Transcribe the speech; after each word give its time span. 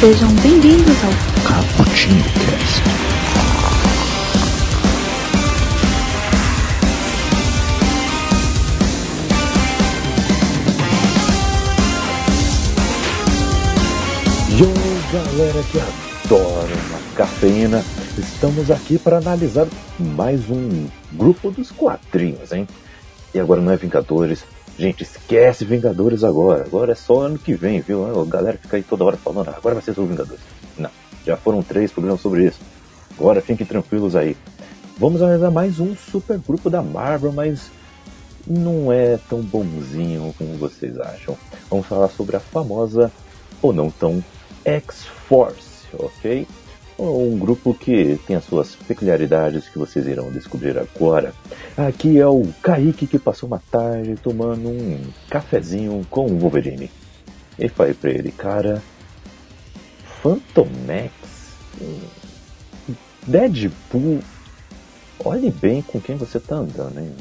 sejam 0.00 0.30
bem-vindos 0.34 0.96
ao 1.04 1.10
Cappuccino 1.42 2.22
Cast. 2.22 2.82
Yo, 14.58 14.68
galera 15.12 15.62
que 15.72 15.80
adora 15.80 16.74
uma 16.90 16.98
cafeína, 17.14 17.82
estamos 18.18 18.70
aqui 18.70 18.98
para 18.98 19.16
analisar 19.16 19.66
mais 19.98 20.50
um 20.50 20.88
grupo 21.12 21.50
dos 21.50 21.70
quadrinhos, 21.70 22.52
hein? 22.52 22.68
E 23.34 23.40
agora 23.40 23.62
não 23.62 23.72
é 23.72 23.76
Vingadores. 23.78 24.44
Gente, 24.78 25.02
esquece 25.02 25.64
Vingadores 25.64 26.22
agora. 26.22 26.64
Agora 26.64 26.92
é 26.92 26.94
só 26.94 27.22
ano 27.22 27.38
que 27.38 27.54
vem, 27.54 27.80
viu? 27.80 28.04
A 28.20 28.24
galera 28.26 28.58
fica 28.58 28.76
aí 28.76 28.82
toda 28.82 29.04
hora 29.04 29.16
falando, 29.16 29.48
"Ah, 29.48 29.54
agora 29.56 29.74
vai 29.74 29.82
ser 29.82 29.94
sobre 29.94 30.10
Vingadores. 30.10 30.42
Não, 30.76 30.90
já 31.24 31.36
foram 31.36 31.62
três 31.62 31.90
programas 31.90 32.20
sobre 32.20 32.46
isso. 32.46 32.60
Agora 33.18 33.40
fiquem 33.40 33.66
tranquilos 33.66 34.14
aí. 34.14 34.36
Vamos 34.98 35.22
analisar 35.22 35.50
mais 35.50 35.80
um 35.80 35.96
super 35.96 36.38
grupo 36.38 36.68
da 36.68 36.82
Marvel, 36.82 37.32
mas 37.32 37.70
não 38.46 38.92
é 38.92 39.18
tão 39.28 39.40
bonzinho 39.40 40.34
como 40.36 40.54
vocês 40.58 40.98
acham. 41.00 41.36
Vamos 41.70 41.86
falar 41.86 42.08
sobre 42.08 42.36
a 42.36 42.40
famosa, 42.40 43.10
ou 43.62 43.72
não 43.72 43.90
tão, 43.90 44.22
X-Force, 44.64 45.86
ok? 45.94 46.46
Um 46.98 47.38
grupo 47.38 47.74
que 47.74 48.18
tem 48.26 48.36
as 48.36 48.44
suas 48.44 48.74
peculiaridades 48.74 49.68
que 49.68 49.78
vocês 49.78 50.06
irão 50.06 50.30
descobrir 50.30 50.78
agora. 50.78 51.34
Aqui 51.76 52.18
é 52.18 52.26
o 52.26 52.46
Kaique 52.62 53.06
que 53.06 53.18
passou 53.18 53.48
uma 53.48 53.62
tarde 53.70 54.16
tomando 54.22 54.68
um 54.68 55.00
cafezinho 55.28 56.06
com 56.08 56.24
o 56.26 56.38
Wolverine. 56.38 56.90
E 57.58 57.68
falei 57.68 57.92
pra 57.92 58.10
ele, 58.10 58.30
cara, 58.30 58.82
Phantom 60.22 60.68
X, 60.88 61.12
Deadpool, 63.26 64.20
olhe 65.22 65.50
bem 65.50 65.82
com 65.82 66.00
quem 66.00 66.16
você 66.16 66.40
tá 66.40 66.56
andando, 66.56 66.98
hein? 66.98 67.12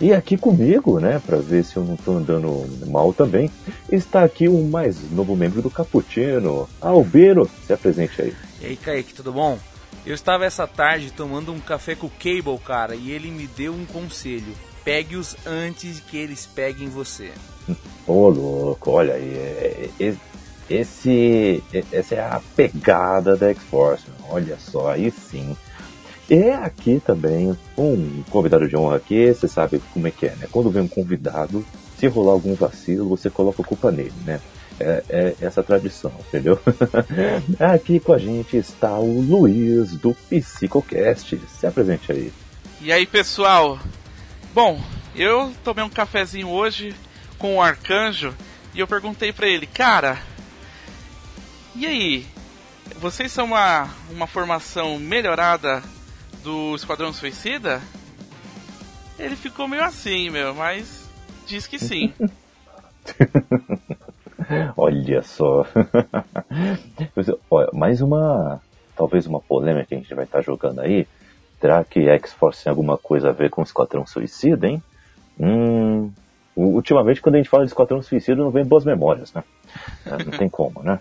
E 0.00 0.12
aqui 0.12 0.36
comigo, 0.36 1.00
né, 1.00 1.20
pra 1.24 1.38
ver 1.38 1.64
se 1.64 1.76
eu 1.76 1.84
não 1.84 1.96
tô 1.96 2.12
andando 2.12 2.66
mal 2.86 3.12
também, 3.12 3.50
está 3.90 4.22
aqui 4.22 4.48
o 4.48 4.62
mais 4.62 5.10
novo 5.10 5.34
membro 5.36 5.60
do 5.60 5.70
Cappuccino, 5.70 6.68
Albino. 6.80 7.48
Se 7.66 7.72
apresente 7.72 8.22
aí. 8.22 8.34
E 8.60 8.66
aí, 8.66 8.76
Kaique, 8.76 9.14
tudo 9.14 9.32
bom? 9.32 9.58
Eu 10.04 10.14
estava 10.14 10.44
essa 10.44 10.66
tarde 10.66 11.12
tomando 11.12 11.52
um 11.52 11.60
café 11.60 11.94
com 11.94 12.06
o 12.06 12.10
Cable, 12.10 12.58
cara, 12.64 12.94
e 12.94 13.10
ele 13.10 13.30
me 13.30 13.46
deu 13.46 13.72
um 13.72 13.84
conselho. 13.86 14.54
Pegue-os 14.84 15.36
antes 15.46 16.00
que 16.00 16.16
eles 16.16 16.46
peguem 16.46 16.88
você. 16.88 17.32
Ô, 18.06 18.28
louco, 18.28 18.90
olha 18.90 19.14
aí, 19.14 19.34
é- 19.36 19.90
é- 20.00 20.14
esse, 20.70 21.62
essa 21.90 22.14
é 22.14 22.20
a 22.20 22.42
pegada 22.54 23.36
da 23.36 23.48
X-Force, 23.50 24.04
olha 24.28 24.58
só, 24.58 24.90
aí 24.90 25.10
sim. 25.10 25.56
E 26.28 26.50
aqui 26.50 27.00
também, 27.04 27.56
um 27.76 28.22
convidado 28.28 28.68
de 28.68 28.76
honra 28.76 28.96
aqui, 28.96 29.32
você 29.32 29.48
sabe 29.48 29.80
como 29.94 30.06
é 30.06 30.10
que 30.10 30.26
é, 30.26 30.36
né? 30.36 30.46
Quando 30.50 30.70
vem 30.70 30.82
um 30.82 30.88
convidado, 30.88 31.64
se 31.98 32.06
rolar 32.06 32.32
algum 32.32 32.54
vacilo, 32.54 33.08
você 33.08 33.30
coloca 33.30 33.62
a 33.62 33.64
culpa 33.64 33.90
nele, 33.90 34.12
né? 34.26 34.40
É, 34.80 35.04
é 35.08 35.34
essa 35.40 35.62
tradição, 35.62 36.12
entendeu? 36.28 36.60
aqui 37.58 37.98
com 37.98 38.12
a 38.12 38.18
gente 38.18 38.56
está 38.56 38.96
o 38.98 39.20
Luiz 39.20 39.92
do 39.96 40.14
Psicocast. 40.14 41.38
Se 41.48 41.66
apresente 41.66 42.12
aí. 42.12 42.32
E 42.80 42.92
aí, 42.92 43.06
pessoal? 43.06 43.78
Bom, 44.54 44.80
eu 45.16 45.52
tomei 45.64 45.84
um 45.84 45.90
cafezinho 45.90 46.48
hoje 46.48 46.94
com 47.38 47.56
o 47.56 47.62
Arcanjo 47.62 48.34
e 48.74 48.80
eu 48.80 48.86
perguntei 48.86 49.32
pra 49.32 49.48
ele, 49.48 49.66
cara, 49.66 50.18
e 51.74 51.86
aí? 51.86 52.26
Vocês 52.96 53.30
são 53.30 53.44
uma, 53.44 53.88
uma 54.10 54.26
formação 54.26 54.98
melhorada 54.98 55.80
do 56.42 56.74
Esquadrão 56.74 57.12
Suicida? 57.12 57.80
Ele 59.16 59.36
ficou 59.36 59.68
meio 59.68 59.84
assim, 59.84 60.28
meu, 60.30 60.52
mas 60.54 61.08
diz 61.46 61.68
que 61.68 61.78
sim. 61.78 62.12
Olha 64.76 65.22
só. 65.22 65.66
Olha, 67.50 67.68
mais 67.72 68.00
uma. 68.00 68.60
Talvez 68.96 69.26
uma 69.26 69.40
polêmica 69.40 69.86
que 69.86 69.94
a 69.94 69.98
gente 69.98 70.14
vai 70.14 70.24
estar 70.24 70.42
jogando 70.42 70.80
aí. 70.80 71.06
Será 71.60 71.84
que 71.84 72.08
X-Force 72.08 72.64
tem 72.64 72.70
alguma 72.70 72.96
coisa 72.96 73.30
a 73.30 73.32
ver 73.32 73.50
com 73.50 73.62
Esquadrão 73.62 74.06
Suicida, 74.06 74.66
hein? 74.66 74.82
Hum. 75.38 76.10
Ultimamente, 76.56 77.20
quando 77.20 77.36
a 77.36 77.38
gente 77.38 77.48
fala 77.48 77.64
de 77.64 77.70
Esquadrão 77.70 78.02
Suicida, 78.02 78.42
não 78.42 78.50
vem 78.50 78.64
boas 78.64 78.84
memórias, 78.84 79.32
né? 79.32 79.44
É, 80.04 80.24
Não 80.24 80.32
tem 80.36 80.48
como, 80.48 80.82
né? 80.82 80.98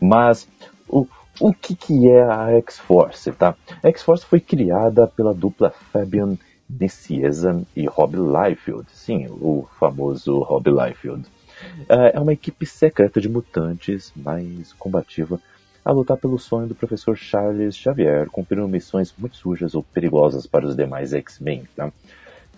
Mas 0.00 0.48
o, 0.88 1.06
o 1.40 1.52
que, 1.52 1.76
que 1.76 2.08
é 2.08 2.22
a 2.22 2.50
X-Force, 2.58 3.30
tá? 3.32 3.54
A 3.82 3.88
X-Force 3.88 4.26
foi 4.26 4.40
criada 4.40 5.06
pela 5.06 5.32
dupla 5.32 5.70
Fabian 5.92 6.36
Nicieza 6.68 7.62
e 7.76 7.86
Rob 7.86 8.16
Liefeld. 8.16 8.86
Sim, 8.92 9.26
o 9.28 9.68
famoso 9.78 10.40
Rob 10.40 10.68
Liefeld. 10.68 11.24
É 11.88 12.18
uma 12.18 12.32
equipe 12.32 12.66
secreta 12.66 13.20
de 13.20 13.28
mutantes, 13.28 14.12
mais 14.16 14.72
combativa, 14.74 15.40
a 15.84 15.90
lutar 15.90 16.16
pelo 16.16 16.38
sonho 16.38 16.68
do 16.68 16.74
professor 16.74 17.16
Charles 17.16 17.76
Xavier, 17.76 18.28
cumprindo 18.30 18.66
missões 18.68 19.12
muito 19.18 19.36
sujas 19.36 19.74
ou 19.74 19.82
perigosas 19.82 20.46
para 20.46 20.66
os 20.66 20.76
demais 20.76 21.12
X-Men. 21.12 21.64
Tá? 21.74 21.92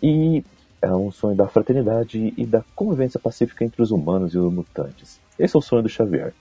E 0.03 0.44
é 0.82 0.93
um 0.94 1.10
sonho 1.10 1.34
da 1.34 1.49
fraternidade 1.49 2.34
e 2.37 2.44
da 2.44 2.62
convivência 2.75 3.19
pacífica 3.19 3.65
entre 3.65 3.81
os 3.81 3.91
humanos 3.91 4.34
e 4.34 4.38
os 4.38 4.53
mutantes. 4.53 5.19
Esse 5.38 5.56
é 5.56 5.59
o 5.59 5.62
sonho 5.62 5.82
do 5.82 5.88
Xavier. 5.88 6.32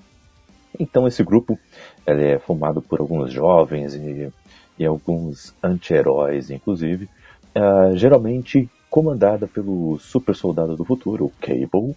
Então 0.77 1.07
esse 1.07 1.23
grupo 1.23 1.57
é 2.05 2.37
formado 2.39 2.81
por 2.81 2.99
alguns 2.99 3.31
jovens 3.31 3.95
e, 3.95 4.31
e 4.77 4.85
alguns 4.85 5.53
anti-heróis, 5.63 6.49
inclusive, 6.49 7.07
ah, 7.55 7.91
geralmente 7.95 8.69
comandada 8.89 9.47
pelo 9.47 9.97
super 9.99 10.35
soldado 10.35 10.75
do 10.75 10.83
futuro, 10.83 11.25
o 11.25 11.31
Cable, 11.39 11.95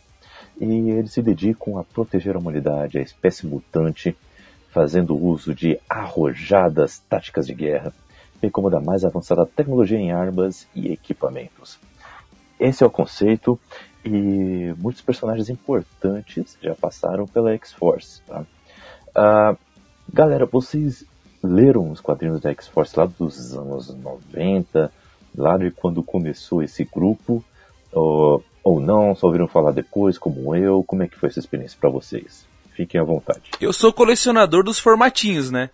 e 0.61 0.91
eles 0.91 1.13
se 1.13 1.23
dedicam 1.23 1.79
a 1.79 1.85
proteger 1.85 2.37
a 2.37 2.39
humanidade, 2.39 2.99
a 2.99 3.03
espécie 3.03 3.47
mutante, 3.47 4.17
fazendo 4.71 5.17
uso 5.17 5.55
de 5.55 5.79
arrojadas 5.89 6.99
táticas 7.09 7.47
de 7.47 7.55
guerra, 7.55 7.93
bem 8.41 8.51
como 8.51 8.71
da 8.71 8.81
mais 8.81 9.05
avançada 9.05 9.47
tecnologia 9.47 9.99
em 9.99 10.13
armas 10.13 10.67
e 10.75 10.93
equipamentos. 10.93 11.79
Esse 12.59 12.83
é 12.83 12.87
o 12.87 12.91
conceito 12.91 13.59
e 14.05 14.75
muitos 14.79 15.03
personagens 15.03 15.51
importantes 15.51 16.57
já 16.63 16.75
passaram 16.75 17.27
pela 17.27 17.53
X-Force. 17.53 18.23
Tá? 18.27 18.45
Ah, 19.15 19.57
galera, 20.13 20.47
vocês 20.47 21.05
leram 21.43 21.91
os 21.91 22.01
quadrinhos 22.01 22.41
da 22.41 22.51
X-Force 22.51 22.99
lá 22.99 23.07
dos 23.07 23.55
anos 23.55 23.95
90, 23.95 24.91
lá 25.37 25.57
de 25.57 25.71
quando 25.71 26.03
começou 26.03 26.63
esse 26.63 26.85
grupo, 26.85 27.45
ou, 27.97 28.45
ou 28.63 28.81
não, 28.81 29.15
só 29.15 29.27
ouviram 29.27 29.49
falar 29.49 29.73
depois, 29.73 30.19
como 30.19 30.55
eu? 30.55 30.83
Como 30.85 31.03
é 31.03 31.09
que 31.09 31.19
foi 31.19 31.29
essa 31.29 31.39
experiência 31.39 31.79
para 31.81 31.91
vocês? 31.91 32.47
Fiquem 32.73 33.01
à 33.01 33.05
vontade. 33.05 33.51
Eu 33.61 33.73
sou 33.73 33.93
colecionador 33.93 34.63
dos 34.63 34.79
formatinhos, 34.79 35.51
né? 35.51 35.71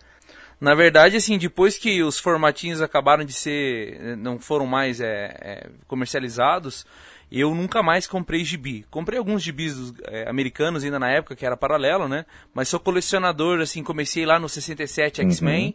Na 0.60 0.76
verdade, 0.76 1.16
assim, 1.16 1.36
depois 1.36 1.76
que 1.76 2.04
os 2.04 2.20
formatinhos 2.20 2.80
acabaram 2.80 3.24
de 3.24 3.32
ser, 3.32 4.16
não 4.16 4.38
foram 4.38 4.64
mais 4.64 5.00
é, 5.00 5.36
é, 5.40 5.70
comercializados, 5.88 6.86
eu 7.32 7.52
nunca 7.52 7.82
mais 7.82 8.06
comprei 8.06 8.44
gibi. 8.44 8.86
Comprei 8.88 9.18
alguns 9.18 9.42
gibis 9.42 9.74
dos, 9.74 9.94
é, 10.04 10.28
americanos 10.28 10.84
ainda 10.84 11.00
na 11.00 11.10
época, 11.10 11.34
que 11.34 11.44
era 11.44 11.56
paralelo, 11.56 12.06
né? 12.06 12.24
Mas 12.54 12.68
sou 12.68 12.78
colecionador, 12.78 13.60
assim, 13.60 13.82
comecei 13.82 14.24
lá 14.24 14.38
no 14.38 14.48
67 14.48 15.22
X-Men 15.22 15.74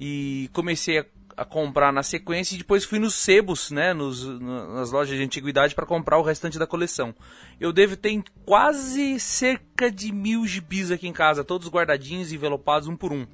e 0.00 0.48
comecei 0.54 1.00
a, 1.00 1.04
a 1.36 1.44
comprar 1.44 1.92
na 1.92 2.02
sequência 2.02 2.54
e 2.54 2.58
depois 2.58 2.84
fui 2.84 2.98
nos 2.98 3.14
sebos, 3.14 3.70
né? 3.70 3.92
Nos, 3.94 4.22
no- 4.24 4.74
nas 4.74 4.90
lojas 4.92 5.16
de 5.16 5.22
antiguidade 5.24 5.74
para 5.74 5.86
comprar 5.86 6.18
o 6.18 6.22
restante 6.22 6.58
da 6.58 6.66
coleção. 6.66 7.14
Eu 7.60 7.72
devo 7.72 7.96
ter 7.96 8.22
quase 8.44 9.18
cerca 9.20 9.90
de 9.90 10.12
mil 10.12 10.46
gibis 10.46 10.90
aqui 10.90 11.08
em 11.08 11.12
casa, 11.12 11.42
todos 11.44 11.68
guardadinhos 11.68 12.30
e 12.32 12.34
envelopados 12.36 12.88
um 12.88 12.96
por 12.96 13.12
um. 13.12 13.26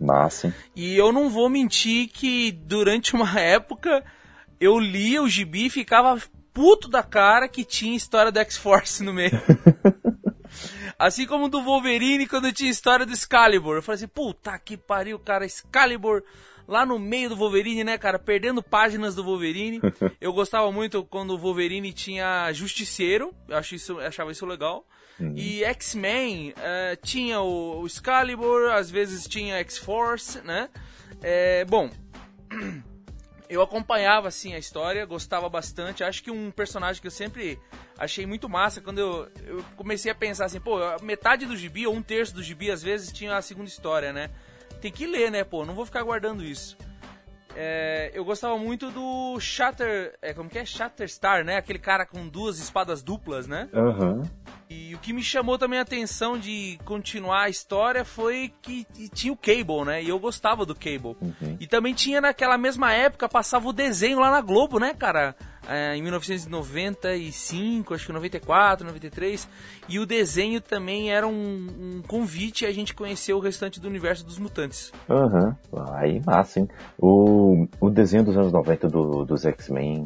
Massa? 0.00 0.54
E 0.74 0.96
eu 0.96 1.12
não 1.12 1.28
vou 1.28 1.48
mentir 1.48 2.08
que 2.08 2.52
durante 2.52 3.14
uma 3.14 3.28
época 3.40 4.04
eu 4.60 4.78
lia 4.78 5.22
o 5.22 5.28
gibi 5.28 5.66
e 5.66 5.70
ficava 5.70 6.20
puto 6.52 6.88
da 6.88 7.02
cara 7.02 7.48
que 7.48 7.64
tinha 7.64 7.96
história 7.96 8.30
do 8.30 8.38
X-Force 8.38 9.02
no 9.02 9.12
meio. 9.12 9.32
Assim 10.98 11.26
como 11.26 11.48
do 11.48 11.60
Wolverine 11.62 12.26
quando 12.26 12.52
tinha 12.52 12.70
história 12.70 13.04
do 13.04 13.12
Excalibur. 13.12 13.76
Eu 13.76 13.82
falei 13.82 13.96
assim, 13.96 14.06
puta 14.06 14.56
que 14.58 14.76
pariu, 14.76 15.18
cara, 15.18 15.44
Excalibur 15.44 16.22
lá 16.66 16.84
no 16.84 16.98
meio 16.98 17.28
do 17.28 17.36
Wolverine, 17.36 17.84
né, 17.84 17.98
cara, 17.98 18.18
perdendo 18.18 18.62
páginas 18.62 19.14
do 19.14 19.24
Wolverine. 19.24 19.80
Eu 20.20 20.32
gostava 20.32 20.70
muito 20.72 21.04
quando 21.04 21.30
o 21.30 21.38
Wolverine 21.38 21.92
tinha 21.92 22.52
Justiceiro, 22.52 23.34
eu 23.48 23.56
acho 23.56 23.74
isso, 23.74 23.92
eu 23.92 24.06
achava 24.06 24.32
isso 24.32 24.46
legal. 24.46 24.86
E 25.36 25.62
X-Men 25.62 26.52
eh, 26.56 26.98
tinha 27.00 27.40
o, 27.40 27.82
o 27.82 27.86
Excalibur, 27.86 28.72
às 28.72 28.90
vezes 28.90 29.28
tinha 29.28 29.56
X-Force, 29.58 30.40
né? 30.40 30.68
É, 31.22 31.64
bom, 31.66 31.88
eu 33.48 33.62
acompanhava 33.62 34.26
assim 34.26 34.54
a 34.54 34.58
história, 34.58 35.06
gostava 35.06 35.48
bastante. 35.48 36.02
Acho 36.02 36.22
que 36.22 36.30
um 36.30 36.50
personagem 36.50 37.00
que 37.00 37.06
eu 37.06 37.12
sempre 37.12 37.58
achei 37.96 38.26
muito 38.26 38.48
massa 38.48 38.80
quando 38.80 38.98
eu, 38.98 39.28
eu 39.46 39.64
comecei 39.76 40.10
a 40.10 40.14
pensar 40.14 40.46
assim, 40.46 40.60
pô, 40.60 40.78
metade 41.02 41.46
do 41.46 41.56
gibi 41.56 41.86
ou 41.86 41.94
um 41.94 42.02
terço 42.02 42.34
do 42.34 42.42
gibi 42.42 42.70
às 42.70 42.82
vezes 42.82 43.12
tinha 43.12 43.36
a 43.36 43.42
segunda 43.42 43.68
história, 43.68 44.12
né? 44.12 44.30
Tem 44.84 44.92
que 44.92 45.06
ler, 45.06 45.30
né, 45.30 45.42
pô? 45.42 45.64
Não 45.64 45.72
vou 45.72 45.86
ficar 45.86 46.02
guardando 46.02 46.44
isso. 46.44 46.76
É, 47.56 48.10
eu 48.12 48.22
gostava 48.22 48.58
muito 48.58 48.90
do 48.90 49.40
Shatter. 49.40 50.14
É, 50.20 50.34
como 50.34 50.50
que 50.50 50.58
é? 50.58 50.64
Shatterstar, 50.66 51.42
né? 51.42 51.56
Aquele 51.56 51.78
cara 51.78 52.04
com 52.04 52.28
duas 52.28 52.58
espadas 52.58 53.02
duplas, 53.02 53.46
né? 53.46 53.66
Uhum. 53.72 54.20
E 54.68 54.94
o 54.94 54.98
que 54.98 55.14
me 55.14 55.22
chamou 55.22 55.56
também 55.56 55.78
a 55.78 55.82
atenção 55.82 56.38
de 56.38 56.78
continuar 56.84 57.44
a 57.44 57.48
história 57.48 58.04
foi 58.04 58.52
que 58.60 58.86
tinha 59.14 59.32
o 59.32 59.36
Cable, 59.38 59.86
né? 59.86 60.02
E 60.02 60.10
eu 60.10 60.18
gostava 60.18 60.66
do 60.66 60.74
Cable. 60.74 61.16
Uhum. 61.18 61.56
E 61.58 61.66
também 61.66 61.94
tinha 61.94 62.20
naquela 62.20 62.58
mesma 62.58 62.92
época, 62.92 63.26
passava 63.26 63.66
o 63.66 63.72
desenho 63.72 64.20
lá 64.20 64.30
na 64.30 64.42
Globo, 64.42 64.78
né, 64.78 64.92
cara? 64.92 65.34
É, 65.68 65.96
em 65.96 66.02
1995, 66.02 67.94
acho 67.94 68.06
que 68.06 68.12
94, 68.12 68.86
93. 68.86 69.48
E 69.88 69.98
o 69.98 70.06
desenho 70.06 70.60
também 70.60 71.10
era 71.10 71.26
um, 71.26 71.32
um 71.32 72.02
convite 72.06 72.66
a 72.66 72.72
gente 72.72 72.94
conhecer 72.94 73.32
o 73.32 73.40
restante 73.40 73.80
do 73.80 73.88
universo 73.88 74.24
dos 74.24 74.38
mutantes. 74.38 74.92
Aham, 75.08 75.56
uhum. 75.72 75.84
aí 75.94 76.20
massa, 76.24 76.60
hein? 76.60 76.68
O, 76.98 77.66
o 77.80 77.90
desenho 77.90 78.24
dos 78.24 78.36
anos 78.36 78.52
90 78.52 78.88
do, 78.88 79.24
dos 79.24 79.44
X-Men 79.44 80.04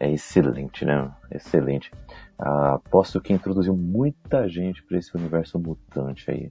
é 0.00 0.10
excelente, 0.10 0.84
né? 0.84 1.10
Excelente. 1.30 1.90
Ah, 2.38 2.74
aposto 2.74 3.20
que 3.20 3.32
introduziu 3.32 3.76
muita 3.76 4.48
gente 4.48 4.82
para 4.82 4.98
esse 4.98 5.16
universo 5.16 5.58
mutante 5.58 6.30
aí. 6.30 6.50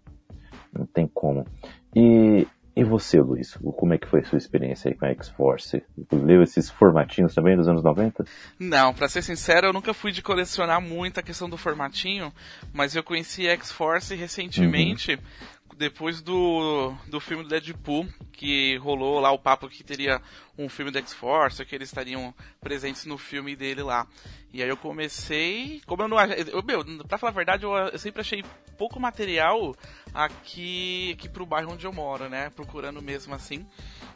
Não 0.73 0.85
tem 0.85 1.05
como. 1.05 1.45
E, 1.93 2.47
e 2.75 2.83
você, 2.83 3.19
Luiz? 3.19 3.57
Como 3.77 3.93
é 3.93 3.97
que 3.97 4.07
foi 4.07 4.21
a 4.21 4.25
sua 4.25 4.37
experiência 4.37 4.89
aí 4.89 4.95
com 4.95 5.05
a 5.05 5.09
X-Force? 5.09 5.83
Leu 6.11 6.41
esses 6.41 6.69
formatinhos 6.69 7.35
também 7.35 7.57
dos 7.57 7.67
anos 7.67 7.83
90? 7.83 8.23
Não, 8.57 8.93
para 8.93 9.09
ser 9.09 9.21
sincero, 9.21 9.67
eu 9.67 9.73
nunca 9.73 9.93
fui 9.93 10.11
de 10.11 10.21
colecionar 10.21 10.79
muito 10.81 11.19
a 11.19 11.23
questão 11.23 11.49
do 11.49 11.57
formatinho, 11.57 12.31
mas 12.73 12.95
eu 12.95 13.03
conheci 13.03 13.47
a 13.47 13.53
X-Force 13.53 14.15
recentemente 14.15 15.13
uhum 15.13 15.60
depois 15.81 16.21
do, 16.21 16.93
do 17.07 17.19
filme 17.19 17.41
do 17.41 17.49
Deadpool, 17.49 18.07
que 18.31 18.77
rolou 18.77 19.19
lá 19.19 19.31
o 19.31 19.39
papo 19.39 19.67
que 19.67 19.83
teria 19.83 20.21
um 20.55 20.69
filme 20.69 20.91
do 20.91 20.99
X-Force, 20.99 21.65
que 21.65 21.73
eles 21.73 21.89
estariam 21.89 22.35
presentes 22.59 23.05
no 23.05 23.17
filme 23.17 23.55
dele 23.55 23.81
lá. 23.81 24.07
E 24.53 24.61
aí 24.61 24.69
eu 24.69 24.77
comecei. 24.77 25.81
Como 25.87 26.03
eu 26.03 26.07
não. 26.07 26.19
Eu, 26.19 26.61
meu, 26.61 26.85
pra 27.07 27.17
falar 27.17 27.31
a 27.31 27.35
verdade, 27.35 27.63
eu, 27.63 27.73
eu 27.73 27.97
sempre 27.97 28.21
achei 28.21 28.45
pouco 28.77 28.99
material 28.99 29.75
aqui, 30.13 31.13
aqui 31.13 31.27
pro 31.27 31.47
bairro 31.47 31.73
onde 31.73 31.87
eu 31.87 31.91
moro, 31.91 32.29
né? 32.29 32.51
Procurando 32.51 33.01
mesmo 33.01 33.33
assim. 33.33 33.65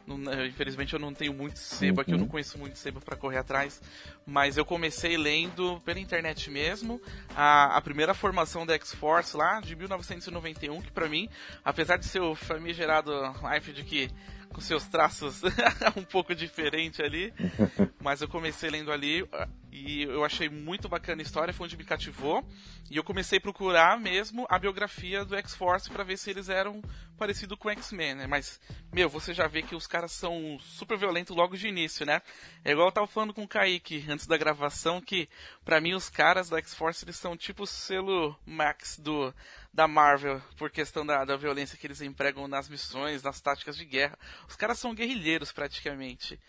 Não, 0.07 0.45
infelizmente 0.45 0.93
eu 0.93 0.99
não 0.99 1.13
tenho 1.13 1.33
muito 1.33 1.57
sebo 1.57 2.01
aqui, 2.01 2.11
eu 2.11 2.17
não 2.17 2.25
uhum. 2.25 2.29
conheço 2.29 2.57
muito 2.57 2.77
sebo 2.77 3.01
para 3.01 3.15
correr 3.15 3.37
atrás. 3.37 3.81
Mas 4.25 4.57
eu 4.57 4.65
comecei 4.65 5.17
lendo 5.17 5.81
pela 5.81 5.99
internet 5.99 6.49
mesmo 6.49 7.01
a, 7.35 7.77
a 7.77 7.81
primeira 7.81 8.13
formação 8.13 8.65
da 8.65 8.73
X-Force 8.75 9.35
lá, 9.35 9.59
de 9.59 9.75
1991, 9.75 10.81
que 10.81 10.91
para 10.91 11.09
mim, 11.09 11.27
apesar 11.63 11.97
de 11.97 12.05
ser 12.05 12.21
o 12.21 12.35
famigerado 12.35 13.11
Life 13.51 13.73
de 13.73 13.83
que 13.83 14.11
com 14.55 14.61
seus 14.61 14.87
traços 14.87 15.41
um 15.97 16.03
pouco 16.03 16.33
diferente 16.33 17.01
ali. 17.01 17.33
Mas 18.01 18.21
eu 18.21 18.27
comecei 18.27 18.69
lendo 18.69 18.89
ali 18.89 19.27
e 19.69 20.03
eu 20.03 20.23
achei 20.23 20.47
muito 20.47 20.87
bacana 20.87 21.21
a 21.21 21.23
história, 21.23 21.53
foi 21.53 21.65
onde 21.65 21.75
me 21.75 21.83
cativou. 21.83 22.41
E 22.89 22.95
eu 22.95 23.03
comecei 23.03 23.37
a 23.37 23.41
procurar 23.41 23.99
mesmo 23.99 24.45
a 24.49 24.57
biografia 24.57 25.25
do 25.25 25.35
X-Force 25.35 25.89
para 25.89 26.05
ver 26.05 26.17
se 26.17 26.29
eles 26.29 26.47
eram 26.47 26.81
parecidos 27.15 27.57
com 27.57 27.69
X-Men, 27.69 28.15
né? 28.15 28.27
Mas, 28.27 28.59
meu, 28.93 29.09
você 29.09 29.33
já 29.33 29.47
vê 29.47 29.61
que 29.61 29.75
os 29.75 29.87
caras 29.87 30.11
são 30.11 30.57
super 30.59 30.97
violentos 30.97 31.35
logo 31.35 31.57
de 31.57 31.67
início, 31.67 32.05
né? 32.05 32.21
É 32.63 32.71
igual 32.71 32.87
eu 32.87 32.91
tava 32.91 33.07
falando 33.07 33.33
com 33.33 33.43
o 33.43 33.47
Kaique 33.47 34.05
antes 34.09 34.27
da 34.27 34.37
gravação, 34.37 35.01
que 35.01 35.29
para 35.63 35.81
mim 35.81 35.93
os 35.93 36.09
caras 36.09 36.49
da 36.49 36.57
X-Force 36.57 37.03
eles 37.03 37.15
são 37.15 37.35
tipo 37.35 37.63
o 37.63 37.67
selo 37.67 38.37
Max 38.45 38.99
do 38.99 39.33
da 39.75 39.89
Marvel 39.89 40.41
por 40.57 40.71
questão 40.71 41.05
da, 41.05 41.25
da 41.25 41.35
violência 41.35 41.77
que 41.77 41.85
eles 41.85 41.99
empregam 41.99 42.47
nas 42.47 42.69
missões, 42.69 43.21
nas 43.21 43.41
táticas 43.41 43.75
de 43.75 43.83
guerra. 43.83 44.17
Os 44.47 44.55
caras 44.55 44.79
são 44.79 44.95
guerrilheiros 44.95 45.51
praticamente. 45.51 46.39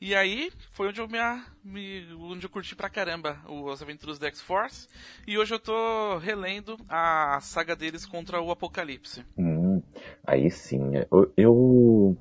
E 0.00 0.14
aí 0.14 0.50
foi 0.72 0.88
onde 0.88 0.98
eu 0.98 1.06
me, 1.06 1.18
me 1.62 2.14
onde 2.14 2.46
eu 2.46 2.50
curti 2.50 2.74
pra 2.74 2.88
caramba 2.88 3.38
os 3.46 3.82
aventuras 3.82 4.18
do 4.18 4.24
X-Force. 4.24 4.88
E 5.26 5.36
hoje 5.36 5.52
eu 5.52 5.58
tô 5.58 6.16
relendo 6.16 6.78
a 6.88 7.38
saga 7.42 7.76
deles 7.76 8.06
contra 8.06 8.40
o 8.40 8.50
Apocalipse. 8.50 9.26
Hum, 9.36 9.59
aí 10.26 10.50
sim. 10.50 10.92
Eu, 11.10 11.32
eu, 11.36 12.16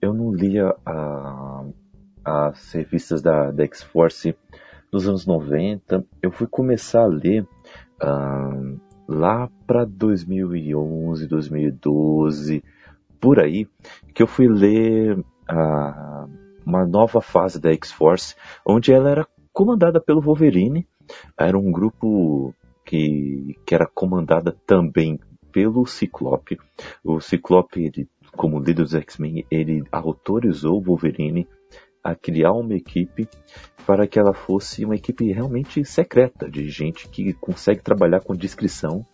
eu 0.00 0.14
não 0.14 0.32
lia 0.32 0.74
a, 0.84 1.64
as 2.24 2.72
revistas 2.72 3.22
da, 3.22 3.50
da 3.50 3.64
X-Force 3.64 4.36
nos 4.92 5.08
anos 5.08 5.26
90. 5.26 6.04
Eu 6.22 6.30
fui 6.30 6.46
começar 6.46 7.02
a 7.02 7.06
ler. 7.06 7.46
Uh, 8.02 8.80
lá 9.12 9.48
para 9.66 9.84
2011, 9.84 11.26
2012, 11.26 12.64
por 13.20 13.38
aí, 13.38 13.68
que 14.14 14.22
eu 14.22 14.26
fui 14.26 14.48
ler 14.48 15.18
uh, 15.18 16.30
uma 16.64 16.86
nova 16.86 17.20
fase 17.20 17.60
da 17.60 17.72
X-Force, 17.72 18.34
onde 18.66 18.92
ela 18.92 19.10
era 19.10 19.26
comandada 19.52 20.00
pelo 20.00 20.20
Wolverine, 20.20 20.86
era 21.38 21.58
um 21.58 21.70
grupo 21.70 22.54
que, 22.84 23.56
que 23.66 23.74
era 23.74 23.86
comandada 23.86 24.56
também 24.66 25.18
pelo 25.52 25.86
Ciclope. 25.86 26.58
O 27.04 27.20
Ciclope, 27.20 27.84
ele, 27.84 28.08
como 28.36 28.58
líder 28.58 28.82
dos 28.82 28.94
X-Men, 28.94 29.46
ele 29.50 29.84
autorizou 29.92 30.78
o 30.78 30.82
Wolverine 30.82 31.46
a 32.02 32.14
criar 32.14 32.52
uma 32.52 32.74
equipe 32.74 33.28
para 33.86 34.06
que 34.06 34.18
ela 34.18 34.32
fosse 34.32 34.84
uma 34.84 34.96
equipe 34.96 35.30
realmente 35.32 35.84
secreta, 35.84 36.50
de 36.50 36.68
gente 36.68 37.08
que 37.08 37.32
consegue 37.34 37.82
trabalhar 37.82 38.20
com 38.20 38.34
discrição 38.34 39.06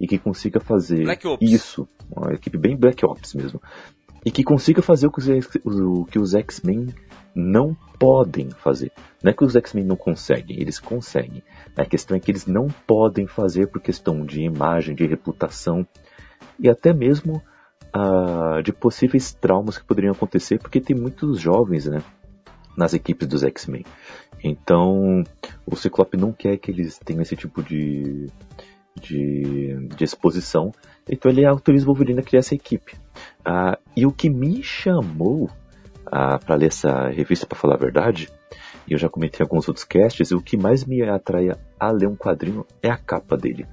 e 0.00 0.06
que 0.06 0.18
consiga 0.18 0.58
fazer 0.58 1.04
isso, 1.40 1.86
uma 2.10 2.32
equipe 2.32 2.58
bem 2.58 2.76
Black 2.76 3.04
Ops 3.04 3.34
mesmo, 3.34 3.60
e 4.24 4.30
que 4.30 4.44
consiga 4.44 4.82
fazer 4.82 5.06
o 5.06 5.10
que 5.10 5.20
os, 5.64 6.16
os 6.16 6.34
X-Men 6.34 6.88
não 7.34 7.76
podem 7.98 8.50
fazer. 8.50 8.92
Não 9.22 9.30
é 9.30 9.34
que 9.34 9.44
os 9.44 9.56
X-Men 9.56 9.84
não 9.84 9.96
conseguem, 9.96 10.60
eles 10.60 10.78
conseguem. 10.78 11.42
A 11.76 11.84
questão 11.84 12.16
é 12.16 12.20
que 12.20 12.30
eles 12.30 12.46
não 12.46 12.68
podem 12.86 13.26
fazer 13.26 13.68
por 13.68 13.80
questão 13.80 14.24
de 14.24 14.42
imagem, 14.42 14.94
de 14.94 15.06
reputação 15.06 15.86
e 16.58 16.68
até 16.68 16.92
mesmo 16.92 17.42
uh, 17.96 18.62
de 18.62 18.72
possíveis 18.72 19.32
traumas 19.32 19.78
que 19.78 19.84
poderiam 19.84 20.12
acontecer, 20.12 20.58
porque 20.58 20.80
tem 20.80 20.96
muitos 20.96 21.40
jovens, 21.40 21.86
né? 21.86 22.02
nas 22.76 22.94
equipes 22.94 23.28
dos 23.28 23.42
X-Men. 23.42 23.84
Então, 24.42 25.22
o 25.66 25.76
Ciclope 25.76 26.16
não 26.16 26.32
quer 26.32 26.56
que 26.56 26.70
eles 26.70 26.98
tenham 26.98 27.22
esse 27.22 27.36
tipo 27.36 27.62
de, 27.62 28.26
de, 29.00 29.88
de 29.88 30.04
exposição, 30.04 30.72
então 31.08 31.30
ele 31.30 31.44
autoriza 31.44 31.84
o 31.84 31.86
Wolverine 31.86 32.20
a 32.20 32.22
criar 32.22 32.40
essa 32.40 32.54
equipe. 32.54 32.94
Ah, 33.44 33.78
e 33.96 34.06
o 34.06 34.12
que 34.12 34.30
me 34.30 34.62
chamou 34.62 35.50
ah, 36.06 36.38
para 36.38 36.56
ler 36.56 36.66
essa 36.66 37.08
revista, 37.08 37.46
para 37.46 37.58
falar 37.58 37.74
a 37.74 37.78
verdade, 37.78 38.28
e 38.86 38.92
eu 38.92 38.98
já 38.98 39.08
comentei 39.08 39.40
em 39.40 39.44
alguns 39.44 39.68
outros 39.68 39.84
casts, 39.84 40.32
o 40.32 40.40
que 40.40 40.56
mais 40.56 40.84
me 40.84 41.02
atrai 41.02 41.50
a 41.78 41.90
ler 41.90 42.08
um 42.08 42.16
quadrinho 42.16 42.66
é 42.82 42.90
a 42.90 42.96
capa 42.96 43.36
dele. 43.36 43.66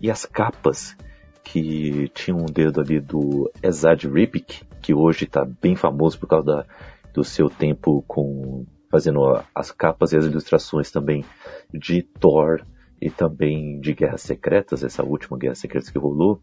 E 0.00 0.10
as 0.10 0.24
capas 0.24 0.96
que 1.44 2.08
tinham 2.14 2.40
um 2.40 2.46
dedo 2.46 2.80
ali 2.80 3.00
do 3.00 3.50
Ezad 3.62 4.04
Ripik, 4.04 4.64
que 4.82 4.92
hoje 4.94 5.24
está 5.24 5.44
bem 5.44 5.76
famoso 5.76 6.18
por 6.18 6.28
causa 6.28 6.46
da, 6.46 6.66
do 7.12 7.22
seu 7.22 7.48
tempo 7.48 8.04
com 8.06 8.64
fazendo 8.90 9.20
as 9.54 9.70
capas 9.70 10.12
e 10.12 10.16
as 10.16 10.24
ilustrações 10.24 10.90
também 10.90 11.24
de 11.72 12.02
Thor 12.02 12.62
e 13.00 13.10
também 13.10 13.80
de 13.80 13.92
Guerras 13.92 14.22
Secretas, 14.22 14.82
essa 14.82 15.02
última 15.02 15.38
Guerra 15.38 15.54
Secretas 15.54 15.90
que 15.90 15.98
rolou, 15.98 16.40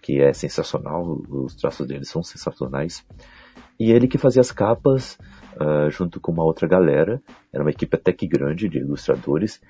que 0.00 0.20
é 0.20 0.32
sensacional, 0.32 1.20
os 1.28 1.54
traços 1.54 1.86
dele 1.86 2.04
são 2.04 2.22
sensacionais. 2.22 3.06
E 3.78 3.92
ele 3.92 4.08
que 4.08 4.18
fazia 4.18 4.40
as 4.40 4.52
capas 4.52 5.18
uh, 5.56 5.90
junto 5.90 6.20
com 6.20 6.32
uma 6.32 6.44
outra 6.44 6.66
galera, 6.66 7.22
era 7.52 7.62
uma 7.62 7.70
equipe 7.70 7.96
até 7.96 8.12
que 8.12 8.26
grande 8.26 8.68
de 8.68 8.78
ilustradores, 8.78 9.60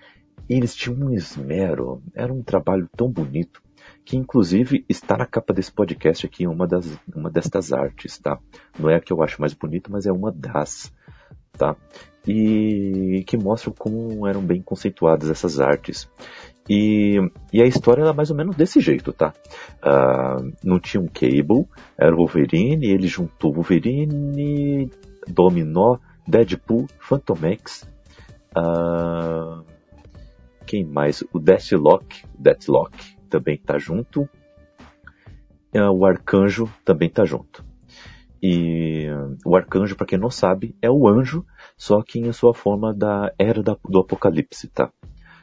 e 0.49 0.55
eles 0.55 0.75
tinham 0.75 0.99
um 0.99 1.13
esmero, 1.13 2.03
era 2.15 2.33
um 2.33 2.43
trabalho 2.43 2.89
tão 2.97 3.11
bonito 3.11 3.63
que 4.05 4.17
inclusive 4.17 4.85
está 4.89 5.17
na 5.17 5.27
capa 5.27 5.53
desse 5.53 5.73
podcast 5.73 6.27
aqui, 6.27 6.47
uma, 6.47 6.67
das, 6.67 6.99
uma 7.15 7.31
destas 7.31 7.73
artes, 7.73 8.19
tá? 8.19 8.39
Não 8.79 8.91
é 8.91 8.97
a 8.97 9.01
que 9.01 9.13
eu 9.13 9.23
acho 9.23 9.41
mais 9.41 9.55
bonita, 9.55 9.91
mas 9.91 10.07
é 10.07 10.13
uma 10.13 10.33
das, 10.33 10.93
tá? 11.53 11.77
E 12.27 13.25
que 13.27 13.37
mostram 13.37 13.73
como 13.77 14.27
eram 14.27 14.43
bem 14.43 14.61
conceituadas 14.61 15.31
essas 15.31 15.59
artes. 15.59 16.09
E, 16.69 17.19
e 17.53 17.61
a 17.61 17.67
história 17.67 18.03
era 18.03 18.13
mais 18.13 18.31
ou 18.31 18.37
menos 18.37 18.55
desse 18.55 18.81
jeito, 18.81 19.13
tá? 19.13 19.33
Uh, 19.83 20.53
não 20.63 20.79
tinha 20.79 21.01
um 21.01 21.09
Cable, 21.09 21.67
era 21.99 22.15
o 22.15 22.19
Wolverine, 22.19 22.87
ele 22.87 23.09
juntou 23.09 23.53
Wolverine, 23.53 24.91
Dominó, 25.27 25.97
Deadpool, 26.29 26.87
Phantom 27.01 27.39
X, 27.55 27.91
uh, 28.57 29.65
quem 30.65 30.85
mais? 30.85 31.25
O 31.33 31.41
Deathlock, 31.41 32.25
Deathlock, 32.39 32.97
também 33.29 33.57
está 33.57 33.77
junto. 33.77 34.29
É, 35.73 35.83
o 35.83 36.05
Arcanjo 36.05 36.71
também 36.85 37.09
está 37.09 37.25
junto. 37.25 37.65
E 38.43 39.07
o 39.45 39.55
arcanjo, 39.55 39.97
para 39.97 40.07
quem 40.07 40.19
não 40.19 40.31
sabe, 40.31 40.75
é 40.81 40.91
o 40.91 41.07
anjo, 41.07 41.45
só 41.81 42.03
que 42.03 42.19
em 42.19 42.31
sua 42.31 42.53
forma 42.53 42.93
da 42.93 43.33
era 43.39 43.63
da, 43.63 43.75
do 43.89 44.01
apocalipse, 44.01 44.69
tá? 44.69 44.93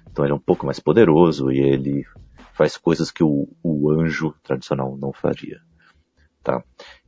Então 0.08 0.24
ele 0.24 0.34
é 0.34 0.36
um 0.36 0.40
pouco 0.40 0.68
mais 0.68 0.80
poderoso 0.80 1.52
e 1.52 1.58
ele 1.58 2.06
faz 2.54 2.78
coisas 2.78 3.10
que 3.10 3.24
o, 3.24 3.50
o 3.64 3.90
anjo 3.90 4.36
tradicional 4.44 4.96
não 4.96 5.12
faria, 5.12 5.60
tá? 6.44 6.64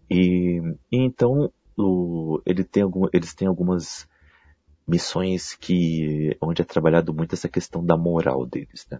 E, 0.09 0.59
e 0.91 0.97
então 0.97 1.53
o, 1.77 2.41
ele 2.43 2.63
tem 2.63 2.81
algum, 2.81 3.05
eles 3.13 3.35
têm 3.35 3.47
algumas 3.47 4.07
missões 4.87 5.53
que 5.53 6.35
onde 6.41 6.63
é 6.63 6.65
trabalhado 6.65 7.13
muito 7.13 7.35
essa 7.35 7.47
questão 7.47 7.85
da 7.85 7.95
moral 7.95 8.47
deles, 8.47 8.87
né? 8.89 8.99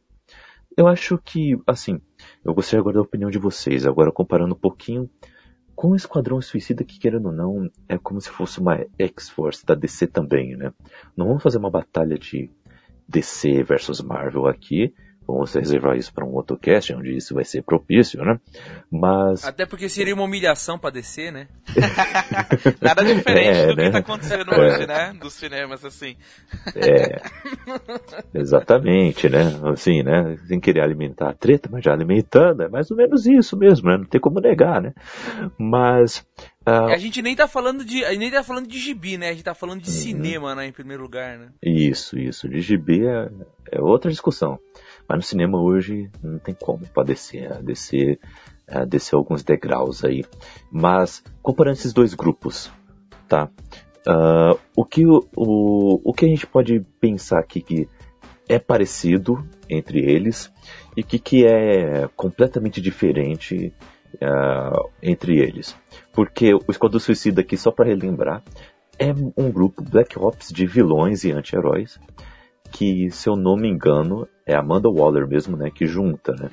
Eu 0.77 0.87
acho 0.87 1.17
que, 1.17 1.59
assim, 1.65 1.99
eu 2.45 2.53
gostaria 2.53 2.81
agora 2.81 2.97
da 2.97 3.01
opinião 3.01 3.31
de 3.31 3.39
vocês, 3.39 3.83
agora 3.83 4.11
comparando 4.11 4.53
um 4.53 4.59
pouquinho 4.59 5.09
com 5.79 5.91
o 5.91 5.95
Esquadrão 5.95 6.41
Suicida, 6.41 6.83
que 6.83 6.99
querendo 6.99 7.27
ou 7.27 7.31
não, 7.31 7.71
é 7.87 7.97
como 7.97 8.19
se 8.19 8.29
fosse 8.29 8.59
uma 8.59 8.85
X-Force 8.99 9.65
da 9.65 9.73
DC 9.73 10.07
também, 10.07 10.57
né? 10.57 10.73
Não 11.15 11.25
vamos 11.25 11.41
fazer 11.41 11.57
uma 11.57 11.71
batalha 11.71 12.19
de 12.19 12.51
DC 13.07 13.63
versus 13.63 14.01
Marvel 14.01 14.45
aqui, 14.45 14.93
Vamos 15.31 15.53
reservar 15.53 15.95
isso 15.95 16.11
para 16.11 16.25
um 16.25 16.33
outro 16.33 16.57
cast, 16.57 16.91
onde 16.93 17.15
isso 17.15 17.35
vai 17.35 17.45
ser 17.45 17.61
propício, 17.61 18.23
né? 18.25 18.39
Mas. 18.91 19.45
Até 19.45 19.63
porque 19.63 19.87
seria 19.87 20.15
uma 20.15 20.23
humilhação 20.23 20.79
para 20.79 20.89
descer, 20.89 21.31
né? 21.31 21.47
Nada 22.81 23.03
diferente 23.03 23.59
é, 23.59 23.67
do 23.67 23.75
né? 23.75 23.83
que 23.83 23.87
está 23.87 23.99
acontecendo 23.99 24.51
é. 24.51 24.59
hoje, 24.59 24.87
né? 24.87 25.13
Dos 25.21 25.33
cinemas, 25.33 25.85
assim. 25.85 26.15
É. 26.75 27.21
Exatamente, 28.33 29.29
né? 29.29 29.59
Assim, 29.71 30.01
né? 30.01 30.35
Sem 30.47 30.59
querer 30.59 30.81
alimentar 30.81 31.29
a 31.29 31.33
treta, 31.33 31.69
mas 31.71 31.83
já 31.83 31.93
alimentando, 31.93 32.63
é 32.63 32.67
mais 32.67 32.89
ou 32.89 32.97
menos 32.97 33.27
isso 33.27 33.55
mesmo, 33.55 33.87
né? 33.87 33.97
Não 33.97 34.05
tem 34.05 34.19
como 34.19 34.39
negar, 34.39 34.81
né? 34.81 34.93
Mas. 35.59 36.25
Uh... 36.67 36.87
A 36.91 36.97
gente 36.97 37.21
nem 37.21 37.35
tá 37.35 37.47
falando 37.47 37.85
de. 37.85 38.03
A 38.03 38.09
gente 38.09 38.19
nem 38.19 38.31
tá 38.31 38.43
falando 38.43 38.67
de 38.67 38.79
gibi, 38.79 39.15
né? 39.15 39.29
A 39.29 39.33
gente 39.33 39.43
tá 39.43 39.53
falando 39.53 39.81
de 39.81 39.89
uhum. 39.89 39.95
cinema, 39.95 40.55
né, 40.55 40.65
em 40.65 40.71
primeiro 40.71 41.03
lugar, 41.03 41.37
né? 41.37 41.49
Isso, 41.61 42.17
isso. 42.17 42.49
De 42.49 42.61
gibi 42.61 43.05
é, 43.05 43.29
é 43.71 43.79
outra 43.79 44.09
discussão. 44.09 44.59
Mas 45.09 45.17
no 45.17 45.23
cinema 45.23 45.59
hoje 45.59 46.07
não 46.23 46.37
tem 46.37 46.53
como 46.53 46.85
para 46.93 47.03
descer, 47.03 47.63
descer, 47.63 48.19
descer 48.87 49.15
alguns 49.15 49.41
degraus 49.41 50.05
aí. 50.05 50.23
Mas 50.71 51.23
comparando 51.41 51.77
esses 51.77 51.91
dois 51.91 52.13
grupos, 52.13 52.71
tá? 53.27 53.49
Uh, 54.07 54.57
o, 54.75 54.85
que, 54.85 55.05
o, 55.05 55.21
o 55.35 56.13
que 56.13 56.25
a 56.25 56.27
gente 56.27 56.45
pode 56.45 56.79
pensar 57.01 57.39
aqui 57.39 57.59
que 57.59 57.89
é 58.47 58.57
parecido 58.57 59.43
entre 59.69 59.99
eles 59.99 60.51
e 60.95 61.01
o 61.01 61.03
que, 61.03 61.19
que 61.19 61.45
é 61.45 62.07
completamente 62.15 62.79
diferente 62.79 63.73
uh, 64.15 64.89
entre 65.01 65.39
eles? 65.39 65.75
Porque 66.13 66.53
o 66.53 66.63
Esquadrão 66.69 66.99
Suicida 66.99 67.41
aqui, 67.41 67.57
só 67.57 67.71
para 67.71 67.85
relembrar, 67.85 68.43
é 68.97 69.13
um 69.37 69.51
grupo 69.51 69.81
Black 69.81 70.19
Ops 70.19 70.49
de 70.49 70.65
vilões 70.65 71.23
e 71.23 71.31
anti-heróis 71.31 71.99
que, 72.71 73.09
se 73.11 73.29
eu 73.29 73.35
não 73.35 73.55
me 73.55 73.67
engano, 73.67 74.27
é 74.45 74.55
Amanda 74.55 74.89
Waller 74.89 75.27
mesmo, 75.27 75.57
né, 75.57 75.69
que 75.73 75.85
junta, 75.85 76.33
né, 76.33 76.49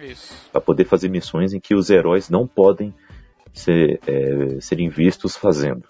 para 0.52 0.60
poder 0.60 0.84
fazer 0.84 1.08
missões 1.08 1.52
em 1.52 1.60
que 1.60 1.74
os 1.74 1.90
heróis 1.90 2.28
não 2.28 2.46
podem 2.46 2.94
ser, 3.52 4.00
é, 4.06 4.60
serem 4.60 4.88
vistos 4.88 5.36
fazendo. 5.36 5.84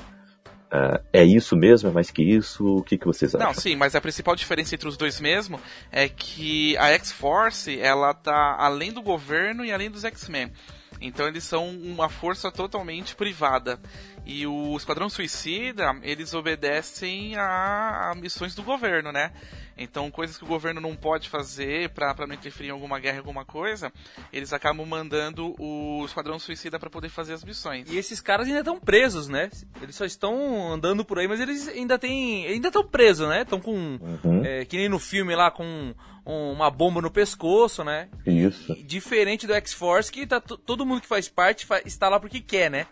Uh, 0.66 0.98
é 1.12 1.24
isso 1.24 1.56
mesmo? 1.56 1.88
É 1.88 1.92
mais 1.92 2.10
que 2.10 2.22
isso? 2.22 2.64
O 2.64 2.82
que, 2.82 2.98
que 2.98 3.06
vocês 3.06 3.32
acham? 3.34 3.46
Não, 3.46 3.54
sim, 3.54 3.76
mas 3.76 3.94
a 3.94 4.00
principal 4.00 4.34
diferença 4.34 4.74
entre 4.74 4.88
os 4.88 4.96
dois 4.96 5.20
mesmo 5.20 5.60
é 5.92 6.08
que 6.08 6.76
a 6.76 6.88
X-Force, 6.88 7.78
ela 7.80 8.12
tá 8.12 8.56
além 8.58 8.92
do 8.92 9.00
governo 9.00 9.64
e 9.64 9.72
além 9.72 9.88
dos 9.88 10.04
X-Men. 10.04 10.52
Então 11.00 11.26
eles 11.28 11.44
são 11.44 11.68
uma 11.68 12.08
força 12.08 12.50
totalmente 12.50 13.14
privada. 13.14 13.78
E 14.26 14.44
o 14.44 14.76
Esquadrão 14.76 15.08
Suicida, 15.08 15.96
eles 16.02 16.34
obedecem 16.34 17.36
a, 17.36 18.10
a 18.10 18.14
missões 18.16 18.56
do 18.56 18.62
governo, 18.64 19.12
né? 19.12 19.30
Então, 19.78 20.10
coisas 20.10 20.36
que 20.36 20.42
o 20.42 20.48
governo 20.48 20.80
não 20.80 20.96
pode 20.96 21.28
fazer 21.28 21.90
para 21.90 22.26
não 22.26 22.34
interferir 22.34 22.68
em 22.68 22.72
alguma 22.72 22.98
guerra, 22.98 23.18
alguma 23.18 23.44
coisa, 23.44 23.92
eles 24.32 24.52
acabam 24.52 24.84
mandando 24.84 25.54
o 25.60 26.04
Esquadrão 26.04 26.40
Suicida 26.40 26.76
para 26.76 26.90
poder 26.90 27.08
fazer 27.08 27.34
as 27.34 27.44
missões. 27.44 27.88
E 27.88 27.96
esses 27.96 28.20
caras 28.20 28.48
ainda 28.48 28.60
estão 28.60 28.80
presos, 28.80 29.28
né? 29.28 29.48
Eles 29.80 29.94
só 29.94 30.04
estão 30.04 30.72
andando 30.72 31.04
por 31.04 31.20
aí, 31.20 31.28
mas 31.28 31.38
eles 31.38 31.68
ainda 31.68 31.96
têm. 31.96 32.46
ainda 32.46 32.66
estão 32.68 32.84
presos, 32.84 33.28
né? 33.28 33.42
Estão 33.42 33.60
com. 33.60 33.74
Uhum. 33.74 34.44
É, 34.44 34.64
que 34.64 34.76
nem 34.76 34.88
no 34.88 34.98
filme 34.98 35.36
lá, 35.36 35.52
com 35.52 35.94
uma 36.24 36.68
bomba 36.68 37.00
no 37.00 37.10
pescoço, 37.10 37.84
né? 37.84 38.08
Isso. 38.26 38.72
E, 38.72 38.82
diferente 38.82 39.46
do 39.46 39.54
X-Force, 39.54 40.10
que 40.10 40.26
tá, 40.26 40.40
todo 40.40 40.84
mundo 40.84 41.02
que 41.02 41.06
faz 41.06 41.28
parte 41.28 41.64
está 41.84 42.08
lá 42.08 42.18
porque 42.18 42.40
quer, 42.40 42.68
né? 42.68 42.86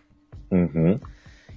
Uhum. 0.50 1.00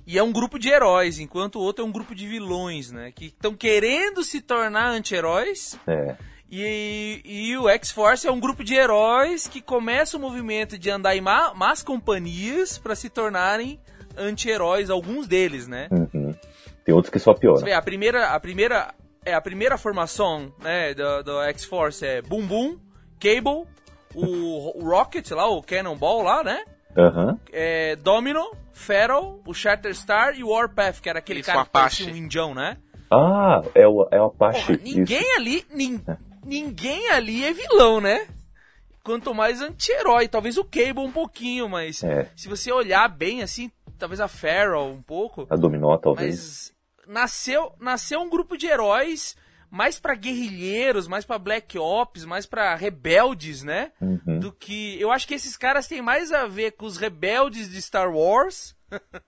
E 0.08 0.18
é 0.18 0.24
um 0.24 0.32
grupo 0.32 0.58
de 0.58 0.70
heróis, 0.70 1.20
enquanto 1.20 1.58
o 1.58 1.62
outro 1.62 1.84
é 1.84 1.88
um 1.88 1.92
grupo 1.92 2.16
de 2.16 2.26
vilões, 2.26 2.94
né? 2.94 3.12
Que 3.12 3.26
estão 3.26 3.54
querendo 3.54 4.24
se 4.24 4.40
tornar 4.40 4.88
anti-heróis. 4.88 5.78
É. 5.86 6.16
E, 6.50 7.22
e 7.26 7.58
o 7.58 7.68
X-Force 7.68 8.26
é 8.26 8.32
um 8.32 8.40
grupo 8.40 8.64
de 8.64 8.74
heróis 8.74 9.48
que 9.48 9.62
começa 9.62 10.16
o 10.16 10.20
movimento 10.20 10.78
de 10.78 10.90
andar 10.90 11.14
em 11.14 11.20
má, 11.20 11.54
más 11.54 11.84
companhias 11.84 12.78
para 12.78 12.96
se 12.96 13.10
tornarem 13.10 13.82
anti-heróis, 14.16 14.90
alguns 14.90 15.28
deles, 15.28 15.68
né? 15.68 15.90
Uhum. 15.92 16.34
Tem 16.86 16.96
outros 16.96 17.12
que 17.12 17.20
só 17.20 17.34
pioram. 17.34 17.68
A 17.76 17.82
primeira, 17.82 18.30
a 18.30 18.40
primeira, 18.40 18.96
é 19.26 19.34
a 19.34 19.42
primeira 19.42 19.78
formação, 19.78 20.54
né, 20.60 20.94
do, 20.94 21.22
do 21.22 21.42
X-Force 21.42 22.06
é 22.06 22.22
Boom 22.22 22.48
Boom, 22.48 22.78
Cable, 23.20 23.68
o, 24.16 24.82
o 24.82 24.90
Rocket 24.90 25.30
lá, 25.32 25.50
o 25.50 25.62
Cannonball 25.62 26.24
lá, 26.24 26.46
né? 26.46 26.64
Uhum. 26.98 27.38
É, 27.54 27.96
Domino, 27.98 28.52
Feral, 28.74 29.40
o 29.46 29.54
Shatterstar 29.54 30.36
e 30.36 30.44
o 30.44 30.50
Warpath, 30.50 31.00
que 31.00 31.10
era 31.10 31.20
aquele 31.20 31.42
Isso, 31.42 31.52
cara 31.52 31.64
que 31.64 31.70
parecia 31.70 32.12
um 32.12 32.16
indião, 32.16 32.56
né? 32.56 32.78
Ah, 33.12 33.62
é 33.76 33.88
o, 33.88 34.08
é 34.12 34.20
o 34.20 34.26
Apache. 34.26 34.78
Porra, 34.78 34.80
ninguém 34.84 35.22
Isso. 35.22 35.38
ali. 35.38 35.66
Nin, 35.72 36.02
é. 36.08 36.18
Ninguém 36.44 37.10
ali 37.12 37.46
é 37.46 37.54
vilão, 37.54 38.02
né? 38.02 38.28
Quanto 39.04 39.34
mais 39.34 39.62
anti-herói. 39.62 40.28
Talvez 40.28 40.58
o 40.58 40.64
Cable 40.64 41.06
um 41.06 41.12
pouquinho, 41.12 41.70
mas 41.70 42.04
é. 42.04 42.30
se 42.36 42.50
você 42.50 42.72
olhar 42.72 43.08
bem 43.08 43.44
assim, 43.44 43.72
talvez 43.98 44.20
a 44.20 44.28
Feral 44.28 44.90
um 44.90 45.02
pouco. 45.02 45.46
A 45.50 45.56
Dominó, 45.56 45.96
talvez. 45.98 46.74
Mas 47.06 47.14
nasceu, 47.22 47.72
nasceu 47.80 48.20
um 48.20 48.30
grupo 48.30 48.58
de 48.58 48.68
heróis 48.68 49.36
mais 49.70 50.00
para 50.00 50.16
guerrilheiros, 50.16 51.08
mais 51.08 51.26
para 51.26 51.38
Black 51.38 51.78
Ops, 51.78 52.26
mais 52.26 52.46
para 52.46 52.76
rebeldes, 52.76 53.64
né? 53.64 53.92
Uhum. 54.02 54.40
Do 54.40 54.52
que 54.52 55.00
eu 55.00 55.12
acho 55.12 55.28
que 55.28 55.34
esses 55.34 55.58
caras 55.58 55.88
têm 55.88 56.02
mais 56.02 56.32
a 56.32 56.48
ver 56.48 56.72
com 56.72 56.86
os 56.86 56.98
rebeldes 56.98 57.70
de 57.70 57.82
Star 57.82 58.12
Wars. 58.12 58.76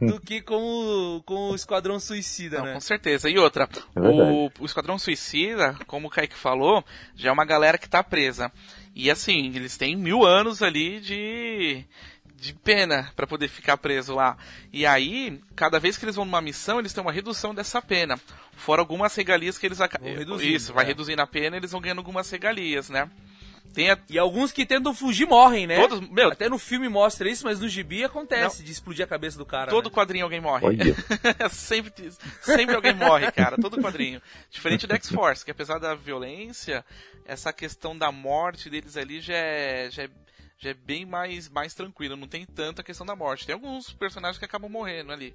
do 0.00 0.20
que 0.20 0.40
com 0.40 0.54
o, 0.54 1.22
com 1.24 1.50
o 1.50 1.54
Esquadrão 1.54 1.98
Suicida, 1.98 2.58
Não, 2.58 2.64
né? 2.66 2.74
Com 2.74 2.80
certeza. 2.80 3.28
E 3.28 3.38
outra, 3.38 3.68
é 3.94 4.00
o, 4.00 4.50
o, 4.60 4.64
Esquadrão 4.64 4.98
Suicida, 4.98 5.74
como 5.86 6.06
o 6.06 6.10
Kaique 6.10 6.36
falou, 6.36 6.84
já 7.14 7.30
é 7.30 7.32
uma 7.32 7.44
galera 7.44 7.78
que 7.78 7.88
tá 7.88 8.02
presa. 8.02 8.52
E 8.94 9.10
assim, 9.10 9.46
eles 9.54 9.76
têm 9.76 9.96
mil 9.96 10.24
anos 10.24 10.62
ali 10.62 11.00
de, 11.00 11.84
de 12.40 12.54
pena 12.54 13.10
para 13.16 13.26
poder 13.26 13.48
ficar 13.48 13.76
preso 13.76 14.14
lá. 14.14 14.36
E 14.72 14.86
aí, 14.86 15.40
cada 15.56 15.80
vez 15.80 15.96
que 15.96 16.04
eles 16.04 16.14
vão 16.14 16.24
numa 16.24 16.40
missão, 16.40 16.78
eles 16.78 16.92
têm 16.92 17.02
uma 17.02 17.12
redução 17.12 17.54
dessa 17.54 17.82
pena. 17.82 18.18
Fora 18.52 18.80
algumas 18.80 19.14
regalias 19.14 19.58
que 19.58 19.66
eles 19.66 19.80
acabam. 19.80 20.08
Isso, 20.40 20.72
vai 20.72 20.84
é. 20.84 20.88
reduzindo 20.88 21.20
a 21.20 21.26
pena 21.26 21.56
eles 21.56 21.72
vão 21.72 21.80
ganhando 21.80 21.98
algumas 21.98 22.30
regalias, 22.30 22.88
né? 22.88 23.10
Tem 23.74 23.90
a... 23.90 23.98
E 24.08 24.18
alguns 24.18 24.50
que 24.50 24.64
tentam 24.64 24.94
fugir 24.94 25.26
morrem, 25.26 25.66
né? 25.66 25.76
Todos, 25.76 26.08
meu, 26.08 26.30
Até 26.30 26.48
no 26.48 26.58
filme 26.58 26.88
mostra 26.88 27.28
isso, 27.28 27.44
mas 27.44 27.60
no 27.60 27.68
gibi 27.68 28.04
acontece 28.04 28.58
não. 28.58 28.64
de 28.64 28.72
explodir 28.72 29.04
a 29.04 29.08
cabeça 29.08 29.36
do 29.36 29.44
cara. 29.44 29.70
Todo 29.70 29.88
né? 29.88 29.94
quadrinho 29.94 30.24
alguém 30.24 30.40
morre. 30.40 30.78
sempre, 31.50 32.10
sempre 32.40 32.74
alguém 32.74 32.94
morre, 32.94 33.30
cara. 33.30 33.56
Todo 33.60 33.80
quadrinho. 33.80 34.22
Diferente 34.50 34.86
do 34.86 34.94
X-Force, 34.94 35.44
que 35.44 35.50
apesar 35.50 35.78
da 35.78 35.94
violência, 35.94 36.84
essa 37.24 37.52
questão 37.52 37.96
da 37.96 38.10
morte 38.10 38.70
deles 38.70 38.96
ali 38.96 39.20
já 39.20 39.34
é, 39.34 39.88
já 39.90 40.04
é, 40.04 40.10
já 40.58 40.70
é 40.70 40.74
bem 40.74 41.06
mais, 41.06 41.48
mais 41.48 41.74
tranquilo. 41.74 42.16
Não 42.16 42.28
tem 42.28 42.44
tanta 42.44 42.82
questão 42.82 43.06
da 43.06 43.16
morte. 43.16 43.46
Tem 43.46 43.54
alguns 43.54 43.92
personagens 43.92 44.38
que 44.38 44.44
acabam 44.44 44.70
morrendo 44.70 45.12
ali 45.12 45.34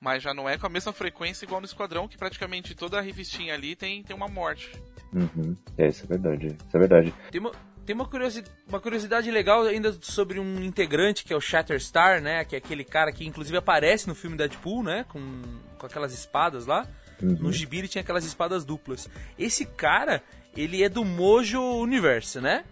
mas 0.00 0.22
já 0.22 0.32
não 0.32 0.48
é 0.48 0.56
com 0.56 0.66
a 0.66 0.70
mesma 0.70 0.92
frequência 0.92 1.44
igual 1.44 1.60
no 1.60 1.66
Esquadrão, 1.66 2.08
que 2.08 2.16
praticamente 2.16 2.74
toda 2.74 2.98
a 2.98 3.02
revistinha 3.02 3.52
ali 3.52 3.76
tem, 3.76 4.02
tem 4.02 4.16
uma 4.16 4.28
morte. 4.28 4.72
Uhum. 5.12 5.54
É, 5.76 5.88
isso 5.88 6.04
é 6.04 6.06
verdade. 6.06 6.46
Isso 6.46 6.76
é 6.76 6.78
verdade. 6.78 7.14
Tem 7.30 7.40
uma, 7.40 7.52
tem 7.84 7.94
uma, 7.94 8.06
curiosidade, 8.06 8.50
uma 8.66 8.80
curiosidade 8.80 9.30
legal 9.30 9.64
ainda 9.64 9.92
sobre 10.00 10.40
um 10.40 10.62
integrante 10.62 11.22
que 11.22 11.34
é 11.34 11.36
o 11.36 11.40
Shatterstar, 11.40 12.22
né? 12.22 12.44
Que 12.44 12.54
é 12.54 12.58
aquele 12.58 12.84
cara 12.84 13.12
que 13.12 13.26
inclusive 13.26 13.58
aparece 13.58 14.08
no 14.08 14.14
filme 14.14 14.38
Deadpool, 14.38 14.82
né? 14.82 15.04
Com, 15.08 15.42
com 15.76 15.86
aquelas 15.86 16.14
espadas 16.14 16.64
lá. 16.64 16.86
Uhum. 17.22 17.36
No 17.38 17.52
gibi 17.52 17.78
ele 17.78 17.88
tinha 17.88 18.00
aquelas 18.00 18.24
espadas 18.24 18.64
duplas. 18.64 19.06
Esse 19.38 19.66
cara, 19.66 20.22
ele 20.56 20.82
é 20.82 20.88
do 20.88 21.04
Mojo 21.04 21.60
Universe, 21.60 22.40
né? 22.40 22.64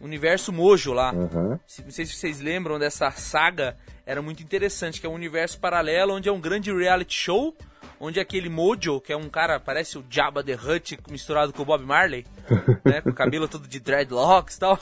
Universo 0.00 0.52
Mojo 0.52 0.92
lá. 0.92 1.12
Uhum. 1.12 1.50
Não 1.50 1.60
sei 1.66 2.06
se 2.06 2.14
vocês 2.14 2.40
lembram 2.40 2.78
dessa 2.78 3.10
saga 3.10 3.76
era 4.06 4.22
muito 4.22 4.42
interessante, 4.42 5.00
que 5.00 5.06
é 5.06 5.10
um 5.10 5.14
universo 5.14 5.60
paralelo 5.60 6.14
onde 6.14 6.28
é 6.28 6.32
um 6.32 6.40
grande 6.40 6.72
reality 6.72 7.14
show 7.14 7.54
onde 8.00 8.20
aquele 8.20 8.48
Mojo, 8.48 9.00
que 9.00 9.12
é 9.12 9.16
um 9.16 9.28
cara, 9.28 9.58
parece 9.58 9.98
o 9.98 10.04
Jabba 10.08 10.42
the 10.42 10.54
Hutt 10.54 10.98
misturado 11.10 11.52
com 11.52 11.62
o 11.62 11.64
Bob 11.64 11.84
Marley, 11.84 12.24
né, 12.84 13.00
com 13.00 13.10
o 13.10 13.14
cabelo 13.14 13.48
todo 13.48 13.66
de 13.66 13.80
dreadlocks 13.80 14.56
e 14.56 14.60
tal, 14.60 14.78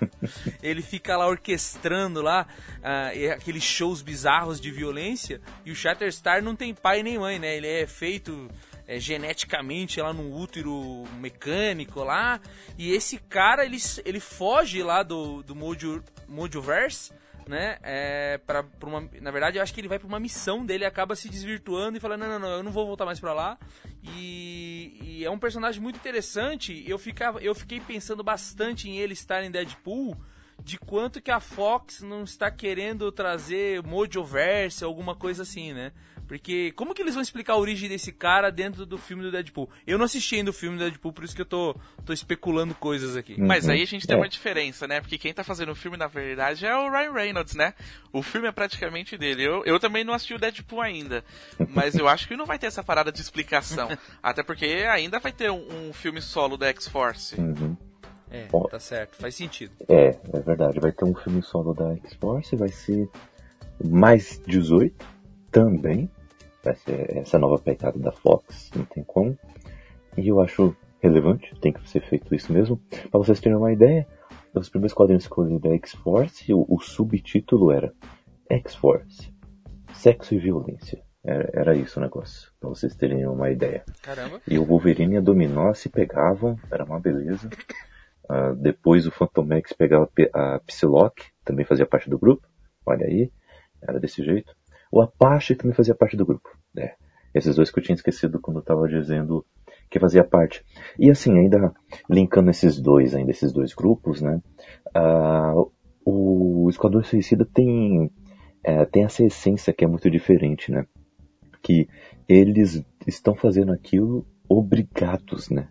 ele 0.62 0.82
fica 0.82 1.16
lá 1.16 1.26
orquestrando 1.26 2.20
lá 2.22 2.46
uh, 2.78 3.32
aqueles 3.32 3.62
shows 3.62 4.02
bizarros 4.02 4.60
de 4.60 4.70
violência, 4.70 5.40
e 5.64 5.70
o 5.70 5.74
Shatterstar 5.74 6.42
não 6.42 6.54
tem 6.54 6.74
pai 6.74 7.02
nem 7.02 7.18
mãe, 7.18 7.38
né, 7.38 7.56
ele 7.56 7.66
é 7.66 7.86
feito 7.86 8.48
é, 8.90 8.98
geneticamente 8.98 10.00
lá 10.00 10.12
no 10.12 10.34
útero 10.36 11.04
mecânico 11.20 12.02
lá. 12.02 12.40
E 12.76 12.90
esse 12.90 13.18
cara, 13.18 13.64
ele, 13.64 13.76
ele 14.04 14.18
foge 14.18 14.82
lá 14.82 15.04
do, 15.04 15.44
do 15.44 15.54
Mojo, 15.54 16.02
Mojoverse, 16.26 17.12
né? 17.46 17.78
É, 17.84 18.38
pra, 18.38 18.64
pra 18.64 18.88
uma, 18.88 19.08
na 19.20 19.30
verdade, 19.30 19.58
eu 19.58 19.62
acho 19.62 19.72
que 19.72 19.80
ele 19.80 19.86
vai 19.86 20.00
pra 20.00 20.08
uma 20.08 20.18
missão 20.18 20.66
dele 20.66 20.84
acaba 20.84 21.14
se 21.14 21.28
desvirtuando 21.28 21.98
e 21.98 22.00
falando, 22.00 22.22
não, 22.22 22.28
não, 22.30 22.38
não, 22.40 22.48
eu 22.48 22.62
não 22.64 22.72
vou 22.72 22.84
voltar 22.84 23.04
mais 23.04 23.20
pra 23.20 23.32
lá. 23.32 23.56
E, 24.02 24.98
e 25.00 25.24
é 25.24 25.30
um 25.30 25.38
personagem 25.38 25.80
muito 25.80 25.94
interessante. 25.94 26.84
Eu, 26.84 26.98
ficava, 26.98 27.38
eu 27.40 27.54
fiquei 27.54 27.78
pensando 27.78 28.24
bastante 28.24 28.90
em 28.90 28.98
ele 28.98 29.12
estar 29.12 29.44
em 29.44 29.52
Deadpool 29.52 30.20
de 30.64 30.78
quanto 30.78 31.22
que 31.22 31.30
a 31.30 31.38
Fox 31.38 32.00
não 32.02 32.24
está 32.24 32.50
querendo 32.50 33.10
trazer 33.12 33.82
Mojoverse, 33.84 34.82
alguma 34.82 35.14
coisa 35.14 35.44
assim, 35.44 35.72
né? 35.72 35.92
Porque 36.30 36.70
como 36.76 36.94
que 36.94 37.02
eles 37.02 37.14
vão 37.14 37.22
explicar 37.22 37.54
a 37.54 37.56
origem 37.56 37.88
desse 37.88 38.12
cara 38.12 38.52
dentro 38.52 38.86
do 38.86 38.96
filme 38.96 39.20
do 39.20 39.32
Deadpool? 39.32 39.68
Eu 39.84 39.98
não 39.98 40.04
assisti 40.04 40.36
ainda 40.36 40.50
o 40.50 40.52
filme 40.52 40.78
do 40.78 40.84
Deadpool, 40.84 41.12
por 41.12 41.24
isso 41.24 41.34
que 41.34 41.42
eu 41.42 41.44
tô, 41.44 41.74
tô 42.06 42.12
especulando 42.12 42.72
coisas 42.72 43.16
aqui. 43.16 43.34
Uhum. 43.34 43.48
Mas 43.48 43.68
aí 43.68 43.82
a 43.82 43.84
gente 43.84 44.06
tem 44.06 44.14
é. 44.14 44.16
uma 44.16 44.28
diferença, 44.28 44.86
né? 44.86 45.00
Porque 45.00 45.18
quem 45.18 45.34
tá 45.34 45.42
fazendo 45.42 45.72
o 45.72 45.74
filme, 45.74 45.96
na 45.96 46.06
verdade, 46.06 46.64
é 46.64 46.76
o 46.76 46.88
Ryan 46.88 47.12
Reynolds, 47.12 47.56
né? 47.56 47.74
O 48.12 48.22
filme 48.22 48.46
é 48.46 48.52
praticamente 48.52 49.18
dele. 49.18 49.42
Eu, 49.42 49.64
eu 49.64 49.80
também 49.80 50.04
não 50.04 50.14
assisti 50.14 50.32
o 50.32 50.38
Deadpool 50.38 50.80
ainda. 50.80 51.24
Mas 51.70 51.96
eu 51.96 52.06
acho 52.06 52.28
que 52.28 52.36
não 52.36 52.46
vai 52.46 52.60
ter 52.60 52.66
essa 52.66 52.84
parada 52.84 53.10
de 53.10 53.20
explicação. 53.20 53.88
Até 54.22 54.44
porque 54.44 54.66
ainda 54.88 55.18
vai 55.18 55.32
ter 55.32 55.50
um, 55.50 55.88
um 55.88 55.92
filme 55.92 56.22
solo 56.22 56.56
da 56.56 56.68
X-Force. 56.68 57.40
Uhum. 57.40 57.76
É, 58.30 58.46
tá 58.70 58.78
certo, 58.78 59.16
faz 59.16 59.34
sentido. 59.34 59.72
É, 59.88 60.16
é 60.32 60.38
verdade. 60.38 60.78
Vai 60.78 60.92
ter 60.92 61.04
um 61.04 61.14
filme 61.16 61.42
solo 61.42 61.74
da 61.74 61.92
X-Force, 61.94 62.54
vai 62.54 62.68
ser 62.68 63.08
mais 63.82 64.40
18 64.46 64.94
também 65.50 66.08
ser 66.74 67.16
essa 67.16 67.38
nova 67.38 67.58
pegada 67.58 67.98
da 67.98 68.12
Fox, 68.12 68.70
não 68.74 68.84
tem 68.84 69.02
como. 69.02 69.36
E 70.16 70.28
eu 70.28 70.40
acho 70.40 70.74
relevante, 71.02 71.54
tem 71.60 71.72
que 71.72 71.88
ser 71.88 72.00
feito 72.02 72.34
isso 72.34 72.52
mesmo. 72.52 72.80
Para 73.10 73.18
vocês 73.18 73.40
terem 73.40 73.56
uma 73.56 73.72
ideia, 73.72 74.06
os 74.54 74.68
primeiros 74.68 74.94
quadrinhos 74.94 75.24
escolhidos 75.24 75.60
da 75.60 75.70
X-Force, 75.70 76.52
o, 76.52 76.66
o, 76.68 76.80
subtítulo 76.80 77.70
era 77.70 77.92
X-Force, 78.48 79.32
Sexo 79.94 80.34
e 80.34 80.38
Violência. 80.38 81.02
Era, 81.22 81.50
era 81.52 81.74
isso 81.74 81.98
o 81.98 82.02
negócio, 82.02 82.50
para 82.58 82.68
vocês 82.68 82.94
terem 82.96 83.26
uma 83.26 83.50
ideia. 83.50 83.84
Caramba. 84.02 84.40
E 84.48 84.58
o 84.58 84.64
Wolverine 84.64 85.14
e 85.14 85.18
a 85.18 85.20
Dominó 85.20 85.72
se 85.74 85.88
pegavam, 85.88 86.58
era 86.70 86.84
uma 86.84 86.98
beleza. 86.98 87.48
Uh, 88.24 88.54
depois 88.56 89.06
o 89.06 89.10
Phantomex 89.10 89.72
pegava 89.72 90.08
a 90.32 90.60
Psylocke, 90.60 91.26
também 91.44 91.64
fazia 91.64 91.86
parte 91.86 92.08
do 92.08 92.18
grupo. 92.18 92.46
Olha 92.86 93.06
aí, 93.06 93.30
era 93.82 93.98
desse 93.98 94.24
jeito. 94.24 94.54
O 94.90 95.00
Apache 95.00 95.54
também 95.54 95.74
fazia 95.74 95.94
parte 95.94 96.16
do 96.16 96.26
grupo. 96.26 96.48
né? 96.74 96.94
esses 97.34 97.56
dois 97.56 97.70
que 97.70 97.78
eu 97.78 97.82
tinha 97.82 97.94
esquecido 97.94 98.40
quando 98.40 98.58
eu 98.58 98.62
estava 98.62 98.88
dizendo 98.88 99.44
que 99.88 99.98
fazia 99.98 100.24
parte. 100.24 100.64
E 100.98 101.10
assim, 101.10 101.36
ainda 101.38 101.72
linkando 102.08 102.50
esses 102.50 102.80
dois, 102.80 103.14
ainda 103.14 103.30
esses 103.30 103.52
dois 103.52 103.74
grupos, 103.74 104.20
né? 104.20 104.40
Uh, 104.96 105.70
o 106.04 106.68
Esquadrão 106.70 107.02
Suicida 107.02 107.44
tem, 107.44 108.10
é, 108.62 108.84
tem 108.84 109.04
essa 109.04 109.24
essência 109.24 109.72
que 109.72 109.84
é 109.84 109.88
muito 109.88 110.10
diferente, 110.10 110.70
né? 110.70 110.86
Que 111.62 111.88
eles 112.28 112.84
estão 113.06 113.34
fazendo 113.34 113.72
aquilo 113.72 114.26
obrigados, 114.48 115.50
né? 115.50 115.68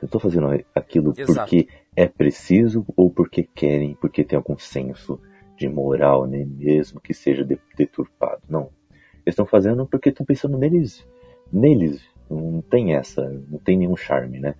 Estão 0.00 0.20
fazendo 0.20 0.48
aquilo 0.74 1.12
Exato. 1.16 1.50
porque 1.50 1.68
é 1.96 2.06
preciso 2.06 2.84
ou 2.96 3.10
porque 3.10 3.42
querem, 3.42 3.96
porque 3.96 4.22
tem 4.22 4.36
algum 4.36 4.58
senso 4.58 5.20
de 5.56 5.68
moral, 5.68 6.26
nem 6.26 6.44
mesmo 6.44 7.00
que 7.00 7.14
seja 7.14 7.44
deturpado. 7.76 8.42
Não. 8.48 8.70
Eles 9.24 9.32
estão 9.32 9.46
fazendo 9.46 9.86
porque 9.86 10.10
estão 10.10 10.24
pensando 10.24 10.56
neles, 10.56 11.06
neles. 11.52 12.02
Não 12.28 12.60
tem 12.60 12.94
essa, 12.94 13.22
não 13.48 13.58
tem 13.58 13.76
nenhum 13.76 13.96
charme, 13.96 14.40
né? 14.40 14.54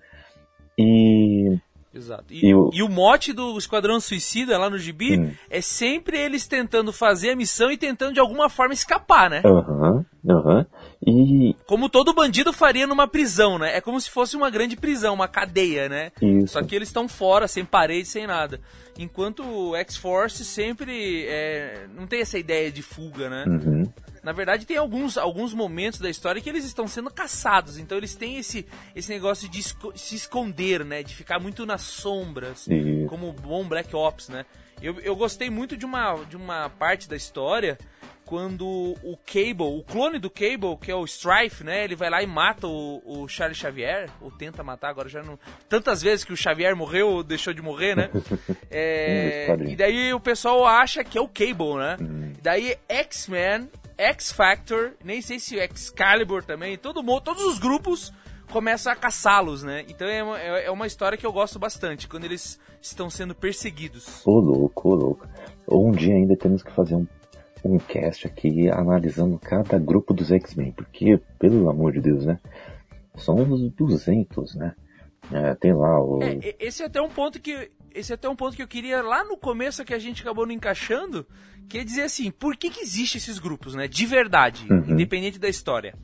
E 0.77 1.57
Exato. 1.97 2.25
E, 2.29 2.45
e, 2.45 2.53
o... 2.53 2.69
e, 2.71 2.83
o... 2.83 2.89
mote 2.89 3.33
do 3.33 3.57
Esquadrão 3.57 3.99
Suicida 3.99 4.57
lá 4.57 4.69
no 4.69 4.77
Gibi 4.77 5.19
hum. 5.19 5.31
é 5.49 5.61
sempre 5.61 6.17
eles 6.17 6.47
tentando 6.47 6.93
fazer 6.93 7.31
a 7.31 7.35
missão 7.35 7.71
e 7.71 7.77
tentando 7.77 8.13
de 8.13 8.19
alguma 8.19 8.49
forma 8.49 8.73
escapar, 8.73 9.29
né? 9.29 9.41
Aham, 9.43 10.05
uhum, 10.23 10.37
aham. 10.37 10.57
Uhum. 10.57 10.65
E. 11.05 11.55
Como 11.65 11.89
todo 11.89 12.13
bandido 12.13 12.53
faria 12.53 12.87
numa 12.87 13.07
prisão, 13.07 13.57
né? 13.57 13.75
É 13.75 13.81
como 13.81 13.99
se 13.99 14.09
fosse 14.09 14.35
uma 14.35 14.49
grande 14.49 14.75
prisão, 14.75 15.13
uma 15.13 15.27
cadeia, 15.27 15.89
né? 15.89 16.11
Isso. 16.21 16.53
Só 16.53 16.63
que 16.63 16.75
eles 16.75 16.89
estão 16.89 17.07
fora, 17.07 17.47
sem 17.47 17.65
parede, 17.65 18.07
sem 18.07 18.27
nada. 18.27 18.59
Enquanto 18.97 19.43
o 19.43 19.75
X-Force 19.75 20.43
sempre 20.43 21.25
é... 21.27 21.87
não 21.95 22.07
tem 22.07 22.21
essa 22.21 22.37
ideia 22.37 22.71
de 22.71 22.81
fuga, 22.81 23.29
né? 23.29 23.45
Uhum. 23.47 23.83
Na 24.27 24.33
verdade, 24.33 24.65
tem 24.65 24.75
alguns, 24.75 25.17
alguns 25.17 25.53
momentos 25.53 26.01
da 26.01 26.09
história 26.09 26.41
que 26.41 26.49
eles 26.49 26.65
estão 26.65 26.85
sendo 26.85 27.09
caçados. 27.09 27.77
Então 27.77 27.97
eles 27.97 28.13
têm 28.13 28.35
esse, 28.35 28.65
esse 28.93 29.09
negócio 29.09 29.47
de 29.47 29.61
esco 29.61 29.97
se 29.97 30.17
esconder, 30.17 30.83
né? 30.83 31.01
De 31.01 31.15
ficar 31.15 31.39
muito 31.39 31.65
nas 31.65 31.83
sombras. 31.83 32.67
Como 33.07 33.31
bom 33.31 33.65
Black 33.65 33.95
Ops, 33.95 34.27
né? 34.27 34.45
Eu, 34.81 34.99
eu 34.99 35.15
gostei 35.15 35.49
muito 35.49 35.77
de 35.77 35.85
uma, 35.85 36.15
de 36.25 36.35
uma 36.35 36.69
parte 36.69 37.07
da 37.07 37.15
história 37.15 37.77
quando 38.25 38.67
o 39.01 39.17
Cable, 39.25 39.79
o 39.79 39.81
clone 39.81 40.19
do 40.19 40.29
Cable, 40.29 40.75
que 40.81 40.91
é 40.91 40.95
o 40.95 41.05
Strife, 41.05 41.63
né? 41.63 41.85
Ele 41.85 41.95
vai 41.95 42.09
lá 42.09 42.21
e 42.21 42.27
mata 42.27 42.67
o, 42.67 43.01
o 43.05 43.29
Charles 43.29 43.57
Xavier, 43.57 44.09
ou 44.19 44.29
tenta 44.29 44.61
matar, 44.61 44.89
agora 44.89 45.07
já 45.07 45.23
não. 45.23 45.39
Tantas 45.69 46.01
vezes 46.01 46.25
que 46.25 46.33
o 46.33 46.37
Xavier 46.37 46.75
morreu 46.75 47.07
ou 47.07 47.23
deixou 47.23 47.53
de 47.53 47.61
morrer, 47.61 47.95
né? 47.95 48.09
é, 48.69 49.55
e 49.69 49.75
daí 49.77 50.13
o 50.13 50.19
pessoal 50.19 50.65
acha 50.65 51.01
que 51.01 51.17
é 51.17 51.21
o 51.21 51.29
Cable, 51.29 51.77
né? 51.77 51.97
Hum. 52.01 52.33
Daí 52.41 52.77
X-Men 52.89 53.69
X 53.97 54.31
Factor, 54.31 54.93
nem 55.03 55.21
sei 55.21 55.39
se 55.39 55.55
Excalibur 55.57 56.43
também, 56.43 56.77
todo 56.77 57.03
mundo, 57.03 57.21
todos 57.21 57.43
os 57.43 57.59
grupos 57.59 58.13
começam 58.51 58.91
a 58.91 58.95
caçá-los, 58.95 59.63
né? 59.63 59.85
Então 59.87 60.07
é 60.07 60.23
uma, 60.23 60.39
é, 60.39 60.65
é 60.65 60.71
uma 60.71 60.87
história 60.87 61.17
que 61.17 61.25
eu 61.25 61.33
gosto 61.33 61.59
bastante, 61.59 62.07
quando 62.07 62.25
eles 62.25 62.59
estão 62.81 63.09
sendo 63.09 63.35
perseguidos. 63.35 64.25
Ô 64.25 64.39
louco, 64.39 64.89
ô 64.89 64.95
louco. 64.95 65.27
Um 65.69 65.91
dia 65.91 66.15
ainda 66.15 66.35
temos 66.35 66.63
que 66.63 66.71
fazer 66.71 66.95
um, 66.95 67.07
um 67.63 67.77
cast 67.77 68.25
aqui 68.27 68.69
analisando 68.69 69.37
cada 69.39 69.77
grupo 69.77 70.13
dos 70.13 70.31
X-Men, 70.31 70.71
porque, 70.71 71.19
pelo 71.39 71.69
amor 71.69 71.93
de 71.93 72.01
Deus, 72.01 72.25
né? 72.25 72.39
São 73.15 73.35
uns 73.35 73.71
200, 73.73 74.55
né? 74.55 74.75
É, 75.31 75.55
tem 75.55 75.73
lá 75.73 76.01
o. 76.01 76.21
É, 76.21 76.55
esse 76.59 76.83
é 76.83 76.85
até 76.85 77.01
um 77.01 77.09
ponto 77.09 77.39
que. 77.39 77.69
Esse 77.93 78.11
é 78.11 78.15
até 78.15 78.29
um 78.29 78.35
ponto 78.35 78.55
que 78.55 78.61
eu 78.61 78.67
queria 78.67 79.01
lá 79.01 79.23
no 79.23 79.35
começo 79.37 79.83
que 79.83 79.93
a 79.93 79.99
gente 79.99 80.21
acabou 80.21 80.45
não 80.45 80.53
encaixando, 80.53 81.25
que 81.67 81.79
é 81.79 81.83
dizer 81.83 82.03
assim, 82.03 82.31
por 82.31 82.55
que, 82.55 82.69
que 82.69 82.81
existem 82.81 83.19
esses 83.19 83.39
grupos, 83.39 83.75
né? 83.75 83.87
De 83.87 84.05
verdade, 84.05 84.65
uhum. 84.69 84.85
independente 84.89 85.37
da 85.37 85.49
história. 85.49 85.95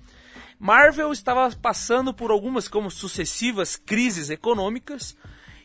Marvel 0.60 1.12
estava 1.12 1.50
passando 1.62 2.14
por 2.14 2.32
algumas 2.32 2.68
como 2.68 2.90
sucessivas 2.90 3.76
crises 3.76 4.30
econômicas 4.30 5.18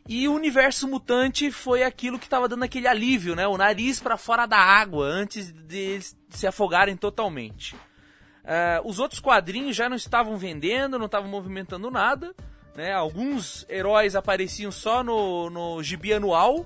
e 0.08 0.26
o 0.26 0.32
universo 0.32 0.88
mutante 0.88 1.50
foi 1.50 1.82
aquilo 1.82 2.18
que 2.18 2.24
estava 2.24 2.48
dando 2.48 2.62
aquele 2.62 2.88
alívio, 2.88 3.36
né? 3.36 3.46
O 3.46 3.58
nariz 3.58 4.00
para 4.00 4.16
fora 4.16 4.46
da 4.46 4.56
água 4.56 5.06
antes 5.06 5.52
de 5.52 6.00
se 6.30 6.46
afogarem 6.46 6.96
totalmente. 6.96 7.74
Uh, 7.74 8.80
os 8.88 8.98
outros 8.98 9.20
quadrinhos 9.20 9.76
já 9.76 9.86
não 9.86 9.96
estavam 9.96 10.38
vendendo, 10.38 10.98
não 10.98 11.04
estavam 11.04 11.28
movimentando 11.28 11.90
nada. 11.90 12.34
Né? 12.74 12.90
Alguns 12.92 13.66
heróis 13.68 14.16
apareciam 14.16 14.72
só 14.72 15.04
no, 15.04 15.50
no 15.50 15.82
gibi 15.82 16.14
anual, 16.14 16.64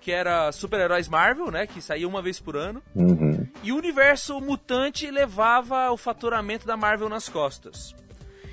que 0.00 0.10
era 0.10 0.50
super-heróis 0.52 1.08
Marvel, 1.08 1.50
né? 1.50 1.66
Que 1.66 1.80
saía 1.80 2.08
uma 2.08 2.22
vez 2.22 2.40
por 2.40 2.56
ano. 2.56 2.82
Uhum. 2.94 3.46
E 3.62 3.72
o 3.72 3.76
universo 3.76 4.40
mutante 4.40 5.10
levava 5.10 5.90
o 5.90 5.96
faturamento 5.96 6.66
da 6.66 6.76
Marvel 6.76 7.08
nas 7.08 7.28
costas. 7.28 7.94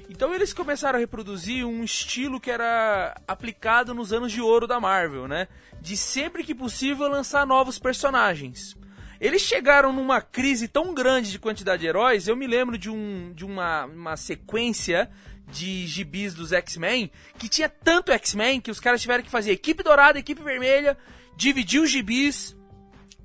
Então 0.09 0.33
eles 0.33 0.53
começaram 0.53 0.97
a 0.97 0.99
reproduzir 0.99 1.65
um 1.65 1.83
estilo 1.83 2.39
que 2.39 2.51
era 2.51 3.15
aplicado 3.27 3.93
nos 3.93 4.13
anos 4.13 4.31
de 4.31 4.41
ouro 4.41 4.67
da 4.67 4.79
Marvel, 4.79 5.27
né? 5.27 5.47
De 5.81 5.97
sempre 5.97 6.43
que 6.43 6.53
possível 6.53 7.07
lançar 7.07 7.45
novos 7.45 7.79
personagens. 7.79 8.75
Eles 9.19 9.41
chegaram 9.41 9.93
numa 9.93 10.21
crise 10.21 10.67
tão 10.67 10.93
grande 10.93 11.31
de 11.31 11.39
quantidade 11.39 11.81
de 11.81 11.87
heróis, 11.87 12.27
eu 12.27 12.35
me 12.35 12.45
lembro 12.45 12.77
de, 12.77 12.89
um, 12.89 13.31
de 13.33 13.45
uma, 13.45 13.85
uma 13.85 14.17
sequência 14.17 15.09
de 15.47 15.87
gibis 15.87 16.33
dos 16.33 16.51
X-Men 16.51 17.11
que 17.37 17.47
tinha 17.47 17.69
tanto 17.69 18.11
X-Men 18.11 18.59
que 18.59 18.71
os 18.71 18.79
caras 18.79 19.01
tiveram 19.01 19.23
que 19.23 19.29
fazer 19.29 19.51
equipe 19.51 19.83
dourada, 19.83 20.19
equipe 20.19 20.41
vermelha, 20.41 20.97
dividir 21.35 21.81
os 21.81 21.89
gibis. 21.89 22.55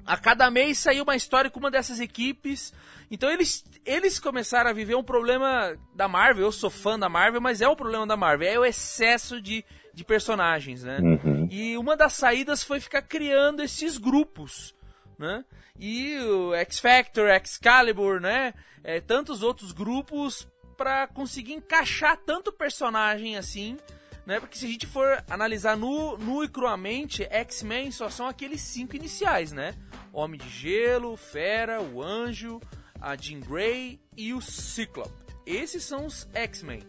A 0.04 0.16
cada 0.16 0.50
mês 0.50 0.78
saiu 0.78 1.04
uma 1.04 1.16
história 1.16 1.50
com 1.50 1.60
uma 1.60 1.70
dessas 1.70 2.00
equipes. 2.00 2.72
Então 3.10 3.30
eles, 3.30 3.64
eles 3.84 4.18
começaram 4.18 4.70
a 4.70 4.72
viver 4.72 4.94
um 4.94 5.02
problema 5.02 5.76
da 5.94 6.08
Marvel. 6.08 6.44
Eu 6.44 6.52
sou 6.52 6.70
fã 6.70 6.98
da 6.98 7.08
Marvel, 7.08 7.40
mas 7.40 7.60
é 7.60 7.68
o 7.68 7.72
um 7.72 7.76
problema 7.76 8.06
da 8.06 8.16
Marvel. 8.16 8.48
É 8.48 8.58
o 8.58 8.64
excesso 8.64 9.40
de, 9.40 9.64
de 9.92 10.04
personagens, 10.04 10.84
né? 10.84 10.98
Uhum. 11.00 11.48
E 11.50 11.76
uma 11.76 11.96
das 11.96 12.12
saídas 12.14 12.62
foi 12.62 12.80
ficar 12.80 13.02
criando 13.02 13.62
esses 13.62 13.98
grupos, 13.98 14.74
né? 15.18 15.44
E 15.78 16.18
o 16.18 16.54
X 16.54 16.78
Factor, 16.78 17.28
Excalibur, 17.28 18.20
né? 18.20 18.54
É, 18.84 19.00
tantos 19.00 19.42
outros 19.42 19.72
grupos 19.72 20.46
para 20.76 21.06
conseguir 21.08 21.52
encaixar 21.52 22.16
tanto 22.16 22.52
personagem 22.52 23.36
assim, 23.36 23.76
né? 24.26 24.40
Porque 24.40 24.58
se 24.58 24.66
a 24.66 24.68
gente 24.68 24.86
for 24.86 25.22
analisar 25.28 25.76
nu, 25.76 26.16
nu 26.18 26.44
e 26.44 26.48
cruamente, 26.48 27.26
X-Men 27.30 27.90
só 27.90 28.08
são 28.08 28.26
aqueles 28.26 28.60
cinco 28.60 28.96
iniciais, 28.96 29.52
né? 29.52 29.74
Homem 30.12 30.38
de 30.38 30.48
Gelo, 30.48 31.16
Fera, 31.16 31.80
o 31.80 32.02
Anjo, 32.02 32.60
a 33.00 33.16
Jean 33.16 33.40
Grey 33.40 34.00
e 34.16 34.32
o 34.34 34.40
Ciclope. 34.40 35.10
Esses 35.46 35.82
são 35.84 36.06
os 36.06 36.28
X-Men. 36.34 36.82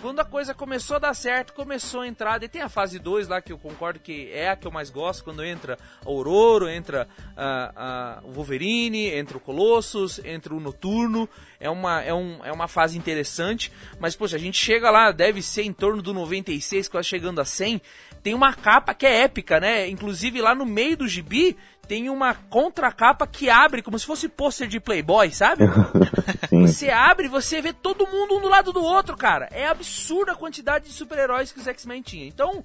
Quando 0.00 0.18
a 0.20 0.24
coisa 0.24 0.54
começou 0.54 0.96
a 0.96 0.98
dar 0.98 1.14
certo, 1.14 1.52
começou 1.52 2.00
a 2.00 2.08
entrar. 2.08 2.42
E 2.42 2.48
tem 2.48 2.62
a 2.62 2.70
fase 2.70 2.98
2 2.98 3.28
lá 3.28 3.42
que 3.42 3.52
eu 3.52 3.58
concordo 3.58 4.00
que 4.00 4.30
é 4.32 4.48
a 4.48 4.56
que 4.56 4.66
eu 4.66 4.70
mais 4.70 4.88
gosto. 4.88 5.22
Quando 5.22 5.44
entra 5.44 5.78
Aurora, 6.06 6.74
entra 6.74 7.06
uh, 7.36 8.24
uh, 8.24 8.28
o 8.28 8.32
Wolverine, 8.32 9.08
entra 9.08 9.36
o 9.36 9.40
Colossus, 9.40 10.18
entra 10.24 10.54
o 10.54 10.60
Noturno. 10.60 11.28
É 11.60 11.68
uma, 11.68 12.02
é, 12.02 12.14
um, 12.14 12.42
é 12.42 12.50
uma 12.50 12.66
fase 12.66 12.96
interessante. 12.96 13.70
Mas, 13.98 14.16
poxa, 14.16 14.36
a 14.36 14.38
gente 14.38 14.56
chega 14.56 14.90
lá, 14.90 15.12
deve 15.12 15.42
ser 15.42 15.64
em 15.64 15.72
torno 15.72 16.00
do 16.00 16.14
96, 16.14 16.88
quase 16.88 17.06
chegando 17.06 17.38
a 17.38 17.44
100. 17.44 17.82
Tem 18.22 18.32
uma 18.32 18.54
capa 18.54 18.94
que 18.94 19.04
é 19.04 19.24
épica, 19.24 19.60
né? 19.60 19.86
Inclusive 19.86 20.40
lá 20.40 20.54
no 20.54 20.64
meio 20.64 20.96
do 20.96 21.06
gibi 21.06 21.58
tem 21.86 22.08
uma 22.08 22.34
contracapa 22.34 23.26
que 23.26 23.50
abre 23.50 23.82
como 23.82 23.98
se 23.98 24.06
fosse 24.06 24.28
pôster 24.28 24.68
de 24.68 24.78
Playboy, 24.78 25.32
sabe? 25.32 25.64
você 26.50 26.88
abre 26.90 27.26
e 27.26 27.28
você 27.28 27.60
vê 27.60 27.72
todo 27.72 28.06
mundo 28.06 28.36
um 28.36 28.40
do 28.40 28.48
lado 28.48 28.72
do 28.72 28.82
outro, 28.82 29.16
cara. 29.16 29.48
É 29.50 29.66
absurda 29.66 30.32
a 30.32 30.36
quantidade 30.36 30.86
de 30.86 30.92
super-heróis 30.92 31.50
que 31.52 31.58
os 31.58 31.66
X-Men 31.66 32.02
tinham. 32.02 32.28
Então, 32.28 32.64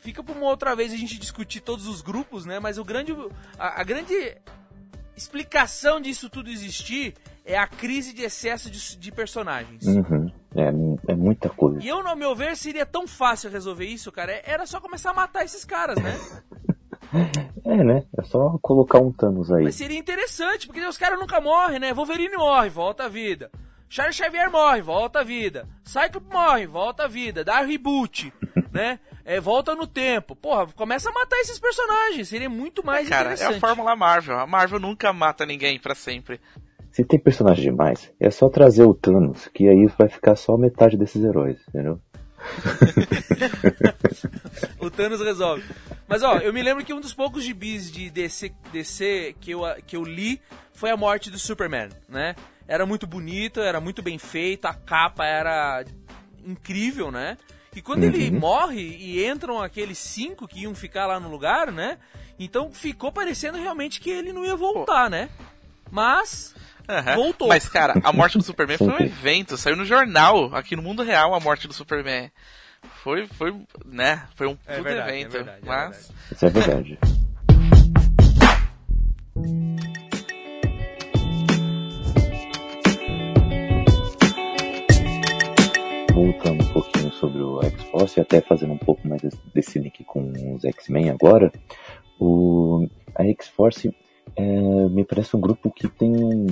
fica 0.00 0.22
pra 0.22 0.34
uma 0.34 0.46
outra 0.46 0.74
vez 0.74 0.92
a 0.92 0.96
gente 0.96 1.18
discutir 1.18 1.60
todos 1.60 1.86
os 1.86 2.00
grupos, 2.00 2.44
né? 2.44 2.58
Mas 2.58 2.78
o 2.78 2.84
grande. 2.84 3.14
A, 3.58 3.80
a 3.80 3.84
grande 3.84 4.14
explicação 5.16 6.00
disso 6.00 6.30
tudo 6.30 6.50
existir 6.50 7.14
é 7.44 7.58
a 7.58 7.66
crise 7.66 8.12
de 8.12 8.22
excesso 8.22 8.70
de, 8.70 8.96
de 8.96 9.12
personagens. 9.12 9.84
Uhum. 9.84 10.32
É, 10.54 11.12
é 11.12 11.14
muita 11.14 11.48
coisa. 11.48 11.82
E 11.82 11.88
eu, 11.88 12.02
no 12.02 12.14
meu 12.14 12.34
ver, 12.34 12.56
seria 12.56 12.86
tão 12.86 13.06
fácil 13.06 13.50
resolver 13.50 13.86
isso, 13.86 14.12
cara. 14.12 14.40
Era 14.44 14.66
só 14.66 14.80
começar 14.80 15.10
a 15.10 15.14
matar 15.14 15.44
esses 15.44 15.64
caras, 15.64 15.96
né? 16.02 16.18
É, 17.64 17.84
né? 17.84 18.04
É 18.18 18.22
só 18.22 18.58
colocar 18.62 18.98
um 18.98 19.12
Thanos 19.12 19.52
aí. 19.52 19.64
Mas 19.64 19.74
seria 19.74 19.98
interessante, 19.98 20.66
porque 20.66 20.84
os 20.84 20.96
caras 20.96 21.18
nunca 21.18 21.40
morrem, 21.40 21.78
né? 21.78 21.92
Wolverine 21.92 22.36
morre, 22.36 22.70
volta 22.70 23.04
à 23.04 23.08
vida. 23.08 23.50
Charles 23.88 24.16
Xavier 24.16 24.50
morre, 24.50 24.80
volta 24.80 25.20
à 25.20 25.22
vida. 25.22 25.68
Cyclops 25.84 26.32
morre, 26.32 26.66
volta 26.66 27.04
à 27.04 27.08
vida. 27.08 27.44
Dá 27.44 27.60
reboot, 27.60 28.32
né? 28.72 28.98
É, 29.24 29.38
volta 29.38 29.74
no 29.74 29.86
tempo. 29.86 30.34
Porra, 30.34 30.66
começa 30.74 31.10
a 31.10 31.12
matar 31.12 31.36
esses 31.40 31.58
personagens. 31.58 32.28
Seria 32.28 32.48
muito 32.48 32.84
mais 32.84 33.06
é, 33.06 33.10
cara, 33.10 33.34
interessante. 33.34 33.54
É 33.54 33.56
a 33.56 33.60
fórmula 33.60 33.94
Marvel. 33.94 34.38
A 34.38 34.46
Marvel 34.46 34.80
nunca 34.80 35.12
mata 35.12 35.44
ninguém 35.44 35.78
para 35.78 35.94
sempre. 35.94 36.40
Se 36.90 37.04
tem 37.04 37.18
personagem 37.18 37.64
demais, 37.64 38.12
é 38.18 38.30
só 38.30 38.48
trazer 38.48 38.84
o 38.84 38.94
Thanos, 38.94 39.48
que 39.48 39.68
aí 39.68 39.86
vai 39.98 40.08
ficar 40.08 40.36
só 40.36 40.56
metade 40.56 40.96
desses 40.96 41.22
heróis, 41.22 41.58
entendeu? 41.68 41.98
o 44.78 44.90
Thanos 44.90 45.20
resolve. 45.20 45.64
Mas 46.08 46.22
ó, 46.22 46.38
eu 46.38 46.52
me 46.52 46.62
lembro 46.62 46.84
que 46.84 46.92
um 46.92 47.00
dos 47.00 47.14
poucos 47.14 47.44
gibis 47.44 47.90
de 47.90 48.10
DC, 48.10 48.52
DC 48.72 49.36
que, 49.40 49.52
eu, 49.52 49.62
que 49.86 49.96
eu 49.96 50.04
li 50.04 50.40
foi 50.74 50.90
a 50.90 50.96
morte 50.96 51.30
do 51.30 51.38
Superman, 51.38 51.88
né? 52.08 52.34
Era 52.66 52.86
muito 52.86 53.06
bonito, 53.06 53.60
era 53.60 53.80
muito 53.80 54.02
bem 54.02 54.18
feito, 54.18 54.66
a 54.66 54.74
capa 54.74 55.24
era 55.24 55.84
incrível, 56.44 57.10
né? 57.10 57.36
E 57.74 57.80
quando 57.80 58.02
uhum. 58.02 58.10
ele 58.10 58.30
morre 58.30 58.80
e 58.80 59.26
entram 59.26 59.62
aqueles 59.62 59.98
cinco 59.98 60.46
que 60.46 60.60
iam 60.60 60.74
ficar 60.74 61.06
lá 61.06 61.18
no 61.18 61.30
lugar, 61.30 61.72
né? 61.72 61.98
Então 62.38 62.70
ficou 62.70 63.10
parecendo 63.10 63.56
realmente 63.56 64.00
que 64.00 64.10
ele 64.10 64.32
não 64.32 64.44
ia 64.44 64.56
voltar, 64.56 65.04
Pô. 65.04 65.10
né? 65.10 65.30
Mas 65.92 66.54
Uhum. 66.88 67.14
Voltou. 67.14 67.48
Mas, 67.48 67.68
cara, 67.68 67.94
a 68.02 68.12
morte 68.12 68.36
do 68.36 68.42
Superman 68.42 68.76
foi 68.76 68.88
um 68.88 68.98
evento, 68.98 69.56
saiu 69.56 69.76
no 69.76 69.84
jornal, 69.84 70.54
aqui 70.54 70.74
no 70.74 70.82
mundo 70.82 71.02
real, 71.02 71.32
a 71.32 71.38
morte 71.38 71.68
do 71.68 71.72
Superman. 71.72 72.30
Foi, 73.02 73.26
foi, 73.28 73.54
né? 73.86 74.26
Foi 74.34 74.48
um 74.48 74.58
é 74.66 74.80
verdade, 74.80 75.10
é 75.10 75.20
evento. 75.20 75.36
É 75.36 75.42
verdade, 75.44 75.60
mas. 75.64 76.10
É 76.10 76.34
Isso 76.34 76.46
é 76.46 76.50
verdade. 76.50 76.98
Voltando 86.12 86.64
um 86.64 86.72
pouquinho 86.72 87.12
sobre 87.12 87.42
o 87.42 87.62
X-Force 87.62 88.18
e 88.18 88.22
até 88.22 88.40
fazendo 88.40 88.72
um 88.72 88.78
pouco 88.78 89.06
mais 89.06 89.22
desse 89.54 89.78
link 89.78 90.02
com 90.04 90.54
os 90.54 90.64
X-Men 90.64 91.10
agora, 91.10 91.52
o, 92.18 92.88
a 93.14 93.24
X-Force 93.24 93.94
é, 94.36 94.88
me 94.88 95.04
parece 95.04 95.36
um 95.36 95.40
grupo 95.40 95.70
que 95.70 95.88
tem 95.88 96.46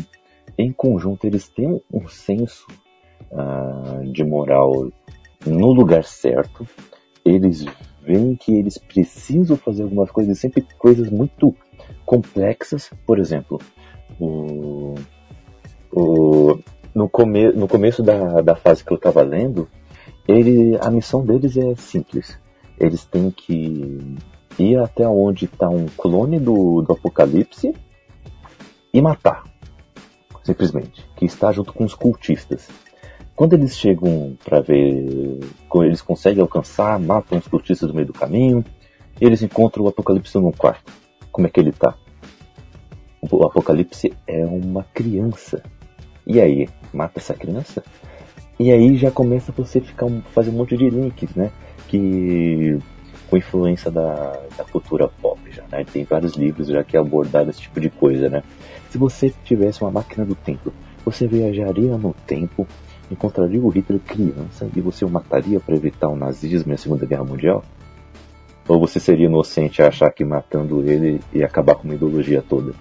em 0.58 0.72
conjunto, 0.72 1.26
eles 1.26 1.48
têm 1.48 1.80
um 1.92 2.08
senso 2.08 2.66
uh, 3.30 4.12
de 4.12 4.24
moral 4.24 4.90
no 5.46 5.72
lugar 5.72 6.04
certo, 6.04 6.66
eles 7.24 7.64
veem 8.02 8.36
que 8.36 8.52
eles 8.52 8.76
precisam 8.78 9.56
fazer 9.56 9.84
algumas 9.84 10.10
coisas, 10.10 10.38
sempre 10.38 10.66
coisas 10.78 11.10
muito 11.10 11.54
complexas. 12.04 12.90
Por 13.06 13.18
exemplo, 13.18 13.58
o, 14.18 14.94
o, 15.92 16.58
no, 16.94 17.08
come, 17.08 17.52
no 17.52 17.68
começo 17.68 18.02
da, 18.02 18.40
da 18.40 18.54
fase 18.54 18.84
que 18.84 18.92
eu 18.92 18.96
estava 18.96 19.22
lendo, 19.22 19.68
ele, 20.28 20.76
a 20.80 20.90
missão 20.90 21.24
deles 21.24 21.56
é 21.56 21.74
simples. 21.76 22.38
Eles 22.78 23.04
têm 23.04 23.30
que 23.30 24.16
ir 24.62 24.78
até 24.78 25.06
onde 25.08 25.46
está 25.46 25.68
um 25.68 25.86
clone 25.86 26.38
do, 26.38 26.82
do 26.82 26.92
Apocalipse 26.92 27.74
e 28.92 29.00
matar 29.00 29.44
simplesmente, 30.42 31.06
que 31.16 31.24
está 31.24 31.52
junto 31.52 31.72
com 31.72 31.84
os 31.84 31.94
cultistas. 31.94 32.68
Quando 33.36 33.54
eles 33.54 33.76
chegam 33.76 34.36
para 34.44 34.60
ver, 34.60 35.40
eles 35.74 36.02
conseguem 36.02 36.42
alcançar, 36.42 36.98
matam 36.98 37.38
os 37.38 37.46
cultistas 37.46 37.88
no 37.88 37.94
meio 37.94 38.08
do 38.08 38.12
caminho, 38.12 38.64
eles 39.20 39.42
encontram 39.42 39.84
o 39.84 39.88
Apocalipse 39.88 40.36
no 40.38 40.52
quarto. 40.52 40.92
Como 41.30 41.46
é 41.46 41.50
que 41.50 41.60
ele 41.60 41.72
tá? 41.72 41.94
O 43.22 43.44
Apocalipse 43.44 44.12
é 44.26 44.44
uma 44.44 44.84
criança. 44.94 45.62
E 46.26 46.40
aí, 46.40 46.68
mata 46.92 47.18
essa 47.18 47.34
criança? 47.34 47.82
E 48.58 48.70
aí 48.70 48.96
já 48.96 49.10
começa 49.10 49.52
você 49.52 49.80
ficar 49.80 50.06
fazer 50.32 50.50
um 50.50 50.54
monte 50.54 50.76
de 50.76 50.90
links, 50.90 51.34
né? 51.34 51.50
Que 51.88 52.78
com 53.30 53.36
influência 53.36 53.90
da, 53.90 54.36
da 54.58 54.64
cultura 54.64 55.08
pop 55.08 55.40
já, 55.52 55.62
né? 55.70 55.84
Tem 55.84 56.04
vários 56.04 56.34
livros 56.34 56.66
já 56.66 56.82
que 56.82 56.96
abordaram 56.96 57.48
esse 57.48 57.60
tipo 57.60 57.80
de 57.80 57.88
coisa, 57.88 58.28
né? 58.28 58.42
Se 58.90 58.98
você 58.98 59.32
tivesse 59.44 59.80
uma 59.82 59.90
máquina 59.90 60.26
do 60.26 60.34
tempo, 60.34 60.72
você 61.04 61.28
viajaria 61.28 61.96
no 61.96 62.12
tempo, 62.26 62.66
encontraria 63.10 63.60
o 63.60 63.68
Hitler 63.68 64.00
criança 64.00 64.68
e 64.74 64.80
você 64.80 65.04
o 65.04 65.08
mataria 65.08 65.60
para 65.60 65.76
evitar 65.76 66.08
o 66.08 66.16
nazismo 66.16 66.72
e 66.72 66.74
a 66.74 66.78
Segunda 66.78 67.06
Guerra 67.06 67.24
Mundial? 67.24 67.64
Ou 68.66 68.80
você 68.80 68.98
seria 68.98 69.26
inocente 69.26 69.80
a 69.80 69.88
achar 69.88 70.10
que 70.12 70.24
matando 70.24 70.82
ele 70.88 71.20
ia 71.32 71.46
acabar 71.46 71.76
com 71.76 71.84
uma 71.84 71.94
ideologia 71.94 72.42
toda? 72.42 72.72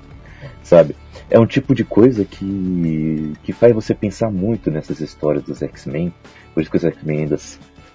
Sabe? 0.64 0.96
É 1.30 1.40
um 1.40 1.46
tipo 1.46 1.76
de 1.76 1.84
coisa 1.84 2.26
que, 2.26 3.34
que 3.44 3.54
faz 3.54 3.74
você 3.74 3.94
pensar 3.94 4.32
muito 4.32 4.72
nessas 4.72 5.00
histórias 5.00 5.44
dos 5.44 5.62
X-Men. 5.62 6.14
Por 6.54 6.62
isso 6.62 6.72
que 6.72 6.78
os 6.78 6.84
X-Men 6.84 7.20
ainda 7.20 7.38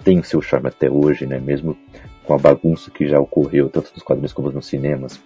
têm 0.04 0.18
o 0.18 0.24
seu 0.24 0.40
charme 0.40 0.68
até 0.68 0.90
hoje, 0.90 1.26
né? 1.26 1.40
Mesmo 1.40 1.76
com 2.24 2.34
a 2.34 2.38
bagunça 2.38 2.90
que 2.90 3.06
já 3.06 3.20
ocorreu, 3.20 3.68
tanto 3.68 3.92
nos 3.94 4.02
quadrinhos 4.02 4.32
como 4.32 4.50
nos 4.50 4.66
cinemas. 4.66 5.20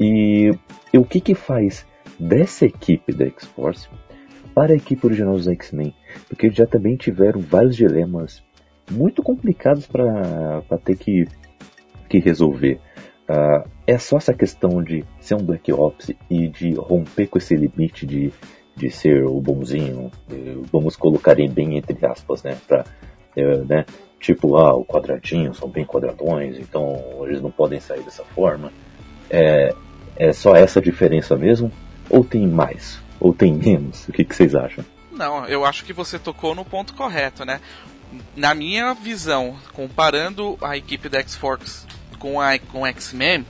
E, 0.00 0.52
e 0.92 0.98
o 0.98 1.04
que 1.04 1.20
que 1.20 1.34
faz 1.34 1.86
dessa 2.18 2.64
equipe 2.64 3.12
da 3.12 3.26
X-Force 3.26 3.88
para 4.54 4.72
a 4.72 4.76
equipe 4.76 5.06
original 5.06 5.34
dos 5.34 5.48
X-Men, 5.48 5.94
porque 6.28 6.46
eles 6.46 6.56
já 6.56 6.66
também 6.66 6.96
tiveram 6.96 7.40
vários 7.40 7.76
dilemas 7.76 8.42
muito 8.90 9.22
complicados 9.22 9.86
para 9.86 10.62
ter 10.82 10.96
que, 10.96 11.26
que 12.08 12.18
resolver. 12.18 12.80
Uh, 13.28 13.68
é 13.86 13.98
só 13.98 14.16
essa 14.16 14.32
questão 14.32 14.82
de 14.82 15.04
ser 15.20 15.34
um 15.34 15.44
Black 15.44 15.70
Ops 15.72 16.12
e 16.30 16.48
de 16.48 16.74
romper 16.74 17.26
com 17.26 17.38
esse 17.38 17.56
limite 17.56 18.06
de, 18.06 18.32
de 18.76 18.90
ser 18.90 19.24
o 19.24 19.40
bonzinho, 19.40 20.10
vamos 20.72 20.94
colocar 20.94 21.34
bem 21.34 21.76
entre 21.76 22.06
aspas, 22.06 22.44
né, 22.44 22.56
pra, 22.68 22.84
uh, 23.36 23.64
né, 23.64 23.84
tipo, 24.20 24.56
ah, 24.56 24.74
o 24.74 24.84
quadradinho 24.84 25.54
são 25.54 25.68
bem 25.68 25.84
quadradões, 25.84 26.58
então 26.58 27.02
eles 27.22 27.40
não 27.40 27.50
podem 27.50 27.80
sair 27.80 28.02
dessa 28.02 28.24
forma. 28.24 28.72
É, 29.30 29.74
é 30.16 30.32
só 30.32 30.54
essa 30.54 30.80
diferença 30.80 31.36
mesmo? 31.36 31.70
Ou 32.08 32.24
tem 32.24 32.46
mais? 32.46 32.98
Ou 33.20 33.34
tem 33.34 33.52
menos? 33.54 34.06
O 34.08 34.12
que, 34.12 34.24
que 34.24 34.34
vocês 34.34 34.54
acham? 34.54 34.84
Não, 35.12 35.46
eu 35.46 35.64
acho 35.64 35.84
que 35.84 35.92
você 35.92 36.18
tocou 36.18 36.54
no 36.54 36.64
ponto 36.64 36.94
correto, 36.94 37.44
né? 37.44 37.60
Na 38.36 38.54
minha 38.54 38.94
visão, 38.94 39.56
comparando 39.72 40.56
a 40.60 40.76
equipe 40.76 41.08
da 41.08 41.18
X-Force 41.20 41.86
com 42.18 42.40
a 42.40 42.58
com 42.58 42.86
X-Men, 42.86 43.44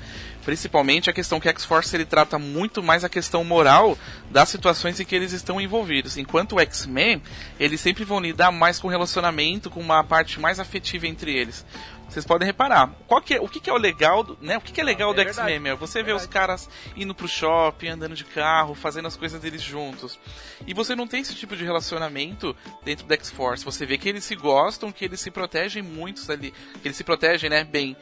principalmente 0.46 1.10
a 1.10 1.12
questão 1.12 1.40
que 1.40 1.48
X-Force 1.48 1.94
ele 1.96 2.04
trata 2.04 2.38
muito 2.38 2.80
mais 2.80 3.02
a 3.02 3.08
questão 3.08 3.42
moral 3.42 3.98
das 4.30 4.48
situações 4.48 5.00
em 5.00 5.04
que 5.04 5.16
eles 5.16 5.32
estão 5.32 5.60
envolvidos, 5.60 6.16
enquanto 6.16 6.54
o 6.54 6.60
X-Men 6.60 7.20
eles 7.58 7.80
sempre 7.80 8.04
vão 8.04 8.20
lidar 8.20 8.52
mais 8.52 8.78
com 8.78 8.86
relacionamento, 8.86 9.68
com 9.68 9.80
uma 9.80 10.04
parte 10.04 10.38
mais 10.38 10.60
afetiva 10.60 11.08
entre 11.08 11.36
eles. 11.36 11.66
vocês 12.08 12.24
podem 12.24 12.46
reparar. 12.46 12.94
Qual 13.08 13.20
que 13.20 13.34
é, 13.34 13.40
o 13.40 13.48
que, 13.48 13.58
que 13.58 13.68
é 13.68 13.72
o 13.72 13.76
legal 13.76 14.22
do, 14.22 14.38
né? 14.40 14.56
O 14.56 14.60
que, 14.60 14.70
que 14.70 14.80
é 14.80 14.84
legal 14.84 15.10
é 15.10 15.14
do 15.14 15.20
X-Men? 15.22 15.74
Você 15.74 16.00
vê 16.04 16.12
os 16.12 16.26
caras 16.26 16.70
indo 16.96 17.12
pro 17.12 17.26
shopping, 17.26 17.88
andando 17.88 18.14
de 18.14 18.24
carro, 18.24 18.72
fazendo 18.72 19.08
as 19.08 19.16
coisas 19.16 19.40
deles 19.40 19.60
juntos. 19.60 20.16
E 20.64 20.72
você 20.72 20.94
não 20.94 21.08
tem 21.08 21.22
esse 21.22 21.34
tipo 21.34 21.56
de 21.56 21.64
relacionamento 21.64 22.54
dentro 22.84 23.04
do 23.04 23.12
X-Force. 23.14 23.64
Você 23.64 23.84
vê 23.84 23.98
que 23.98 24.08
eles 24.08 24.22
se 24.22 24.36
gostam, 24.36 24.92
que 24.92 25.04
eles 25.04 25.18
se 25.18 25.30
protegem 25.32 25.82
muito 25.82 26.30
ali, 26.30 26.54
que 26.80 26.86
eles 26.86 26.96
se 26.96 27.02
protegem, 27.02 27.50
né, 27.50 27.64
bem 27.64 27.96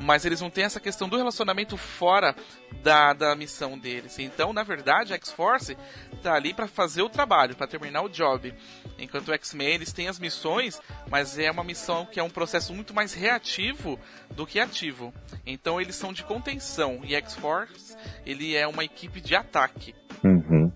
mas 0.00 0.24
eles 0.24 0.40
não 0.40 0.48
têm 0.48 0.64
essa 0.64 0.80
questão 0.80 1.08
do 1.08 1.16
relacionamento 1.16 1.76
fora 1.76 2.34
da, 2.82 3.12
da 3.12 3.36
missão 3.36 3.78
deles. 3.78 4.18
Então, 4.18 4.52
na 4.52 4.62
verdade, 4.62 5.12
a 5.12 5.16
X-Force 5.16 5.76
tá 6.22 6.34
ali 6.34 6.54
para 6.54 6.66
fazer 6.66 7.02
o 7.02 7.08
trabalho, 7.08 7.54
para 7.54 7.66
terminar 7.66 8.02
o 8.02 8.08
job. 8.08 8.54
Enquanto 8.98 9.28
o 9.28 9.32
X-Men, 9.34 9.74
eles 9.74 9.92
têm 9.92 10.08
as 10.08 10.18
missões, 10.18 10.80
mas 11.10 11.38
é 11.38 11.50
uma 11.50 11.62
missão 11.62 12.06
que 12.06 12.18
é 12.18 12.22
um 12.22 12.30
processo 12.30 12.72
muito 12.72 12.94
mais 12.94 13.12
reativo 13.12 14.00
do 14.30 14.46
que 14.46 14.58
ativo. 14.58 15.12
Então, 15.44 15.78
eles 15.78 15.96
são 15.96 16.12
de 16.12 16.24
contenção 16.24 17.00
e 17.04 17.14
X-Force, 17.14 17.94
ele 18.24 18.56
é 18.56 18.66
uma 18.66 18.84
equipe 18.84 19.20
de 19.20 19.36
ataque. 19.36 19.94
Uhum. 20.24 20.72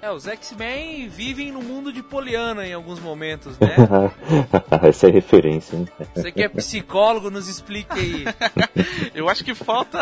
É, 0.00 0.12
os 0.12 0.28
X-Men 0.28 1.08
vivem 1.08 1.50
no 1.50 1.60
mundo 1.60 1.92
de 1.92 2.04
Poliana 2.04 2.64
em 2.64 2.72
alguns 2.72 3.00
momentos, 3.00 3.58
né? 3.58 3.74
Essa 4.88 5.08
é 5.08 5.10
referência, 5.10 5.74
hein? 5.74 5.88
Você 6.14 6.30
que 6.30 6.42
é 6.42 6.48
psicólogo, 6.48 7.30
nos 7.30 7.48
explique 7.48 7.98
aí. 7.98 8.24
Eu 9.12 9.28
acho 9.28 9.44
que 9.44 9.56
falta 9.56 9.98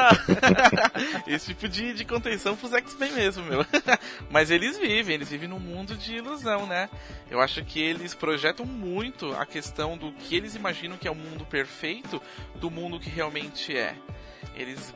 esse 1.27 1.47
tipo 1.47 1.67
de, 1.67 1.95
de 1.95 2.05
contenção 2.05 2.55
pros 2.55 2.75
X-Men 2.75 3.13
mesmo, 3.13 3.43
meu. 3.45 3.65
Mas 4.29 4.51
eles 4.51 4.77
vivem, 4.77 5.15
eles 5.15 5.31
vivem 5.31 5.49
num 5.49 5.59
mundo 5.59 5.97
de 5.97 6.17
ilusão, 6.17 6.67
né? 6.67 6.91
Eu 7.31 7.41
acho 7.41 7.65
que 7.65 7.81
eles 7.81 8.13
projetam 8.13 8.67
muito 8.67 9.33
a 9.33 9.47
questão 9.47 9.97
do 9.97 10.13
que 10.13 10.37
eles 10.37 10.55
imaginam 10.55 10.99
que 10.99 11.09
é 11.09 11.11
o 11.11 11.15
mundo 11.15 11.47
perfeito 11.47 12.21
do 12.57 12.71
mundo 12.71 13.01
que 13.01 13.09
realmente 13.09 13.75
é. 13.75 13.95
Eles, 14.55 14.95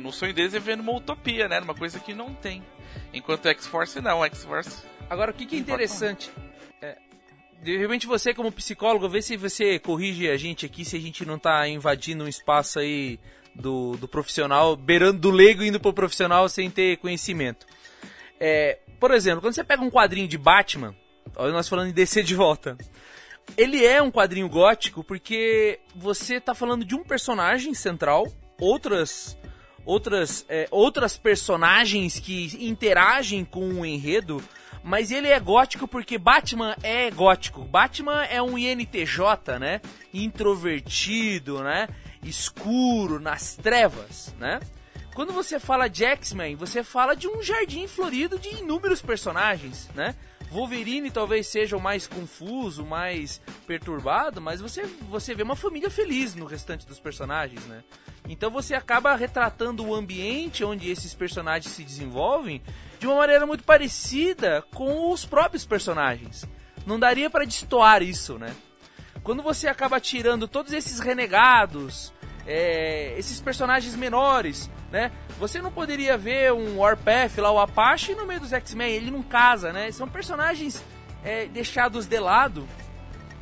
no 0.00 0.10
sonho 0.10 0.32
deles 0.32 0.54
é 0.54 0.58
ver 0.58 0.78
numa 0.78 0.96
utopia, 0.96 1.46
né? 1.46 1.60
Numa 1.60 1.74
coisa 1.74 2.00
que 2.00 2.14
não 2.14 2.32
tem. 2.32 2.62
Enquanto 3.12 3.46
X-Force 3.46 4.00
não, 4.00 4.24
X-Force. 4.24 4.82
Agora, 5.08 5.30
o 5.30 5.34
que, 5.34 5.46
que 5.46 5.56
é 5.56 5.58
interessante? 5.58 6.30
É, 6.80 6.96
de 7.62 7.76
repente 7.76 8.06
você, 8.06 8.32
como 8.32 8.52
psicólogo, 8.52 9.08
vê 9.08 9.20
se 9.20 9.36
você 9.36 9.78
corrige 9.78 10.28
a 10.30 10.36
gente 10.36 10.64
aqui, 10.64 10.84
se 10.84 10.96
a 10.96 11.00
gente 11.00 11.24
não 11.24 11.38
tá 11.38 11.66
invadindo 11.68 12.24
um 12.24 12.28
espaço 12.28 12.78
aí 12.78 13.18
do, 13.54 13.96
do 13.96 14.08
profissional, 14.08 14.76
beirando 14.76 15.18
do 15.18 15.30
leigo 15.30 15.62
indo 15.62 15.80
pro 15.80 15.92
profissional 15.92 16.48
sem 16.48 16.70
ter 16.70 16.96
conhecimento. 16.98 17.66
É, 18.38 18.78
por 18.98 19.10
exemplo, 19.10 19.40
quando 19.40 19.54
você 19.54 19.64
pega 19.64 19.82
um 19.82 19.90
quadrinho 19.90 20.28
de 20.28 20.38
Batman, 20.38 20.94
olha 21.36 21.52
nós 21.52 21.68
falando 21.68 21.88
de 21.88 21.94
descer 21.94 22.24
de 22.24 22.34
volta. 22.34 22.76
Ele 23.56 23.84
é 23.84 24.00
um 24.00 24.10
quadrinho 24.10 24.48
gótico 24.48 25.02
porque 25.02 25.80
você 25.94 26.40
tá 26.40 26.54
falando 26.54 26.84
de 26.84 26.94
um 26.94 27.02
personagem 27.02 27.74
central, 27.74 28.26
outras 28.58 29.36
outras, 29.90 30.44
é, 30.48 30.68
outras 30.70 31.18
personagens 31.18 32.20
que 32.20 32.56
interagem 32.64 33.44
com 33.44 33.68
o 33.80 33.84
enredo, 33.84 34.42
mas 34.84 35.10
ele 35.10 35.28
é 35.28 35.40
gótico 35.40 35.88
porque 35.88 36.16
Batman 36.16 36.76
é 36.82 37.10
gótico. 37.10 37.62
Batman 37.64 38.24
é 38.24 38.40
um 38.40 38.56
INTJ, 38.56 39.58
né? 39.58 39.80
Introvertido, 40.14 41.62
né? 41.62 41.88
Escuro, 42.22 43.18
nas 43.18 43.56
trevas, 43.56 44.32
né? 44.38 44.60
Quando 45.12 45.32
você 45.32 45.58
fala 45.58 45.88
de 45.88 46.04
X-Men, 46.04 46.54
você 46.54 46.84
fala 46.84 47.16
de 47.16 47.26
um 47.26 47.42
jardim 47.42 47.88
florido 47.88 48.38
de 48.38 48.48
inúmeros 48.60 49.02
personagens, 49.02 49.90
né? 49.94 50.14
Wolverine 50.50 51.10
talvez 51.10 51.46
seja 51.46 51.76
o 51.76 51.80
mais 51.80 52.08
confuso, 52.08 52.84
mais 52.84 53.40
perturbado, 53.66 54.40
mas 54.40 54.60
você, 54.60 54.82
você 55.08 55.34
vê 55.34 55.44
uma 55.44 55.54
família 55.54 55.88
feliz 55.88 56.34
no 56.34 56.44
restante 56.44 56.86
dos 56.86 56.98
personagens, 56.98 57.64
né? 57.66 57.84
Então 58.28 58.50
você 58.50 58.74
acaba 58.74 59.14
retratando 59.14 59.86
o 59.86 59.94
ambiente 59.94 60.64
onde 60.64 60.90
esses 60.90 61.14
personagens 61.14 61.72
se 61.72 61.84
desenvolvem 61.84 62.60
de 62.98 63.06
uma 63.06 63.16
maneira 63.16 63.46
muito 63.46 63.64
parecida 63.64 64.62
com 64.74 65.10
os 65.12 65.24
próprios 65.24 65.64
personagens. 65.64 66.44
Não 66.84 66.98
daria 66.98 67.30
para 67.30 67.44
destoar 67.44 68.02
isso, 68.02 68.38
né? 68.38 68.54
Quando 69.22 69.42
você 69.42 69.68
acaba 69.68 70.00
tirando 70.00 70.48
todos 70.48 70.72
esses 70.72 70.98
renegados, 70.98 72.12
é, 72.46 73.14
esses 73.18 73.40
personagens 73.40 73.94
menores, 73.94 74.70
né? 74.90 75.12
Você 75.38 75.60
não 75.62 75.70
poderia 75.70 76.16
ver 76.18 76.52
um 76.52 76.78
Warpath 76.78 77.38
lá, 77.38 77.50
o 77.50 77.58
Apache, 77.58 78.14
no 78.14 78.26
meio 78.26 78.40
dos 78.40 78.52
X-Men, 78.52 78.92
ele 78.92 79.10
não 79.10 79.22
casa, 79.22 79.72
né? 79.72 79.90
São 79.92 80.08
personagens 80.08 80.84
é, 81.24 81.46
deixados 81.46 82.06
de 82.06 82.18
lado, 82.18 82.66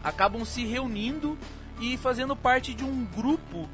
acabam 0.03 0.45
se 0.45 0.65
reunindo 0.65 1.39
e 1.81 1.97
fazendo 1.97 2.37
parte 2.37 2.75
de 2.75 2.85
um 2.85 3.05
grupo 3.05 3.69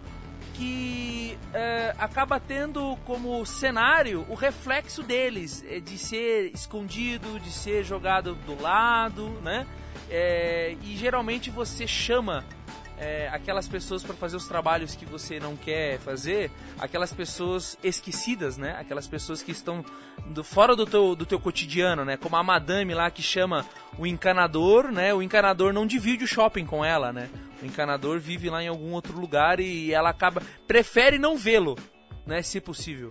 que 0.54 1.37
é, 1.52 1.94
acaba 1.98 2.38
tendo 2.38 2.96
como 3.04 3.44
cenário 3.44 4.24
o 4.28 4.34
reflexo 4.34 5.02
deles, 5.02 5.64
é, 5.68 5.80
de 5.80 5.98
ser 5.98 6.52
escondido, 6.54 7.40
de 7.40 7.50
ser 7.50 7.84
jogado 7.84 8.34
do 8.46 8.60
lado, 8.60 9.28
né? 9.42 9.66
É, 10.08 10.76
e 10.82 10.96
geralmente 10.96 11.50
você 11.50 11.87
chama 11.87 12.44
é, 12.98 13.28
aquelas 13.33 13.68
pessoas 13.68 14.02
para 14.02 14.14
fazer 14.14 14.37
os 14.37 14.46
trabalhos 14.46 14.94
que 14.94 15.04
você 15.04 15.40
não 15.40 15.57
quer 15.57 15.98
fazer, 15.98 16.50
aquelas 16.78 17.12
pessoas 17.12 17.78
esquecidas, 17.83 18.57
né? 18.57 18.76
Aquelas 18.78 19.07
pessoas 19.07 19.42
que 19.42 19.52
estão 19.52 19.85
do, 20.26 20.44
fora 20.44 20.76
do 20.76 20.87
teu, 20.87 21.14
do 21.14 21.26
teu 21.26 21.40
cotidiano, 21.40 22.04
né? 22.04 22.16
Como 22.16 22.37
a 22.37 22.42
madame 22.42 22.94
lá 22.94 23.11
que 23.11 23.22
chama 23.22 23.66
o 23.98 24.07
encanador, 24.07 24.92
né? 24.92 25.12
O 25.12 25.22
encanador 25.22 25.72
não 25.72 25.87
divide 25.87 26.24
o 26.24 26.28
shopping 26.28 26.66
com 26.66 26.85
ela, 26.85 27.12
né? 27.12 27.28
O 27.62 27.66
encanador 27.66 28.18
vive 28.18 28.48
lá 28.50 28.62
em 28.62 28.68
algum 28.68 28.92
outro 28.92 29.18
lugar 29.18 29.61
e 29.61 29.92
ela 29.92 30.11
acaba 30.11 30.42
prefere 30.66 31.18
não 31.18 31.37
vê-lo, 31.37 31.76
né? 32.26 32.42
Se 32.42 32.61
possível. 32.61 33.11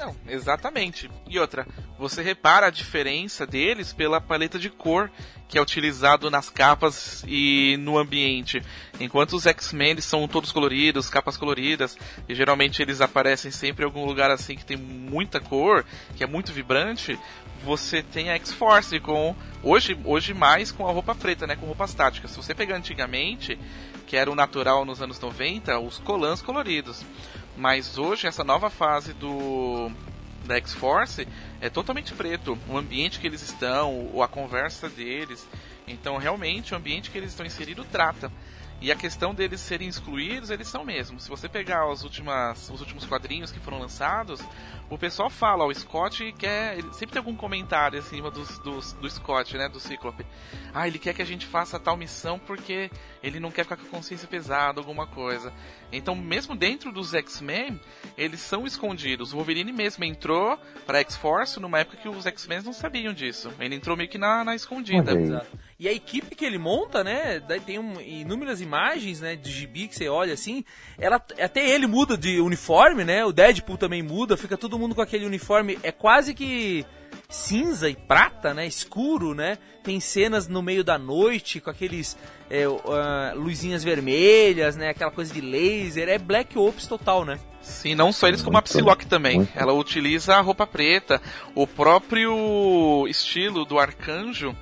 Não, 0.00 0.16
exatamente. 0.26 1.10
E 1.28 1.38
outra, 1.38 1.66
você 1.98 2.22
repara 2.22 2.68
a 2.68 2.70
diferença 2.70 3.46
deles 3.46 3.92
pela 3.92 4.18
paleta 4.18 4.58
de 4.58 4.70
cor 4.70 5.10
que 5.46 5.58
é 5.58 5.60
utilizado 5.60 6.30
nas 6.30 6.48
capas 6.48 7.22
e 7.26 7.76
no 7.80 7.98
ambiente. 7.98 8.62
Enquanto 8.98 9.34
os 9.34 9.46
X-Men 9.46 10.00
são 10.00 10.26
todos 10.26 10.52
coloridos, 10.52 11.10
capas 11.10 11.36
coloridas, 11.36 11.98
e 12.28 12.34
geralmente 12.34 12.80
eles 12.80 13.00
aparecem 13.00 13.50
sempre 13.50 13.84
em 13.84 13.86
algum 13.86 14.06
lugar 14.06 14.30
assim 14.30 14.56
que 14.56 14.64
tem 14.64 14.76
muita 14.76 15.40
cor, 15.40 15.84
que 16.16 16.24
é 16.24 16.26
muito 16.26 16.52
vibrante, 16.52 17.18
você 17.62 18.02
tem 18.02 18.30
a 18.30 18.36
X-Force 18.36 18.98
com 19.00 19.34
hoje, 19.62 19.98
hoje 20.04 20.32
mais 20.32 20.72
com 20.72 20.88
a 20.88 20.92
roupa 20.92 21.14
preta, 21.14 21.46
né, 21.46 21.56
com 21.56 21.66
roupas 21.66 21.92
táticas. 21.92 22.30
Se 22.30 22.36
você 22.36 22.54
pegar 22.54 22.76
antigamente, 22.76 23.58
que 24.06 24.16
era 24.16 24.30
o 24.30 24.34
natural 24.34 24.84
nos 24.84 25.02
anos 25.02 25.20
90, 25.20 25.78
os 25.78 25.98
colãs 25.98 26.40
coloridos. 26.40 27.04
Mas 27.56 27.98
hoje, 27.98 28.26
essa 28.26 28.44
nova 28.44 28.70
fase 28.70 29.12
do 29.12 29.90
da 30.44 30.56
X-Force 30.56 31.28
é 31.60 31.68
totalmente 31.68 32.14
preto. 32.14 32.58
O 32.68 32.76
ambiente 32.76 33.20
que 33.20 33.26
eles 33.26 33.42
estão, 33.42 34.10
a 34.22 34.28
conversa 34.28 34.88
deles. 34.88 35.46
Então, 35.86 36.16
realmente, 36.16 36.74
o 36.74 36.76
ambiente 36.76 37.10
que 37.10 37.18
eles 37.18 37.30
estão 37.30 37.44
inseridos 37.44 37.86
trata. 37.90 38.32
E 38.80 38.90
a 38.90 38.96
questão 38.96 39.34
deles 39.34 39.60
serem 39.60 39.88
excluídos, 39.88 40.48
eles 40.48 40.66
são 40.66 40.84
mesmo. 40.84 41.20
Se 41.20 41.28
você 41.28 41.48
pegar 41.48 41.90
as 41.90 42.02
últimas, 42.02 42.70
os 42.70 42.80
últimos 42.80 43.04
quadrinhos 43.04 43.52
que 43.52 43.60
foram 43.60 43.78
lançados, 43.78 44.40
o 44.88 44.96
pessoal 44.96 45.28
fala, 45.28 45.64
ó, 45.64 45.68
o 45.68 45.74
Scott 45.74 46.32
quer. 46.38 46.78
Ele, 46.78 46.92
sempre 46.94 47.12
tem 47.12 47.18
algum 47.18 47.36
comentário 47.36 47.98
acima 47.98 48.30
do, 48.30 48.42
do, 48.62 48.80
do 48.80 49.10
Scott, 49.10 49.56
né? 49.58 49.68
Do 49.68 49.78
Cíclope. 49.78 50.24
Ah, 50.72 50.88
ele 50.88 50.98
quer 50.98 51.12
que 51.12 51.20
a 51.20 51.26
gente 51.26 51.44
faça 51.44 51.78
tal 51.78 51.94
missão 51.94 52.38
porque 52.38 52.90
ele 53.22 53.38
não 53.38 53.50
quer 53.50 53.64
ficar 53.64 53.76
com 53.76 53.86
a 53.86 53.90
consciência 53.90 54.26
pesada, 54.26 54.80
alguma 54.80 55.06
coisa. 55.06 55.52
Então, 55.92 56.16
mesmo 56.16 56.56
dentro 56.56 56.90
dos 56.90 57.12
X-Men, 57.12 57.78
eles 58.16 58.40
são 58.40 58.66
escondidos. 58.66 59.32
O 59.32 59.36
Wolverine 59.36 59.72
mesmo 59.72 60.04
entrou 60.04 60.58
pra 60.86 61.00
X-Force 61.00 61.60
numa 61.60 61.80
época 61.80 61.98
que 61.98 62.08
os 62.08 62.24
X-Men 62.24 62.62
não 62.62 62.72
sabiam 62.72 63.12
disso. 63.12 63.52
Ele 63.60 63.74
entrou 63.74 63.94
meio 63.94 64.08
que 64.08 64.18
na, 64.18 64.42
na 64.42 64.54
escondida. 64.54 65.12
E 65.80 65.88
a 65.88 65.92
equipe 65.94 66.36
que 66.36 66.44
ele 66.44 66.58
monta, 66.58 67.02
né? 67.02 67.40
Tem 67.64 67.78
um, 67.78 67.98
inúmeras 68.02 68.60
imagens, 68.60 69.22
né? 69.22 69.34
De 69.34 69.50
gibi 69.50 69.88
que 69.88 69.94
você 69.94 70.10
olha 70.10 70.34
assim. 70.34 70.62
Ela, 70.98 71.16
até 71.16 71.66
ele 71.66 71.86
muda 71.86 72.18
de 72.18 72.38
uniforme, 72.38 73.02
né? 73.02 73.24
O 73.24 73.32
Deadpool 73.32 73.78
também 73.78 74.02
muda, 74.02 74.36
fica 74.36 74.58
todo 74.58 74.78
mundo 74.78 74.94
com 74.94 75.00
aquele 75.00 75.24
uniforme. 75.24 75.78
É 75.82 75.90
quase 75.90 76.34
que 76.34 76.84
cinza 77.30 77.88
e 77.88 77.96
prata, 77.96 78.52
né? 78.52 78.66
Escuro, 78.66 79.34
né? 79.34 79.56
Tem 79.82 79.98
cenas 80.00 80.46
no 80.46 80.60
meio 80.60 80.84
da 80.84 80.98
noite 80.98 81.62
com 81.62 81.70
aqueles 81.70 82.14
é, 82.50 82.68
uh, 82.68 82.78
luzinhas 83.36 83.82
vermelhas, 83.82 84.76
né? 84.76 84.90
Aquela 84.90 85.10
coisa 85.10 85.32
de 85.32 85.40
laser. 85.40 86.10
É 86.10 86.18
Black 86.18 86.58
Ops 86.58 86.86
total, 86.86 87.24
né? 87.24 87.40
Sim, 87.62 87.94
não 87.94 88.12
só 88.12 88.28
eles, 88.28 88.42
como 88.42 88.58
a 88.58 88.62
Psylocke 88.62 89.06
também. 89.06 89.48
Ela 89.56 89.72
utiliza 89.72 90.34
a 90.34 90.42
roupa 90.42 90.66
preta. 90.66 91.22
O 91.54 91.66
próprio 91.66 93.06
estilo 93.08 93.64
do 93.64 93.78
Arcanjo. 93.78 94.54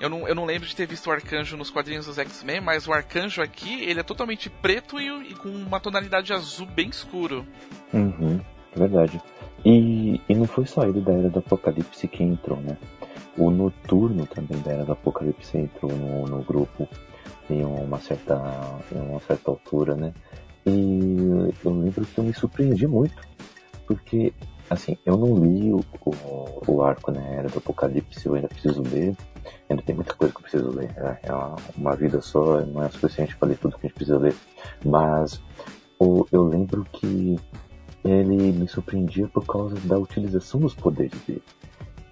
Eu 0.00 0.08
não, 0.08 0.28
eu 0.28 0.34
não 0.34 0.44
lembro 0.44 0.68
de 0.68 0.76
ter 0.76 0.86
visto 0.86 1.08
o 1.08 1.10
Arcanjo 1.10 1.56
nos 1.56 1.70
quadrinhos 1.70 2.06
dos 2.06 2.18
X-Men, 2.18 2.60
mas 2.60 2.86
o 2.86 2.92
Arcanjo 2.92 3.42
aqui, 3.42 3.82
ele 3.82 4.00
é 4.00 4.02
totalmente 4.02 4.48
preto 4.48 5.00
e, 5.00 5.08
e 5.30 5.34
com 5.34 5.48
uma 5.48 5.80
tonalidade 5.80 6.32
azul 6.32 6.66
bem 6.66 6.88
escuro. 6.88 7.44
Uhum, 7.92 8.40
verdade. 8.76 9.20
E, 9.64 10.20
e 10.28 10.34
não 10.34 10.46
foi 10.46 10.66
só 10.66 10.84
ele 10.84 11.00
da 11.00 11.12
Era 11.12 11.28
do 11.28 11.40
Apocalipse 11.40 12.06
que 12.06 12.22
entrou, 12.22 12.60
né? 12.60 12.76
O 13.36 13.50
Noturno 13.50 14.26
também 14.26 14.60
da 14.62 14.72
Era 14.72 14.84
do 14.84 14.92
Apocalipse 14.92 15.58
entrou 15.58 15.90
no, 15.90 16.26
no 16.26 16.42
grupo 16.42 16.88
em 17.50 17.64
uma 17.64 17.98
certa, 17.98 18.36
em 18.92 19.00
uma 19.00 19.20
certa 19.20 19.50
altura, 19.50 19.96
né? 19.96 20.12
E 20.64 21.16
eu 21.64 21.72
lembro 21.72 22.04
que 22.04 22.18
eu 22.18 22.24
me 22.24 22.34
surpreendi 22.34 22.86
muito, 22.86 23.16
porque, 23.86 24.32
assim, 24.68 24.96
eu 25.04 25.16
não 25.16 25.34
li 25.44 25.72
o, 25.72 25.82
o, 26.04 26.62
o 26.66 26.82
arco, 26.82 27.10
né, 27.10 27.36
Era 27.38 27.48
do 27.48 27.58
Apocalipse, 27.58 28.26
eu 28.26 28.34
ainda 28.34 28.48
preciso 28.48 28.82
ler, 28.82 29.16
ainda 29.68 29.82
tem 29.82 29.94
muita 29.94 30.14
coisa 30.14 30.32
que 30.32 30.38
eu 30.38 30.42
preciso 30.42 30.70
ler, 30.70 30.90
é, 30.96 31.18
é 31.28 31.32
uma, 31.32 31.56
uma, 31.76 31.96
vida 31.96 32.20
só, 32.20 32.60
não 32.60 32.82
é 32.82 32.88
suficiente 32.88 33.36
para 33.36 33.48
ler 33.48 33.58
tudo 33.58 33.78
que 33.78 33.86
a 33.86 33.88
gente 33.88 33.94
precisa 33.94 34.18
ler, 34.18 34.34
mas 34.84 35.40
o, 35.98 36.26
eu 36.32 36.44
lembro 36.44 36.84
que 36.92 37.38
ele 38.04 38.52
me 38.52 38.68
surpreendia 38.68 39.26
por 39.28 39.44
causa 39.44 39.76
da 39.80 39.98
utilização 39.98 40.60
dos 40.60 40.74
poderes 40.74 41.20
dele. 41.26 41.42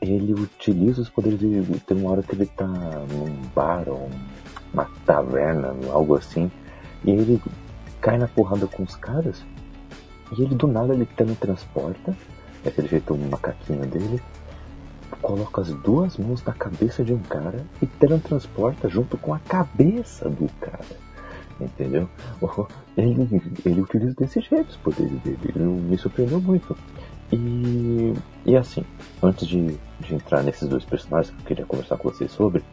Ele 0.01 0.35
utiliza 0.35 1.01
os 1.01 1.09
poderes 1.09 1.39
dele, 1.39 1.81
tem 1.87 1.97
uma 1.97 2.11
hora 2.11 2.23
que 2.23 2.35
ele 2.35 2.47
tá 2.47 2.67
num 2.67 3.49
bar 3.55 3.89
ou 3.89 4.11
uma 4.73 4.85
taverna, 5.07 5.75
algo 5.91 6.17
assim, 6.17 6.51
e 7.05 7.11
ele 7.11 7.41
cai 8.01 8.19
na 8.19 8.29
porrada 8.29 8.67
com 8.67 8.83
os 8.83 8.95
caras, 8.97 9.45
e 10.37 10.43
ele 10.43 10.55
do 10.55 10.67
nada 10.67 10.93
ele 10.93 11.07
teletransporta, 11.07 12.15
daquele 12.63 12.89
jeito 12.89 13.17
macaquinho 13.17 13.87
dele, 13.87 14.21
coloca 15.21 15.61
as 15.61 15.73
duas 15.73 16.17
mãos 16.17 16.43
na 16.45 16.53
cabeça 16.53 17.05
de 17.05 17.13
um 17.13 17.19
cara 17.19 17.65
e 17.81 17.87
teletransporta 17.87 18.89
junto 18.89 19.17
com 19.17 19.35
a 19.35 19.39
cabeça 19.39 20.29
do 20.29 20.49
cara. 20.61 20.85
Entendeu? 21.61 22.09
Ele, 22.97 23.29
ele 23.65 23.83
utiliza 23.83 24.15
desse 24.15 24.41
jeito 24.41 24.71
os 24.71 24.77
poderes 24.77 25.21
dele. 25.21 25.39
Ele 25.55 25.65
me 25.65 25.99
surpreendeu 25.99 26.41
muito. 26.41 26.75
E, 27.31 28.15
e 28.47 28.57
assim, 28.57 28.83
antes 29.23 29.47
de, 29.47 29.77
de 30.01 30.15
entrar 30.15 30.43
nesses 30.43 30.67
dois 30.67 30.85
personagens 30.85 31.35
que 31.35 31.43
eu 31.43 31.47
queria 31.47 31.67
conversar 31.67 31.99
com 31.99 32.09
vocês 32.09 32.31
sobre, 32.31 32.65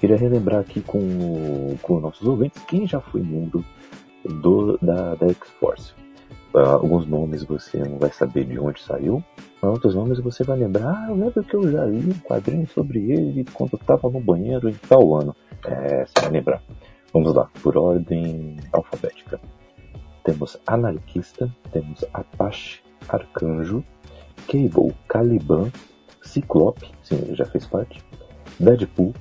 queria 0.00 0.16
relembrar 0.16 0.60
aqui 0.60 0.80
com, 0.80 1.76
com 1.82 2.00
nossos 2.00 2.26
ouvintes 2.26 2.60
quem 2.64 2.84
já 2.84 3.00
foi 3.00 3.20
membro 3.20 3.64
do, 4.24 4.76
da, 4.82 5.14
da 5.14 5.28
X-Force. 5.28 5.92
Uh, 6.52 6.58
alguns 6.58 7.06
nomes 7.06 7.44
você 7.44 7.78
não 7.78 7.96
vai 7.96 8.10
saber 8.10 8.44
de 8.44 8.58
onde 8.58 8.82
saiu, 8.82 9.22
outros 9.62 9.94
nomes 9.94 10.18
você 10.18 10.42
vai 10.42 10.58
lembrar, 10.58 10.88
ah, 10.88 11.06
eu 11.08 11.14
lembro 11.14 11.44
que 11.44 11.54
eu 11.54 11.70
já 11.70 11.84
li 11.84 12.10
um 12.10 12.18
quadrinho 12.26 12.66
sobre 12.66 13.12
ele 13.12 13.44
quando 13.52 13.76
estava 13.76 14.10
no 14.10 14.20
banheiro 14.20 14.68
em 14.68 14.74
tal 14.88 15.14
ano. 15.14 15.34
É, 15.64 16.04
você 16.04 16.20
vai 16.22 16.30
lembrar. 16.30 16.62
Vamos 17.12 17.34
lá, 17.34 17.48
por 17.62 17.76
ordem 17.76 18.56
alfabética. 18.72 19.40
Temos 20.24 20.56
Anarquista, 20.66 21.48
temos 21.70 22.04
Apache, 22.12 22.82
Arcanjo, 23.08 23.84
Cable, 24.46 24.94
Caliban, 25.08 25.70
Ciclope, 26.22 26.90
sim, 27.02 27.16
ele 27.16 27.34
já 27.34 27.44
fez 27.44 27.66
parte, 27.66 28.02
Deadpool, 28.58 29.14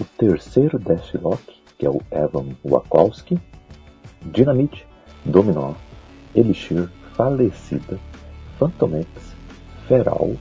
o 0.00 0.04
terceiro 0.16 0.78
Deathlock, 0.78 1.42
que 1.78 1.86
é 1.86 1.90
o 1.90 2.00
Evan 2.10 2.56
Wachowski, 2.64 3.38
Dynamite, 4.22 4.86
Dominó, 5.24 5.74
Elixir, 6.34 6.88
Falecida, 7.14 7.98
Phantom 8.58 8.96
X, 8.96 9.08
Feral, 9.86 10.36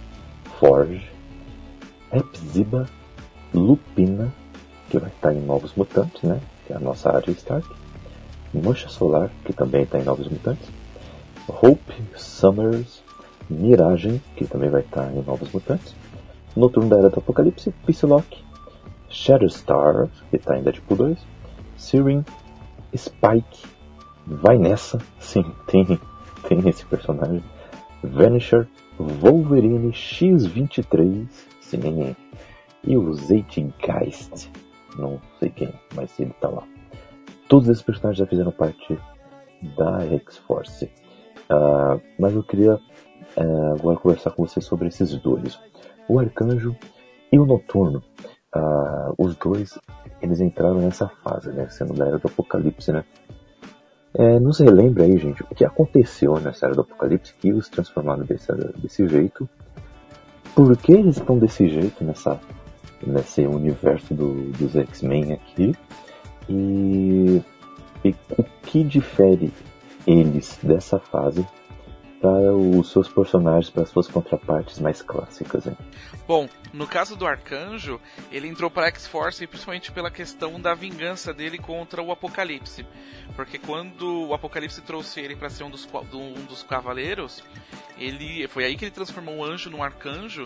Forge, 0.60 1.10
Epziba, 2.12 2.88
Lupina, 3.54 4.34
que 4.90 5.00
vai 5.00 5.10
estar 5.10 5.34
em 5.34 5.42
Novos 5.42 5.74
Mutantes, 5.76 6.22
né? 6.24 6.40
Que 6.66 6.74
é 6.74 6.76
a 6.76 6.80
nossa 6.80 7.10
área 7.10 7.32
Stark. 7.32 7.68
Mancha 8.54 8.90
Solar, 8.90 9.32
que 9.46 9.54
também 9.54 9.84
está 9.84 9.98
em 9.98 10.04
Novos 10.04 10.28
Mutantes. 10.28 10.70
Hope, 11.48 11.94
Summers, 12.18 13.02
Miragem, 13.50 14.22
que 14.36 14.46
também 14.46 14.70
vai 14.70 14.82
estar 14.82 15.12
em 15.14 15.22
Novos 15.22 15.52
Mutantes. 15.52 15.96
Noturno 16.56 16.90
da 16.90 16.98
Era 16.98 17.10
do 17.10 17.20
Apocalipse, 17.20 17.72
Psylocke, 17.86 18.44
Shatterstar, 19.10 20.10
que 20.30 20.36
está 20.36 20.58
em 20.58 20.64
Deadpool 20.64 20.98
2. 20.98 21.18
Sirin, 21.78 22.26
Spike, 22.96 23.66
vai 24.26 24.58
nessa, 24.58 25.00
sim, 25.20 25.44
tem, 25.68 26.00
tem 26.48 26.70
esse 26.70 26.86
personagem. 26.86 27.44
Vanisher, 28.04 28.68
Wolverine 28.98 29.92
X23, 29.92 31.28
sim, 31.62 32.16
e 32.84 32.98
o 32.98 33.14
Zeitgeist, 33.14 34.50
não 34.98 35.22
sei 35.40 35.50
quem, 35.50 35.74
mas 35.96 36.20
ele 36.20 36.34
tá 36.40 36.50
lá. 36.50 36.64
Todos 37.48 37.70
esses 37.70 37.84
personagens 37.84 38.18
já 38.18 38.26
fizeram 38.26 38.52
parte 38.52 38.98
da 39.78 40.06
X-Force. 40.06 40.86
Uh, 41.50 42.02
mas 42.18 42.34
eu 42.34 42.44
queria 42.44 42.76
uh, 42.76 43.74
agora 43.78 43.98
conversar 43.98 44.32
com 44.32 44.46
você 44.46 44.62
sobre 44.62 44.88
esses 44.88 45.16
dois. 45.18 45.60
O 46.08 46.20
Arcanjo 46.20 46.76
e 47.32 47.38
o 47.38 47.46
Noturno. 47.46 48.02
Uh, 48.56 49.14
os 49.18 49.36
dois, 49.36 49.78
eles 50.22 50.42
entraram 50.42 50.80
nessa 50.80 51.08
fase, 51.08 51.52
né? 51.52 51.70
Sendo 51.70 51.94
da 51.94 52.08
Era 52.08 52.18
do 52.18 52.28
Apocalipse, 52.28 52.92
né? 52.92 53.04
É, 54.14 54.40
nos 54.40 54.60
relembra 54.60 55.06
aí, 55.06 55.18
gente, 55.18 55.42
o 55.44 55.56
que 55.56 55.64
aconteceu 55.64 56.38
nessa 56.40 56.66
Era 56.66 56.76
do 56.76 56.82
Apocalipse 56.82 57.34
que 57.40 57.54
os 57.54 57.70
transformaram 57.70 58.24
desse, 58.26 58.52
desse 58.78 59.08
jeito. 59.08 59.50
Por 60.54 60.76
que 60.76 60.92
eles 60.92 61.18
estão 61.18 61.38
desse 61.38 61.68
jeito 61.70 62.04
nessa 62.04 62.40
nesse 63.06 63.42
universo 63.48 64.14
do, 64.14 64.52
dos 64.52 64.76
X-Men 64.76 65.34
aqui 65.34 65.76
e, 66.48 67.42
e 68.06 68.16
o 68.38 68.44
que 68.62 68.84
difere 68.84 69.52
eles 70.06 70.60
dessa 70.62 71.00
fase 71.00 71.46
para 72.22 72.54
os 72.54 72.92
seus 72.92 73.10
personagens, 73.10 73.70
para 73.70 73.86
suas 73.86 74.08
contrapartes 74.08 74.80
mais 74.80 75.02
clássicas. 75.02 75.66
Hein? 75.66 75.76
Bom, 76.28 76.48
no 76.72 76.86
caso 76.86 77.16
do 77.16 77.26
Arcanjo, 77.26 78.00
ele 78.32 78.48
entrou 78.48 78.70
para 78.70 78.88
X-Force 78.88 79.46
principalmente 79.48 79.92
pela 79.92 80.12
questão 80.12 80.62
da 80.62 80.76
vingança 80.76 81.34
dele 81.34 81.58
contra 81.58 82.02
o 82.02 82.12
Apocalipse. 82.12 82.86
Porque 83.36 83.58
quando 83.58 84.28
o 84.28 84.34
Apocalipse 84.34 84.82
trouxe 84.82 85.20
ele 85.20 85.36
para 85.36 85.50
ser 85.50 85.64
um 85.64 85.70
dos, 85.70 85.88
um 86.14 86.46
dos 86.46 86.62
cavaleiros, 86.64 87.44
ele 87.98 88.48
foi 88.48 88.66
aí 88.66 88.78
que 88.78 88.86
ele 88.86 88.92
transformou 88.92 89.38
o 89.38 89.44
anjo 89.44 89.70
num 89.70 89.84
arcanjo 89.84 90.44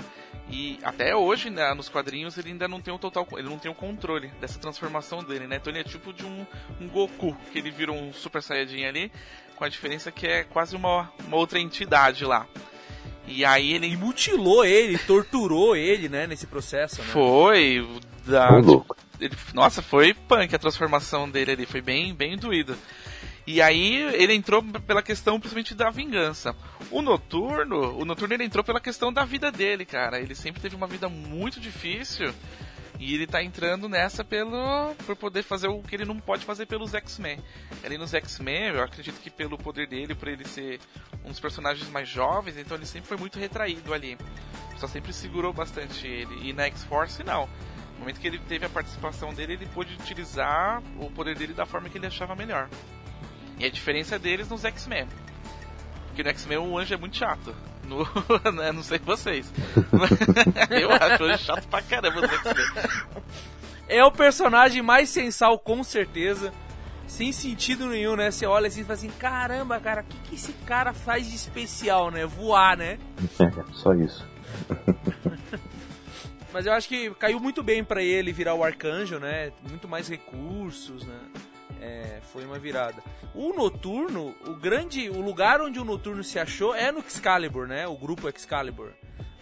e 0.50 0.78
até 0.84 1.16
hoje, 1.16 1.50
né, 1.50 1.74
nos 1.74 1.90
quadrinhos, 1.90 2.38
ele 2.38 2.50
ainda 2.50 2.68
não 2.68 2.80
tem 2.80 2.94
o 2.94 3.00
total, 3.00 3.28
ele 3.34 3.50
não 3.50 3.58
tem 3.58 3.72
o 3.72 3.76
controle 3.76 4.28
dessa 4.40 4.60
transformação 4.60 5.24
dele, 5.24 5.48
né? 5.48 5.56
Então 5.56 5.72
ele 5.74 5.80
é 5.80 5.84
tipo 5.84 6.14
de 6.14 6.24
um, 6.24 6.46
um 6.80 6.88
Goku, 6.88 7.36
que 7.52 7.58
ele 7.58 7.72
virou 7.72 7.96
um 7.96 8.14
Super 8.14 8.44
Saiyajin 8.44 8.86
ali, 8.86 9.12
com 9.56 9.64
a 9.64 9.70
diferença 9.70 10.12
que 10.12 10.28
é 10.28 10.44
quase 10.44 10.76
uma, 10.76 11.12
uma 11.28 11.38
outra 11.38 11.60
entidade 11.60 12.26
lá. 12.26 12.46
E 13.28 13.44
aí 13.44 13.74
ele 13.74 13.88
e 13.88 13.98
mutilou 13.98 14.64
ele, 14.64 14.98
torturou 15.00 15.76
ele, 15.76 16.08
né, 16.08 16.28
nesse 16.28 16.46
processo, 16.46 17.02
né? 17.02 17.08
Foi, 17.08 17.88
da, 18.26 18.50
ele, 19.20 19.36
nossa, 19.54 19.82
foi 19.82 20.14
punk 20.14 20.54
a 20.54 20.60
transformação 20.60 21.30
dele 21.30 21.52
ali, 21.52 21.66
foi 21.66 21.82
bem, 21.82 22.14
bem 22.14 22.38
doída. 22.38 22.78
E 23.48 23.62
aí 23.62 23.96
ele 24.16 24.34
entrou 24.34 24.64
pela 24.64 25.04
questão 25.04 25.40
principalmente 25.40 25.76
da 25.76 25.90
vingança. 25.92 26.56
O 26.90 27.02
Noturno, 27.02 27.98
o 27.98 28.04
Noturno 28.04 28.34
ele 28.34 28.44
entrou 28.44 28.64
pela 28.64 28.82
questão 28.82 29.14
da 29.14 29.24
vida 29.24 29.52
dele, 29.52 29.86
cara. 29.86 30.20
Ele 30.20 30.34
sempre 30.34 30.62
teve 30.62 30.76
uma 30.76 30.88
vida 30.88 31.08
muito 31.08 31.60
difícil. 31.60 32.34
E 33.00 33.14
ele 33.14 33.28
tá 33.28 33.44
entrando 33.44 33.90
nessa 33.90 34.24
pelo 34.24 34.96
por 35.06 35.16
poder 35.16 35.44
fazer 35.44 35.68
o 35.68 35.82
que 35.82 35.96
ele 35.96 36.06
não 36.06 36.20
pode 36.20 36.46
fazer 36.46 36.66
pelos 36.66 36.94
X-Men. 36.94 37.40
Ali 37.84 37.98
nos 37.98 38.14
X-Men, 38.14 38.76
eu 38.76 38.84
acredito 38.84 39.20
que 39.20 39.30
pelo 39.30 39.58
poder 39.58 39.88
dele, 39.88 40.16
por 40.16 40.28
ele 40.28 40.46
ser 40.46 40.80
um 41.24 41.30
dos 41.30 41.40
personagens 41.40 41.90
mais 41.90 42.08
jovens, 42.08 42.58
então 42.58 42.78
ele 42.78 42.86
sempre 42.86 43.08
foi 43.08 43.18
muito 43.18 43.38
retraído 43.38 43.94
ali. 43.94 44.18
Só 44.78 44.88
sempre 44.88 45.12
segurou 45.12 45.52
bastante 45.52 46.08
ele. 46.08 46.50
E 46.50 46.54
na 46.54 46.66
X-Force 46.66 47.24
não. 47.24 47.50
No 47.94 48.00
momento 48.00 48.20
que 48.20 48.28
ele 48.28 48.40
teve 48.40 48.66
a 48.66 48.70
participação 48.70 49.34
dele, 49.34 49.54
ele 49.54 49.66
pôde 49.68 49.94
utilizar 49.94 50.82
o 51.00 51.10
poder 51.12 51.36
dele 51.36 51.54
da 51.54 51.66
forma 51.66 51.90
que 51.90 51.98
ele 51.98 52.08
achava 52.08 52.36
melhor. 52.36 52.70
E 53.58 53.66
a 53.66 53.70
diferença 53.70 54.20
deles 54.20 54.50
nos 54.50 54.64
X-Men. 54.66 55.08
Porque 56.08 56.24
no 56.24 56.30
X-Men 56.30 56.58
o 56.58 56.78
anjo 56.78 56.94
é 56.94 56.98
muito 56.98 57.16
chato. 57.18 57.56
No, 57.88 58.04
né, 58.52 58.72
não 58.72 58.84
sei 58.84 59.00
vocês. 59.00 59.52
eu 60.70 60.92
acho 60.92 61.24
o 61.24 61.28
anjo 61.28 61.44
chato 61.44 61.68
pra 61.68 61.82
caramba 61.82 62.28
X-Men. 62.28 63.26
É 63.88 64.04
o 64.04 64.12
personagem 64.12 64.82
mais 64.82 65.10
sensal, 65.10 65.60
com 65.60 65.84
certeza. 65.84 66.52
Sem 67.08 67.32
sentido 67.32 67.86
nenhum, 67.86 68.16
né? 68.16 68.32
Você 68.32 68.46
olha 68.46 68.68
assim 68.68 68.82
e 68.82 68.84
fala 68.84 68.94
assim: 68.96 69.10
caramba, 69.10 69.80
cara, 69.80 70.02
o 70.02 70.04
que, 70.04 70.18
que 70.30 70.36
esse 70.36 70.54
cara 70.66 70.92
faz 70.92 71.30
de 71.30 71.36
especial, 71.36 72.10
né? 72.10 72.26
Voar, 72.26 72.76
né? 72.76 72.98
É, 73.40 73.74
só 73.74 73.94
isso. 73.94 74.28
Mas 76.52 76.66
eu 76.66 76.74
acho 76.74 76.88
que 76.88 77.12
caiu 77.16 77.40
muito 77.40 77.62
bem 77.62 77.84
para 77.84 78.02
ele 78.02 78.32
virar 78.34 78.56
o 78.56 78.64
arcanjo, 78.64 79.20
né? 79.20 79.52
Muito 79.70 79.88
mais 79.88 80.08
recursos, 80.08 81.06
né? 81.06 81.20
É, 81.82 82.20
foi 82.32 82.46
uma 82.46 82.58
virada. 82.58 83.02
O 83.34 83.54
Noturno, 83.54 84.36
o 84.48 84.56
grande, 84.56 85.10
o 85.10 85.22
lugar 85.22 85.62
onde 85.62 85.80
o 85.80 85.84
Noturno 85.84 86.24
se 86.24 86.40
achou 86.40 86.74
é 86.74 86.92
no 86.92 87.00
Excalibur, 87.00 87.68
né? 87.68 87.88
O 87.88 87.96
grupo 87.96 88.28
Excalibur. 88.30 88.94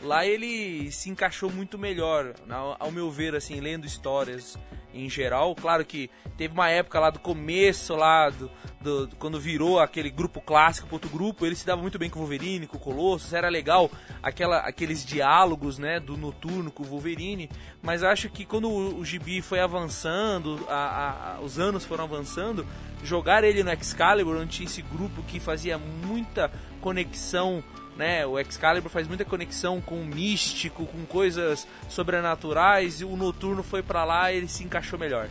Lá 0.03 0.25
ele 0.25 0.91
se 0.91 1.09
encaixou 1.09 1.49
muito 1.49 1.77
melhor, 1.77 2.33
ao 2.79 2.91
meu 2.91 3.09
ver, 3.09 3.35
assim, 3.35 3.59
lendo 3.59 3.85
histórias 3.85 4.57
em 4.93 5.09
geral. 5.09 5.55
Claro 5.55 5.85
que 5.85 6.09
teve 6.37 6.53
uma 6.53 6.69
época 6.69 6.99
lá 6.99 7.09
do 7.09 7.19
começo, 7.19 7.95
lá 7.95 8.29
do, 8.29 8.51
do, 8.81 9.07
do, 9.07 9.15
quando 9.15 9.39
virou 9.39 9.79
aquele 9.79 10.09
grupo 10.09 10.39
clássico 10.39 10.87
pro 10.87 10.95
outro 10.95 11.09
grupo, 11.09 11.45
ele 11.45 11.55
se 11.55 11.65
dava 11.65 11.81
muito 11.81 11.97
bem 11.97 12.09
com 12.09 12.19
o 12.19 12.21
Wolverine, 12.21 12.67
com 12.67 12.77
o 12.77 12.79
Colossus, 12.79 13.33
era 13.33 13.49
legal 13.49 13.89
aquela, 14.21 14.59
aqueles 14.59 15.05
diálogos, 15.05 15.77
né, 15.79 15.99
do 15.99 16.15
Noturno 16.15 16.69
com 16.69 16.83
o 16.83 16.85
Wolverine, 16.85 17.49
mas 17.81 18.03
acho 18.03 18.29
que 18.29 18.45
quando 18.45 18.69
o, 18.69 18.99
o 18.99 19.05
Gibi 19.05 19.41
foi 19.41 19.59
avançando, 19.59 20.65
a, 20.69 21.37
a, 21.37 21.41
os 21.41 21.59
anos 21.59 21.85
foram 21.85 22.03
avançando, 22.03 22.65
jogar 23.03 23.43
ele 23.43 23.63
no 23.63 23.71
Excalibur, 23.71 24.37
onde 24.37 24.57
tinha 24.57 24.67
esse 24.67 24.81
grupo 24.81 25.23
que 25.23 25.39
fazia 25.39 25.77
muita 25.77 26.51
conexão 26.79 27.63
né? 27.97 28.25
O 28.25 28.39
Excalibur 28.39 28.89
faz 28.89 29.07
muita 29.07 29.25
conexão 29.25 29.81
com 29.81 30.01
o 30.01 30.05
místico, 30.05 30.85
com 30.85 31.05
coisas 31.05 31.67
sobrenaturais, 31.89 33.01
e 33.01 33.05
o 33.05 33.15
Noturno 33.15 33.63
foi 33.63 33.81
para 33.81 34.03
lá 34.03 34.31
e 34.31 34.37
ele 34.37 34.47
se 34.47 34.63
encaixou 34.63 34.97
melhor. 34.97 35.29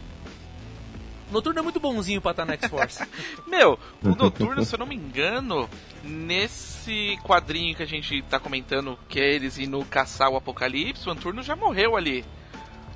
O 1.31 1.33
Noturno 1.33 1.61
é 1.61 1.63
muito 1.63 1.81
bonzinho 1.81 2.21
pra 2.21 2.33
estar 2.33 2.45
na 2.45 2.55
X-Force. 2.55 3.07
Meu, 3.49 3.79
o 4.03 4.11
Noturno, 4.11 4.65
se 4.65 4.75
eu 4.75 4.79
não 4.79 4.87
me 4.87 4.95
engano, 4.95 5.69
nesse 6.05 7.19
quadrinho 7.23 7.75
que 7.75 7.83
a 7.83 7.87
gente 7.87 8.21
tá 8.23 8.39
comentando, 8.39 8.99
que 9.09 9.19
é 9.19 9.35
eles 9.35 9.59
indo 9.59 9.83
caçar 9.87 10.29
o 10.29 10.37
Apocalipse, 10.37 11.09
o 11.09 11.15
Noturno 11.15 11.43
já 11.43 11.57
morreu 11.57 11.97
ali. 11.97 12.25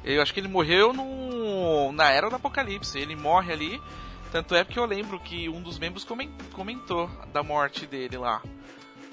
Eu 0.06 0.22
acho 0.22 0.32
que 0.32 0.38
ele 0.38 0.48
morreu 0.48 0.92
no, 0.92 1.90
na 1.92 2.10
Era 2.10 2.30
do 2.30 2.36
Apocalipse. 2.36 2.96
Ele 2.96 3.16
morre 3.16 3.52
ali. 3.52 3.82
Tanto 4.30 4.54
é 4.54 4.62
porque 4.62 4.78
eu 4.78 4.84
lembro 4.84 5.18
que 5.18 5.48
um 5.48 5.60
dos 5.60 5.78
membros 5.78 6.06
comentou 6.52 7.10
da 7.32 7.42
morte 7.42 7.86
dele 7.86 8.16
lá. 8.16 8.40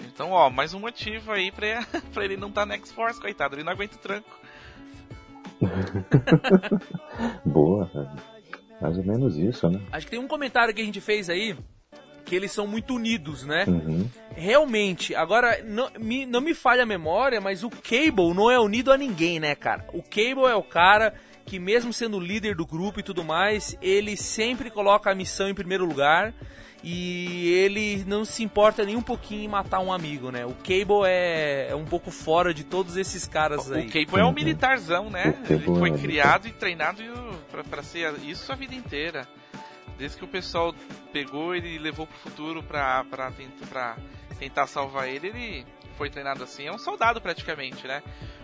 Então, 0.03 0.31
ó, 0.31 0.49
mais 0.49 0.73
um 0.73 0.79
motivo 0.79 1.31
aí 1.31 1.51
pra, 1.51 1.85
pra 2.13 2.25
ele 2.25 2.37
não 2.37 2.49
estar 2.49 2.61
tá 2.61 2.65
na 2.65 2.75
X-Force, 2.75 3.19
coitado, 3.19 3.55
ele 3.55 3.63
não 3.63 3.71
aguenta 3.71 3.95
o 3.95 3.99
tranco. 3.99 4.39
Boa, 7.45 7.89
mais 8.81 8.97
ou 8.97 9.03
menos 9.03 9.37
isso, 9.37 9.69
né? 9.69 9.81
Acho 9.91 10.05
que 10.05 10.11
tem 10.11 10.19
um 10.19 10.27
comentário 10.27 10.73
que 10.73 10.81
a 10.81 10.85
gente 10.85 10.99
fez 10.99 11.29
aí 11.29 11.55
que 12.25 12.35
eles 12.35 12.51
são 12.51 12.65
muito 12.65 12.95
unidos, 12.95 13.45
né? 13.45 13.65
Uhum. 13.67 14.09
Realmente, 14.35 15.13
agora 15.13 15.61
não 15.63 15.89
me, 15.99 16.25
não 16.25 16.41
me 16.41 16.53
falha 16.53 16.83
a 16.83 16.85
memória, 16.85 17.41
mas 17.41 17.63
o 17.63 17.69
Cable 17.69 18.33
não 18.33 18.49
é 18.49 18.59
unido 18.59 18.91
a 18.91 18.97
ninguém, 18.97 19.39
né, 19.39 19.55
cara? 19.55 19.85
O 19.93 20.01
Cable 20.01 20.49
é 20.49 20.55
o 20.55 20.63
cara 20.63 21.13
que 21.45 21.59
mesmo 21.59 21.91
sendo 21.91 22.19
líder 22.19 22.55
do 22.55 22.65
grupo 22.65 22.99
e 22.99 23.03
tudo 23.03 23.23
mais, 23.23 23.77
ele 23.81 24.15
sempre 24.15 24.69
coloca 24.69 25.11
a 25.11 25.15
missão 25.15 25.49
em 25.49 25.53
primeiro 25.53 25.85
lugar 25.85 26.33
e 26.83 27.49
ele 27.53 28.03
não 28.05 28.25
se 28.25 28.43
importa 28.43 28.83
nem 28.83 28.97
um 28.97 29.01
pouquinho 29.01 29.43
em 29.43 29.47
matar 29.47 29.79
um 29.79 29.91
amigo, 29.91 30.31
né? 30.31 30.45
O 30.45 30.53
Cable 30.53 31.05
é, 31.05 31.69
é 31.69 31.75
um 31.75 31.85
pouco 31.85 32.11
fora 32.11 32.53
de 32.53 32.65
todos 32.65 32.97
esses 32.97 33.25
caras 33.25 33.71
aí. 33.71 33.87
O 33.87 33.91
Cable 33.91 34.19
é 34.19 34.25
um 34.25 34.33
militarzão, 34.33 35.09
né? 35.09 35.33
Ele 35.49 35.63
foi 35.63 35.91
é 35.91 35.97
criado 35.97 36.45
e 36.45 36.51
treinado 36.51 37.01
para 37.69 37.81
ser 37.81 38.13
isso 38.23 38.51
a 38.51 38.55
vida 38.55 38.75
inteira. 38.75 39.25
Desde 39.97 40.17
que 40.17 40.25
o 40.25 40.27
pessoal 40.27 40.75
pegou 41.13 41.55
ele 41.55 41.75
e 41.75 41.77
levou 41.77 42.05
pro 42.05 42.17
futuro 42.17 42.61
pra, 42.61 43.05
pra, 43.05 43.31
pra 43.69 43.95
tentar 44.37 44.67
salvar 44.67 45.07
ele, 45.07 45.27
ele 45.27 45.65
foi 45.97 46.09
treinado 46.09 46.43
assim. 46.43 46.65
É 46.65 46.71
um 46.71 46.79
soldado 46.79 47.21
praticamente, 47.21 47.87
né? 47.87 48.03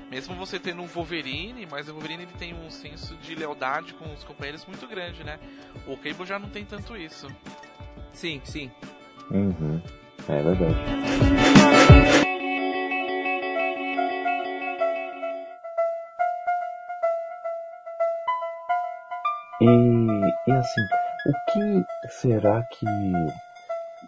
Mesmo 0.10 0.34
você 0.36 0.58
tendo 0.58 0.82
um 0.82 0.88
Wolverine, 0.88 1.68
mas 1.70 1.90
o 1.90 1.92
Wolverine 1.92 2.24
ele 2.24 2.32
tem 2.40 2.54
um 2.54 2.70
senso 2.70 3.16
de 3.18 3.36
lealdade 3.36 3.94
com 3.94 4.12
os 4.14 4.24
companheiros 4.24 4.66
muito 4.66 4.88
grande, 4.88 5.24
né? 5.26 5.40
O 5.86 5.98
Cable 5.98 6.26
já 6.26 6.40
não 6.40 6.50
tem 6.50 6.64
tanto 6.64 6.96
isso. 6.96 7.28
Sim, 8.14 8.42
sim. 8.44 8.72
Uhum. 9.32 9.82
É 10.28 10.42
verdade. 10.42 10.76
E, 19.62 19.66
e 19.66 20.52
assim, 20.52 20.82
o 21.28 21.52
que 21.52 22.10
será 22.10 22.64
que 22.64 22.86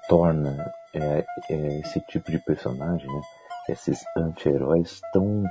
torna 0.08 0.74
é, 0.93 1.26
é, 1.49 1.80
esse 1.80 1.99
tipo 2.02 2.32
de 2.32 2.39
personagem, 2.39 3.08
né, 3.08 3.22
esses 3.70 4.04
anti-heróis 4.16 5.02
tão 5.12 5.43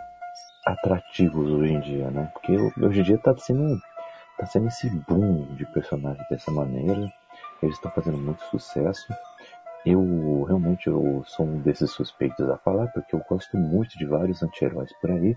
atrativos 0.66 1.50
hoje 1.50 1.72
em 1.72 1.80
dia, 1.80 2.10
né? 2.10 2.30
Porque 2.32 2.56
hoje 2.56 3.00
em 3.00 3.02
dia 3.02 3.18
tá 3.18 3.34
sendo, 3.36 3.78
tá 4.38 4.46
sendo 4.46 4.68
esse 4.68 4.88
boom 5.08 5.54
de 5.54 5.66
personagens 5.66 6.26
dessa 6.28 6.50
maneira 6.50 7.10
eles 7.62 7.76
estão 7.76 7.90
fazendo 7.92 8.18
muito 8.18 8.42
sucesso. 8.44 9.12
Eu 9.84 10.44
realmente 10.44 10.86
eu 10.86 11.22
sou 11.26 11.46
um 11.46 11.60
desses 11.60 11.90
suspeitos 11.90 12.48
a 12.48 12.58
falar, 12.58 12.88
porque 12.88 13.14
eu 13.14 13.22
gosto 13.28 13.56
muito 13.56 13.96
de 13.98 14.04
vários 14.06 14.42
anti-heróis 14.42 14.92
por 15.00 15.10
aí, 15.10 15.36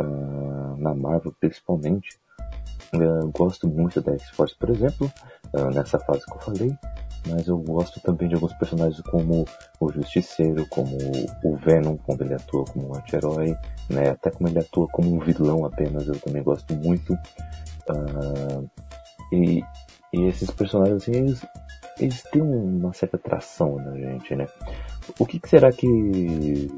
uh, 0.00 0.76
na 0.76 0.94
Marvel 0.94 1.34
principalmente. 1.40 2.18
Eu 2.92 3.30
gosto 3.30 3.66
muito 3.66 4.00
da 4.00 4.12
X-Force, 4.12 4.56
por 4.58 4.70
exemplo, 4.70 5.10
uh, 5.54 5.74
nessa 5.74 5.98
fase 5.98 6.24
que 6.26 6.32
eu 6.32 6.40
falei, 6.40 6.78
mas 7.26 7.48
eu 7.48 7.58
gosto 7.58 8.00
também 8.00 8.28
de 8.28 8.34
alguns 8.34 8.52
personagens 8.54 9.00
como 9.02 9.44
o 9.80 9.92
Justiceiro, 9.92 10.66
como 10.68 10.96
o 11.42 11.56
Venom, 11.56 11.96
quando 11.96 12.22
ele 12.22 12.34
atua 12.34 12.64
como 12.66 12.90
um 12.90 12.94
anti-herói, 12.94 13.56
né? 13.88 14.10
até 14.10 14.30
como 14.30 14.48
ele 14.48 14.58
atua 14.58 14.86
como 14.88 15.14
um 15.14 15.18
vilão 15.18 15.64
apenas, 15.64 16.06
eu 16.06 16.18
também 16.20 16.42
gosto 16.42 16.74
muito. 16.74 17.14
Uh, 17.88 18.68
e, 19.32 19.64
e 20.14 20.28
esses 20.28 20.48
personagens, 20.50 21.02
assim, 21.02 21.12
eles, 21.12 21.46
eles 21.98 22.22
têm 22.22 22.40
uma 22.40 22.92
certa 22.92 23.16
atração 23.16 23.76
na 23.76 23.96
gente, 23.96 24.36
né? 24.36 24.46
O 25.18 25.26
que, 25.26 25.40
que 25.40 25.48
será 25.48 25.72
que. 25.72 26.70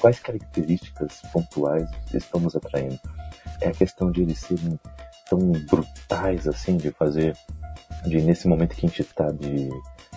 Quais 0.00 0.18
características 0.18 1.20
pontuais 1.32 1.88
estão 2.12 2.40
nos 2.40 2.56
atraindo? 2.56 2.98
É 3.60 3.68
a 3.68 3.72
questão 3.72 4.10
de 4.10 4.22
eles 4.22 4.38
serem 4.38 4.80
tão 5.28 5.38
brutais, 5.38 6.48
assim, 6.48 6.78
de 6.78 6.90
fazer. 6.90 7.36
De 8.06 8.22
nesse 8.22 8.48
momento 8.48 8.74
que 8.74 8.86
a 8.86 8.88
gente 8.88 9.04
tá 9.04 9.30
de 9.30 9.68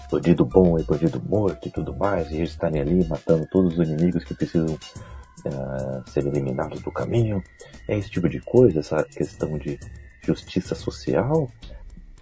bandido 0.09 0.45
bom 0.45 0.80
e 0.80 0.84
bandido 0.84 1.22
morto 1.22 1.67
e 1.67 1.72
tudo 1.72 1.95
mais, 1.95 2.32
e 2.32 2.38
eles 2.38 2.51
estarem 2.51 2.82
ali 2.82 3.05
matando 3.07 3.45
todos 3.51 3.78
os 3.78 3.89
inimigos 3.89 4.24
que 4.24 4.34
precisam 4.34 4.76
uh, 4.76 6.09
ser 6.09 6.26
eliminados 6.26 6.82
do 6.82 6.91
caminho. 6.91 7.43
É 7.88 7.97
esse 7.97 8.09
tipo 8.09 8.30
de 8.30 8.39
coisa, 8.39 8.80
essa 8.80 9.03
questão 9.03 9.57
de 9.57 9.80
justiça 10.22 10.76
social? 10.76 11.49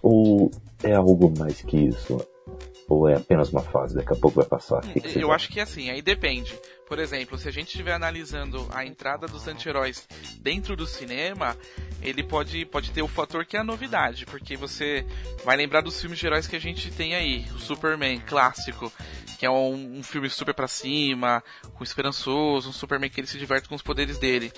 Ou 0.02 0.50
é 0.82 0.94
algo 0.94 1.32
mais 1.38 1.62
que 1.62 1.76
isso? 1.76 2.18
Ou 2.88 3.08
é 3.08 3.14
apenas 3.16 3.50
uma 3.50 3.62
fase, 3.62 3.94
daqui 3.94 4.12
a 4.12 4.16
pouco 4.16 4.36
vai 4.36 4.46
passar? 4.46 4.80
Que 4.80 5.00
que 5.00 5.20
eu 5.20 5.32
acho 5.32 5.48
que 5.48 5.60
é 5.60 5.62
assim, 5.62 5.90
aí 5.90 6.02
depende. 6.02 6.58
Por 6.90 6.98
exemplo, 6.98 7.38
se 7.38 7.48
a 7.48 7.52
gente 7.52 7.68
estiver 7.68 7.92
analisando 7.92 8.68
a 8.74 8.84
entrada 8.84 9.28
dos 9.28 9.46
anti-heróis 9.46 10.08
dentro 10.40 10.74
do 10.74 10.88
cinema, 10.88 11.56
ele 12.02 12.24
pode, 12.24 12.66
pode 12.66 12.90
ter 12.90 13.00
o 13.00 13.06
fator 13.06 13.46
que 13.46 13.56
é 13.56 13.60
a 13.60 13.64
novidade, 13.64 14.26
porque 14.26 14.56
você 14.56 15.06
vai 15.44 15.56
lembrar 15.56 15.82
dos 15.82 16.00
filmes 16.00 16.18
de 16.18 16.26
heróis 16.26 16.48
que 16.48 16.56
a 16.56 16.60
gente 16.60 16.90
tem 16.90 17.14
aí, 17.14 17.46
o 17.54 17.60
Superman 17.60 18.18
clássico, 18.26 18.92
que 19.38 19.46
é 19.46 19.50
um, 19.50 20.00
um 20.00 20.02
filme 20.02 20.28
super 20.28 20.52
pra 20.52 20.66
cima, 20.66 21.44
com 21.74 21.84
esperançoso, 21.84 22.70
um 22.70 22.72
Superman 22.72 23.08
que 23.08 23.20
ele 23.20 23.28
se 23.28 23.38
diverte 23.38 23.68
com 23.68 23.76
os 23.76 23.82
poderes 23.82 24.18
dele. 24.18 24.52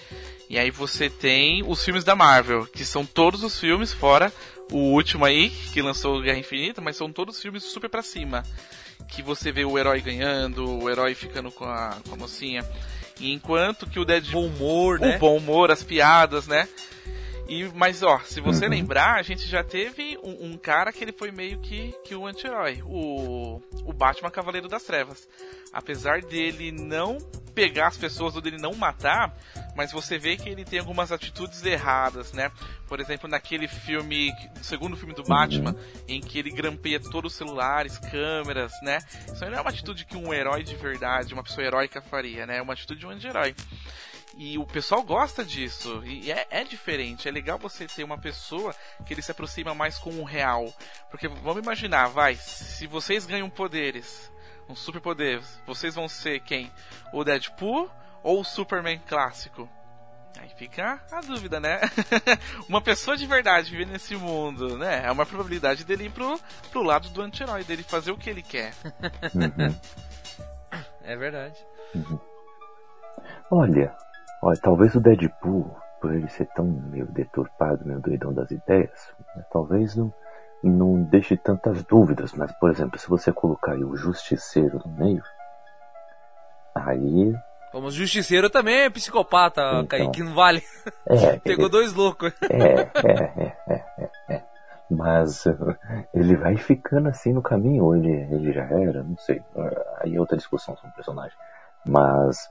E 0.49 0.59
aí 0.59 0.71
você 0.71 1.11
tem 1.11 1.63
os 1.63 1.85
filmes 1.85 2.03
da 2.03 2.17
Marvel, 2.17 2.65
que 2.65 2.83
são 2.83 3.05
todos 3.05 3.43
os 3.45 3.61
filmes 3.61 3.93
fora 3.93 4.33
o 4.71 4.79
último 4.79 5.27
aí, 5.27 5.51
que 5.51 5.83
lançou 5.83 6.23
Guerra 6.23 6.39
Infinita, 6.39 6.81
mas 6.81 6.97
são 6.97 7.13
todos 7.13 7.39
filmes 7.39 7.63
super 7.63 7.91
pra 7.91 8.01
cima. 8.01 8.43
Que 9.09 9.23
você 9.23 9.53
vê 9.53 9.65
o 9.65 9.79
herói 9.79 10.01
ganhando, 10.01 10.83
o 10.83 10.91
herói 10.91 11.15
ficando 11.15 11.51
com 11.51 11.65
a, 11.65 11.97
com 12.09 12.15
a 12.15 12.17
mocinha. 12.17 12.65
E 13.21 13.33
enquanto 13.33 13.89
que 13.89 14.01
o 14.01 14.05
Deadpool... 14.05 14.49
Bom 14.49 14.57
humor, 14.57 15.01
né? 15.01 15.17
O 15.17 15.19
bom 15.19 15.37
humor, 15.37 15.71
as 15.71 15.83
piadas, 15.83 16.47
né? 16.47 16.69
E, 17.49 17.65
mas 17.75 18.03
ó, 18.03 18.21
se 18.21 18.41
você 18.41 18.65
uhum. 18.65 18.71
lembrar, 18.71 19.19
a 19.19 19.23
gente 19.23 19.47
já 19.47 19.65
teve 19.65 20.19
um, 20.23 20.53
um, 20.53 20.57
cara 20.57 20.93
que 20.93 21.03
ele 21.03 21.13
foi 21.13 21.31
meio 21.31 21.59
que, 21.59 21.93
que 22.05 22.15
um 22.15 22.27
anti-herói, 22.27 22.83
o, 22.85 23.61
o 23.85 23.93
Batman 23.93 24.31
Cavaleiro 24.31 24.69
das 24.69 24.85
Trevas. 24.85 25.29
Apesar 25.73 26.23
dele 26.23 26.71
não 26.71 27.19
pegar 27.55 27.89
as 27.89 27.97
pessoas 27.97 28.35
ou 28.35 28.41
dele 28.41 28.59
não 28.59 28.75
matar, 28.75 29.37
mas 29.77 29.93
você 29.93 30.19
vê 30.19 30.37
que 30.37 30.49
ele 30.49 30.65
tem 30.65 30.79
algumas 30.79 31.13
atitudes 31.13 31.65
erradas, 31.65 32.33
né? 32.33 32.51
Por 32.89 33.01
exemplo, 33.01 33.29
naquele 33.29 33.69
filme, 33.69 34.33
segundo 34.63 34.97
filme 34.97 35.15
do 35.15 35.23
Batman, 35.23 35.75
em 36.09 36.21
que 36.21 36.39
ele 36.39 36.51
grampeia 36.51 37.01
todos 37.01 37.33
os 37.33 37.39
celulares, 37.39 37.99
câmeras, 37.99 38.73
né? 38.83 38.99
Isso 39.33 39.45
não 39.45 39.59
é 39.59 39.61
uma 39.61 39.71
atitude 39.71 40.05
que 40.05 40.17
um 40.17 40.33
herói 40.33 40.63
de 40.63 40.75
verdade, 40.77 41.35
uma 41.35 41.43
pessoa 41.43 41.67
heróica 41.67 42.01
faria, 42.01 42.47
né? 42.47 42.59
É 42.59 42.63
uma 42.63 42.73
atitude 42.73 43.01
de 43.01 43.07
um 43.07 43.11
anti-herói. 43.11 43.55
E 44.37 44.59
o 44.59 44.67
pessoal 44.67 45.03
gosta 45.03 45.45
disso. 45.45 46.03
E 46.05 46.33
é, 46.33 46.47
é, 46.51 46.65
diferente. 46.65 47.29
É 47.29 47.31
legal 47.31 47.59
você 47.59 47.87
ter 47.87 48.05
uma 48.05 48.19
pessoa 48.19 48.75
que 49.05 49.13
ele 49.13 49.23
se 49.23 49.31
aproxima 49.31 49.75
mais 49.75 49.99
com 49.99 50.11
o 50.11 50.25
real. 50.25 50.73
Porque 51.11 51.29
vamos 51.29 51.63
imaginar, 51.63 52.09
vai, 52.09 52.37
se 52.37 52.87
vocês 52.87 53.27
ganham 53.27 53.51
poderes, 53.51 54.33
um 54.69 54.75
superpoder, 54.75 55.43
vocês 55.67 55.95
vão 55.95 56.09
ser 56.09 56.41
quem? 56.41 56.73
O 57.13 57.25
Deadpool 57.25 57.91
ou 58.23 58.41
o 58.41 58.45
Superman 58.45 59.01
clássico? 59.07 59.69
Aí 60.41 60.49
fica 60.57 61.01
a 61.13 61.21
dúvida, 61.21 61.61
né? 61.61 61.81
uma 62.69 62.81
pessoa 62.81 63.17
de 63.17 63.27
verdade 63.27 63.71
viver 63.71 63.87
nesse 63.87 64.17
mundo, 64.17 64.79
né? 64.79 65.03
É 65.05 65.13
uma 65.13 65.27
probabilidade 65.27 65.85
dele 65.85 66.07
ir 66.07 66.11
pro, 66.11 66.41
pro 66.71 66.83
lado 66.83 67.11
do 67.11 67.21
anti-herói, 67.21 67.65
dele 67.65 67.83
fazer 67.83 68.13
o 68.13 68.17
que 68.17 68.31
ele 68.31 68.43
quer. 68.43 68.73
Uhum. 69.35 69.79
É 71.05 71.17
verdade. 71.17 71.59
Uhum. 71.95 72.19
Olha, 73.51 73.95
olha, 74.43 74.59
talvez 74.61 74.95
o 74.95 75.01
Deadpool 75.01 75.75
por 76.01 76.13
ele 76.13 76.29
ser 76.29 76.47
tão 76.47 76.67
meio 76.67 77.07
deturpado, 77.07 77.87
meio 77.87 78.01
doidão 78.01 78.35
das 78.35 78.51
ideias, 78.51 79.15
né, 79.37 79.45
talvez 79.53 79.95
não, 79.95 80.13
não 80.65 81.01
deixe 81.05 81.37
tantas 81.37 81.85
dúvidas. 81.85 82.33
Mas, 82.33 82.51
por 82.59 82.71
exemplo, 82.71 82.99
se 82.99 83.09
você 83.09 83.33
colocar 83.33 83.73
aí 83.73 83.85
o 83.85 83.97
justiceiro 83.97 84.81
no 84.85 84.93
meio, 84.93 85.23
aí 86.75 87.33
como 87.73 87.91
justiceiro 87.91 88.51
também 88.51 88.83
é 88.83 88.91
psicopata, 88.91 89.63
então, 89.63 89.87
Kaique, 89.87 90.23
não 90.23 90.35
vale. 90.35 90.63
É, 91.07 91.39
Pegou 91.41 91.65
ele, 91.65 91.73
dois 91.73 91.95
loucos. 91.95 92.31
É, 92.51 92.57
é, 92.57 93.57
é, 93.67 93.83
é, 93.99 94.11
é, 94.29 94.43
Mas 94.91 95.47
uh, 95.47 95.75
ele 96.13 96.37
vai 96.37 96.55
ficando 96.59 97.09
assim 97.09 97.33
no 97.33 97.41
caminho, 97.41 97.85
ou 97.85 97.97
ele, 97.97 98.13
ele 98.31 98.53
já 98.53 98.65
era, 98.65 99.03
não 99.03 99.17
sei. 99.17 99.39
Uh, 99.57 99.71
aí 100.01 100.15
é 100.15 100.21
outra 100.21 100.37
discussão 100.37 100.77
sobre 100.77 100.91
o 100.91 100.95
personagem. 100.95 101.37
Mas 101.87 102.51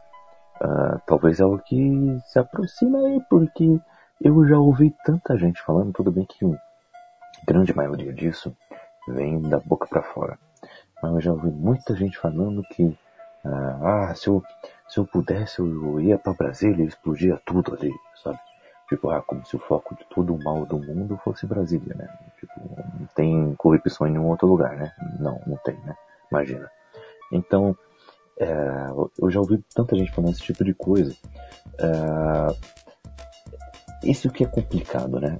uh, 0.62 1.02
talvez 1.06 1.40
é 1.40 1.44
algo 1.44 1.60
que 1.60 2.20
se 2.26 2.40
aproxima 2.40 3.00
aí, 3.00 3.22
porque 3.30 3.80
eu 4.22 4.48
já 4.48 4.58
ouvi 4.58 4.96
tanta 5.04 5.38
gente 5.38 5.62
falando, 5.62 5.94
tudo 5.94 6.12
bem 6.12 6.26
que 6.26 6.46
a 6.46 7.46
grande 7.46 7.76
maioria 7.76 8.14
disso 8.14 8.56
vem 9.08 9.42
da 9.42 9.60
boca 9.60 9.88
para 9.88 10.04
fora. 10.04 10.38
Mas 11.02 11.14
eu 11.14 11.22
já 11.22 11.32
ouvi 11.32 11.50
muita 11.50 11.96
gente 11.96 12.18
falando 12.18 12.62
que, 12.64 12.96
ah, 13.44 14.14
se 14.16 14.28
eu 14.28 14.44
se 14.92 15.00
eu 15.00 15.06
pudesse, 15.06 15.60
eu 15.60 16.02
ia 16.02 16.18
para 16.18 16.34
Brasília 16.34 16.84
e 16.84 16.88
explodia 16.88 17.42
tudo 17.46 17.74
ali, 17.74 17.94
sabe? 18.22 18.38
Tipo, 18.90 19.10
ah, 19.10 19.22
como 19.22 19.46
se 19.46 19.56
o 19.56 19.60
foco 19.60 19.96
de 19.96 20.04
todo 20.14 20.36
o 20.36 20.44
mal 20.44 20.66
do 20.66 20.78
mundo 20.78 21.18
fosse 21.24 21.46
Brasília, 21.46 21.96
né? 21.96 22.10
Tipo, 22.38 22.54
não 23.00 23.08
tem 23.16 23.56
corrupção 23.56 24.06
em 24.06 24.12
nenhum 24.12 24.28
outro 24.28 24.50
lugar, 24.50 24.76
né? 24.76 24.92
Não, 25.18 25.42
não 25.48 25.56
tem, 25.64 25.78
né? 25.86 25.96
Imagina. 26.30 26.70
Então, 27.32 27.74
é, 28.40 28.88
eu 29.20 29.30
já 29.30 29.40
ouvi 29.40 29.64
tanta 29.74 29.96
gente 29.96 30.12
falando 30.12 30.34
esse 30.34 30.42
tipo 30.42 30.64
de 30.64 30.74
coisa. 30.74 31.16
É, 31.80 32.56
isso 34.04 34.30
que 34.30 34.44
é 34.44 34.48
complicado, 34.48 35.20
né? 35.20 35.38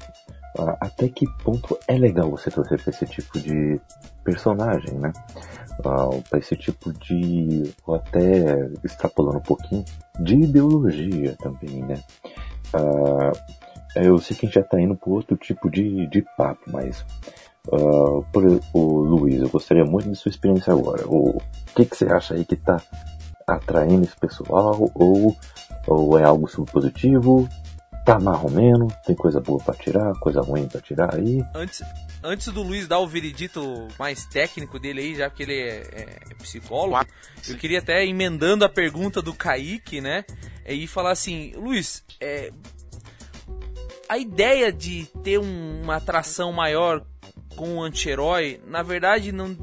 Até 0.82 1.08
que 1.08 1.26
ponto 1.44 1.80
é 1.88 1.98
legal 1.98 2.30
você 2.30 2.52
torcer 2.52 2.82
pra 2.82 2.92
esse 2.92 3.06
tipo 3.06 3.40
de 3.40 3.80
personagem, 4.24 4.94
né? 5.00 5.12
uh, 5.80 6.22
para 6.30 6.40
esse 6.40 6.56
tipo 6.56 6.92
de, 6.94 7.74
ou 7.86 7.96
até 7.96 8.70
extrapolando 8.84 9.38
um 9.38 9.42
pouquinho, 9.42 9.84
de 10.20 10.36
ideologia 10.36 11.36
também, 11.40 11.84
né? 11.84 12.02
Uh, 12.74 13.32
eu 13.96 14.18
sei 14.20 14.36
que 14.36 14.46
a 14.46 14.48
gente 14.48 14.56
já 14.56 14.62
está 14.62 14.80
indo 14.80 14.96
para 14.96 15.10
outro 15.10 15.36
tipo 15.36 15.70
de, 15.70 16.08
de 16.08 16.24
papo, 16.38 16.62
mas 16.72 17.06
uh, 17.68 18.24
por, 18.32 18.44
o 18.74 19.04
Luiz, 19.04 19.42
eu 19.42 19.50
gostaria 19.50 19.84
muito 19.84 20.10
de 20.10 20.16
sua 20.16 20.30
experiência 20.30 20.74
agora. 20.74 21.04
O 21.08 21.42
que, 21.76 21.86
que 21.86 21.96
você 21.96 22.06
acha 22.06 22.34
aí 22.34 22.46
que 22.46 22.56
está 22.56 22.82
atraindo 23.48 24.04
esse 24.04 24.16
pessoal? 24.16 24.90
Ou, 24.96 25.36
ou 25.88 26.20
é 26.20 26.24
algo 26.24 26.48
positivo? 26.66 27.48
Tá 28.06 28.20
marromeno? 28.20 28.88
Tem 29.06 29.16
coisa 29.16 29.40
boa 29.40 29.62
para 29.64 29.76
tirar, 29.76 30.14
coisa 30.20 30.42
ruim 30.42 30.68
para 30.68 30.82
tirar 30.82 31.16
aí? 31.16 31.44
Antes, 31.54 31.84
antes 32.24 32.48
do 32.48 32.64
Luiz 32.64 32.88
dar 32.88 33.00
o 33.00 33.08
veredito 33.08 33.88
mais 34.00 34.26
técnico 34.26 34.80
dele 34.80 35.02
aí, 35.02 35.16
já 35.16 35.30
que 35.30 35.44
ele 35.44 35.60
é, 35.60 36.20
é 36.32 36.34
psicólogo, 36.36 37.06
eu 37.48 37.58
queria 37.58 37.80
até 37.80 38.04
emendando 38.06 38.66
a 38.66 38.70
pergunta 38.70 39.22
do 39.22 39.34
Kaique, 39.34 40.02
né? 40.02 40.26
E 40.66 40.88
falar 40.88 41.12
assim, 41.12 41.54
Luiz, 41.56 42.04
é, 42.20 42.52
a 44.10 44.18
ideia 44.18 44.74
de 44.74 45.06
ter 45.24 45.40
um, 45.40 45.82
uma 45.84 45.98
atração 45.98 46.52
maior 46.52 47.06
com 47.56 47.78
o 47.78 47.84
anti-herói, 47.84 48.60
na 48.66 48.82
verdade, 48.82 49.32
não. 49.32 49.56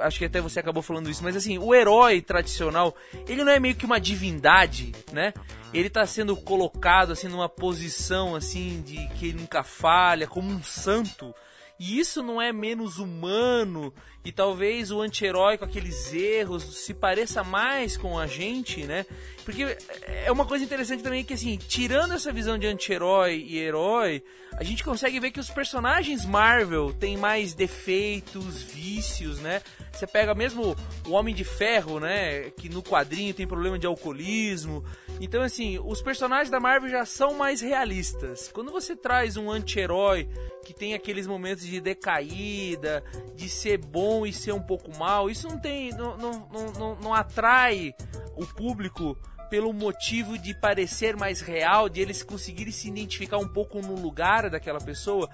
Acho 0.00 0.18
que 0.18 0.24
até 0.24 0.40
você 0.40 0.60
acabou 0.60 0.82
falando 0.82 1.10
isso, 1.10 1.22
mas 1.22 1.36
assim, 1.36 1.58
o 1.58 1.74
herói 1.74 2.20
tradicional, 2.20 2.94
ele 3.28 3.44
não 3.44 3.52
é 3.52 3.60
meio 3.60 3.74
que 3.74 3.86
uma 3.86 4.00
divindade, 4.00 4.92
né? 5.12 5.32
Ele 5.72 5.90
tá 5.90 6.06
sendo 6.06 6.36
colocado 6.36 7.12
assim 7.12 7.28
numa 7.28 7.48
posição 7.48 8.34
assim 8.34 8.82
de 8.82 9.08
que 9.14 9.28
ele 9.28 9.40
nunca 9.40 9.62
falha, 9.62 10.26
como 10.26 10.50
um 10.50 10.62
santo. 10.62 11.34
E 11.78 11.98
isso 11.98 12.22
não 12.22 12.40
é 12.40 12.52
menos 12.52 12.98
humano 12.98 13.92
e 14.24 14.32
talvez 14.32 14.90
o 14.90 15.00
anti-herói 15.00 15.58
com 15.58 15.64
aqueles 15.64 16.12
erros 16.12 16.62
se 16.62 16.94
pareça 16.94 17.44
mais 17.44 17.96
com 17.96 18.18
a 18.18 18.26
gente, 18.26 18.84
né? 18.84 19.04
Porque 19.44 19.76
é 20.24 20.32
uma 20.32 20.46
coisa 20.46 20.64
interessante 20.64 21.02
também 21.02 21.22
que 21.22 21.34
assim, 21.34 21.58
tirando 21.58 22.14
essa 22.14 22.32
visão 22.32 22.56
de 22.56 22.66
anti-herói 22.66 23.44
e 23.46 23.58
herói, 23.58 24.22
a 24.56 24.64
gente 24.64 24.84
consegue 24.84 25.20
ver 25.20 25.30
que 25.30 25.40
os 25.40 25.50
personagens 25.50 26.24
Marvel 26.24 26.92
têm 26.92 27.16
mais 27.16 27.54
defeitos, 27.54 28.62
vícios, 28.62 29.40
né? 29.40 29.60
Você 29.92 30.06
pega 30.06 30.34
mesmo 30.34 30.76
o 31.06 31.10
Homem 31.10 31.34
de 31.34 31.44
Ferro, 31.44 32.00
né? 32.00 32.50
Que 32.50 32.68
no 32.68 32.82
quadrinho 32.82 33.34
tem 33.34 33.46
problema 33.46 33.78
de 33.78 33.86
alcoolismo. 33.86 34.84
Então, 35.20 35.42
assim, 35.42 35.78
os 35.78 36.00
personagens 36.00 36.50
da 36.50 36.60
Marvel 36.60 36.90
já 36.90 37.04
são 37.04 37.34
mais 37.34 37.60
realistas. 37.60 38.50
Quando 38.52 38.72
você 38.72 38.96
traz 38.96 39.36
um 39.36 39.50
anti-herói 39.50 40.28
que 40.64 40.72
tem 40.72 40.94
aqueles 40.94 41.26
momentos 41.26 41.64
de 41.64 41.80
decaída, 41.80 43.04
de 43.34 43.48
ser 43.48 43.78
bom 43.78 44.13
e 44.26 44.32
ser 44.32 44.52
um 44.52 44.62
pouco 44.62 44.96
mal, 44.96 45.28
isso 45.30 45.48
não 45.48 45.58
tem. 45.58 45.90
não, 45.92 46.16
não, 46.16 46.48
não, 46.78 46.96
não 46.96 47.14
atrai 47.14 47.94
o 48.36 48.46
público 48.46 49.16
pelo 49.54 49.72
motivo 49.72 50.36
de 50.36 50.52
parecer 50.52 51.16
mais 51.16 51.40
real, 51.40 51.88
de 51.88 52.00
eles 52.00 52.22
conseguirem 52.22 52.72
se 52.72 52.88
identificar 52.88 53.38
um 53.38 53.46
pouco 53.46 53.80
no 53.80 53.94
lugar 53.94 54.50
daquela 54.50 54.80
pessoa 54.80 55.28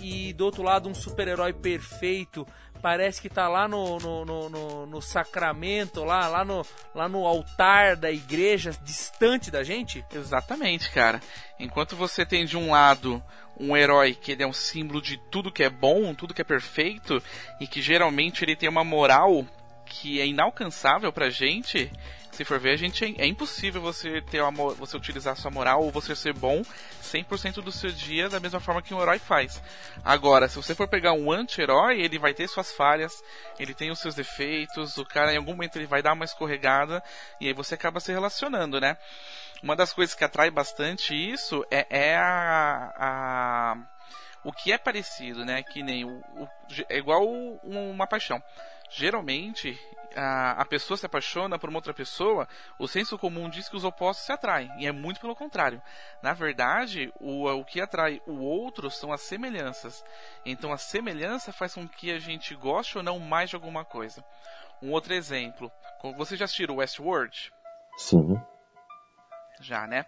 e, 0.00 0.28
e 0.28 0.32
do 0.32 0.44
outro 0.44 0.62
lado 0.62 0.88
um 0.88 0.94
super-herói 0.94 1.52
perfeito 1.52 2.46
parece 2.80 3.20
que 3.20 3.28
tá 3.28 3.48
lá 3.48 3.68
no, 3.68 3.98
no, 3.98 4.24
no, 4.24 4.48
no, 4.48 4.86
no 4.86 5.02
sacramento, 5.02 6.04
lá, 6.04 6.26
lá, 6.28 6.44
no, 6.44 6.64
lá 6.94 7.08
no 7.08 7.26
altar 7.26 7.96
da 7.96 8.10
igreja, 8.10 8.72
distante 8.82 9.50
da 9.50 9.62
gente? 9.62 10.04
Exatamente, 10.12 10.90
cara. 10.90 11.20
Enquanto 11.58 11.96
você 11.96 12.24
tem 12.24 12.44
de 12.44 12.56
um 12.56 12.70
lado 12.70 13.22
um 13.58 13.76
herói 13.76 14.14
que 14.14 14.32
ele 14.32 14.42
é 14.42 14.46
um 14.46 14.52
símbolo 14.52 15.02
de 15.02 15.18
tudo 15.30 15.52
que 15.52 15.62
é 15.62 15.68
bom, 15.68 16.14
tudo 16.14 16.32
que 16.32 16.40
é 16.40 16.44
perfeito, 16.44 17.22
e 17.60 17.66
que 17.66 17.82
geralmente 17.82 18.42
ele 18.42 18.56
tem 18.56 18.68
uma 18.68 18.82
moral 18.82 19.44
que 19.84 20.20
é 20.20 20.26
inalcançável 20.26 21.12
pra 21.12 21.28
gente, 21.28 21.90
se 22.40 22.44
for 22.46 22.58
ver, 22.58 22.72
a 22.72 22.76
gente 22.76 23.04
é, 23.18 23.26
impossível 23.26 23.82
você 23.82 24.22
ter 24.22 24.40
uma, 24.40 24.72
você 24.72 24.96
utilizar 24.96 25.36
sua 25.36 25.50
moral 25.50 25.82
ou 25.82 25.90
você 25.90 26.16
ser 26.16 26.32
bom 26.32 26.62
100% 27.02 27.56
do 27.56 27.70
seu 27.70 27.92
dia 27.92 28.30
da 28.30 28.40
mesma 28.40 28.58
forma 28.58 28.80
que 28.80 28.94
um 28.94 29.02
herói 29.02 29.18
faz. 29.18 29.62
Agora, 30.02 30.48
se 30.48 30.56
você 30.56 30.74
for 30.74 30.88
pegar 30.88 31.12
um 31.12 31.30
anti-herói, 31.30 32.00
ele 32.00 32.18
vai 32.18 32.32
ter 32.32 32.48
suas 32.48 32.72
falhas, 32.72 33.12
ele 33.58 33.74
tem 33.74 33.90
os 33.90 33.98
seus 33.98 34.14
defeitos, 34.14 34.96
o 34.96 35.04
cara 35.04 35.34
em 35.34 35.36
algum 35.36 35.50
momento 35.52 35.76
ele 35.76 35.84
vai 35.84 36.00
dar 36.00 36.14
uma 36.14 36.24
escorregada 36.24 37.02
e 37.38 37.46
aí 37.46 37.52
você 37.52 37.74
acaba 37.74 38.00
se 38.00 38.10
relacionando, 38.10 38.80
né? 38.80 38.96
Uma 39.62 39.76
das 39.76 39.92
coisas 39.92 40.14
que 40.14 40.24
atrai 40.24 40.50
bastante 40.50 41.14
isso 41.14 41.62
é, 41.70 41.86
é 41.90 42.16
a, 42.16 42.94
a 42.96 43.76
o 44.42 44.50
que 44.50 44.72
é 44.72 44.78
parecido, 44.78 45.44
né? 45.44 45.62
Que 45.62 45.82
nem 45.82 46.06
o, 46.06 46.22
o 46.36 46.48
é 46.88 46.96
igual 46.96 47.22
uma 47.62 48.06
paixão. 48.06 48.42
Geralmente, 48.88 49.78
a, 50.16 50.52
a 50.52 50.64
pessoa 50.64 50.96
se 50.96 51.06
apaixona 51.06 51.58
por 51.58 51.68
uma 51.68 51.78
outra 51.78 51.94
pessoa, 51.94 52.48
o 52.78 52.88
senso 52.88 53.18
comum 53.18 53.48
diz 53.48 53.68
que 53.68 53.76
os 53.76 53.84
opostos 53.84 54.26
se 54.26 54.32
atraem. 54.32 54.70
E 54.78 54.86
é 54.86 54.92
muito 54.92 55.20
pelo 55.20 55.36
contrário. 55.36 55.82
Na 56.22 56.32
verdade, 56.32 57.12
o, 57.20 57.46
o 57.48 57.64
que 57.64 57.80
atrai 57.80 58.20
o 58.26 58.40
outro 58.40 58.90
são 58.90 59.12
as 59.12 59.22
semelhanças. 59.22 60.04
Então 60.44 60.72
a 60.72 60.78
semelhança 60.78 61.52
faz 61.52 61.74
com 61.74 61.86
que 61.88 62.10
a 62.10 62.18
gente 62.18 62.54
goste 62.54 62.98
ou 62.98 63.04
não 63.04 63.18
mais 63.18 63.50
de 63.50 63.56
alguma 63.56 63.84
coisa. 63.84 64.24
Um 64.82 64.90
outro 64.92 65.12
exemplo. 65.12 65.70
Vocês 66.16 66.38
já 66.38 66.44
assistiram 66.44 66.76
Westworld? 66.76 67.52
Sim. 67.96 68.40
Já, 69.60 69.86
né? 69.86 70.06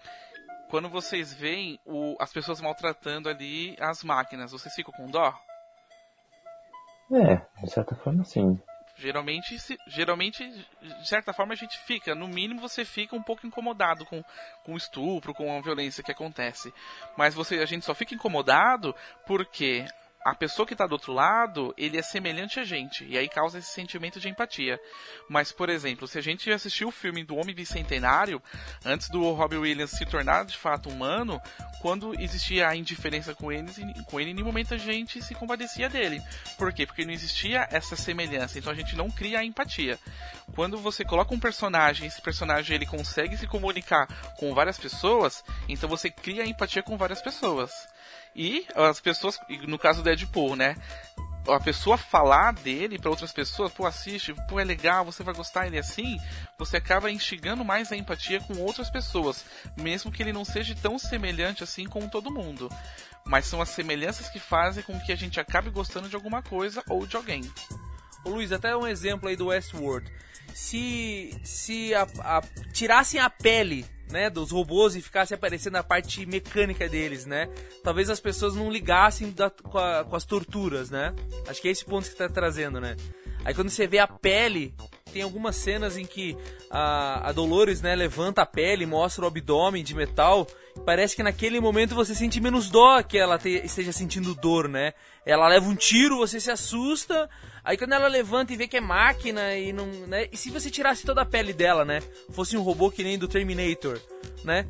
Quando 0.71 0.89
vocês 0.89 1.35
veem 1.35 1.79
o, 1.85 2.17
as 2.19 2.33
pessoas 2.33 2.61
maltratando 2.61 3.29
ali 3.29 3.77
as 3.79 4.03
máquinas, 4.03 4.53
vocês 4.53 4.75
ficam 4.75 4.93
com 4.95 5.11
dó? 5.11 5.39
É, 7.13 7.37
de 7.63 7.71
certa 7.71 7.95
forma 7.95 8.25
sim. 8.25 8.59
Geralmente, 8.97 9.59
se, 9.59 9.79
geralmente, 9.87 10.47
de 10.83 11.09
certa 11.09 11.33
forma, 11.33 11.55
a 11.55 11.57
gente 11.57 11.79
fica. 11.79 12.15
No 12.15 12.29
mínimo, 12.29 12.61
você 12.61 12.85
fica 12.85 13.17
um 13.17 13.23
pouco 13.23 13.47
incomodado 13.47 14.05
com, 14.05 14.23
com 14.63 14.75
o 14.75 14.77
estupro, 14.77 15.35
com 15.35 15.57
a 15.57 15.61
violência 15.61 16.03
que 16.03 16.13
acontece. 16.13 16.73
Mas 17.17 17.35
você, 17.35 17.59
a 17.61 17.67
gente 17.67 17.85
só 17.85 17.95
fica 17.95 18.15
incomodado 18.15 18.95
porque 19.27 19.87
a 20.25 20.35
pessoa 20.35 20.67
que 20.67 20.75
está 20.75 20.87
do 20.87 20.93
outro 20.93 21.13
lado, 21.13 21.75
ele 21.77 21.99
é 21.99 22.03
semelhante 22.03 22.61
a 22.61 22.65
gente, 22.65 23.05
e 23.05 23.19
aí 23.19 23.29
causa 23.29 23.59
esse 23.59 23.71
sentimento 23.71 24.21
de 24.21 24.29
empatia. 24.29 24.79
Mas, 25.29 25.51
por 25.51 25.69
exemplo, 25.69 26.07
se 26.07 26.19
a 26.19 26.23
gente 26.23 26.51
assistiu 26.51 26.89
o 26.89 26.93
filme 26.93 27.25
do 27.25 27.37
Homem 27.37 27.55
Bicentenário, 27.55 28.41
antes 28.85 29.09
do 29.09 29.33
Robbie 29.33 29.57
Williams 29.57 29.91
se 29.91 30.07
tornar 30.07 30.45
de 30.45 30.57
fato 30.57 30.89
humano, 30.89 31.41
quando 31.81 32.19
existia 32.21 32.69
a 32.69 32.77
indiferença 32.77 33.35
com 33.35 33.51
ele, 33.51 33.67
com 34.09 34.21
ele, 34.21 34.31
em 34.31 34.35
nenhum 34.35 34.47
momento 34.47 34.75
a 34.75 34.79
gente 34.79 35.21
se 35.21 35.35
compadecia 35.35 35.89
dele. 35.89 36.23
Por 36.57 36.73
quê? 36.73 36.87
Porque 36.87 37.05
não 37.05 37.13
existia 37.13 37.67
essa 37.71 37.97
semelhança, 37.97 38.59
então 38.59 38.73
a 38.73 38.77
gente 38.77 38.95
não 38.95 39.11
cria 39.11 39.41
a 39.41 39.45
empatia. 39.45 39.99
Quando 40.55 40.79
você 40.79 41.05
coloca 41.05 41.35
um 41.35 41.41
personagem, 41.41 42.07
esse 42.07 42.23
personagem 42.23 42.77
ele 42.77 42.87
consegue 42.87 43.37
se 43.37 43.47
comunicar 43.47 44.07
com 44.37 44.55
várias 44.55 44.79
pessoas, 44.79 45.45
então 45.69 45.89
você 45.89 46.11
cria 46.11 46.45
a 46.45 46.47
empatia 46.47 46.83
com 46.83 46.97
várias 46.97 47.21
pessoas. 47.21 47.73
E 48.35 48.67
as 48.75 49.01
pessoas, 49.01 49.39
no 49.67 49.79
caso 49.79 50.01
do 50.01 50.05
Deadpool, 50.05 50.57
né? 50.57 50.77
a 51.49 51.59
pessoa 51.59 51.97
falar 51.97 52.53
dele 52.53 52.99
para 52.99 53.11
outras 53.11 53.33
pessoas, 53.33 53.73
pô, 53.73 53.87
assiste, 53.87 54.35
pô, 54.49 54.61
é 54.61 54.65
legal, 54.65 55.05
você 55.05 55.23
vai 55.23 55.35
gostar 55.35 55.67
ele 55.67 55.79
assim, 55.79 56.19
você 56.59 56.77
acaba 56.77 57.11
instigando 57.11 57.65
mais 57.65 57.91
a 57.91 57.97
empatia 57.97 58.41
com 58.41 58.59
outras 58.59 58.91
pessoas, 58.91 59.45
mesmo 59.77 60.13
que 60.13 60.23
ele 60.23 60.33
não 60.33 60.45
seja 60.45 60.75
tão 60.81 60.99
semelhante 60.99 61.65
assim 61.65 61.87
com 61.87 62.09
todo 62.09 62.33
mundo. 62.33 62.71
Mas 63.25 63.47
são 63.47 63.61
as 63.61 63.71
semelhanças 63.71 64.29
que 64.29 64.39
fazem 64.39 64.83
com 64.83 64.99
que 65.01 65.13
a 65.13 65.17
gente 65.17 65.41
acabe 65.41 65.71
gostando 65.71 66.09
de 66.09 66.17
alguma 66.17 66.43
coisa 66.43 66.83
ou 66.89 67.07
de 67.07 67.17
alguém. 67.17 67.43
Ô 68.25 68.31
Luiz, 68.31 68.53
até 68.53 68.77
um 68.77 68.87
exemplo 68.87 69.29
aí 69.29 69.37
do 69.37 69.47
Westworld. 69.47 70.11
Se, 70.55 71.41
se 71.45 71.95
a, 71.95 72.07
a, 72.21 72.43
tirassem 72.73 73.21
a 73.21 73.31
pele 73.31 73.87
né, 74.13 74.31
dos 74.31 74.51
robôs 74.51 74.95
e 74.95 75.03
ficasse 75.03 75.35
aparecendo 75.35 75.77
a 75.77 75.83
parte 75.83 76.25
mecânica 76.27 76.89
deles, 76.89 77.27
né? 77.27 77.49
Talvez 77.83 78.11
as 78.11 78.21
pessoas 78.21 78.55
não 78.55 78.71
ligassem 78.71 79.33
da, 79.33 79.51
com, 79.51 79.79
a, 79.79 80.05
com, 80.05 80.15
as 80.15 80.25
torturas, 80.25 80.91
né? 80.91 81.15
Acho 81.49 81.61
que 81.61 81.69
é 81.69 81.71
esse 81.71 81.85
ponto 81.85 82.05
que 82.05 82.13
está 82.13 82.29
trazendo, 82.29 82.81
né? 82.81 82.97
Aí 83.45 83.55
quando 83.55 83.71
você 83.71 83.87
vê 83.87 83.99
a 83.99 84.07
pele, 84.07 84.73
tem 85.13 85.23
algumas 85.23 85.57
cenas 85.57 85.97
em 85.97 86.07
que 86.07 86.37
a, 86.71 87.29
a 87.29 87.33
Dolores, 87.33 87.83
né, 87.83 87.95
levanta 87.95 88.43
a 88.43 88.47
pele, 88.47 88.87
mostra 88.87 89.25
o 89.25 89.29
abdômen 89.29 89.83
de 89.83 89.95
metal. 89.95 90.47
Parece 90.87 91.17
que 91.17 91.23
naquele 91.23 91.61
momento 91.61 91.95
você 91.95 92.15
sente 92.15 92.41
menos 92.41 92.71
dó 92.71 93.03
que 93.03 93.19
ela 93.19 93.39
te, 93.39 93.61
esteja 93.65 93.93
sentindo 93.93 94.35
dor, 94.35 94.69
né? 94.69 94.95
Ela 95.27 95.49
leva 95.49 95.69
um 95.69 95.75
tiro, 95.75 96.19
você 96.19 96.41
se 96.41 96.51
assusta, 96.51 97.29
Aí 97.65 97.77
quando 97.77 97.93
ela 97.93 98.09
levanta 98.09 98.53
e 98.53 98.57
vê 98.57 98.67
que 98.67 98.77
é 98.77 98.81
máquina 98.81 99.57
e 99.57 99.73
não, 99.73 99.87
né? 100.07 100.29
E 100.33 100.37
se 100.37 100.51
você 100.51 100.71
tirasse 100.71 101.05
toda 101.05 101.23
a 101.23 101.27
pele 101.27 101.53
dela, 101.53 101.85
né? 101.85 102.03
Fosse 102.31 102.57
um 102.57 102.63
robô 102.63 102.91
que 102.91 103.05
nem 103.05 103.19
do 103.19 103.29
Terminator, 103.29 104.01
né? 104.45 104.67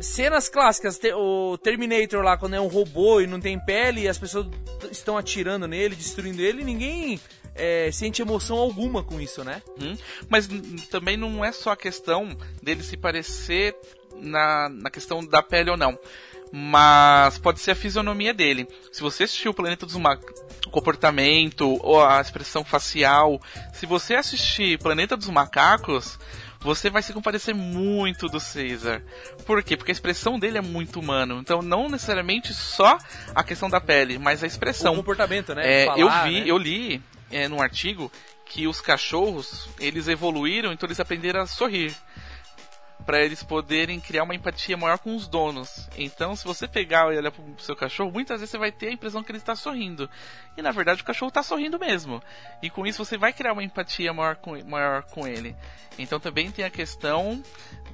Cenas 0.00 0.48
clássicas, 0.48 0.98
o 1.14 1.58
Terminator 1.58 2.22
lá 2.22 2.36
quando 2.36 2.54
é 2.54 2.60
um 2.60 2.68
robô 2.68 3.20
e 3.20 3.26
não 3.26 3.40
tem 3.40 3.58
pele 3.58 4.02
e 4.02 4.08
as 4.08 4.16
pessoas 4.16 4.46
estão 4.90 5.18
atirando 5.18 5.66
nele, 5.66 5.96
destruindo 5.96 6.40
ele, 6.40 6.62
ninguém 6.62 7.20
é, 7.54 7.90
sente 7.92 8.22
emoção 8.22 8.56
alguma 8.56 9.02
com 9.02 9.20
isso, 9.20 9.44
né? 9.44 9.60
Hum, 9.80 9.96
mas 10.28 10.48
também 10.88 11.16
não 11.16 11.44
é 11.44 11.52
só 11.52 11.72
a 11.72 11.76
questão 11.76 12.28
dele 12.62 12.82
se 12.82 12.96
parecer 12.96 13.76
na, 14.16 14.68
na 14.68 14.90
questão 14.90 15.24
da 15.26 15.42
pele 15.42 15.70
ou 15.70 15.76
não 15.76 15.98
mas 16.52 17.38
pode 17.38 17.60
ser 17.60 17.72
a 17.72 17.74
fisionomia 17.74 18.32
dele. 18.32 18.66
Se 18.92 19.00
você 19.00 19.24
assistiu 19.24 19.50
o 19.50 19.54
Planeta 19.54 19.84
dos 19.84 19.94
o 19.94 20.00
comportamento 20.68 21.78
ou 21.82 22.04
a 22.04 22.20
expressão 22.20 22.64
facial, 22.64 23.40
se 23.72 23.86
você 23.86 24.14
assistir 24.14 24.78
Planeta 24.78 25.16
dos 25.16 25.28
Macacos, 25.28 26.18
você 26.60 26.90
vai 26.90 27.02
se 27.02 27.12
comparecer 27.12 27.54
muito 27.54 28.28
do 28.28 28.38
Caesar. 28.40 29.02
Por 29.46 29.62
quê? 29.62 29.76
Porque 29.76 29.90
a 29.90 29.92
expressão 29.92 30.38
dele 30.38 30.58
é 30.58 30.62
muito 30.62 30.98
humano. 30.98 31.38
Então, 31.40 31.62
não 31.62 31.88
necessariamente 31.88 32.52
só 32.52 32.98
a 33.34 33.44
questão 33.44 33.70
da 33.70 33.80
pele, 33.80 34.18
mas 34.18 34.42
a 34.42 34.46
expressão. 34.46 34.94
O 34.94 34.96
comportamento, 34.96 35.54
né? 35.54 35.82
É, 35.82 35.86
Falar, 35.86 35.98
eu 35.98 36.10
vi, 36.24 36.40
né? 36.40 36.50
eu 36.50 36.58
li 36.58 37.02
é, 37.30 37.48
num 37.48 37.62
artigo 37.62 38.10
que 38.44 38.66
os 38.66 38.80
cachorros, 38.80 39.68
eles 39.78 40.08
evoluíram, 40.08 40.72
então 40.72 40.86
eles 40.86 40.98
aprenderam 40.98 41.42
a 41.42 41.46
sorrir 41.46 41.94
para 43.08 43.24
eles 43.24 43.42
poderem 43.42 43.98
criar 43.98 44.22
uma 44.24 44.34
empatia 44.34 44.76
maior 44.76 44.98
com 44.98 45.16
os 45.16 45.26
donos. 45.26 45.88
Então, 45.96 46.36
se 46.36 46.44
você 46.44 46.68
pegar 46.68 47.10
e 47.10 47.16
olhar 47.16 47.30
pro 47.30 47.42
seu 47.56 47.74
cachorro, 47.74 48.12
muitas 48.12 48.40
vezes 48.40 48.50
você 48.50 48.58
vai 48.58 48.70
ter 48.70 48.88
a 48.88 48.92
impressão 48.92 49.22
que 49.24 49.30
ele 49.30 49.38
está 49.38 49.56
sorrindo. 49.56 50.10
E 50.58 50.60
na 50.60 50.72
verdade 50.72 51.00
o 51.00 51.04
cachorro 51.06 51.30
está 51.30 51.42
sorrindo 51.42 51.78
mesmo. 51.78 52.22
E 52.62 52.68
com 52.68 52.86
isso 52.86 53.02
você 53.02 53.16
vai 53.16 53.32
criar 53.32 53.54
uma 53.54 53.64
empatia 53.64 54.12
maior 54.12 54.36
com, 54.36 54.62
maior 54.64 55.04
com 55.04 55.26
ele. 55.26 55.56
Então 55.98 56.20
também 56.20 56.50
tem 56.50 56.66
a 56.66 56.70
questão 56.70 57.42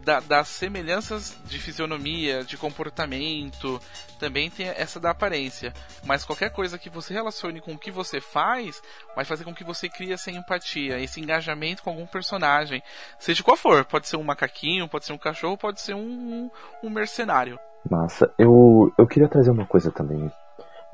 da, 0.04 0.20
das 0.20 0.48
semelhanças 0.48 1.36
de 1.44 1.58
fisionomia, 1.58 2.44
de 2.44 2.56
comportamento, 2.56 3.80
também 4.18 4.50
tem 4.50 4.68
essa 4.68 5.00
da 5.00 5.10
aparência. 5.10 5.72
Mas 6.04 6.24
qualquer 6.24 6.50
coisa 6.50 6.78
que 6.78 6.90
você 6.90 7.12
relacione 7.14 7.60
com 7.60 7.72
o 7.72 7.78
que 7.78 7.90
você 7.90 8.20
faz, 8.20 8.82
vai 9.16 9.24
fazer 9.24 9.44
com 9.44 9.54
que 9.54 9.64
você 9.64 9.88
crie 9.88 10.12
essa 10.12 10.30
empatia, 10.30 11.00
esse 11.00 11.20
engajamento 11.20 11.82
com 11.82 11.90
algum 11.90 12.06
personagem, 12.06 12.82
seja 13.18 13.42
qual 13.42 13.56
for. 13.56 13.84
Pode 13.84 14.06
ser 14.06 14.16
um 14.16 14.24
macaquinho, 14.24 14.88
pode 14.88 15.03
ser 15.05 15.12
um 15.12 15.18
cachorro, 15.18 15.59
pode 15.59 15.80
ser 15.80 15.94
um, 15.94 16.50
um 16.82 16.90
mercenário. 16.90 17.59
Massa. 17.88 18.32
Eu, 18.38 18.92
eu 18.98 19.07
queria 19.07 19.28
trazer 19.28 19.50
uma 19.50 19.66
coisa 19.66 19.90
também 19.90 20.30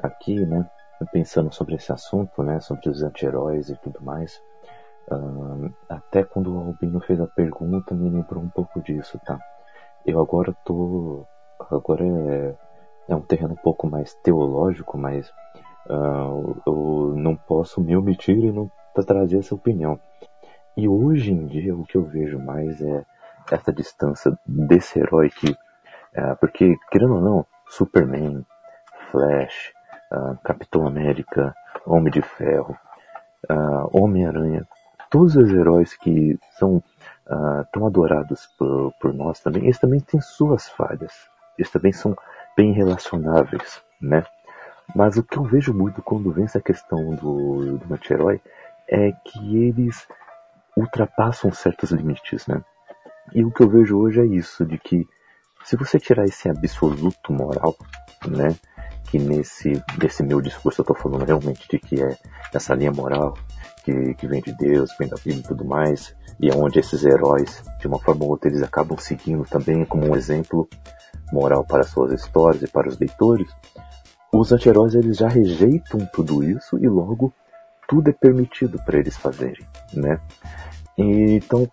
aqui, 0.03 0.35
né? 0.45 0.69
Pensando 1.13 1.53
sobre 1.55 1.77
esse 1.77 1.93
assunto, 1.93 2.43
né? 2.43 2.61
Sobre 2.61 2.89
os 2.89 3.03
anti-heróis 3.03 3.71
e 3.71 3.77
tudo 3.77 4.03
mais. 4.03 4.41
Uh, 5.11 5.73
até 5.89 6.23
quando 6.23 6.55
o 6.55 6.59
Albino 6.59 7.01
fez 7.01 7.21
a 7.21 7.27
pergunta, 7.27 7.95
me 7.95 8.11
lembrou 8.11 8.43
um 8.43 8.49
pouco 8.49 8.81
disso, 8.81 9.19
tá? 9.25 9.39
Eu 10.05 10.21
agora 10.21 10.55
tô. 10.65 11.27
Agora 11.71 12.05
é, 12.05 12.55
é 13.09 13.15
um 13.15 13.21
terreno 13.21 13.55
um 13.55 13.63
pouco 13.63 13.87
mais 13.87 14.15
teológico, 14.23 14.99
mas 14.99 15.29
uh, 15.89 16.61
eu 16.67 17.15
não 17.17 17.37
posso 17.37 17.81
me 17.81 17.97
omitir 17.97 18.39
e 18.39 18.53
não 18.53 18.71
trazer 19.07 19.39
essa 19.39 19.55
opinião. 19.55 19.99
E 20.77 20.89
hoje 20.89 21.33
em 21.33 21.47
dia 21.47 21.75
o 21.75 21.85
que 21.85 21.97
eu 21.97 22.05
vejo 22.05 22.39
mais 22.39 22.81
é 22.81 23.05
essa 23.51 23.73
distância 23.73 24.37
desse 24.47 24.99
herói 24.99 25.31
que. 25.31 25.51
Uh, 25.51 26.37
porque, 26.41 26.77
querendo 26.91 27.15
ou 27.15 27.21
não, 27.21 27.47
Superman, 27.69 28.45
Flash, 29.11 29.73
uh, 30.13 30.37
Capitão 30.43 30.87
América, 30.87 31.55
Homem 31.87 32.13
de 32.13 32.23
Ferro, 32.23 32.77
Homem-Aranha, 33.93 34.69
todos 35.11 35.35
os 35.35 35.51
heróis 35.51 35.97
que 35.97 36.39
são 36.59 36.77
uh, 36.77 37.67
tão 37.73 37.87
adorados 37.87 38.47
por, 38.59 38.93
por, 39.01 39.13
nós 39.13 39.41
também, 39.41 39.65
eles 39.65 39.79
também 39.79 40.01
têm 40.01 40.21
suas 40.21 40.69
falhas. 40.69 41.13
Eles 41.59 41.71
também 41.71 41.93
são 41.93 42.17
bem 42.57 42.73
relacionáveis, 42.73 43.83
né? 44.01 44.25
Mas 44.95 45.17
o 45.17 45.23
que 45.23 45.37
eu 45.37 45.45
vejo 45.45 45.75
muito 45.75 46.03
quando 46.03 46.33
vem 46.33 46.45
essa 46.45 46.61
questão 46.61 47.15
do, 47.15 47.79
do 47.79 47.95
anti-herói 47.95 48.41
é 48.89 49.13
que 49.25 49.65
eles 49.65 50.07
ultrapassam 50.77 51.53
certos 51.53 51.91
limites, 51.91 52.47
né? 52.47 52.63
E 53.33 53.45
o 53.45 53.51
que 53.51 53.63
eu 53.63 53.69
vejo 53.69 53.99
hoje 53.99 54.21
é 54.21 54.27
isso, 54.27 54.65
de 54.65 54.79
que 54.79 55.07
se 55.65 55.77
você 55.77 55.99
tirar 55.99 56.25
esse 56.25 56.49
absoluto 56.49 57.33
moral, 57.33 57.77
né? 58.27 58.57
Que 59.11 59.19
nesse, 59.19 59.83
nesse 60.01 60.23
meu 60.23 60.41
discurso 60.41 60.81
eu 60.81 60.83
estou 60.83 60.97
falando 60.97 61.25
realmente 61.25 61.69
de 61.69 61.79
que 61.79 62.03
é 62.03 62.17
essa 62.53 62.75
linha 62.75 62.93
moral, 62.93 63.37
que, 63.85 64.15
que 64.15 64.27
vem 64.27 64.41
de 64.41 64.53
Deus, 64.57 64.91
vem 64.99 65.09
da 65.09 65.17
Bíblia 65.17 65.41
e 65.41 65.43
tudo 65.43 65.65
mais, 65.65 66.15
e 66.41 66.49
é 66.49 66.55
onde 66.55 66.79
esses 66.79 67.05
heróis, 67.05 67.63
de 67.81 67.87
uma 67.87 67.99
forma 67.99 68.25
ou 68.25 68.31
outra, 68.31 68.49
eles 68.49 68.63
acabam 68.63 68.99
seguindo 68.99 69.45
também 69.45 69.85
como 69.85 70.07
um 70.07 70.17
exemplo 70.17 70.69
moral 71.33 71.65
para 71.65 71.83
suas 71.83 72.13
histórias 72.13 72.63
e 72.63 72.69
para 72.69 72.89
os 72.89 72.99
leitores, 72.99 73.49
os 74.33 74.53
anti-heróis 74.53 74.95
eles 74.95 75.17
já 75.17 75.29
rejeitam 75.29 76.09
tudo 76.13 76.43
isso 76.45 76.79
e 76.79 76.89
logo 76.89 77.33
tudo 77.89 78.11
é 78.11 78.13
permitido 78.13 78.79
para 78.85 78.99
eles 78.99 79.17
fazerem, 79.17 79.67
né? 79.93 80.21
Então 80.97 81.69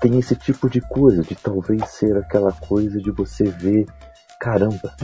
tem 0.00 0.18
esse 0.18 0.34
tipo 0.34 0.68
de 0.68 0.80
coisa, 0.80 1.22
de 1.22 1.34
talvez 1.34 1.88
ser 1.90 2.16
aquela 2.16 2.52
coisa 2.52 2.98
de 2.98 3.10
você 3.10 3.44
ver, 3.44 3.86
caramba, 4.40 4.94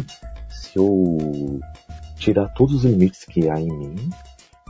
se 0.49 0.79
eu 0.79 1.61
tirar 2.17 2.49
todos 2.55 2.77
os 2.77 2.85
limites 2.85 3.25
que 3.25 3.49
há 3.49 3.61
em 3.61 3.71
mim, 3.71 4.11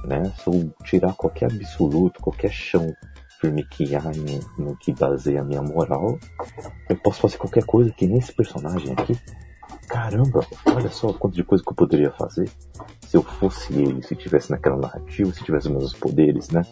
né? 0.04 0.32
Se 0.38 0.48
eu 0.48 0.72
tirar 0.84 1.14
qualquer 1.14 1.50
absoluto, 1.52 2.20
qualquer 2.20 2.50
chão 2.50 2.92
firme 3.40 3.64
que 3.64 3.94
há 3.94 4.02
no 4.58 4.76
que 4.76 4.92
baseia 4.92 5.40
a 5.40 5.44
minha 5.44 5.62
moral, 5.62 6.18
eu 6.88 6.96
posso 6.96 7.20
fazer 7.20 7.36
qualquer 7.36 7.64
coisa 7.64 7.92
que 7.92 8.06
nesse 8.06 8.32
personagem 8.32 8.92
aqui. 8.92 9.18
Caramba, 9.88 10.44
olha 10.66 10.90
só 10.90 11.12
quanto 11.12 11.34
de 11.34 11.44
coisa 11.44 11.62
que 11.62 11.70
eu 11.70 11.76
poderia 11.76 12.10
fazer 12.10 12.50
se 13.06 13.16
eu 13.16 13.22
fosse 13.22 13.72
ele, 13.72 14.02
se 14.02 14.16
tivesse 14.16 14.50
naquela 14.50 14.76
narrativa, 14.76 15.32
se 15.32 15.44
tivesse 15.44 15.68
os 15.68 15.72
meus 15.72 15.94
poderes, 15.94 16.50
né? 16.50 16.62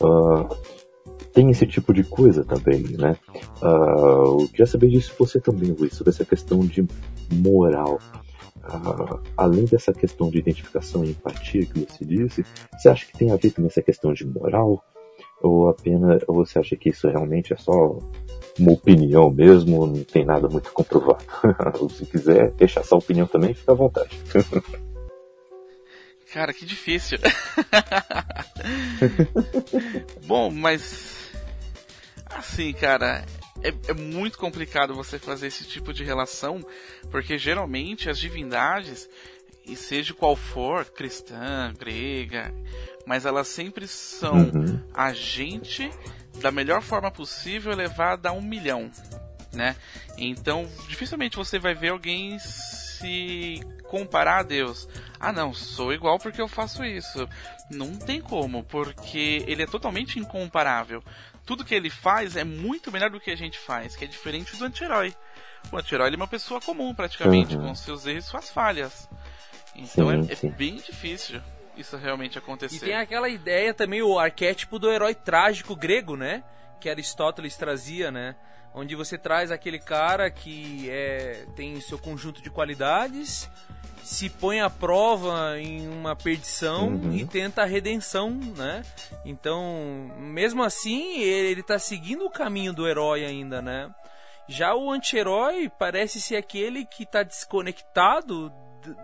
Uh, 0.00 0.48
tem 1.34 1.50
esse 1.50 1.66
tipo 1.66 1.92
de 1.92 2.04
coisa 2.04 2.44
também, 2.44 2.82
né? 2.96 3.16
Uh, 3.60 4.40
eu 4.40 4.48
queria 4.48 4.66
saber 4.66 4.88
disso 4.88 5.12
você 5.18 5.40
também, 5.40 5.72
Luiz, 5.72 5.94
sobre 5.94 6.12
essa 6.12 6.24
questão 6.24 6.60
de 6.60 6.86
moral. 7.32 7.98
Uh, 8.64 9.20
além 9.36 9.64
dessa 9.64 9.92
questão 9.92 10.30
de 10.30 10.38
identificação 10.38 11.04
e 11.04 11.10
empatia 11.10 11.66
que 11.66 11.80
você 11.80 12.04
disse, 12.04 12.46
você 12.72 12.88
acha 12.88 13.04
que 13.04 13.18
tem 13.18 13.32
a 13.32 13.36
ver 13.36 13.50
com 13.50 13.66
essa 13.66 13.82
questão 13.82 14.14
de 14.14 14.24
moral? 14.24 14.82
Ou 15.42 15.68
apenas 15.68 16.22
ou 16.28 16.36
você 16.36 16.60
acha 16.60 16.76
que 16.76 16.90
isso 16.90 17.08
realmente 17.08 17.52
é 17.52 17.56
só 17.56 17.98
uma 18.58 18.72
opinião 18.72 19.28
mesmo, 19.28 19.86
não 19.86 20.04
tem 20.04 20.24
nada 20.24 20.48
muito 20.48 20.72
comprovado? 20.72 21.24
Se 21.90 22.06
quiser 22.06 22.52
deixar 22.52 22.80
essa 22.80 22.94
opinião 22.94 23.26
também, 23.26 23.52
fica 23.52 23.72
à 23.72 23.74
vontade. 23.74 24.16
Cara, 26.32 26.52
que 26.52 26.64
difícil. 26.64 27.18
Bom, 30.26 30.50
mas 30.50 31.13
assim, 32.44 32.72
cara, 32.72 33.24
é, 33.62 33.72
é, 33.88 33.94
muito 33.94 34.38
complicado 34.38 34.94
você 34.94 35.18
fazer 35.18 35.46
esse 35.46 35.64
tipo 35.64 35.92
de 35.92 36.04
relação, 36.04 36.64
porque 37.10 37.38
geralmente 37.38 38.10
as 38.10 38.18
divindades, 38.18 39.08
e 39.66 39.74
seja 39.74 40.12
qual 40.12 40.36
for, 40.36 40.84
cristã, 40.84 41.72
grega, 41.78 42.54
mas 43.06 43.24
elas 43.24 43.48
sempre 43.48 43.88
são 43.88 44.34
uhum. 44.34 44.80
a 44.92 45.12
gente 45.12 45.90
da 46.40 46.50
melhor 46.50 46.82
forma 46.82 47.10
possível 47.10 47.72
elevada 47.72 48.28
a 48.28 48.32
um 48.32 48.42
milhão, 48.42 48.90
né? 49.52 49.74
Então, 50.18 50.68
dificilmente 50.88 51.36
você 51.36 51.58
vai 51.58 51.74
ver 51.74 51.88
alguém 51.88 52.38
se 52.38 52.84
se 53.04 53.60
comparar 53.84 54.38
a 54.38 54.42
Deus. 54.42 54.88
Ah, 55.20 55.32
não, 55.32 55.52
sou 55.52 55.92
igual 55.92 56.18
porque 56.18 56.40
eu 56.40 56.48
faço 56.48 56.84
isso. 56.84 57.28
Não 57.70 57.96
tem 57.96 58.20
como, 58.20 58.64
porque 58.64 59.44
ele 59.46 59.62
é 59.62 59.66
totalmente 59.66 60.18
incomparável. 60.18 61.02
Tudo 61.44 61.64
que 61.64 61.74
ele 61.74 61.90
faz 61.90 62.36
é 62.36 62.44
muito 62.44 62.90
melhor 62.90 63.10
do 63.10 63.20
que 63.20 63.30
a 63.30 63.36
gente 63.36 63.58
faz, 63.58 63.94
que 63.94 64.04
é 64.04 64.08
diferente 64.08 64.56
do 64.56 64.64
anti-herói. 64.64 65.14
O 65.70 65.76
anti-herói 65.76 66.12
é 66.12 66.16
uma 66.16 66.26
pessoa 66.26 66.60
comum, 66.60 66.94
praticamente, 66.94 67.56
uhum. 67.56 67.68
com 67.68 67.74
seus 67.74 68.06
erros 68.06 68.24
e 68.24 68.28
suas 68.28 68.50
falhas. 68.50 69.08
Então 69.74 70.24
sim, 70.24 70.28
é, 70.30 70.46
é 70.46 70.50
bem 70.50 70.76
difícil 70.76 71.40
isso 71.76 71.96
realmente 71.96 72.38
acontecer. 72.38 72.76
E 72.76 72.80
tem 72.80 72.94
aquela 72.94 73.28
ideia 73.28 73.74
também, 73.74 74.02
o 74.02 74.18
arquétipo 74.18 74.78
do 74.78 74.90
herói 74.90 75.14
trágico 75.14 75.74
grego, 75.74 76.16
né? 76.16 76.42
Que 76.80 76.88
Aristóteles 76.88 77.56
trazia, 77.56 78.10
né? 78.10 78.36
Onde 78.74 78.94
você 78.94 79.16
traz 79.16 79.50
aquele 79.50 79.78
cara 79.78 80.30
que 80.30 80.88
é, 80.90 81.46
tem 81.54 81.80
seu 81.80 81.98
conjunto 81.98 82.42
de 82.42 82.50
qualidades, 82.50 83.48
se 84.04 84.28
põe 84.28 84.60
à 84.60 84.68
prova 84.68 85.58
em 85.58 85.88
uma 85.88 86.14
perdição 86.14 86.88
uhum. 86.88 87.14
e 87.14 87.26
tenta 87.26 87.62
a 87.62 87.64
redenção, 87.64 88.30
né? 88.30 88.82
Então, 89.24 90.12
mesmo 90.18 90.62
assim, 90.62 91.20
ele, 91.20 91.60
está 91.60 91.78
seguindo 91.78 92.24
o 92.26 92.30
caminho 92.30 92.74
do 92.74 92.86
herói 92.86 93.24
ainda, 93.24 93.62
né? 93.62 93.90
Já 94.46 94.74
o 94.74 94.90
anti-herói 94.90 95.72
parece 95.78 96.20
ser 96.20 96.36
aquele 96.36 96.84
que 96.84 97.04
está 97.04 97.22
desconectado 97.22 98.52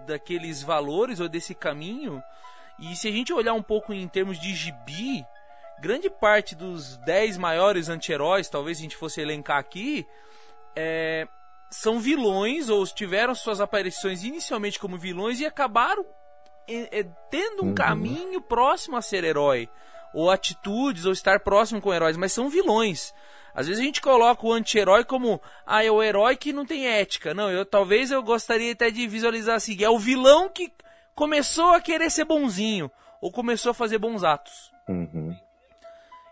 daqueles 0.06 0.62
valores 0.62 1.18
ou 1.18 1.30
desse 1.30 1.54
caminho. 1.54 2.22
E 2.78 2.94
se 2.94 3.08
a 3.08 3.10
gente 3.10 3.32
olhar 3.32 3.54
um 3.54 3.62
pouco 3.62 3.94
em 3.94 4.06
termos 4.06 4.38
de 4.38 4.54
gibi, 4.54 5.24
grande 5.80 6.10
parte 6.10 6.54
dos 6.54 6.98
10 6.98 7.38
maiores 7.38 7.88
anti-heróis, 7.88 8.50
talvez 8.50 8.76
a 8.76 8.82
gente 8.82 8.96
fosse 8.96 9.18
elencar 9.18 9.56
aqui, 9.56 10.06
é, 10.76 11.26
são 11.70 12.00
vilões 12.00 12.68
ou 12.68 12.84
tiveram 12.86 13.34
suas 13.34 13.60
aparições 13.60 14.24
inicialmente 14.24 14.78
como 14.78 14.98
vilões 14.98 15.38
e 15.40 15.46
acabaram 15.46 16.04
é, 16.68 17.00
é, 17.00 17.06
tendo 17.30 17.64
um 17.64 17.68
uhum. 17.68 17.74
caminho 17.74 18.40
próximo 18.40 18.96
a 18.96 19.02
ser 19.02 19.24
herói, 19.24 19.68
ou 20.12 20.30
atitudes, 20.30 21.04
ou 21.04 21.12
estar 21.12 21.40
próximo 21.40 21.80
com 21.80 21.94
heróis, 21.94 22.16
mas 22.16 22.32
são 22.32 22.48
vilões. 22.48 23.14
Às 23.54 23.66
vezes 23.66 23.80
a 23.80 23.84
gente 23.84 24.00
coloca 24.00 24.46
o 24.46 24.52
anti-herói 24.52 25.04
como, 25.04 25.40
ah, 25.66 25.84
é 25.84 25.90
o 25.90 26.02
herói 26.02 26.36
que 26.36 26.52
não 26.52 26.64
tem 26.64 26.86
ética. 26.86 27.34
Não, 27.34 27.50
eu 27.50 27.64
talvez 27.64 28.10
eu 28.10 28.22
gostaria 28.22 28.72
até 28.72 28.90
de 28.90 29.06
visualizar 29.06 29.56
assim, 29.56 29.82
é 29.82 29.90
o 29.90 29.98
vilão 29.98 30.48
que 30.48 30.72
começou 31.14 31.72
a 31.72 31.80
querer 31.80 32.10
ser 32.10 32.24
bonzinho, 32.24 32.90
ou 33.20 33.30
começou 33.30 33.70
a 33.70 33.74
fazer 33.74 33.98
bons 33.98 34.24
atos. 34.24 34.72
Uhum. 34.88 35.36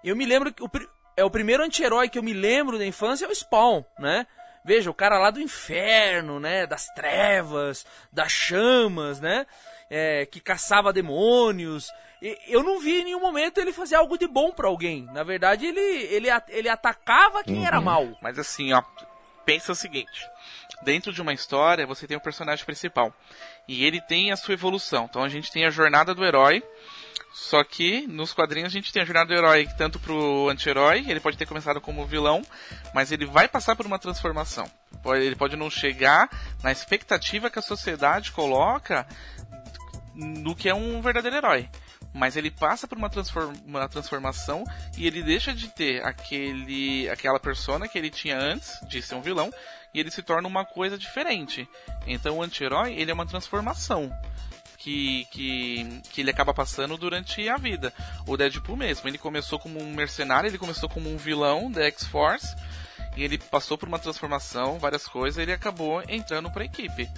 Eu 0.02 0.16
me 0.16 0.24
lembro 0.24 0.52
que 0.52 0.62
o, 0.62 0.70
é 1.16 1.24
o 1.24 1.30
primeiro 1.30 1.64
anti-herói 1.64 2.08
que 2.08 2.18
eu 2.18 2.22
me 2.22 2.32
lembro 2.32 2.78
da 2.78 2.86
infância 2.86 3.26
é 3.26 3.28
o 3.28 3.34
Spawn, 3.34 3.82
né? 3.98 4.26
Veja, 4.68 4.90
o 4.90 4.94
cara 4.94 5.18
lá 5.18 5.30
do 5.30 5.40
inferno, 5.40 6.38
né? 6.38 6.66
Das 6.66 6.88
trevas, 6.88 7.86
das 8.12 8.30
chamas, 8.30 9.18
né? 9.18 9.46
É, 9.88 10.26
que 10.26 10.40
caçava 10.40 10.92
demônios. 10.92 11.90
Eu 12.46 12.62
não 12.62 12.78
vi 12.78 13.00
em 13.00 13.04
nenhum 13.04 13.20
momento 13.20 13.56
ele 13.56 13.72
fazer 13.72 13.94
algo 13.94 14.18
de 14.18 14.26
bom 14.26 14.52
para 14.52 14.68
alguém. 14.68 15.08
Na 15.10 15.24
verdade, 15.24 15.64
ele, 15.64 15.80
ele, 15.80 16.28
ele 16.48 16.68
atacava 16.68 17.42
quem 17.42 17.60
uhum. 17.60 17.66
era 17.66 17.80
mal. 17.80 18.06
Mas 18.20 18.38
assim, 18.38 18.74
ó, 18.74 18.82
pensa 19.46 19.72
o 19.72 19.74
seguinte: 19.74 20.28
dentro 20.82 21.14
de 21.14 21.22
uma 21.22 21.32
história, 21.32 21.86
você 21.86 22.06
tem 22.06 22.18
o 22.18 22.20
personagem 22.20 22.66
principal. 22.66 23.10
E 23.66 23.86
ele 23.86 24.02
tem 24.02 24.30
a 24.32 24.36
sua 24.36 24.52
evolução. 24.52 25.06
Então 25.08 25.24
a 25.24 25.30
gente 25.30 25.50
tem 25.50 25.64
a 25.64 25.70
jornada 25.70 26.14
do 26.14 26.26
herói. 26.26 26.62
Só 27.40 27.62
que 27.62 28.04
nos 28.08 28.32
quadrinhos 28.32 28.66
a 28.66 28.72
gente 28.72 28.92
tem 28.92 29.00
a 29.00 29.04
jornada 29.04 29.28
do 29.28 29.38
herói 29.38 29.66
tanto 29.78 30.00
pro 30.00 30.48
anti-herói, 30.50 31.04
ele 31.08 31.20
pode 31.20 31.36
ter 31.38 31.46
começado 31.46 31.80
como 31.80 32.04
vilão, 32.04 32.42
mas 32.92 33.12
ele 33.12 33.24
vai 33.24 33.46
passar 33.46 33.76
por 33.76 33.86
uma 33.86 33.98
transformação. 33.98 34.68
Ele 35.14 35.36
pode 35.36 35.56
não 35.56 35.70
chegar 35.70 36.28
na 36.64 36.72
expectativa 36.72 37.48
que 37.48 37.58
a 37.58 37.62
sociedade 37.62 38.32
coloca 38.32 39.06
no 40.14 40.54
que 40.56 40.68
é 40.68 40.74
um 40.74 41.00
verdadeiro 41.00 41.36
herói 41.36 41.70
mas 42.12 42.36
ele 42.36 42.50
passa 42.50 42.88
por 42.88 42.98
uma, 42.98 43.08
transform 43.08 43.54
uma 43.64 43.88
transformação 43.88 44.64
e 44.96 45.06
ele 45.06 45.22
deixa 45.22 45.54
de 45.54 45.68
ter 45.68 46.04
aquele 46.04 47.08
aquela 47.08 47.38
persona 47.38 47.86
que 47.86 47.98
ele 47.98 48.10
tinha 48.10 48.36
antes 48.36 48.80
de 48.88 49.00
ser 49.00 49.14
um 49.14 49.20
vilão 49.20 49.52
e 49.94 50.00
ele 50.00 50.10
se 50.10 50.22
torna 50.22 50.48
uma 50.48 50.64
coisa 50.64 50.98
diferente. 50.98 51.68
Então 52.06 52.38
o 52.38 52.42
anti-herói 52.42 52.94
ele 52.94 53.10
é 53.10 53.14
uma 53.14 53.26
transformação 53.26 54.10
que, 54.78 55.26
que, 55.30 56.00
que 56.10 56.20
ele 56.20 56.30
acaba 56.30 56.54
passando 56.54 56.96
durante 56.96 57.46
a 57.48 57.56
vida. 57.56 57.92
O 58.26 58.36
Deadpool 58.36 58.76
mesmo, 58.76 59.08
ele 59.08 59.18
começou 59.18 59.58
como 59.58 59.82
um 59.82 59.92
mercenário, 59.92 60.48
ele 60.48 60.56
começou 60.56 60.88
como 60.88 61.12
um 61.12 61.16
vilão 61.16 61.70
da 61.70 61.84
X-Force 61.86 62.56
e 63.16 63.24
ele 63.24 63.36
passou 63.36 63.76
por 63.76 63.88
uma 63.88 63.98
transformação, 63.98 64.78
várias 64.78 65.06
coisas, 65.06 65.38
e 65.38 65.42
ele 65.42 65.52
acabou 65.52 66.02
entrando 66.08 66.50
para 66.52 66.62
a 66.62 66.66
equipe. 66.66 67.10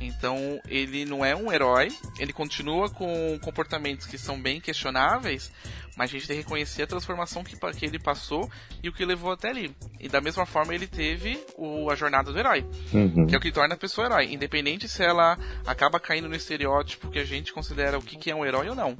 Então 0.00 0.60
ele 0.68 1.04
não 1.04 1.24
é 1.24 1.34
um 1.34 1.52
herói, 1.52 1.88
ele 2.18 2.32
continua 2.32 2.90
com 2.90 3.38
comportamentos 3.40 4.06
que 4.06 4.18
são 4.18 4.40
bem 4.40 4.60
questionáveis, 4.60 5.50
mas 5.96 6.10
a 6.10 6.12
gente 6.12 6.28
tem 6.28 6.36
que 6.36 6.42
reconhecer 6.42 6.82
a 6.82 6.86
transformação 6.86 7.42
que, 7.42 7.56
que 7.56 7.86
ele 7.86 7.98
passou 7.98 8.48
e 8.82 8.88
o 8.88 8.92
que 8.92 9.04
levou 9.04 9.32
até 9.32 9.48
ali. 9.48 9.74
E 9.98 10.08
da 10.08 10.20
mesma 10.20 10.44
forma 10.44 10.74
ele 10.74 10.86
teve 10.86 11.42
o, 11.56 11.90
a 11.90 11.94
jornada 11.94 12.30
do 12.30 12.38
herói, 12.38 12.66
uhum. 12.92 13.26
que 13.26 13.34
é 13.34 13.38
o 13.38 13.40
que 13.40 13.50
torna 13.50 13.74
a 13.74 13.78
pessoa 13.78 14.06
herói, 14.06 14.32
independente 14.32 14.88
se 14.88 15.02
ela 15.02 15.38
acaba 15.66 15.98
caindo 15.98 16.28
no 16.28 16.36
estereótipo 16.36 17.10
que 17.10 17.18
a 17.18 17.24
gente 17.24 17.52
considera 17.52 17.98
o 17.98 18.02
que, 18.02 18.16
que 18.16 18.30
é 18.30 18.34
um 18.34 18.44
herói 18.44 18.68
ou 18.68 18.74
não. 18.74 18.96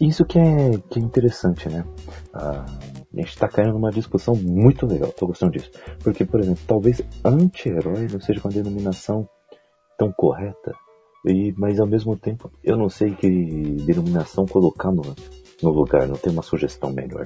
Isso 0.00 0.24
que 0.24 0.38
é, 0.38 0.70
que 0.90 0.98
é 0.98 1.02
interessante, 1.02 1.68
né? 1.68 1.84
Ah, 2.34 2.64
a 3.12 3.20
gente 3.20 3.28
está 3.28 3.46
caindo 3.46 3.74
numa 3.74 3.90
discussão 3.90 4.34
muito 4.34 4.86
legal, 4.86 5.12
tô 5.12 5.26
gostando 5.26 5.52
disso. 5.52 5.70
Porque, 6.02 6.24
por 6.24 6.40
exemplo, 6.40 6.62
talvez 6.66 7.02
anti-herói 7.24 8.08
não 8.10 8.20
seja 8.20 8.40
uma 8.42 8.50
denominação 8.50 9.28
tão 9.98 10.12
correta, 10.12 10.72
e, 11.24 11.52
mas 11.56 11.78
ao 11.78 11.86
mesmo 11.86 12.16
tempo 12.16 12.50
eu 12.64 12.76
não 12.76 12.88
sei 12.88 13.14
que 13.14 13.28
denominação 13.86 14.46
colocar 14.46 14.90
no, 14.90 15.02
no 15.62 15.70
lugar, 15.70 16.08
não 16.08 16.16
tem 16.16 16.32
uma 16.32 16.42
sugestão 16.42 16.92
melhor. 16.92 17.24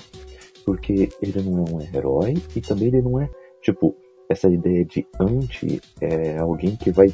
Porque 0.64 1.08
ele 1.22 1.42
não 1.42 1.64
é 1.64 1.70
um 1.70 1.80
herói 1.80 2.34
e 2.54 2.60
também 2.60 2.88
ele 2.88 3.00
não 3.00 3.20
é, 3.20 3.30
tipo, 3.62 3.94
essa 4.28 4.48
ideia 4.48 4.84
de 4.84 5.06
anti 5.20 5.80
é 6.00 6.38
alguém 6.38 6.76
que 6.76 6.90
vai 6.90 7.12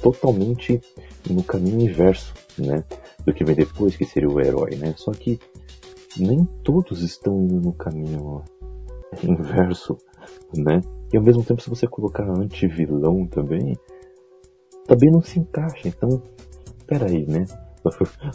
totalmente 0.00 0.80
no 1.28 1.42
caminho 1.42 1.80
inverso, 1.80 2.32
né? 2.58 2.84
Do 3.24 3.34
que 3.34 3.44
vem 3.44 3.54
depois, 3.54 3.96
que 3.96 4.04
seria 4.04 4.28
o 4.28 4.40
herói, 4.40 4.76
né? 4.76 4.94
Só 4.96 5.12
que 5.12 5.38
nem 6.16 6.44
todos 6.62 7.02
estão 7.02 7.42
indo 7.42 7.60
no 7.60 7.72
caminho 7.72 8.42
inverso, 9.22 9.96
né? 10.56 10.80
E 11.12 11.16
ao 11.16 11.22
mesmo 11.22 11.44
tempo, 11.44 11.60
se 11.60 11.68
você 11.68 11.86
colocar 11.86 12.24
anti-vilão 12.28 13.26
também, 13.26 13.76
também 14.86 15.10
não 15.10 15.22
se 15.22 15.38
encaixa. 15.38 15.88
Então, 15.88 16.22
peraí, 16.86 17.26
né? 17.26 17.44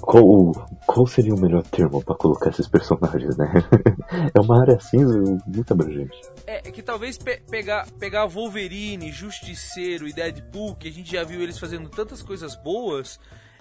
Qual, 0.02 0.52
qual 0.86 1.08
seria 1.08 1.34
o 1.34 1.40
melhor 1.40 1.64
termo 1.64 2.04
para 2.04 2.16
colocar 2.16 2.50
esses 2.50 2.68
personagens, 2.68 3.38
né? 3.38 3.50
é 4.36 4.42
uma 4.42 4.60
área 4.60 4.78
cinza 4.78 5.18
muito 5.48 5.72
abrangente. 5.72 6.22
É, 6.46 6.68
é 6.68 6.72
que 6.72 6.82
talvez 6.82 7.18
pe 7.18 7.40
pegar, 7.50 7.88
pegar 7.98 8.26
Wolverine, 8.26 9.10
Justiceiro 9.10 10.06
e 10.06 10.12
Deadpool, 10.12 10.76
que 10.76 10.90
a 10.90 10.92
gente 10.92 11.10
já 11.10 11.24
viu 11.24 11.42
eles 11.42 11.58
fazendo 11.58 11.88
tantas 11.88 12.22
coisas 12.22 12.58
boas, 12.58 13.18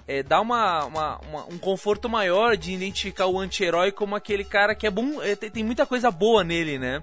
é, 0.08 0.24
dá 0.24 0.40
uma, 0.40 0.84
uma, 0.86 1.18
uma, 1.18 1.44
um 1.46 1.58
conforto 1.58 2.08
maior 2.08 2.56
de 2.56 2.72
identificar 2.72 3.26
o 3.26 3.38
anti-herói 3.38 3.92
como 3.92 4.16
aquele 4.16 4.44
cara 4.44 4.74
que 4.74 4.88
é 4.88 4.90
bom, 4.90 5.22
é, 5.22 5.36
tem, 5.36 5.50
tem 5.50 5.64
muita 5.64 5.86
coisa 5.86 6.10
boa 6.10 6.42
nele, 6.42 6.78
né? 6.78 7.02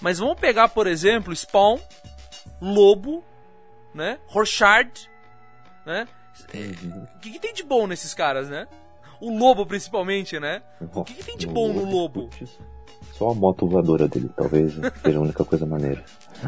Mas 0.00 0.18
vamos 0.18 0.40
pegar, 0.40 0.68
por 0.68 0.88
exemplo, 0.88 1.34
Spawn, 1.34 1.78
Lobo, 2.60 3.22
né? 3.94 4.18
Rorschach, 4.26 5.08
né? 5.84 6.08
O 7.16 7.18
que, 7.20 7.30
que, 7.30 7.38
tem 7.38 7.54
de 7.54 7.62
bom 7.62 7.86
nesses 7.86 8.12
caras, 8.12 8.48
né? 8.48 8.66
O 9.20 9.36
lobo, 9.36 9.64
principalmente, 9.64 10.38
né? 10.40 10.62
O 10.92 11.04
que, 11.04 11.14
que 11.14 11.24
tem 11.24 11.36
de 11.36 11.46
bom 11.46 11.72
no 11.72 11.84
lobo? 11.84 12.28
Só 13.12 13.30
a 13.30 13.34
moto 13.34 13.68
voadora 13.68 14.08
dele, 14.08 14.28
talvez 14.36 14.74
seja 15.04 15.18
a 15.18 15.22
única 15.22 15.44
coisa 15.44 15.64
maneira. 15.64 16.04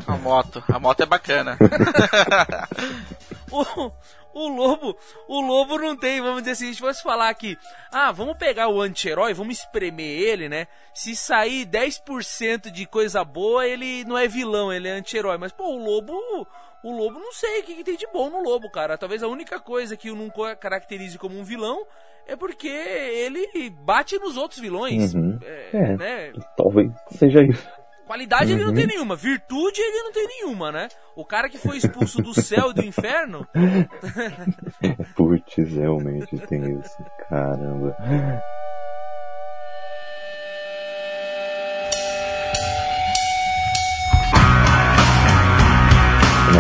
A 0.07 0.17
moto, 0.17 0.63
a 0.69 0.79
moto 0.79 1.01
é 1.01 1.07
bacana. 1.07 1.57
o, 3.53 3.93
o 4.35 4.49
lobo, 4.49 4.99
o 5.29 5.41
lobo 5.41 5.79
não 5.79 5.97
tem, 5.97 6.21
vamos 6.21 6.43
dizer 6.43 6.53
assim, 6.53 6.65
se 6.65 6.65
a 6.65 6.73
gente 6.73 6.81
fosse 6.81 7.03
falar 7.03 7.31
aqui, 7.31 7.57
ah, 7.91 8.13
vamos 8.13 8.37
pegar 8.37 8.69
o 8.69 8.83
anti-herói, 8.83 9.33
vamos 9.33 9.61
espremer 9.61 10.05
ele, 10.05 10.49
né? 10.49 10.67
Se 10.93 11.17
sair 11.17 11.65
10% 11.67 12.71
de 12.71 12.85
coisa 12.85 13.25
boa, 13.25 13.67
ele 13.67 14.05
não 14.05 14.19
é 14.19 14.29
vilão, 14.29 14.73
ele 14.73 14.89
é 14.89 14.93
anti-herói. 14.93 15.39
Mas, 15.39 15.53
pô, 15.53 15.65
o 15.65 15.83
lobo, 15.83 16.47
o 16.87 16.97
lobo, 16.97 17.19
não 17.19 17.33
sei 17.33 17.61
o 17.61 17.63
que, 17.65 17.75
que, 17.75 17.85
tem 17.85 17.97
de 17.97 18.07
bom 18.13 18.31
no 18.31 18.41
lobo, 18.41 18.71
cara. 18.71 18.97
Talvez 18.97 19.21
a 19.21 19.29
única 19.29 19.59
coisa 19.59 19.97
que 19.97 20.09
o 20.09 20.15
não 20.15 20.31
caracterize 20.61 21.19
como 21.19 21.37
um 21.37 21.43
vilão 21.43 21.85
é 22.29 22.37
porque 22.37 22.69
ele 22.69 23.71
bate 23.71 24.17
nos 24.21 24.37
outros 24.37 24.61
vilões. 24.61 25.13
Uhum. 25.13 25.37
É, 25.43 25.71
é, 25.73 25.97
né? 25.97 26.33
Talvez 26.57 26.93
seja 27.11 27.43
isso. 27.43 27.69
Qualidade 28.07 28.53
uhum. 28.53 28.59
ele 28.59 28.67
não 28.67 28.73
tem 28.73 28.85
uhum. 28.85 28.91
nenhuma, 28.91 29.17
virtude 29.17 29.81
ele 29.81 30.03
não 30.05 30.13
tem 30.13 30.29
nenhuma, 30.29 30.71
né? 30.71 30.89
O 31.17 31.25
cara 31.25 31.49
que 31.49 31.59
foi 31.59 31.77
expulso 31.77 32.23
do 32.23 32.33
céu 32.33 32.71
e 32.71 32.75
do 32.75 32.85
inferno. 32.85 33.45
Putz, 35.17 35.57
realmente 35.57 36.39
tem 36.47 36.79
isso. 36.79 37.05
Caramba. 37.29 37.97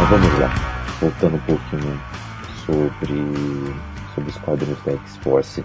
Mas 0.08 0.20
vamos 0.20 0.38
lá, 0.38 0.50
voltando 1.00 1.34
um 1.34 1.40
pouquinho 1.40 2.00
sobre, 2.64 3.74
sobre 4.14 4.30
os 4.30 4.38
quadrinhos 4.38 4.80
da 4.84 4.92
X-Force. 4.92 5.64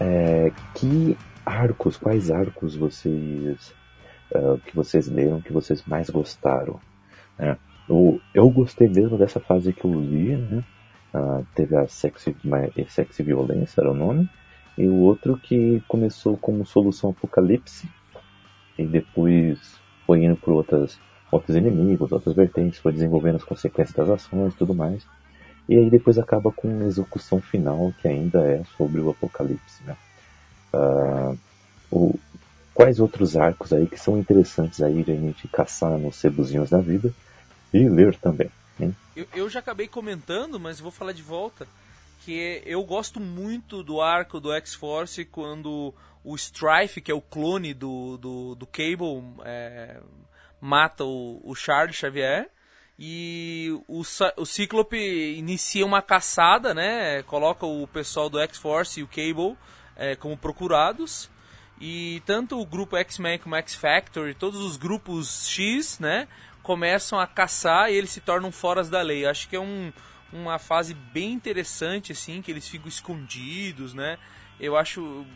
É, 0.00 0.50
que 0.74 1.18
arcos, 1.44 1.98
quais 1.98 2.30
arcos 2.30 2.74
vocês 2.76 3.74
uh, 4.34 4.58
que 4.64 4.74
vocês 4.74 5.06
leram, 5.08 5.42
que 5.42 5.52
vocês 5.52 5.84
mais 5.86 6.08
gostaram? 6.08 6.80
Eu, 7.86 8.18
eu 8.32 8.48
gostei 8.48 8.88
mesmo 8.88 9.18
dessa 9.18 9.38
fase 9.38 9.74
que 9.74 9.84
eu 9.84 9.92
li, 10.00 10.34
né? 10.34 10.64
Uh, 11.14 11.46
teve 11.54 11.76
a 11.76 11.86
Sexy, 11.86 12.34
Sexy 12.88 13.22
Violência, 13.22 13.82
era 13.82 13.90
o 13.90 13.94
nome, 13.94 14.30
e 14.78 14.86
o 14.86 14.96
outro 15.00 15.36
que 15.36 15.82
começou 15.86 16.38
como 16.38 16.64
Solução 16.64 17.10
Apocalipse, 17.10 17.86
e 18.78 18.86
depois 18.86 19.78
foi 20.06 20.24
indo 20.24 20.36
por 20.36 20.54
outras, 20.54 20.98
outros 21.34 21.56
inimigos, 21.56 22.12
outras 22.12 22.34
vertentes, 22.34 22.78
foi 22.78 22.92
desenvolvendo 22.92 23.36
as 23.36 23.44
consequências 23.44 23.96
das 23.96 24.08
ações 24.08 24.52
e 24.52 24.56
tudo 24.56 24.74
mais. 24.74 25.02
E 25.68 25.76
aí 25.76 25.90
depois 25.90 26.18
acaba 26.18 26.52
com 26.52 26.68
uma 26.68 26.86
execução 26.86 27.40
final 27.40 27.92
que 28.00 28.08
ainda 28.08 28.40
é 28.46 28.62
sobre 28.76 29.00
o 29.00 29.10
Apocalipse. 29.10 29.82
Né? 29.84 29.96
Uh, 30.74 31.38
o, 31.90 32.18
quais 32.74 33.00
outros 33.00 33.36
arcos 33.36 33.72
aí 33.72 33.86
que 33.86 33.98
são 33.98 34.18
interessantes 34.18 34.82
aí 34.82 35.02
de 35.02 35.12
a 35.12 35.16
gente 35.16 35.48
caçar 35.48 35.96
nos 35.98 36.16
sebuzinhos 36.16 36.70
da 36.70 36.80
vida 36.80 37.12
e 37.72 37.88
ler 37.88 38.16
também. 38.16 38.50
Eu, 39.14 39.26
eu 39.32 39.48
já 39.48 39.60
acabei 39.60 39.86
comentando, 39.86 40.58
mas 40.58 40.80
vou 40.80 40.90
falar 40.90 41.12
de 41.12 41.22
volta 41.22 41.66
que 42.24 42.62
eu 42.64 42.82
gosto 42.82 43.20
muito 43.20 43.82
do 43.82 44.00
arco 44.00 44.40
do 44.40 44.52
X-Force 44.52 45.24
quando 45.26 45.94
o 46.24 46.34
Strife, 46.34 47.00
que 47.00 47.12
é 47.12 47.14
o 47.14 47.20
clone 47.20 47.74
do, 47.74 48.16
do, 48.16 48.54
do 48.54 48.66
Cable, 48.66 49.22
é, 49.44 50.00
mata 50.64 51.04
o, 51.04 51.42
o 51.44 51.54
Charles 51.54 51.94
Xavier. 51.94 52.48
E 52.98 53.68
o, 53.86 54.02
o 54.36 54.46
Cíclope 54.46 54.96
inicia 54.96 55.84
uma 55.84 56.00
caçada, 56.00 56.72
né? 56.72 57.22
Coloca 57.24 57.66
o 57.66 57.86
pessoal 57.86 58.30
do 58.30 58.40
X-Force 58.40 59.00
e 59.00 59.02
o 59.02 59.08
Cable 59.08 59.58
é, 59.94 60.16
como 60.16 60.38
procurados. 60.38 61.30
E 61.78 62.22
tanto 62.24 62.58
o 62.58 62.64
grupo 62.64 62.96
X-Men 62.96 63.38
como 63.40 63.56
X-Factor 63.56 64.28
e 64.28 64.34
todos 64.34 64.60
os 64.60 64.78
grupos 64.78 65.46
X, 65.48 65.98
né? 65.98 66.28
Começam 66.62 67.20
a 67.20 67.26
caçar 67.26 67.90
e 67.90 67.96
eles 67.96 68.10
se 68.10 68.20
tornam 68.20 68.50
foras 68.50 68.88
da 68.88 69.02
lei. 69.02 69.26
Acho 69.26 69.48
que 69.48 69.56
é 69.56 69.60
um, 69.60 69.92
uma 70.32 70.58
fase 70.58 70.94
bem 70.94 71.32
interessante, 71.32 72.12
assim, 72.12 72.40
que 72.40 72.50
eles 72.50 72.66
ficam 72.66 72.88
escondidos, 72.88 73.92
né? 73.92 74.18
Eu 74.58 74.78
acho. 74.78 75.26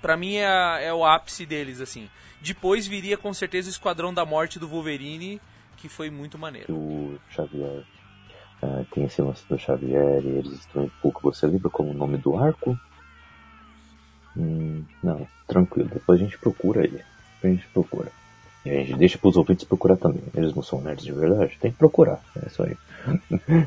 Pra 0.00 0.16
mim 0.16 0.36
é, 0.36 0.86
é 0.86 0.94
o 0.94 1.04
ápice 1.04 1.44
deles, 1.44 1.82
assim. 1.82 2.08
Depois 2.40 2.86
viria 2.86 3.16
com 3.16 3.32
certeza 3.34 3.68
o 3.68 3.70
Esquadrão 3.70 4.12
da 4.12 4.24
Morte 4.24 4.58
do 4.58 4.68
Wolverine, 4.68 5.40
que 5.76 5.88
foi 5.88 6.10
muito 6.10 6.38
maneiro. 6.38 6.72
O 6.72 7.18
Xavier. 7.30 7.84
Uh, 8.62 8.84
tem 8.92 9.04
esse 9.04 9.22
lance 9.22 9.42
do 9.48 9.58
Xavier 9.58 10.22
e 10.24 10.38
eles 10.38 10.52
estão 10.52 10.84
um 10.84 10.90
pouco. 11.02 11.22
Você 11.22 11.46
lembra 11.46 11.70
como 11.70 11.90
o 11.90 11.94
nome 11.94 12.18
do 12.18 12.36
arco? 12.36 12.78
Hum, 14.36 14.84
não, 15.02 15.26
tranquilo. 15.46 15.88
Depois 15.88 16.20
a 16.20 16.24
gente 16.24 16.38
procura 16.38 16.84
ele. 16.84 17.02
Depois 17.34 17.52
a 17.52 17.56
gente 17.56 17.68
procura. 17.68 18.12
E 18.64 18.70
a 18.70 18.84
gente 18.84 18.98
deixa 18.98 19.16
pros 19.16 19.36
ouvintes 19.36 19.64
procurar 19.64 19.96
também. 19.96 20.22
Eles 20.34 20.54
não 20.54 20.62
são 20.62 20.80
nerds 20.82 21.04
de 21.04 21.12
verdade? 21.12 21.56
Tem 21.58 21.70
que 21.70 21.78
procurar. 21.78 22.20
É 22.36 22.46
isso 22.46 22.62
aí. 22.62 22.76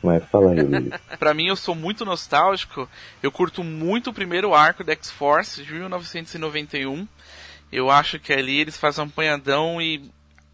Mas 0.00 0.24
fala 0.26 0.52
aí, 0.52 0.60
Luiz. 0.60 0.92
pra 1.18 1.34
mim, 1.34 1.46
eu 1.46 1.56
sou 1.56 1.74
muito 1.74 2.04
nostálgico. 2.04 2.88
Eu 3.20 3.32
curto 3.32 3.64
muito 3.64 4.10
o 4.10 4.14
primeiro 4.14 4.54
arco 4.54 4.84
da 4.84 4.92
X-Force 4.92 5.64
de 5.64 5.72
1991. 5.72 7.08
Eu 7.72 7.90
acho 7.90 8.18
que 8.18 8.32
ali 8.32 8.60
eles 8.60 8.76
fazem 8.76 9.02
um 9.04 9.08
apanhadão 9.08 9.80
e 9.80 10.10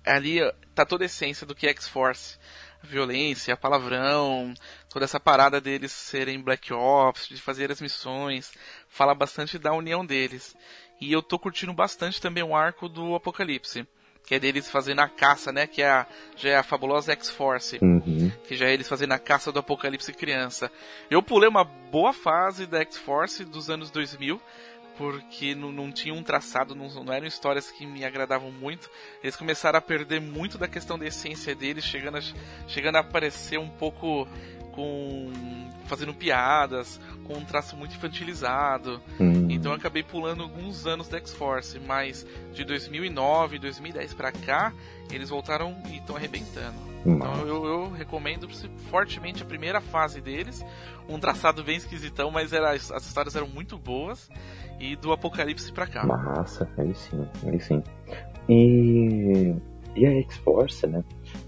ali 0.06 0.38
tá 0.74 0.86
toda 0.86 1.04
a 1.04 1.06
essência 1.06 1.46
do 1.46 1.54
que 1.54 1.66
é 1.66 1.70
X-Force 1.70 2.38
violência, 2.82 3.56
palavrão, 3.56 4.54
toda 4.88 5.04
essa 5.04 5.18
parada 5.18 5.60
deles 5.60 5.92
serem 5.92 6.40
Black 6.40 6.72
Ops, 6.72 7.28
de 7.28 7.40
fazer 7.40 7.70
as 7.70 7.80
missões, 7.80 8.52
fala 8.88 9.14
bastante 9.14 9.58
da 9.58 9.72
união 9.72 10.04
deles. 10.04 10.56
E 11.00 11.12
eu 11.12 11.22
tô 11.22 11.38
curtindo 11.38 11.72
bastante 11.72 12.20
também 12.20 12.42
o 12.42 12.56
arco 12.56 12.88
do 12.88 13.14
Apocalipse. 13.14 13.86
Que 14.26 14.34
é 14.34 14.38
deles 14.38 14.70
fazendo 14.70 15.00
a 15.00 15.08
caça, 15.08 15.50
né? 15.50 15.66
Que 15.66 15.80
é 15.80 15.88
a, 15.88 16.06
já 16.36 16.50
é 16.50 16.56
a 16.56 16.62
fabulosa 16.62 17.12
X-Force. 17.12 17.78
Uhum. 17.80 18.30
Que 18.46 18.56
já 18.56 18.66
é 18.66 18.74
eles 18.74 18.86
fazendo 18.86 19.12
a 19.12 19.18
caça 19.18 19.50
do 19.50 19.58
Apocalipse 19.58 20.12
criança. 20.12 20.70
Eu 21.10 21.22
pulei 21.22 21.48
uma 21.48 21.64
boa 21.64 22.12
fase 22.12 22.66
da 22.66 22.80
X-Force 22.80 23.44
dos 23.44 23.70
anos 23.70 23.90
2000 23.90 24.38
porque 24.98 25.54
não, 25.54 25.70
não 25.70 25.92
tinha 25.92 26.12
um 26.12 26.24
traçado, 26.24 26.74
não, 26.74 26.88
não, 27.04 27.12
eram 27.12 27.26
histórias 27.26 27.70
que 27.70 27.86
me 27.86 28.04
agradavam 28.04 28.50
muito. 28.50 28.90
Eles 29.22 29.36
começaram 29.36 29.78
a 29.78 29.80
perder 29.80 30.20
muito 30.20 30.58
da 30.58 30.66
questão 30.66 30.98
da 30.98 31.06
essência 31.06 31.54
deles, 31.54 31.84
chegando 31.84 32.18
a, 32.18 32.20
chegando 32.66 32.96
a 32.96 33.00
aparecer 33.00 33.58
um 33.60 33.70
pouco 33.70 34.26
com 34.78 35.32
fazendo 35.86 36.14
piadas, 36.14 37.00
com 37.24 37.32
um 37.32 37.44
traço 37.44 37.76
muito 37.76 37.96
infantilizado. 37.96 39.00
Hum. 39.18 39.48
Então 39.50 39.72
eu 39.72 39.76
acabei 39.76 40.04
pulando 40.04 40.44
alguns 40.44 40.86
anos 40.86 41.08
da 41.08 41.16
X-Force, 41.16 41.80
mas 41.80 42.24
de 42.52 42.64
2009, 42.64 43.58
2010 43.58 44.14
para 44.14 44.30
cá, 44.30 44.72
eles 45.10 45.30
voltaram 45.30 45.76
e 45.90 45.96
estão 45.96 46.14
arrebentando. 46.14 46.76
Hum. 47.04 47.16
Então 47.16 47.34
eu, 47.46 47.64
eu, 47.64 47.90
recomendo 47.90 48.46
fortemente 48.90 49.42
a 49.42 49.46
primeira 49.46 49.80
fase 49.80 50.20
deles, 50.20 50.64
um 51.08 51.18
traçado 51.18 51.64
bem 51.64 51.76
esquisitão, 51.76 52.30
mas 52.30 52.52
era, 52.52 52.70
as 52.70 53.06
histórias 53.06 53.34
eram 53.34 53.48
muito 53.48 53.76
boas 53.76 54.30
e 54.78 54.94
do 54.94 55.10
Apocalipse 55.10 55.72
pra 55.72 55.88
cá. 55.88 56.06
Massa, 56.06 56.68
aí 56.78 56.94
sim, 56.94 57.26
aí 57.46 57.58
sim. 57.58 57.82
E, 58.48 59.56
e 59.96 60.06
a 60.06 60.10
X-Force, 60.20 60.86
né? 60.86 61.02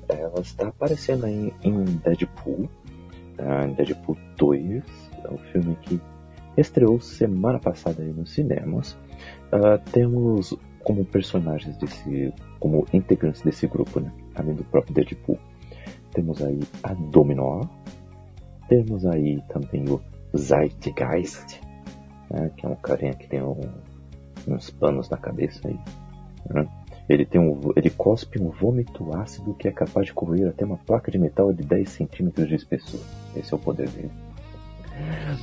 Ela 0.08 0.40
está 0.40 0.66
aparecendo 0.66 1.26
aí 1.26 1.54
em 1.62 1.84
Deadpool, 1.84 2.68
Deadpool 3.76 4.16
2, 4.36 4.84
é 5.24 5.32
um 5.32 5.38
filme 5.38 5.76
que 5.82 6.00
estreou 6.56 7.00
semana 7.00 7.58
passada 7.58 8.02
nos 8.02 8.32
cinemas. 8.32 8.92
Uh, 9.52 9.78
temos 9.92 10.56
como 10.82 11.04
personagens 11.04 11.76
desse, 11.76 12.32
como 12.58 12.86
integrantes 12.92 13.42
desse 13.42 13.66
grupo, 13.66 14.00
né? 14.00 14.12
Além 14.34 14.54
do 14.54 14.64
próprio 14.64 14.94
Deadpool, 14.94 15.38
temos 16.12 16.42
aí 16.42 16.60
a 16.82 16.94
Dominó, 16.94 17.62
temos 18.68 19.04
aí 19.06 19.42
também 19.48 19.84
o 19.88 20.00
Zeitgeist, 20.36 21.60
né, 22.30 22.50
que 22.56 22.64
é 22.64 22.68
um 22.68 22.76
carinha 22.76 23.14
que 23.14 23.28
tem 23.28 23.42
um, 23.42 23.60
uns 24.48 24.70
panos 24.70 25.08
na 25.08 25.16
cabeça 25.16 25.68
aí. 25.68 25.78
Né? 26.48 26.66
Ele, 27.10 27.26
tem 27.26 27.40
um, 27.40 27.72
ele 27.74 27.90
cospe 27.90 28.40
um 28.40 28.50
vômito 28.50 29.12
ácido 29.16 29.52
que 29.54 29.66
é 29.66 29.72
capaz 29.72 30.06
de 30.06 30.12
corroer 30.12 30.48
até 30.48 30.64
uma 30.64 30.76
placa 30.76 31.10
de 31.10 31.18
metal 31.18 31.52
de 31.52 31.64
10 31.64 31.90
centímetros 31.90 32.48
de 32.48 32.54
espessura. 32.54 33.02
Esse 33.34 33.52
é 33.52 33.56
o 33.56 33.58
poder 33.58 33.88
dele. 33.88 34.12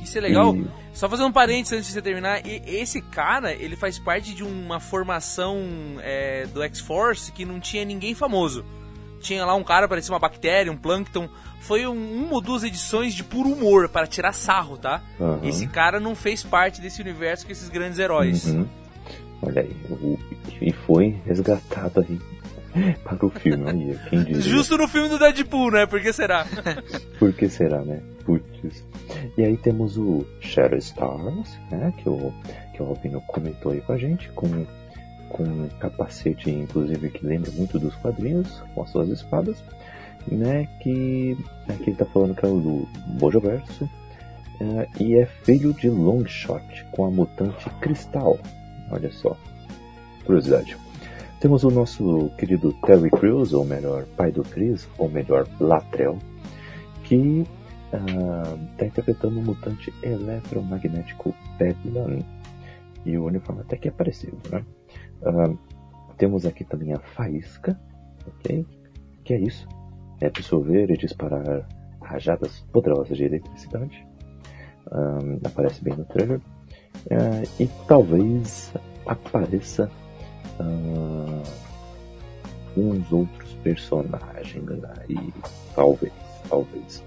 Isso 0.02 0.16
é 0.16 0.20
legal. 0.22 0.56
E... 0.56 0.66
Só 0.94 1.10
fazendo 1.10 1.28
um 1.28 1.32
parênteses 1.32 1.74
antes 1.74 1.88
de 1.88 1.92
você 1.92 2.00
terminar. 2.00 2.46
E 2.46 2.62
esse 2.64 3.02
cara, 3.02 3.52
ele 3.52 3.76
faz 3.76 3.98
parte 3.98 4.34
de 4.34 4.42
uma 4.42 4.80
formação 4.80 5.58
é, 6.00 6.46
do 6.46 6.62
X-Force 6.62 7.30
que 7.32 7.44
não 7.44 7.60
tinha 7.60 7.84
ninguém 7.84 8.14
famoso. 8.14 8.64
Tinha 9.20 9.44
lá 9.44 9.54
um 9.54 9.64
cara, 9.64 9.86
parecia 9.86 10.12
uma 10.14 10.18
bactéria, 10.18 10.72
um 10.72 10.76
plâncton 10.76 11.28
foi 11.60 11.86
um, 11.86 12.24
uma 12.24 12.34
ou 12.34 12.40
duas 12.40 12.62
edições 12.62 13.14
de 13.14 13.24
puro 13.24 13.50
humor, 13.50 13.88
para 13.88 14.06
tirar 14.06 14.32
sarro, 14.32 14.78
tá? 14.78 15.02
Uhum. 15.18 15.40
Esse 15.42 15.66
cara 15.66 16.00
não 16.00 16.14
fez 16.14 16.42
parte 16.42 16.80
desse 16.80 17.00
universo 17.00 17.44
com 17.44 17.52
esses 17.52 17.68
grandes 17.68 17.98
heróis. 17.98 18.46
Uhum. 18.46 18.66
Olha 19.42 19.62
aí, 19.62 19.76
o, 19.90 20.18
e 20.60 20.72
foi 20.72 21.16
resgatado 21.24 22.00
aí 22.00 22.94
para 23.04 23.24
o 23.24 23.30
filme, 23.30 23.68
aí, 23.70 23.98
quem 24.08 24.24
diz. 24.24 24.44
Justo 24.44 24.76
no 24.76 24.88
filme 24.88 25.08
do 25.08 25.18
Deadpool, 25.18 25.70
né? 25.70 25.86
Por 25.86 26.00
que 26.00 26.12
será? 26.12 26.46
Por 27.18 27.32
que 27.32 27.48
será, 27.48 27.82
né? 27.82 28.02
Putz. 28.24 28.84
E 29.36 29.44
aí 29.44 29.56
temos 29.56 29.96
o 29.96 30.26
Shadow 30.40 30.78
Stars, 30.78 31.58
né? 31.70 31.92
Que 31.98 32.08
o, 32.08 32.32
que 32.74 32.82
o 32.82 32.86
Albino 32.86 33.20
comentou 33.22 33.72
aí 33.72 33.80
com 33.80 33.92
a 33.92 33.98
gente, 33.98 34.28
com, 34.30 34.66
com 35.28 35.44
um 35.44 35.68
capacete, 35.80 36.50
inclusive, 36.50 37.10
que 37.10 37.24
lembra 37.24 37.50
muito 37.52 37.78
dos 37.78 37.94
quadrinhos, 37.96 38.62
com 38.74 38.82
as 38.82 38.90
suas 38.90 39.08
espadas 39.08 39.62
né, 40.30 40.68
que 40.80 41.36
aqui 41.68 41.90
ele 41.90 41.96
tá 41.96 42.04
falando 42.06 42.34
que 42.34 42.44
é 42.44 42.48
o 42.48 42.60
do 42.60 42.88
Bojoverso 43.18 43.84
uh, 43.84 45.02
e 45.02 45.16
é 45.16 45.26
filho 45.26 45.72
de 45.72 45.88
Longshot 45.88 46.86
com 46.92 47.06
a 47.06 47.10
mutante 47.10 47.68
Cristal. 47.80 48.38
Olha 48.90 49.10
só, 49.10 49.36
curiosidade. 50.24 50.76
Temos 51.40 51.62
o 51.62 51.70
nosso 51.70 52.30
querido 52.38 52.72
Terry 52.84 53.10
Crews, 53.10 53.52
ou 53.52 53.64
melhor, 53.64 54.04
pai 54.16 54.32
do 54.32 54.42
Chris, 54.42 54.88
ou 54.98 55.08
melhor, 55.08 55.46
Latrell, 55.60 56.18
que 57.04 57.46
está 57.86 58.84
uh, 58.84 58.84
interpretando 58.84 59.38
o 59.38 59.42
mutante 59.42 59.92
eletromagnético 60.02 61.34
Bedlam. 61.58 62.20
E 63.06 63.16
o 63.16 63.24
uniforme 63.24 63.62
até 63.62 63.76
que 63.76 63.88
é 63.88 63.90
parecido, 63.90 64.36
né? 64.50 64.64
Uh, 65.22 65.56
temos 66.16 66.44
aqui 66.44 66.64
também 66.64 66.92
a 66.92 66.98
Faísca, 66.98 67.78
ok? 68.26 68.66
Que 69.24 69.34
é 69.34 69.40
isso? 69.40 69.68
é 70.20 70.26
absorver 70.26 70.90
e 70.90 70.96
disparar 70.96 71.66
rajadas 72.00 72.60
poderosas 72.72 73.16
de 73.16 73.24
eletricidade. 73.24 74.06
Um, 74.90 75.46
aparece 75.46 75.82
bem 75.82 75.94
no 75.94 76.04
trailer. 76.04 76.40
Uh, 77.06 77.48
e 77.58 77.66
talvez 77.86 78.72
apareça 79.06 79.90
uh, 80.60 81.42
uns 82.76 83.12
outros 83.12 83.52
personagens 83.62 84.64
aí. 85.00 85.32
Talvez, 85.74 86.12
talvez. 86.48 87.04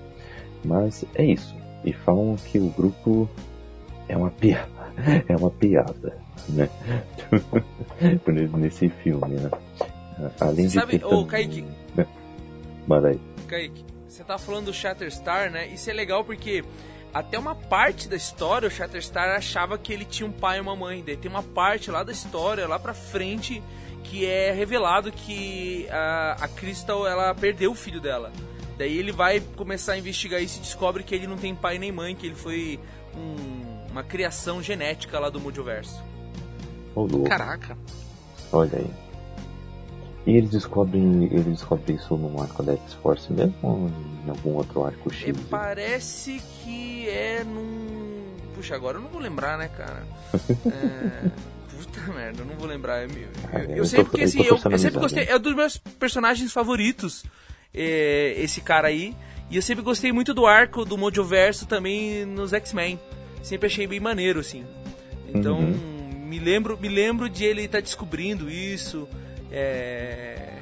Mas 0.64 1.06
é 1.16 1.26
isso. 1.26 1.56
E 1.84 1.94
falam 1.94 2.36
que 2.36 2.60
o 2.60 2.70
grupo 2.70 3.30
é 4.08 4.18
uma 4.18 4.32
piada. 4.32 4.70
É 5.28 5.36
uma 5.38 5.50
piada, 5.50 6.18
né? 6.50 6.70
Nesse 8.58 8.90
filme, 8.90 9.36
né? 9.36 9.50
Além 10.40 10.68
Você 10.68 10.80
sabe, 10.80 10.92
de 10.94 11.00
ter 11.00 11.06
ô 11.06 11.10
também... 11.10 11.28
Kaique, 11.28 11.66
Manda 12.86 13.08
aí. 13.10 13.20
Kaique, 13.48 13.86
você 14.08 14.24
tá 14.24 14.38
falando 14.38 14.66
do 14.66 14.74
Shatterstar, 14.74 15.50
né? 15.50 15.68
Isso 15.68 15.90
é 15.90 15.94
legal 15.94 16.24
porque 16.24 16.64
até 17.14 17.38
uma 17.38 17.54
parte 17.56 18.08
da 18.08 18.16
história 18.16 18.68
o 18.68 18.72
Shatterstar 18.72 19.30
achava 19.36 19.78
que 19.78 19.92
ele 19.92 20.06
tinha 20.06 20.28
um 20.28 20.32
pai 20.32 20.58
e 20.58 20.62
uma 20.62 20.76
mãe. 20.76 21.04
Daí 21.06 21.18
tem 21.18 21.30
uma 21.30 21.44
parte 21.44 21.92
lá 21.92 22.04
da 22.04 22.12
história, 22.12 22.68
lá 22.68 22.80
pra 22.80 22.94
frente, 22.94 23.62
que 24.04 24.26
é 24.26 24.52
revelado 24.52 25.12
que 25.12 25.88
a, 25.90 26.38
a 26.42 26.48
Crystal 26.48 27.06
ela 27.08 27.34
perdeu 27.36 27.72
o 27.72 27.76
filho 27.76 28.00
dela. 28.02 28.32
Daí 28.78 28.98
ele 28.98 29.12
vai 29.12 29.40
começar 29.56 29.94
a 29.94 29.98
investigar 29.98 30.42
isso 30.42 30.58
e 30.58 30.62
descobre 30.62 31.04
que 31.04 31.14
ele 31.14 31.28
não 31.28 31.38
tem 31.38 31.54
pai 31.54 31.78
nem 31.78 31.92
mãe, 31.92 32.16
que 32.16 32.26
ele 32.28 32.36
foi 32.36 32.80
um- 33.16 33.88
uma 33.92 34.04
criação 34.04 34.64
genética 34.64 35.20
lá 35.20 35.30
do 35.30 35.40
Multiverso. 35.40 36.02
Caraca. 37.26 37.78
Olha 38.52 38.80
aí. 38.80 38.90
E 40.26 40.38
eles 40.38 40.52
descobrem, 40.52 41.26
eles 41.26 41.46
descobrem 41.46 41.96
isso 41.96 42.16
num 42.16 42.40
arco 42.42 42.62
da 42.62 42.74
X-Force 42.74 43.32
mesmo 43.34 43.56
ou 43.64 43.90
em 44.26 44.30
algum 44.30 44.52
outro 44.52 44.84
arco 44.84 45.12
X? 45.12 45.30
E 45.30 45.34
parece 45.50 46.40
que 46.64 47.10
é 47.10 47.44
num. 47.44 48.22
Puxa, 48.54 48.76
agora 48.76 48.98
eu 48.98 49.02
não 49.02 49.10
vou 49.10 49.20
lembrar, 49.22 49.58
né, 49.58 49.68
cara? 49.70 50.04
É... 50.72 51.30
Puta 51.76 52.14
merda, 52.14 52.42
eu 52.42 52.46
não 52.46 52.56
vou 52.56 52.68
lembrar. 52.68 53.02
Eu, 53.02 53.10
eu- 53.10 53.28
Ah, 53.52 53.60
eu 53.64 53.78
eu 53.78 53.86
sei 53.86 54.04
porque 54.04 54.22
eu 54.22 54.26
assim, 54.26 54.44
eu, 54.44 54.60
eu 54.72 54.78
sempre 54.78 55.00
gostei. 55.00 55.26
né? 55.26 55.32
É 55.32 55.36
um 55.38 55.40
dos 55.40 55.56
meus 55.56 55.78
personagens 55.78 56.52
favoritos, 56.54 57.24
é, 57.74 58.36
esse 58.38 58.62
cara 58.62 58.90
aí. 58.90 59.16
E 59.50 59.56
eu 59.56 59.62
sempre 59.64 59.84
gostei 59.84 60.12
muito 60.12 60.32
do 60.34 60.46
arco 60.46 60.86
do 60.86 60.96
Mojoverso 60.98 61.66
também 61.66 62.24
nos 62.26 62.54
X-Men. 62.54 63.00
Sempre 63.42 63.66
achei 63.66 63.88
bem 63.88 64.00
maneiro, 64.00 64.40
assim. 64.40 64.64
Então, 65.28 65.58
Uhum. 65.60 66.26
me 66.28 66.38
lembro 66.40 66.78
me 66.80 66.88
lembro 66.88 67.28
de 67.28 67.44
ele 67.44 67.64
estar 67.64 67.82
descobrindo 67.82 68.48
isso. 68.50 69.08
É, 69.52 70.54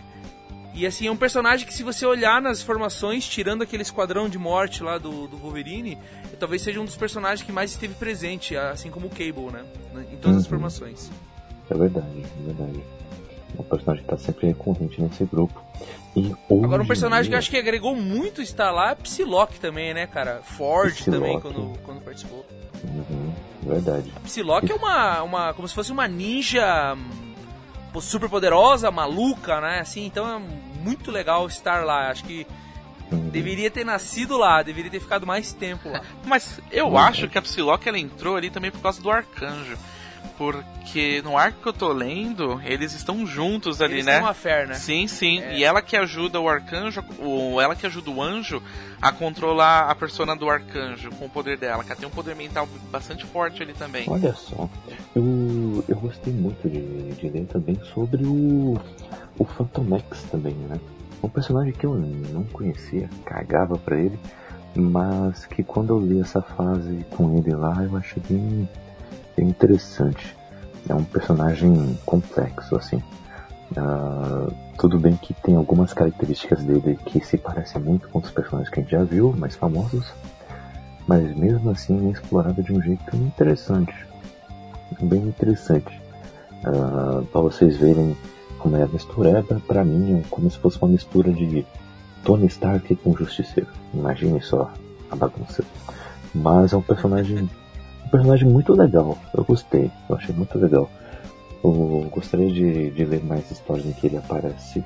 E 0.74 0.86
assim, 0.86 1.08
é 1.08 1.12
um 1.12 1.18
personagem 1.18 1.66
que 1.68 1.74
se 1.74 1.84
você 1.84 2.06
olhar 2.06 2.42
nas 2.42 2.62
formações, 2.62 3.28
tirando 3.28 3.62
aquele 3.64 3.82
esquadrão 3.84 4.30
de 4.30 4.38
morte 4.38 4.82
lá 4.84 4.98
do, 4.98 5.28
do 5.28 5.38
Wolverine, 5.38 5.98
talvez 6.40 6.62
seja 6.62 6.80
um 6.80 6.86
dos 6.86 6.96
personagens 6.96 7.46
que 7.46 7.52
mais 7.52 7.72
esteve 7.72 7.94
presente, 7.96 8.56
assim 8.56 8.90
como 8.90 9.08
o 9.08 9.10
Cable, 9.10 9.52
né? 9.52 9.64
Em 10.12 10.16
todas 10.18 10.38
as 10.38 10.44
Uhum. 10.44 10.50
formações. 10.52 11.10
É 11.70 11.74
verdade, 11.76 12.08
é 12.24 12.46
verdade. 12.46 12.80
É 13.58 13.62
um 13.62 13.64
personagem 13.66 14.04
que 14.04 14.10
tá 14.10 14.18
sempre 14.18 14.48
recorrente 14.48 15.02
nesse 15.02 15.26
grupo. 15.26 15.62
E 16.16 16.34
Agora 16.64 16.82
um 16.82 16.88
personagem 16.88 17.26
em 17.28 17.30
que 17.30 17.36
eu 17.36 17.40
acho 17.40 17.50
que 17.50 17.58
agregou 17.58 17.96
muito 17.96 18.42
estar 18.42 18.72
lá 18.72 18.92
é 18.92 18.96
Psylocke 18.96 19.60
também, 19.60 19.94
né, 19.94 20.08
cara? 20.08 20.42
Ford 20.44 20.94
Psylocke. 20.94 21.12
também, 21.12 21.40
quando, 21.42 21.78
quando 21.84 22.02
participou. 22.02 22.46
Uhum, 22.84 23.34
verdade. 23.64 24.12
Psylocke 24.24 24.72
é 24.72 24.76
uma, 24.76 25.22
uma. 25.24 25.54
como 25.54 25.68
se 25.68 25.74
fosse 25.76 25.92
uma 25.92 26.08
ninja 26.08 26.96
hum, 26.96 27.29
super 28.00 28.30
poderosa, 28.30 28.92
maluca, 28.92 29.60
né? 29.60 29.80
Assim, 29.80 30.06
então 30.06 30.28
é 30.36 30.40
muito 30.40 31.12
legal 31.12 31.48
estar 31.48 31.84
lá. 31.86 32.10
Acho 32.10 32.24
que 32.24 32.46
deveria 33.32 33.72
ter 33.72 33.84
nascido 33.84 34.38
lá, 34.38 34.62
deveria 34.62 34.92
ter 34.92 35.00
ficado 35.00 35.26
mais 35.26 35.54
tempo 35.54 35.90
lá. 35.90 36.02
Mas 36.26 36.60
eu 36.72 36.98
acho 36.98 37.28
que 37.28 37.38
a 37.38 37.42
Psylocke 37.42 37.90
ela 37.90 37.98
entrou 37.98 38.36
ali 38.36 38.50
também 38.50 38.72
por 38.72 38.82
causa 38.82 39.02
do 39.02 39.10
Arcanjo. 39.10 39.78
Porque 40.40 41.22
no 41.22 41.38
arco 41.38 41.62
que 41.62 41.68
eu 41.68 41.74
tô 41.74 41.92
lendo, 41.92 42.62
eles 42.64 42.94
estão 42.94 43.28
juntos 43.28 43.82
ali, 43.82 43.96
Eles 43.96 44.06
né? 44.06 44.14
têm 44.14 44.22
uma 44.22 44.34
fé, 44.34 44.66
né? 44.66 44.76
Sim, 44.76 45.06
sim. 45.06 45.42
É. 45.42 45.58
E 45.58 45.66
ela 45.66 45.82
que 45.82 45.98
ajuda 45.98 46.40
o 46.40 46.48
arcanjo, 46.48 47.04
ou 47.20 47.60
ela 47.60 47.76
que 47.76 47.86
ajuda 47.86 48.10
o 48.10 48.24
anjo 48.24 48.64
a 49.02 49.12
controlar 49.12 49.92
a 49.92 49.96
persona 49.96 50.38
do 50.38 50.50
arcanjo 50.50 51.10
com 51.12 51.26
o 51.26 51.30
poder 51.30 51.58
dela. 51.58 51.84
Que 51.84 51.92
ela 51.92 52.00
tem 52.00 52.08
um 52.08 52.12
poder 52.12 52.38
mental 52.38 52.70
bastante 52.90 53.26
forte 53.26 53.62
ali 53.62 53.74
também. 53.74 54.06
Olha 54.08 54.34
só, 54.34 54.70
eu, 55.14 55.84
eu 55.90 55.98
gostei 55.98 56.32
muito 56.32 56.70
de, 56.70 57.12
de 57.16 57.28
ler 57.28 57.46
também 57.48 57.78
sobre 57.94 58.24
o, 58.24 58.80
o 59.38 59.44
Phantom 59.44 59.98
X 59.98 60.24
também, 60.32 60.54
né? 60.54 60.80
Um 61.22 61.28
personagem 61.28 61.74
que 61.74 61.86
eu 61.86 61.96
não 61.96 62.46
conhecia, 62.46 63.10
cagava 63.26 63.78
pra 63.78 63.98
ele, 63.98 64.18
mas 64.74 65.46
que 65.48 65.64
quando 65.64 65.90
eu 65.90 66.00
li 66.00 66.22
essa 66.22 66.42
fase 66.42 67.06
com 67.10 67.38
ele 67.38 67.54
lá, 67.54 67.84
eu 67.84 67.98
achei 67.98 68.24
bem, 68.30 68.70
bem 69.40 69.50
interessante. 69.50 70.36
É 70.88 70.94
um 70.94 71.04
personagem 71.04 71.98
complexo, 72.06 72.76
assim. 72.76 73.02
Ah, 73.78 74.48
tudo 74.78 75.00
bem 75.00 75.16
que 75.16 75.34
tem 75.34 75.56
algumas 75.56 75.94
características 75.94 76.64
dele 76.64 76.98
que 77.06 77.24
se 77.24 77.38
parecem 77.38 77.82
muito 77.82 78.10
com 78.10 78.20
os 78.20 78.32
personagens 78.32 78.70
que 78.70 78.80
a 78.80 78.84
gente 78.84 78.92
já 78.92 79.04
viu, 79.04 79.34
mais 79.38 79.56
famosos, 79.56 80.12
mas 81.08 81.36
mesmo 81.36 81.70
assim 81.70 82.08
é 82.08 82.12
explorado 82.12 82.64
de 82.64 82.74
um 82.74 82.82
jeito 82.82 83.16
interessante 83.16 83.94
bem 85.02 85.22
interessante. 85.22 86.02
Ah, 86.64 87.22
para 87.32 87.42
vocês 87.42 87.78
verem 87.78 88.18
como 88.58 88.76
é 88.76 88.84
a 88.84 88.88
mistura, 88.88 89.40
é, 89.40 89.42
pra 89.60 89.84
mim 89.84 90.20
é 90.20 90.24
como 90.30 90.50
se 90.50 90.58
fosse 90.58 90.78
uma 90.82 90.90
mistura 90.90 91.32
de 91.32 91.66
Tony 92.24 92.48
Stark 92.48 92.96
com 92.98 93.16
Justiceiro. 93.16 93.70
Imagine 93.94 94.42
só 94.42 94.72
a 95.10 95.16
bagunça. 95.16 95.64
Mas 96.34 96.74
é 96.74 96.78
um 96.78 96.82
personagem, 96.82 97.50
um 98.10 98.12
personagem 98.12 98.50
muito 98.50 98.74
legal. 98.74 99.18
Eu 99.34 99.44
gostei, 99.44 99.92
eu 100.10 100.16
achei 100.16 100.34
muito 100.34 100.58
legal. 100.58 100.90
Eu 101.64 102.08
gostaria 102.12 102.52
de, 102.52 102.90
de 102.92 103.06
ler 103.06 103.24
mais 103.24 103.50
histórias 103.52 103.86
em 103.86 103.94
que 103.94 104.08
ele 104.08 104.18
aparece. 104.18 104.84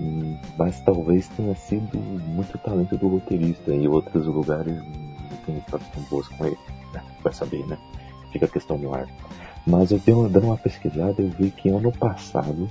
Hum, 0.00 0.36
Mas 0.56 0.80
talvez 0.80 1.26
tenha 1.28 1.54
sido 1.54 1.98
muito 1.98 2.58
talento 2.58 2.96
do 2.96 3.08
roteirista 3.08 3.74
e 3.74 3.88
outros 3.88 4.26
lugares 4.26 4.76
não 4.76 5.36
tem 5.46 5.56
histórias 5.58 5.88
tão 5.88 6.02
boas 6.04 6.28
com 6.28 6.46
ele. 6.46 6.58
né? 6.92 7.02
Vai 7.22 7.32
saber, 7.32 7.66
né? 7.66 7.78
fica 8.30 8.44
a 8.44 8.48
questão 8.48 8.76
no 8.76 8.94
ar. 8.94 9.06
Mas 9.66 9.90
eu 9.90 9.98
dei 9.98 10.14
uma, 10.14 10.28
dando 10.28 10.46
uma 10.46 10.56
pesquisada, 10.56 11.14
eu 11.18 11.30
vi 11.30 11.50
que 11.50 11.68
ano 11.68 11.92
passado 11.92 12.68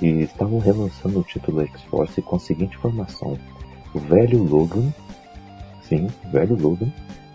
estavam 0.00 0.58
relançando 0.58 1.20
o 1.20 1.24
título 1.24 1.62
X-Force 1.62 2.22
com 2.22 2.36
a 2.36 2.40
seguinte 2.40 2.76
formação: 2.76 3.36
o 3.94 3.98
velho 3.98 4.42
Logan, 4.42 4.92
sim, 5.82 6.08
velho 6.30 6.56
Logan, 6.60 6.88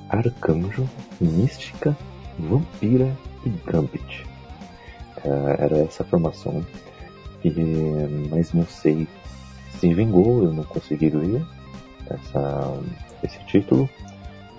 Arcanjo, 0.10 0.88
Mística, 1.20 1.96
Vampira 2.38 3.16
e 3.46 3.50
Gambit. 3.70 4.26
Eh, 5.24 5.56
era 5.60 5.78
essa 5.80 6.04
formação. 6.04 6.66
E, 7.44 7.52
mas 8.30 8.54
não 8.54 8.66
sei 8.66 9.08
se 9.80 9.94
vingou, 9.94 10.44
eu 10.44 10.52
não 10.54 10.64
consegui 10.64 11.10
ler 11.10 11.42
essa, 12.10 12.82
esse 13.24 13.40
título. 13.46 13.90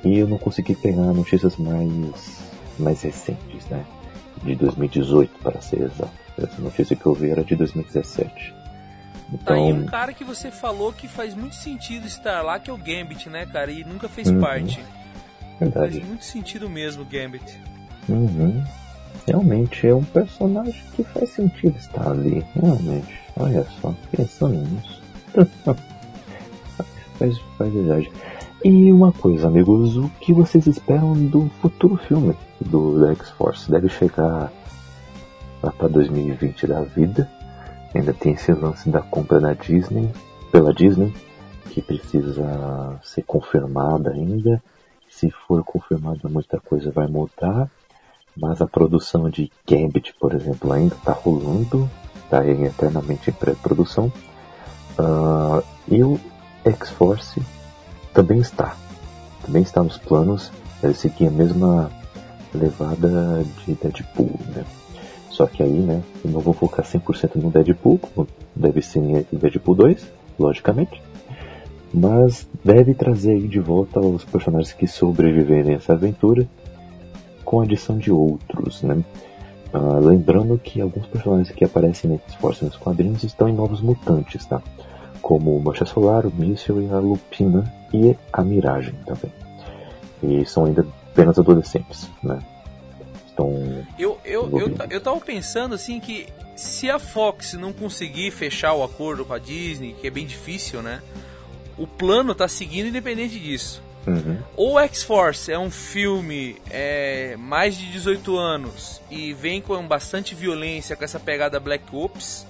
E 0.02 0.18
eu 0.18 0.26
não 0.26 0.38
consegui 0.38 0.74
pegar 0.74 1.02
notícias 1.12 1.56
mais, 1.58 2.40
mais 2.78 3.02
recentes, 3.02 3.66
né? 3.68 3.84
De 4.42 4.54
2018, 4.54 5.30
para 5.42 5.60
ser 5.60 5.82
exato. 5.82 6.10
Essa 6.38 6.62
notícia 6.62 6.96
que 6.96 7.04
eu 7.04 7.12
vi 7.12 7.28
era 7.30 7.44
de 7.44 7.54
2017. 7.54 8.54
Tá 9.44 9.54
aí 9.54 9.60
Então, 9.68 9.82
um 9.82 9.86
cara 9.86 10.14
que 10.14 10.24
você 10.24 10.50
falou 10.50 10.90
que 10.92 11.06
faz 11.06 11.34
muito 11.34 11.54
sentido 11.54 12.06
estar 12.06 12.40
lá, 12.42 12.58
que 12.58 12.70
é 12.70 12.72
o 12.72 12.78
Gambit, 12.78 13.28
né, 13.28 13.44
cara? 13.44 13.70
E 13.70 13.84
nunca 13.84 14.08
fez 14.08 14.28
Uhum. 14.30 14.40
parte. 14.40 14.82
Faz 15.60 15.72
verdade. 15.72 16.00
muito 16.00 16.24
sentido 16.24 16.70
mesmo 16.70 17.04
Gambit. 17.04 17.60
Uhum. 18.08 18.64
Realmente 19.26 19.86
é 19.86 19.94
um 19.94 20.02
personagem 20.02 20.82
que 20.94 21.04
faz 21.04 21.28
sentido 21.30 21.76
estar 21.78 22.10
ali. 22.10 22.44
Realmente. 22.54 23.20
Olha 23.36 23.66
só, 23.80 23.94
pensando 24.10 24.56
nisso. 24.56 25.02
faz, 27.18 27.38
faz 27.58 27.72
verdade. 27.72 28.10
E 28.64 28.92
uma 28.92 29.12
coisa, 29.12 29.48
amigos, 29.48 29.96
o 29.96 30.08
que 30.20 30.32
vocês 30.32 30.66
esperam 30.66 31.14
do 31.14 31.50
futuro 31.60 31.96
filme 31.96 32.34
do 32.60 33.06
X-Force? 33.12 33.70
Deve 33.70 33.88
chegar 33.88 34.52
lá 35.62 35.72
para 35.72 35.88
2020 35.88 36.66
da 36.66 36.80
vida. 36.82 37.30
Ainda 37.94 38.12
tem 38.12 38.32
esse 38.32 38.52
lance 38.52 38.88
da 38.88 39.00
compra 39.00 39.40
da 39.40 39.52
Disney, 39.52 40.10
pela 40.52 40.72
Disney, 40.72 41.12
que 41.70 41.80
precisa 41.82 42.98
ser 43.02 43.22
confirmada 43.22 44.10
ainda. 44.10 44.62
Se 45.20 45.30
for 45.30 45.62
confirmada, 45.62 46.30
muita 46.30 46.58
coisa 46.58 46.90
vai 46.90 47.06
mudar. 47.06 47.70
Mas 48.34 48.62
a 48.62 48.66
produção 48.66 49.28
de 49.28 49.52
Gambit, 49.68 50.14
por 50.18 50.32
exemplo, 50.32 50.72
ainda 50.72 50.94
está 50.94 51.12
rolando, 51.12 51.90
está 52.24 52.46
eternamente 52.46 53.28
em 53.28 53.32
pré-produção. 53.34 54.10
Ah, 54.98 55.62
e 55.86 56.02
o 56.02 56.18
X-Force 56.64 57.42
também 58.14 58.38
está. 58.38 58.74
Também 59.44 59.60
está 59.60 59.82
nos 59.82 59.98
planos. 59.98 60.50
Ele 60.82 60.94
seguir 60.94 61.26
a 61.26 61.30
mesma 61.30 61.90
levada 62.54 63.44
de 63.66 63.74
Deadpool, 63.74 64.40
né? 64.54 64.64
Só 65.28 65.46
que 65.46 65.62
aí, 65.62 65.80
né, 65.80 66.02
eu 66.24 66.30
não 66.30 66.40
vou 66.40 66.54
focar 66.54 66.84
100% 66.84 67.36
no 67.36 67.50
Deadpool, 67.50 67.98
como 67.98 68.26
deve 68.56 68.80
ser 68.80 69.00
em 69.00 69.26
Deadpool 69.30 69.74
2, 69.74 70.06
logicamente. 70.38 71.02
Mas 71.92 72.48
deve 72.64 72.94
trazer 72.94 73.32
aí 73.32 73.48
de 73.48 73.58
volta 73.58 73.98
os 74.00 74.24
personagens 74.24 74.72
que 74.72 74.86
sobreviverem 74.86 75.74
a 75.74 75.76
essa 75.76 75.92
aventura 75.94 76.46
com 77.44 77.60
a 77.60 77.64
adição 77.64 77.98
de 77.98 78.12
outros, 78.12 78.82
né? 78.82 79.02
Ah, 79.72 79.98
lembrando 80.00 80.58
que 80.58 80.80
alguns 80.80 81.06
personagens 81.06 81.50
que 81.50 81.64
aparecem 81.64 82.12
em 82.12 82.14
X-Force 82.14 82.64
nos 82.64 82.76
quadrinhos 82.76 83.24
estão 83.24 83.48
em 83.48 83.52
Novos 83.52 83.80
Mutantes, 83.80 84.44
tá? 84.46 84.62
como 85.20 85.56
o 85.56 85.62
Mancha 85.62 85.86
Solar, 85.86 86.26
o 86.26 86.32
Míssil 86.34 86.82
e 86.82 86.90
a 86.90 86.98
Lupina 86.98 87.72
e 87.92 88.16
a 88.32 88.42
Miragem 88.42 88.94
também. 89.06 89.32
E 90.22 90.44
são 90.44 90.64
ainda 90.64 90.86
apenas 91.12 91.38
adolescentes, 91.38 92.08
né? 92.22 92.38
Estão. 93.26 93.48
Eu, 93.98 94.18
eu, 94.24 94.58
eu, 94.58 94.74
eu 94.90 95.00
tava 95.00 95.20
pensando 95.20 95.74
assim 95.74 96.00
que 96.00 96.26
se 96.56 96.90
a 96.90 96.98
Fox 96.98 97.54
não 97.54 97.72
conseguir 97.72 98.30
fechar 98.30 98.74
o 98.74 98.82
acordo 98.82 99.24
com 99.24 99.32
a 99.32 99.38
Disney, 99.38 99.94
que 100.00 100.06
é 100.06 100.10
bem 100.10 100.26
difícil, 100.26 100.82
né? 100.82 101.00
O 101.80 101.86
plano 101.86 102.34
tá 102.34 102.46
seguindo 102.46 102.88
independente 102.88 103.40
disso. 103.40 103.82
Uhum. 104.06 104.38
Ou 104.54 104.78
X-Force 104.80 105.50
é 105.50 105.58
um 105.58 105.70
filme 105.70 106.60
é, 106.70 107.36
mais 107.38 107.74
de 107.74 107.90
18 107.90 108.36
anos 108.36 109.00
e 109.10 109.32
vem 109.32 109.62
com 109.62 109.88
bastante 109.88 110.34
violência, 110.34 110.94
com 110.94 111.02
essa 111.02 111.18
pegada 111.18 111.58
Black 111.58 111.84
Ops, 111.90 112.46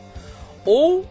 ou 0.64 1.08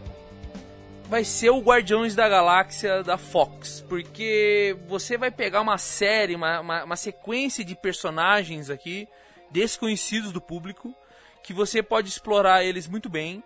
vai 1.08 1.24
ser 1.24 1.48
o 1.48 1.60
Guardiões 1.60 2.14
da 2.14 2.28
Galáxia 2.28 3.02
da 3.02 3.16
Fox, 3.16 3.82
porque 3.88 4.76
você 4.86 5.16
vai 5.16 5.30
pegar 5.30 5.62
uma 5.62 5.78
série, 5.78 6.34
uma, 6.34 6.60
uma, 6.60 6.84
uma 6.84 6.96
sequência 6.96 7.64
de 7.64 7.74
personagens 7.74 8.68
aqui 8.68 9.08
desconhecidos 9.50 10.30
do 10.30 10.42
público, 10.42 10.94
que 11.42 11.54
você 11.54 11.82
pode 11.82 12.10
explorar 12.10 12.64
eles 12.64 12.86
muito 12.86 13.08
bem, 13.08 13.42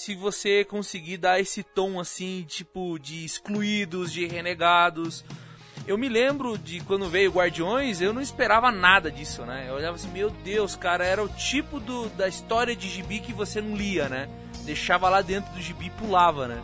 se 0.00 0.14
você 0.14 0.64
conseguir 0.64 1.18
dar 1.18 1.38
esse 1.38 1.62
tom 1.62 2.00
assim, 2.00 2.42
tipo 2.48 2.98
de 2.98 3.22
excluídos, 3.22 4.10
de 4.10 4.26
renegados. 4.26 5.22
Eu 5.86 5.98
me 5.98 6.08
lembro 6.08 6.56
de 6.56 6.80
quando 6.80 7.06
veio 7.06 7.30
Guardiões, 7.30 8.00
eu 8.00 8.10
não 8.10 8.22
esperava 8.22 8.72
nada 8.72 9.10
disso, 9.10 9.42
né? 9.44 9.66
Eu 9.68 9.74
olhava 9.74 9.96
assim, 9.96 10.08
meu 10.08 10.30
Deus, 10.30 10.74
cara, 10.74 11.04
era 11.04 11.22
o 11.22 11.28
tipo 11.28 11.78
do, 11.78 12.08
da 12.10 12.26
história 12.26 12.74
de 12.74 12.88
gibi 12.88 13.20
que 13.20 13.34
você 13.34 13.60
não 13.60 13.76
lia, 13.76 14.08
né? 14.08 14.26
Deixava 14.64 15.06
lá 15.10 15.20
dentro 15.20 15.52
do 15.52 15.60
gibi 15.60 15.86
e 15.86 15.90
pulava, 15.90 16.48
né? 16.48 16.62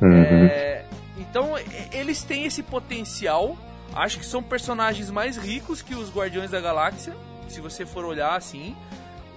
Uhum. 0.00 0.46
É, 0.46 0.86
então, 1.18 1.56
eles 1.92 2.22
têm 2.22 2.44
esse 2.44 2.62
potencial. 2.62 3.54
Acho 3.94 4.18
que 4.18 4.24
são 4.24 4.42
personagens 4.42 5.10
mais 5.10 5.36
ricos 5.36 5.82
que 5.82 5.94
os 5.94 6.10
Guardiões 6.10 6.50
da 6.50 6.60
Galáxia. 6.60 7.14
Se 7.48 7.60
você 7.60 7.84
for 7.84 8.06
olhar 8.06 8.34
assim, 8.34 8.74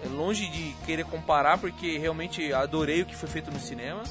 é 0.04 0.08
longe 0.08 0.48
de 0.50 0.76
querer 0.86 1.06
comparar, 1.06 1.58
porque 1.58 1.98
realmente 1.98 2.54
adorei 2.54 3.02
o 3.02 3.06
que 3.06 3.16
foi 3.16 3.30
feito 3.30 3.52
no 3.52 3.60
cinema 3.60 4.04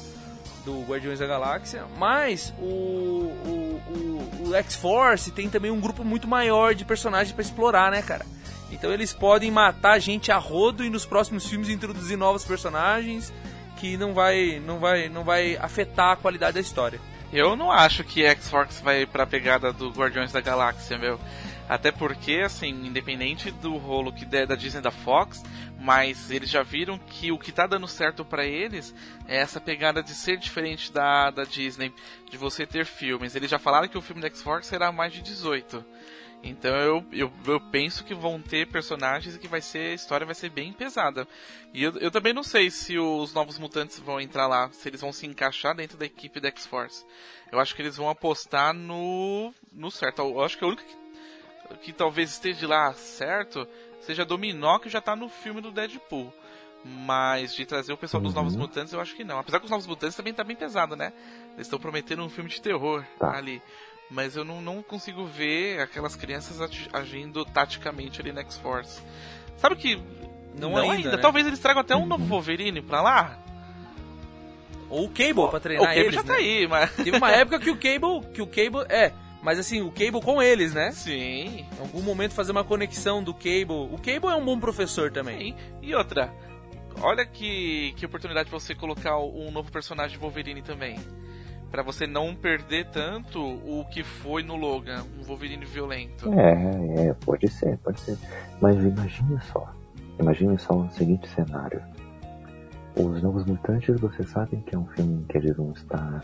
do 0.65 0.81
Guardiões 0.83 1.19
da 1.19 1.27
Galáxia. 1.27 1.85
Mas 1.97 2.53
o, 2.59 2.63
o, 2.65 3.81
o, 3.87 4.49
o 4.49 4.55
X-Force 4.55 5.31
tem 5.31 5.49
também 5.49 5.71
um 5.71 5.79
grupo 5.79 6.03
muito 6.03 6.27
maior 6.27 6.73
de 6.73 6.85
personagens 6.85 7.33
para 7.33 7.41
explorar, 7.41 7.91
né, 7.91 8.01
cara? 8.01 8.25
Então 8.71 8.91
eles 8.91 9.13
podem 9.13 9.51
matar 9.51 9.99
gente 9.99 10.31
a 10.31 10.37
rodo 10.37 10.83
e 10.83 10.89
nos 10.89 11.05
próximos 11.05 11.45
filmes 11.45 11.69
introduzir 11.69 12.17
novos 12.17 12.45
personagens 12.45 13.33
que 13.77 13.97
não 13.97 14.13
vai, 14.13 14.61
não 14.65 14.79
vai, 14.79 15.09
não 15.09 15.23
vai 15.23 15.57
afetar 15.57 16.11
a 16.11 16.15
qualidade 16.15 16.53
da 16.53 16.61
história. 16.61 16.99
Eu 17.33 17.55
não 17.55 17.71
acho 17.71 18.03
que 18.03 18.25
X-Force 18.25 18.83
vai 18.83 19.05
pra 19.05 19.25
pegada 19.25 19.71
do 19.71 19.89
Guardiões 19.89 20.31
da 20.31 20.41
Galáxia, 20.41 20.97
meu. 20.97 21.19
Até 21.71 21.89
porque, 21.89 22.41
assim, 22.43 22.67
independente 22.67 23.49
do 23.49 23.77
rolo 23.77 24.11
que 24.11 24.25
der 24.25 24.45
da 24.45 24.55
Disney 24.55 24.81
da 24.81 24.91
Fox, 24.91 25.41
mas 25.79 26.29
eles 26.29 26.49
já 26.49 26.61
viram 26.61 26.99
que 26.99 27.31
o 27.31 27.39
que 27.39 27.49
tá 27.49 27.65
dando 27.65 27.87
certo 27.87 28.25
para 28.25 28.45
eles 28.45 28.93
é 29.25 29.37
essa 29.37 29.61
pegada 29.61 30.03
de 30.03 30.13
ser 30.13 30.35
diferente 30.35 30.91
da, 30.91 31.31
da 31.31 31.45
Disney, 31.45 31.93
de 32.29 32.35
você 32.35 32.65
ter 32.65 32.85
filmes. 32.85 33.37
Eles 33.37 33.49
já 33.49 33.57
falaram 33.57 33.87
que 33.87 33.97
o 33.97 34.01
filme 34.01 34.21
da 34.21 34.27
X-Force 34.27 34.67
será 34.67 34.91
mais 34.91 35.13
de 35.13 35.21
18. 35.21 35.85
Então 36.43 36.75
eu, 36.75 37.05
eu, 37.09 37.31
eu, 37.47 37.61
penso 37.61 38.03
que 38.03 38.13
vão 38.13 38.41
ter 38.41 38.67
personagens 38.67 39.33
e 39.33 39.39
que 39.39 39.47
vai 39.47 39.61
ser 39.61 39.91
a 39.91 39.93
história 39.93 40.25
vai 40.25 40.35
ser 40.35 40.49
bem 40.49 40.73
pesada. 40.73 41.25
E 41.73 41.81
eu, 41.81 41.97
eu 41.99 42.11
também 42.11 42.33
não 42.33 42.43
sei 42.43 42.69
se 42.69 42.97
os 42.97 43.33
novos 43.33 43.57
mutantes 43.57 43.97
vão 43.97 44.19
entrar 44.19 44.45
lá, 44.45 44.69
se 44.73 44.89
eles 44.89 44.99
vão 44.99 45.13
se 45.13 45.25
encaixar 45.25 45.73
dentro 45.73 45.97
da 45.97 46.05
equipe 46.05 46.41
da 46.41 46.49
X-Force. 46.49 47.05
Eu 47.49 47.61
acho 47.61 47.73
que 47.73 47.81
eles 47.81 47.95
vão 47.95 48.09
apostar 48.09 48.73
no 48.73 49.53
no 49.71 49.89
certo. 49.89 50.21
Eu 50.21 50.43
acho 50.43 50.57
que 50.57 50.65
o 50.65 50.67
único 50.67 50.83
que, 51.81 51.91
talvez 51.93 52.31
esteja 52.31 52.67
lá 52.67 52.93
certo 52.93 53.67
seja 54.01 54.25
Dominó, 54.25 54.79
que 54.79 54.89
já 54.89 54.99
tá 54.99 55.15
no 55.15 55.29
filme 55.29 55.61
do 55.61 55.71
Deadpool. 55.71 56.33
Mas 56.83 57.53
de 57.53 57.63
trazer 57.65 57.93
o 57.93 57.97
pessoal 57.97 58.21
dos 58.23 58.33
Novos 58.33 58.53
Uhum. 58.55 58.61
Mutantes, 58.61 58.91
eu 58.91 58.99
acho 58.99 59.15
que 59.15 59.23
não. 59.23 59.37
Apesar 59.37 59.59
que 59.59 59.65
os 59.65 59.71
Novos 59.71 59.85
Mutantes 59.85 60.15
também 60.15 60.33
tá 60.33 60.43
bem 60.43 60.55
pesado, 60.55 60.95
né? 60.95 61.13
Eles 61.53 61.67
estão 61.67 61.77
prometendo 61.77 62.23
um 62.23 62.29
filme 62.29 62.49
de 62.49 62.59
terror 62.59 63.03
Tá. 63.19 63.35
ali. 63.37 63.61
Mas 64.09 64.35
eu 64.35 64.43
não, 64.43 64.59
não 64.61 64.81
consigo 64.81 65.23
ver 65.25 65.79
aquelas 65.79 66.15
crianças 66.15 66.59
agi- 66.59 66.89
agindo 66.91 67.45
taticamente 67.45 68.19
ali 68.19 68.31
na 68.33 68.41
X-Force. 68.41 68.99
Sabe 69.57 69.75
que. 69.75 70.01
Não 70.57 70.75
ainda, 70.75 71.11
né? 71.15 71.17
Talvez 71.21 71.45
eles 71.45 71.59
tragam 71.59 71.81
até 71.81 71.95
um 71.95 72.05
novo 72.07 72.25
Wolverine 72.25 72.81
pra 72.81 73.01
lá. 73.01 73.37
Ou 74.89 75.05
o 75.05 75.09
Cable 75.09 75.47
pra 75.49 75.57
o 75.57 75.59
treinar 75.61 75.85
Cable 75.87 76.01
eles, 76.01 76.15
já 76.15 76.23
né? 76.23 76.27
tá 76.27 76.33
aí, 76.33 76.67
mas. 76.67 76.93
Teve 76.95 77.15
uma 77.15 77.31
época 77.31 77.59
que 77.59 77.69
o 77.69 77.75
Cable, 77.77 78.27
que 78.33 78.41
o 78.41 78.47
Cable 78.47 78.85
é, 78.89 79.13
mas 79.41 79.57
assim, 79.57 79.81
o 79.81 79.91
Cable 79.91 80.21
com 80.21 80.41
eles, 80.41 80.73
né? 80.73 80.91
Sim. 80.91 81.65
Em 81.77 81.79
algum 81.79 82.01
momento 82.01 82.33
fazer 82.33 82.51
uma 82.51 82.63
conexão 82.63 83.23
do 83.23 83.33
Cable. 83.33 83.89
O 83.91 83.97
Cable 83.97 84.29
é 84.29 84.35
um 84.35 84.45
bom 84.45 84.59
professor 84.59 85.11
também. 85.11 85.53
Sim. 85.53 85.55
E 85.81 85.95
outra. 85.95 86.31
Olha 87.01 87.25
que, 87.25 87.93
que 87.97 88.05
oportunidade 88.05 88.49
pra 88.49 88.59
você 88.59 88.75
colocar 88.75 89.17
um 89.17 89.49
novo 89.51 89.71
personagem 89.71 90.11
de 90.11 90.19
Wolverine 90.19 90.61
também. 90.61 90.99
Pra 91.71 91.81
você 91.81 92.05
não 92.05 92.35
perder 92.35 92.87
tanto 92.87 93.39
o 93.41 93.85
que 93.89 94.03
foi 94.03 94.43
no 94.43 94.57
Logan, 94.57 95.03
um 95.17 95.23
Wolverine 95.23 95.65
violento. 95.65 96.31
É, 96.33 97.07
é, 97.07 97.13
pode 97.13 97.47
ser, 97.47 97.77
pode 97.77 97.99
ser. 98.01 98.17
Mas 98.59 98.75
imagine 98.75 99.39
só. 99.51 99.73
Imagine 100.19 100.59
só 100.59 100.75
o 100.75 100.89
seguinte 100.91 101.27
cenário. 101.29 101.81
Os 102.95 103.23
Novos 103.23 103.45
Mutantes, 103.45 103.99
vocês 103.99 104.29
sabem 104.29 104.61
que 104.61 104.75
é 104.75 104.77
um 104.77 104.85
filme 104.87 105.23
em 105.23 105.23
que 105.23 105.37
eles 105.37 105.55
vão 105.55 105.71
estar 105.71 106.21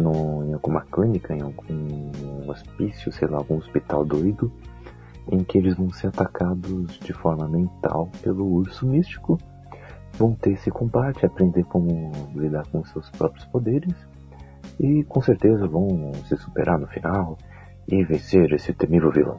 no, 0.00 0.44
em 0.44 0.54
alguma 0.54 0.82
clínica, 0.82 1.34
em 1.34 1.42
algum 1.42 2.48
hospício, 2.48 3.12
sei 3.12 3.28
lá, 3.28 3.38
algum 3.38 3.56
hospital 3.56 4.04
doido, 4.04 4.52
em 5.30 5.44
que 5.44 5.58
eles 5.58 5.74
vão 5.74 5.90
ser 5.90 6.08
atacados 6.08 6.98
de 6.98 7.12
forma 7.12 7.46
mental 7.48 8.08
pelo 8.22 8.46
urso 8.46 8.86
místico. 8.86 9.38
Vão 10.14 10.34
ter 10.34 10.52
esse 10.52 10.70
combate, 10.70 11.26
aprender 11.26 11.64
como 11.64 12.10
lidar 12.34 12.66
com 12.68 12.84
seus 12.84 13.10
próprios 13.10 13.44
poderes. 13.46 13.94
E 14.80 15.04
com 15.04 15.20
certeza 15.20 15.66
vão 15.66 16.12
se 16.26 16.36
superar 16.36 16.78
no 16.78 16.86
final 16.86 17.36
e 17.86 18.02
vencer 18.04 18.52
esse 18.52 18.72
temível 18.72 19.10
vilão. 19.10 19.36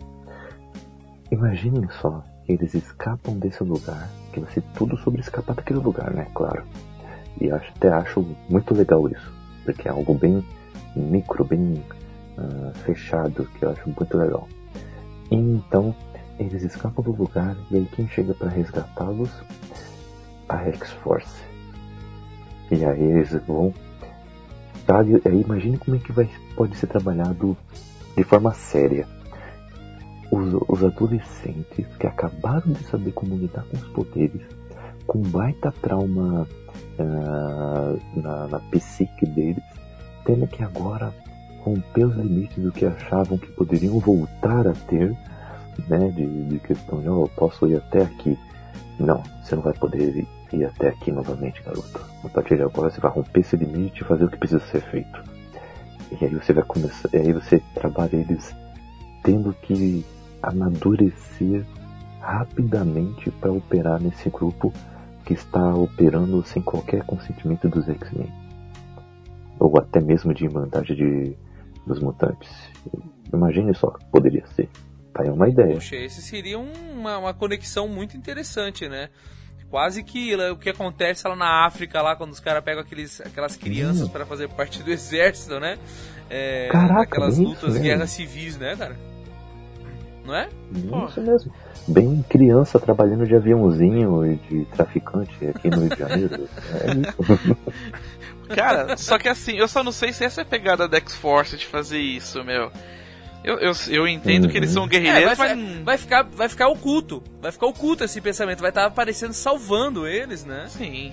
Imaginem 1.32 1.88
só 1.90 2.24
eles 2.48 2.74
escapam 2.74 3.38
desse 3.38 3.64
lugar, 3.64 4.10
que 4.34 4.40
vai 4.40 4.52
ser 4.52 4.64
tudo 4.74 4.98
sobre 4.98 5.22
escapar 5.22 5.56
daquele 5.56 5.80
lugar, 5.80 6.12
né? 6.12 6.28
Claro. 6.34 6.64
E 7.40 7.52
acho, 7.52 7.72
até 7.76 7.90
acho 7.90 8.26
muito 8.50 8.74
legal 8.74 9.08
isso, 9.08 9.32
porque 9.64 9.88
é 9.88 9.92
algo 9.92 10.14
bem 10.14 10.44
micro, 10.96 11.44
bem 11.44 11.84
ah, 12.38 12.72
fechado, 12.86 13.48
que 13.58 13.64
eu 13.64 13.72
acho 13.72 13.90
muito 13.90 14.18
legal. 14.18 14.48
Então, 15.32 15.96
eles 16.40 16.64
escapam 16.64 17.04
do 17.04 17.12
lugar, 17.12 17.56
e 17.70 17.78
aí 17.78 17.86
quem 17.96 18.08
chega 18.08 18.34
para 18.34 18.50
resgatá-los? 18.50 19.30
A 20.48 20.58
X-Force. 20.66 21.44
E 22.72 22.84
aí 22.84 23.02
eles 23.02 23.32
vão 23.46 23.74
sabe? 24.90 25.22
Aí 25.24 25.42
imagine 25.42 25.78
como 25.78 25.98
é 25.98 26.00
que 26.00 26.12
vai, 26.12 26.28
pode 26.56 26.76
ser 26.76 26.88
trabalhado 26.88 27.56
de 28.18 28.24
forma 28.24 28.52
séria. 28.56 29.08
Os, 30.32 30.54
os 30.68 30.84
adolescentes 30.84 31.86
que 32.00 32.08
acabaram 32.08 32.72
de 32.72 32.84
saber 32.86 33.12
como 33.12 33.36
lidar 33.36 33.64
com 33.66 33.78
os 33.78 33.88
poderes, 33.90 34.42
com 35.06 35.22
baita 35.22 35.72
trauma 35.72 36.48
ah, 37.02 37.96
na, 38.16 38.48
na 38.48 38.60
psique 38.72 39.26
deles, 39.26 39.64
tendo 40.26 40.48
que 40.48 40.64
agora 40.64 41.14
romper 41.64 42.06
os 42.06 42.16
limites 42.16 42.64
do 42.64 42.72
que 42.72 42.86
achavam 42.86 43.38
que 43.38 43.48
poderiam 43.52 44.00
voltar 44.00 44.68
a 44.68 44.74
ter, 44.74 45.16
né? 45.88 46.10
De, 46.10 46.46
de 46.46 46.60
questão 46.60 47.02
de, 47.02 47.10
oh, 47.10 47.24
eu 47.24 47.32
posso 47.36 47.68
ir 47.68 47.78
até 47.78 48.04
aqui. 48.04 48.38
Não, 49.00 49.24
você 49.44 49.56
não 49.56 49.64
vai 49.64 49.74
poder 49.74 50.18
ir, 50.18 50.28
ir 50.52 50.66
até 50.66 50.90
aqui 50.90 51.12
novamente, 51.12 51.62
garoto. 51.64 52.06
A 52.24 52.30
partir 52.30 52.58
de 52.58 52.64
agora 52.64 52.90
você 52.90 53.00
vai 53.00 53.12
romper 53.12 53.42
esse 53.42 53.56
limite 53.56 54.02
e 54.02 54.06
fazer 54.06 54.26
o 54.26 54.30
que 54.30 54.38
precisa 54.38 54.64
ser 54.72 54.82
feito. 54.82 55.24
E 56.12 56.26
aí 56.26 56.34
você 56.34 56.54
vai 56.54 56.64
começar, 56.64 57.10
e 57.14 57.18
aí 57.18 57.34
você 57.34 57.62
trabalha 57.74 58.16
eles 58.16 58.54
tendo 59.24 59.54
que 59.54 60.06
amadurecer 60.42 61.66
rapidamente 62.20 63.30
para 63.32 63.52
operar 63.52 64.02
nesse 64.02 64.30
grupo 64.30 64.74
que 65.30 65.34
está 65.36 65.76
operando 65.76 66.44
sem 66.44 66.60
qualquer 66.60 67.04
consentimento 67.04 67.70
dos 67.70 67.88
X-Men. 67.88 68.34
Ou 69.60 69.78
até 69.78 70.02
mesmo 70.02 70.34
de 70.34 70.46
Irmandade 70.46 70.96
de, 70.96 71.36
dos 71.86 72.00
Mutantes. 72.00 72.50
Imagine 73.32 73.76
só, 73.76 73.92
poderia 74.12 74.44
ser. 74.56 74.68
Tá 75.14 75.22
aí 75.22 75.30
uma 75.30 75.48
ideia. 75.48 75.76
Poxa, 75.76 75.96
esse 75.98 76.20
seria 76.24 76.58
um- 76.58 76.72
uma, 77.00 77.20
uma 77.20 77.34
conexão 77.34 77.88
muito 77.88 78.18
interessante, 78.18 78.90
né? 78.90 79.10
Quase 79.70 80.02
que 80.04 80.36
lá, 80.36 80.52
o 80.52 80.58
que 80.58 80.72
acontece 80.72 81.28
lá 81.28 81.36
na 81.36 81.64
África, 81.68 82.02
lá 82.02 82.16
quando 82.16 82.32
os 82.32 82.40
caras 82.40 82.64
pegam 82.64 82.82
aqueles, 82.82 83.22
aquelas 83.22 83.56
crianças 83.56 84.10
para 84.10 84.26
fazer 84.26 84.50
parte 84.50 84.82
do 84.82 84.90
exército, 84.90 85.60
né? 85.60 85.78
É, 86.28 86.70
Caraca, 86.72 87.02
aquelas 87.04 87.38
lutas, 87.38 87.76
isso 87.76 87.84
guerras 87.84 88.10
civis, 88.10 88.58
né, 88.58 88.76
cara? 88.76 88.98
Não 90.26 90.34
é? 90.36 90.50
Isso 91.08 91.22
mesmo. 91.22 91.54
Bem 91.90 92.24
criança 92.30 92.80
trabalhando 92.80 93.26
de 93.26 93.36
aviãozinho 93.36 94.26
e 94.26 94.36
de 94.36 94.66
traficante 94.66 95.34
aqui 95.48 95.70
no 95.70 95.82
Rio 95.82 95.90
de 95.90 96.00
Janeiro. 96.00 96.50
É 96.74 96.92
isso. 96.94 97.58
Cara, 98.56 98.98
só 98.98 99.18
que 99.18 99.28
assim, 99.28 99.54
eu 99.58 99.68
só 99.68 99.84
não 99.84 99.92
sei 99.92 100.12
se 100.12 100.24
essa 100.24 100.42
é 100.42 100.44
a 100.44 100.46
pegada 100.46 100.88
da 100.88 100.98
X-Force 100.98 101.56
de 101.56 101.66
fazer 101.66 102.00
isso, 102.00 102.44
meu. 102.44 102.72
Eu, 103.44 103.58
eu, 103.60 103.72
eu 103.90 104.08
entendo 104.08 104.46
uhum. 104.46 104.50
que 104.50 104.58
eles 104.58 104.72
são 104.72 104.84
uhum. 104.84 104.90
guerreiros, 104.90 105.32
é, 105.32 105.36
vai, 105.36 105.56
mas. 105.56 105.84
Vai 105.84 105.98
ficar, 105.98 106.24
vai 106.24 106.50
ficar 106.50 106.68
oculto. 106.68 107.24
Vai 107.42 107.52
ficar 107.52 107.68
oculto 107.68 108.04
esse 108.04 108.20
pensamento. 108.20 108.60
Vai 108.60 108.70
estar 108.70 108.82
tá 108.82 108.88
aparecendo 108.88 109.34
salvando 109.34 110.06
eles, 110.08 110.44
né? 110.46 110.66
Sim. 110.68 111.12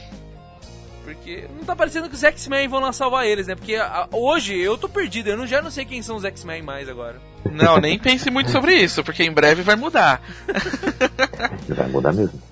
Porque 1.07 1.49
não 1.57 1.65
tá 1.65 1.77
parecendo 1.77 2.09
que 2.09 2.17
os 2.17 2.25
X-Men 2.25 2.67
vão 2.67 2.81
lá 2.81 2.93
salvar 2.93 3.25
eles, 3.25 3.47
né? 3.47 3.55
Porque 3.55 3.77
a, 3.77 4.09
hoje 4.11 4.59
eu 4.59 4.77
tô 4.77 4.89
perdido, 4.89 5.29
eu 5.29 5.37
não, 5.37 5.47
já 5.47 5.63
não 5.63 5.71
sei 5.71 5.85
quem 5.85 6.03
são 6.03 6.17
os 6.17 6.25
X-Men 6.25 6.63
mais 6.63 6.89
agora. 6.89 7.21
Não, 7.53 7.79
nem 7.79 7.97
pense 7.97 8.29
muito 8.29 8.51
sobre 8.51 8.75
isso, 8.75 9.05
porque 9.05 9.23
em 9.23 9.31
breve 9.31 9.63
vai 9.63 9.77
mudar. 9.77 10.21
vai 11.69 11.87
mudar 11.87 12.13
mesmo. 12.13 12.43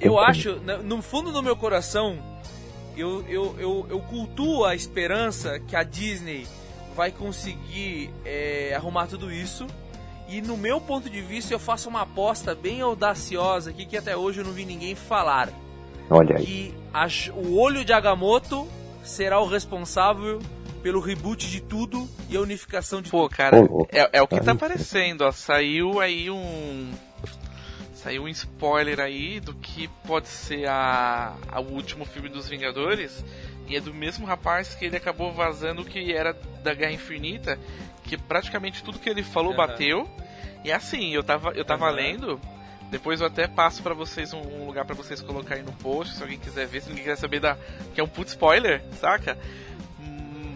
Eu 0.00 0.18
acho, 0.18 0.58
no 0.82 1.02
fundo 1.02 1.30
do 1.30 1.42
meu 1.42 1.54
coração, 1.54 2.16
eu, 2.96 3.22
eu, 3.28 3.54
eu, 3.58 3.86
eu 3.90 4.00
cultuo 4.00 4.64
a 4.64 4.74
esperança 4.74 5.58
que 5.58 5.76
a 5.76 5.82
Disney 5.82 6.46
vai 6.96 7.10
conseguir 7.12 8.10
é, 8.24 8.72
arrumar 8.74 9.08
tudo 9.08 9.30
isso. 9.30 9.66
E 10.26 10.40
no 10.40 10.56
meu 10.56 10.80
ponto 10.80 11.10
de 11.10 11.20
vista, 11.20 11.52
eu 11.52 11.58
faço 11.58 11.86
uma 11.90 12.00
aposta 12.00 12.54
bem 12.54 12.80
audaciosa 12.80 13.70
aqui 13.70 13.84
que 13.84 13.96
até 13.96 14.16
hoje 14.16 14.40
eu 14.40 14.44
não 14.44 14.52
vi 14.52 14.64
ninguém 14.64 14.94
falar. 14.94 15.50
Olha 16.10 16.36
aí. 16.36 16.44
Que 16.44 16.74
a, 16.92 17.06
o 17.34 17.58
olho 17.58 17.84
de 17.84 17.92
Agamotto 17.92 18.68
será 19.02 19.40
o 19.40 19.46
responsável 19.46 20.40
pelo 20.82 21.00
reboot 21.00 21.50
de 21.50 21.60
tudo 21.60 22.08
e 22.28 22.36
a 22.36 22.40
unificação 22.40 23.02
de 23.02 23.10
Pô, 23.10 23.28
cara, 23.28 23.58
é, 23.90 24.18
é, 24.18 24.22
o 24.22 24.28
que 24.28 24.40
tá 24.40 24.52
aparecendo, 24.52 25.22
ó. 25.22 25.32
Saiu 25.32 26.00
aí 26.00 26.30
um. 26.30 26.90
Saiu 27.94 28.22
um 28.22 28.28
spoiler 28.28 29.00
aí 29.00 29.40
do 29.40 29.52
que 29.54 29.88
pode 30.06 30.28
ser 30.28 30.68
a, 30.68 31.34
a, 31.50 31.60
o 31.60 31.72
último 31.72 32.04
filme 32.04 32.28
dos 32.28 32.48
Vingadores. 32.48 33.24
E 33.66 33.76
é 33.76 33.80
do 33.80 33.92
mesmo 33.92 34.24
rapaz 34.24 34.74
que 34.74 34.84
ele 34.84 34.96
acabou 34.96 35.32
vazando 35.32 35.84
que 35.84 36.12
era 36.12 36.34
da 36.62 36.72
Guerra 36.72 36.92
Infinita. 36.92 37.58
Que 38.04 38.16
praticamente 38.16 38.82
tudo 38.82 38.98
que 38.98 39.10
ele 39.10 39.22
falou 39.22 39.50
uhum. 39.50 39.56
bateu. 39.56 40.08
E 40.64 40.72
assim, 40.72 41.12
eu 41.12 41.22
tava, 41.22 41.50
eu 41.50 41.64
tava 41.64 41.86
uhum. 41.86 41.94
lendo. 41.94 42.40
Depois 42.90 43.20
eu 43.20 43.26
até 43.26 43.46
passo 43.46 43.82
para 43.82 43.94
vocês 43.94 44.32
um, 44.32 44.40
um 44.40 44.66
lugar 44.66 44.84
para 44.84 44.94
vocês 44.94 45.20
colocarem 45.20 45.62
no 45.62 45.72
post, 45.72 46.14
se 46.16 46.22
alguém 46.22 46.38
quiser 46.38 46.66
ver, 46.66 46.80
se 46.80 46.88
ninguém 46.88 47.04
quiser 47.04 47.16
saber 47.16 47.40
da. 47.40 47.56
Que 47.94 48.00
é 48.00 48.04
um 48.04 48.08
put 48.08 48.28
spoiler, 48.28 48.82
saca? 48.98 49.38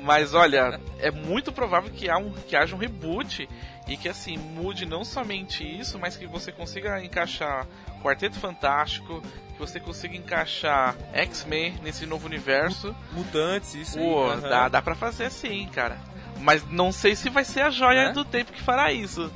Mas 0.03 0.35
olha, 0.35 0.81
é 0.99 1.11
muito 1.13 1.53
provável 1.53 1.89
que, 1.91 2.11
há 2.11 2.19
um, 2.19 2.33
que 2.33 2.57
haja 2.57 2.75
um 2.75 2.79
reboot 2.79 3.49
e 3.87 3.97
que 3.97 4.09
assim 4.09 4.37
mude 4.37 4.85
não 4.85 5.05
somente 5.05 5.63
isso, 5.63 5.97
mas 5.97 6.17
que 6.17 6.27
você 6.27 6.51
consiga 6.51 7.03
encaixar 7.05 7.69
Quarteto 8.03 8.37
Fantástico, 8.39 9.23
que 9.53 9.59
você 9.59 9.79
consiga 9.79 10.17
encaixar 10.17 10.97
X-Men 11.13 11.79
nesse 11.83 12.05
novo 12.05 12.27
universo. 12.27 12.95
Mutantes, 13.13 13.75
isso 13.75 13.99
Pô, 13.99 14.31
aí. 14.31 14.37
Uhum. 14.37 14.41
Dá, 14.41 14.69
dá 14.69 14.83
pra 14.83 14.97
fazer 14.97 15.31
sim, 15.31 15.69
cara. 15.73 15.97
Mas 16.41 16.69
não 16.69 16.91
sei 16.91 17.15
se 17.15 17.31
vai 17.31 17.45
ser 17.45 17.61
a 17.61 17.71
joia 17.71 18.09
é? 18.09 18.13
do 18.13 18.25
tempo 18.25 18.53
que 18.53 18.61
fará 18.61 18.93
isso. 18.93 19.31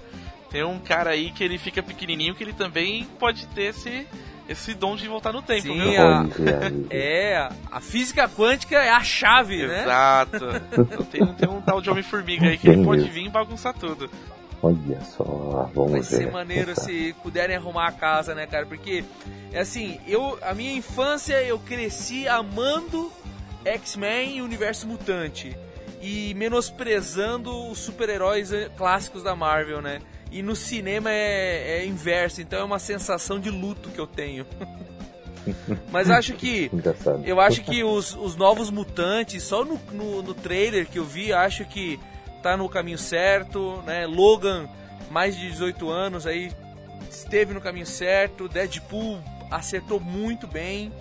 Tem 0.56 0.64
um 0.64 0.78
cara 0.78 1.10
aí 1.10 1.30
que 1.32 1.44
ele 1.44 1.58
fica 1.58 1.82
pequenininho 1.82 2.34
que 2.34 2.42
ele 2.42 2.54
também 2.54 3.04
pode 3.18 3.46
ter 3.48 3.64
esse 3.64 4.06
esse 4.48 4.72
dom 4.72 4.96
de 4.96 5.06
voltar 5.06 5.30
no 5.30 5.42
tempo, 5.42 5.64
Sim, 5.64 5.74
viu? 5.78 6.00
A, 6.00 6.24
é, 6.88 7.46
a 7.70 7.78
física 7.78 8.26
quântica 8.26 8.76
é 8.76 8.88
a 8.88 9.02
chave, 9.02 9.60
Exato. 9.64 10.46
né? 10.46 10.62
Exato. 10.72 10.82
Então 10.94 11.04
tem, 11.12 11.26
tem 11.34 11.48
um 11.50 11.60
tal 11.60 11.82
de 11.82 11.90
Homem-Formiga 11.90 12.46
aí 12.46 12.56
que 12.56 12.70
ele 12.70 12.82
pode 12.82 13.06
vir 13.10 13.26
e 13.26 13.28
bagunçar 13.28 13.74
tudo. 13.74 14.08
Olha 14.62 14.98
só, 15.02 15.70
vamos 15.74 15.92
Vai 15.92 16.00
ver. 16.00 16.06
ser 16.06 16.32
maneiro 16.32 16.74
se 16.80 17.14
puderem 17.22 17.54
arrumar 17.54 17.88
a 17.88 17.92
casa, 17.92 18.34
né, 18.34 18.46
cara? 18.46 18.64
Porque, 18.64 19.04
é 19.52 19.58
assim, 19.58 20.00
eu, 20.06 20.38
a 20.40 20.54
minha 20.54 20.72
infância 20.72 21.42
eu 21.42 21.58
cresci 21.58 22.26
amando 22.26 23.12
X-Men 23.62 24.38
e 24.38 24.40
Universo 24.40 24.86
Mutante. 24.86 25.54
E 26.00 26.32
menosprezando 26.34 27.68
os 27.70 27.78
super-heróis 27.78 28.50
clássicos 28.74 29.22
da 29.22 29.36
Marvel, 29.36 29.82
né? 29.82 30.00
E 30.36 30.42
no 30.42 30.54
cinema 30.54 31.10
é, 31.10 31.78
é 31.78 31.86
inverso, 31.86 32.42
então 32.42 32.60
é 32.60 32.62
uma 32.62 32.78
sensação 32.78 33.40
de 33.40 33.48
luto 33.48 33.88
que 33.88 33.98
eu 33.98 34.06
tenho. 34.06 34.46
Mas 35.90 36.10
acho 36.10 36.34
que. 36.34 36.68
Engraçado. 36.70 37.22
Eu 37.24 37.40
acho 37.40 37.62
que 37.62 37.82
os, 37.82 38.14
os 38.14 38.36
novos 38.36 38.70
mutantes, 38.70 39.42
só 39.42 39.64
no, 39.64 39.80
no, 39.92 40.22
no, 40.22 40.34
trailer 40.34 40.86
que 40.86 40.98
eu 40.98 41.06
vi, 41.06 41.32
acho 41.32 41.64
que 41.64 41.98
tá 42.42 42.54
no 42.54 42.68
caminho 42.68 42.98
certo, 42.98 43.82
né? 43.86 44.04
Logan, 44.04 44.68
mais 45.10 45.34
de 45.34 45.48
18 45.48 45.88
anos, 45.88 46.26
aí 46.26 46.52
esteve 47.10 47.54
no 47.54 47.60
caminho 47.62 47.86
certo. 47.86 48.46
Deadpool 48.46 49.18
acertou 49.50 49.98
muito 49.98 50.46
bem. 50.46 50.92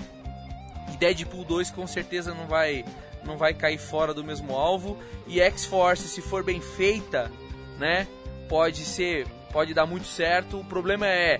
E 0.94 0.95
Deadpool 0.95 1.44
2 1.44 1.72
com 1.72 1.86
certeza 1.86 2.34
não 2.34 2.48
vai, 2.48 2.86
não 3.26 3.36
vai 3.38 3.53
cair 3.53 3.80
fora 3.80 4.14
do 4.14 4.24
mesmo 4.24 4.56
alvo. 4.56 4.98
E 5.28 5.41
X-Force, 5.41 6.07
se 6.07 6.22
for 6.22 6.41
bem 6.41 6.62
feita, 6.62 7.30
né? 7.78 8.07
Pode 8.48 8.84
ser, 8.84 9.28
pode 9.52 9.74
dar 9.74 9.86
muito 9.86 10.08
certo. 10.08 10.60
O 10.60 10.64
problema 10.64 11.08
é 11.08 11.40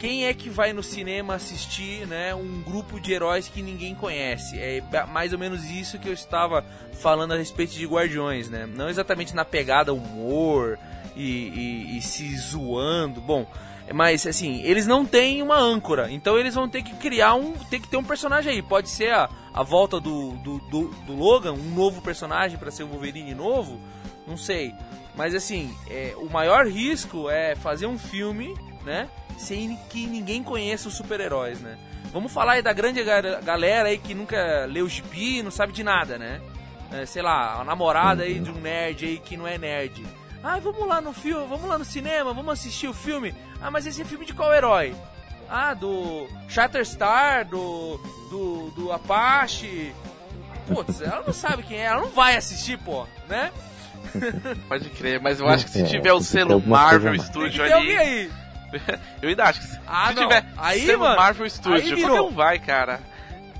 quem 0.00 0.24
é 0.24 0.32
que 0.32 0.48
vai 0.48 0.72
no 0.72 0.82
cinema 0.82 1.34
assistir, 1.34 2.06
né, 2.06 2.34
um 2.34 2.62
grupo 2.62 2.98
de 2.98 3.12
heróis 3.12 3.48
que 3.48 3.60
ninguém 3.60 3.94
conhece. 3.94 4.58
É 4.58 4.82
mais 5.06 5.34
ou 5.34 5.38
menos 5.38 5.70
isso 5.70 5.98
que 5.98 6.08
eu 6.08 6.14
estava 6.14 6.64
falando 6.94 7.32
a 7.32 7.36
respeito 7.36 7.74
de 7.74 7.86
Guardiões, 7.86 8.48
né? 8.48 8.66
Não 8.66 8.88
exatamente 8.88 9.34
na 9.34 9.44
pegada 9.44 9.92
humor 9.92 10.78
e, 11.14 11.22
e, 11.22 11.98
e 11.98 12.02
se 12.02 12.34
zoando. 12.38 13.20
Bom, 13.20 13.46
mas 13.92 14.26
assim, 14.26 14.62
eles 14.62 14.86
não 14.86 15.04
têm 15.04 15.42
uma 15.42 15.58
âncora, 15.58 16.10
então 16.10 16.38
eles 16.38 16.54
vão 16.54 16.66
ter 16.66 16.82
que 16.82 16.94
criar 16.94 17.34
um. 17.34 17.52
Tem 17.52 17.80
que 17.80 17.88
ter 17.88 17.98
um 17.98 18.04
personagem 18.04 18.54
aí. 18.54 18.62
Pode 18.62 18.88
ser 18.88 19.12
a, 19.12 19.28
a 19.52 19.62
volta 19.62 20.00
do, 20.00 20.30
do, 20.38 20.58
do, 20.60 20.88
do 20.88 21.14
Logan, 21.14 21.52
um 21.52 21.74
novo 21.74 22.00
personagem 22.00 22.56
para 22.56 22.70
ser 22.70 22.84
o 22.84 22.88
Wolverine 22.88 23.34
novo. 23.34 23.78
Não 24.26 24.36
sei. 24.36 24.72
Mas 25.14 25.34
assim, 25.34 25.74
é, 25.88 26.14
o 26.16 26.30
maior 26.30 26.66
risco 26.66 27.28
é 27.28 27.54
fazer 27.54 27.86
um 27.86 27.98
filme, 27.98 28.54
né? 28.84 29.08
Sem 29.38 29.76
que 29.88 30.06
ninguém 30.06 30.42
conheça 30.42 30.88
os 30.88 30.94
super-heróis, 30.94 31.60
né? 31.60 31.78
Vamos 32.12 32.32
falar 32.32 32.52
aí 32.52 32.62
da 32.62 32.72
grande 32.72 33.02
galera 33.04 33.88
aí 33.88 33.98
que 33.98 34.14
nunca 34.14 34.66
leu 34.66 34.88
gibi, 34.88 35.42
não 35.42 35.50
sabe 35.50 35.72
de 35.72 35.84
nada, 35.84 36.18
né? 36.18 36.40
É, 36.92 37.06
sei 37.06 37.22
lá, 37.22 37.60
a 37.60 37.64
namorada 37.64 38.24
aí 38.24 38.40
de 38.40 38.50
um 38.50 38.60
nerd 38.60 39.04
aí 39.04 39.18
que 39.18 39.36
não 39.36 39.46
é 39.46 39.56
nerd. 39.56 40.04
Ah, 40.42 40.58
vamos 40.58 40.86
lá 40.88 41.00
no 41.00 41.12
filme, 41.12 41.46
vamos 41.46 41.68
lá 41.68 41.78
no 41.78 41.84
cinema, 41.84 42.32
vamos 42.32 42.52
assistir 42.52 42.88
o 42.88 42.94
filme. 42.94 43.34
Ah, 43.60 43.70
mas 43.70 43.86
esse 43.86 44.02
é 44.02 44.04
filme 44.04 44.24
de 44.24 44.32
qual 44.32 44.52
herói? 44.52 44.94
Ah, 45.48 45.74
do 45.74 46.26
Shatterstar, 46.48 47.46
do, 47.46 47.98
do, 48.30 48.70
do 48.70 48.92
Apache. 48.92 49.94
Putz, 50.66 51.00
ela 51.00 51.22
não 51.26 51.32
sabe 51.32 51.62
quem 51.62 51.78
é, 51.78 51.84
ela 51.84 52.00
não 52.00 52.10
vai 52.10 52.36
assistir, 52.36 52.78
pô, 52.78 53.06
né? 53.28 53.52
Pode 54.68 54.88
crer, 54.90 55.20
mas 55.20 55.40
eu 55.40 55.48
acho 55.48 55.64
que 55.64 55.70
se 55.70 55.82
é, 55.82 55.84
tiver 55.84 56.12
o 56.12 56.20
selo 56.20 56.60
Marvel 56.60 57.18
Studio 57.20 57.62
ali. 57.62 57.96
Aí. 57.96 58.30
eu 59.22 59.28
ainda 59.28 59.44
acho 59.44 59.60
que 59.60 59.66
se, 59.66 59.80
ah, 59.86 60.08
se 60.08 60.14
tiver 60.14 60.46
aí, 60.56 60.86
selo 60.86 61.00
mano, 61.00 61.16
Marvel 61.16 61.50
Studio, 61.50 61.96
qualquer 61.96 62.20
um 62.20 62.30
vai, 62.30 62.58
cara. 62.58 63.00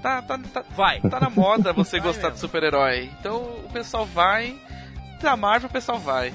Tá, 0.02 0.22
tá, 0.22 0.38
tá, 0.38 0.64
vai. 0.74 1.00
tá 1.00 1.20
na 1.20 1.28
moda 1.28 1.72
você 1.72 1.98
vai 2.00 2.08
gostar 2.08 2.28
mesmo. 2.28 2.34
de 2.34 2.40
super-herói. 2.40 3.10
Então 3.20 3.42
o 3.64 3.70
pessoal 3.72 4.06
vai. 4.06 4.56
Da 5.20 5.36
Marvel 5.36 5.68
o 5.68 5.72
pessoal 5.72 5.98
vai. 5.98 6.32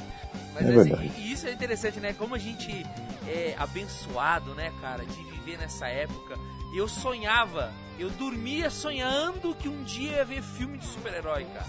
Mas 0.54 0.70
É 0.70 0.80
assim, 0.80 1.12
e 1.18 1.32
isso 1.32 1.48
é 1.48 1.52
interessante, 1.52 2.00
né? 2.00 2.14
Como 2.14 2.36
a 2.36 2.38
gente 2.38 2.86
é 3.28 3.56
abençoado, 3.58 4.54
né, 4.54 4.72
cara, 4.82 5.04
de 5.04 5.24
viver 5.24 5.58
nessa 5.58 5.88
época. 5.88 6.38
Eu 6.76 6.88
sonhava, 6.88 7.72
eu 7.98 8.10
dormia 8.12 8.70
sonhando 8.70 9.56
que 9.56 9.68
um 9.68 9.84
dia 9.84 10.18
ia 10.18 10.26
ver 10.26 10.44
filme 10.44 10.78
de 10.78 10.86
super-herói, 10.86 11.46
cara. 11.46 11.66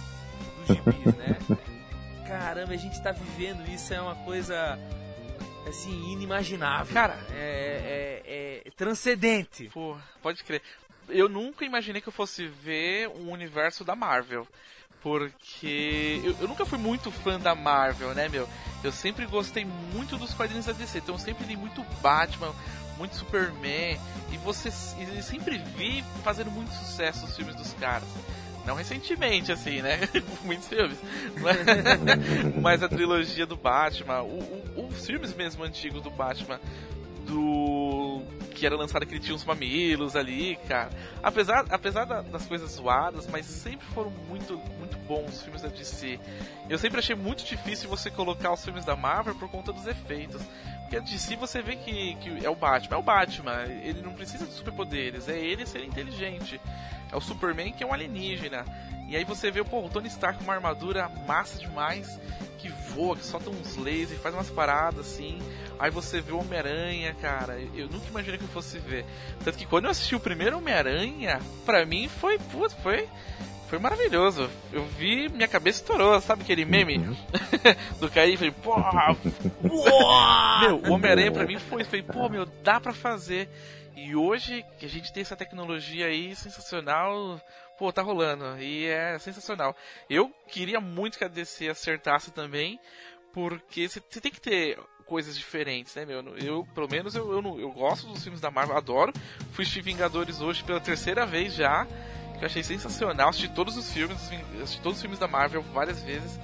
Dos 0.58 0.76
gibis, 0.76 1.14
né? 1.14 1.36
Caramba, 2.28 2.72
a 2.72 2.76
gente 2.76 3.00
tá 3.02 3.12
vivendo 3.12 3.66
isso, 3.70 3.92
é 3.94 4.00
uma 4.00 4.14
coisa 4.16 4.78
assim, 5.68 6.12
inimaginável. 6.12 6.92
Cara, 6.92 7.18
é, 7.32 8.22
é- 8.24 8.68
é 8.68 8.70
transcendente. 8.72 9.70
Pô, 9.72 9.96
pode 10.22 10.42
crer. 10.44 10.62
Eu 11.08 11.28
nunca 11.28 11.64
imaginei 11.64 12.00
que 12.00 12.08
eu 12.08 12.12
fosse 12.12 12.46
ver 12.46 13.08
um 13.08 13.30
universo 13.30 13.84
da 13.84 13.94
Marvel. 13.94 14.46
Porque 15.02 16.20
eu, 16.24 16.36
eu 16.40 16.48
nunca 16.48 16.66
fui 16.66 16.78
muito 16.78 17.12
fã 17.12 17.38
da 17.38 17.54
Marvel, 17.54 18.12
né, 18.12 18.28
meu? 18.28 18.48
Eu 18.82 18.90
sempre 18.90 19.24
gostei 19.26 19.64
muito 19.64 20.16
dos 20.16 20.34
quadrinhos 20.34 20.66
da 20.66 20.72
DC. 20.72 20.98
Então 20.98 21.14
eu 21.14 21.18
sempre 21.18 21.44
li 21.46 21.56
muito 21.56 21.84
Batman, 22.02 22.52
muito 22.98 23.14
Superman. 23.14 24.00
E 24.32 24.36
você 24.38 24.68
e 24.68 25.22
sempre 25.22 25.58
vi 25.58 26.02
fazendo 26.24 26.50
muito 26.50 26.72
sucesso 26.72 27.24
os 27.24 27.36
filmes 27.36 27.54
dos 27.54 27.72
caras. 27.74 28.08
Não 28.66 28.74
recentemente, 28.74 29.52
assim, 29.52 29.80
né? 29.80 30.00
Muitos 30.44 30.66
filmes. 30.68 30.98
Mas, 31.40 31.56
mas 32.60 32.82
a 32.82 32.88
trilogia 32.88 33.46
do 33.46 33.56
Batman, 33.56 34.22
o, 34.22 34.38
o- 34.76 34.88
os 34.88 35.06
filmes 35.06 35.34
mesmo 35.34 35.62
antigos 35.64 36.02
do 36.02 36.10
Batman, 36.10 36.60
do. 37.26 38.22
que 38.54 38.64
era 38.66 38.76
lançado 38.76 39.04
que 39.06 39.14
ele 39.14 39.20
tinha 39.20 39.34
uns 39.34 39.44
mamilos 39.44 40.16
ali, 40.16 40.56
cara. 40.68 40.90
Apesar, 41.22 41.64
apesar 41.70 42.04
da- 42.04 42.22
das 42.22 42.46
coisas 42.46 42.70
zoadas, 42.72 43.26
mas 43.28 43.46
sempre 43.46 43.86
foram 43.88 44.10
muito, 44.28 44.56
muito 44.78 44.96
bons 45.06 45.34
os 45.36 45.42
filmes 45.42 45.62
da 45.62 45.68
DC. 45.68 46.18
Eu 46.68 46.78
sempre 46.78 46.98
achei 46.98 47.14
muito 47.14 47.44
difícil 47.44 47.88
você 47.88 48.10
colocar 48.10 48.52
os 48.52 48.64
filmes 48.64 48.84
da 48.84 48.96
Marvel 48.96 49.34
por 49.34 49.48
conta 49.48 49.72
dos 49.72 49.86
efeitos. 49.86 50.42
Porque 50.82 50.96
a 50.96 51.00
DC 51.00 51.34
você 51.36 51.60
vê 51.60 51.74
que, 51.76 52.14
que 52.16 52.44
é 52.46 52.48
o 52.50 52.54
Batman, 52.54 52.96
é 52.96 52.98
o 52.98 53.02
Batman, 53.02 53.64
ele 53.82 54.00
não 54.02 54.12
precisa 54.12 54.46
de 54.46 54.52
superpoderes, 54.52 55.28
é 55.28 55.36
ele 55.36 55.66
ser 55.66 55.84
inteligente. 55.84 56.60
É 57.12 57.16
o 57.16 57.20
Superman 57.20 57.72
que 57.72 57.82
é 57.82 57.86
um 57.86 57.92
alienígena. 57.92 58.64
E 59.08 59.16
aí 59.16 59.24
você 59.24 59.50
vê 59.50 59.62
pô, 59.62 59.84
o 59.84 59.88
Tony 59.88 60.08
Stark 60.08 60.38
com 60.38 60.44
uma 60.44 60.54
armadura 60.54 61.08
massa 61.26 61.58
demais, 61.58 62.18
que 62.58 62.68
voa, 62.68 63.16
que 63.16 63.24
solta 63.24 63.50
uns 63.50 63.76
lasers, 63.76 64.20
faz 64.20 64.34
umas 64.34 64.50
paradas 64.50 65.00
assim. 65.06 65.38
Aí 65.78 65.90
você 65.90 66.20
vê 66.20 66.32
o 66.32 66.40
Homem-Aranha, 66.40 67.14
cara. 67.14 67.60
Eu 67.74 67.88
nunca 67.88 68.08
imaginei 68.08 68.38
que 68.38 68.44
eu 68.44 68.48
fosse 68.48 68.78
ver. 68.78 69.04
Tanto 69.44 69.58
que 69.58 69.66
quando 69.66 69.84
eu 69.84 69.90
assisti 69.90 70.16
o 70.16 70.20
primeiro 70.20 70.56
Homem-Aranha, 70.56 71.40
pra 71.64 71.84
mim 71.84 72.08
foi, 72.08 72.38
putz, 72.38 72.74
foi 72.82 73.08
foi 73.68 73.78
maravilhoso. 73.80 74.48
Eu 74.72 74.84
vi, 74.86 75.28
minha 75.28 75.48
cabeça 75.48 75.80
estourou, 75.80 76.20
sabe 76.20 76.42
aquele 76.42 76.64
meme 76.64 76.98
uhum. 76.98 77.16
do 78.00 78.08
Caí? 78.08 78.36
Falei, 78.36 78.54
pô, 78.62 78.76
meu, 80.60 80.82
o 80.88 80.92
Homem-Aranha 80.92 81.32
pra 81.32 81.44
mim 81.44 81.58
foi, 81.58 81.84
foi, 81.84 82.02
pô, 82.02 82.28
meu, 82.28 82.46
dá 82.62 82.80
pra 82.80 82.92
fazer. 82.92 83.48
E 83.96 84.14
hoje 84.14 84.62
que 84.78 84.84
a 84.84 84.88
gente 84.88 85.10
tem 85.10 85.22
essa 85.22 85.34
tecnologia 85.34 86.06
aí 86.06 86.36
sensacional, 86.36 87.40
pô, 87.78 87.90
tá 87.90 88.02
rolando. 88.02 88.60
E 88.60 88.84
é 88.84 89.18
sensacional. 89.18 89.74
Eu 90.08 90.30
queria 90.48 90.80
muito 90.80 91.16
que 91.16 91.24
a 91.24 91.28
DC 91.28 91.68
acertasse 91.70 92.30
também, 92.30 92.78
porque 93.32 93.88
você 93.88 94.00
tem 94.20 94.30
que 94.30 94.40
ter 94.40 94.78
coisas 95.06 95.34
diferentes, 95.36 95.94
né, 95.94 96.04
meu? 96.04 96.20
Eu, 96.36 96.66
pelo 96.74 96.88
menos, 96.90 97.14
eu, 97.14 97.32
eu, 97.32 97.60
eu 97.60 97.72
gosto 97.72 98.06
dos 98.06 98.22
filmes 98.22 98.40
da 98.40 98.50
Marvel, 98.50 98.76
adoro. 98.76 99.12
Fui 99.52 99.62
assistir 99.62 99.80
Vingadores 99.80 100.42
hoje 100.42 100.62
pela 100.62 100.80
terceira 100.80 101.24
vez 101.24 101.54
já 101.54 101.86
que 102.38 102.44
eu 102.44 102.46
achei 102.46 102.62
sensacional. 102.62 103.30
Assisti 103.30 103.48
todos 103.48 103.78
os 103.78 103.90
filmes, 103.90 104.18
assisti 104.62 104.82
todos 104.82 104.98
os 104.98 105.00
filmes 105.02 105.18
da 105.18 105.26
Marvel 105.26 105.62
várias 105.62 106.02
vezes. 106.02 106.38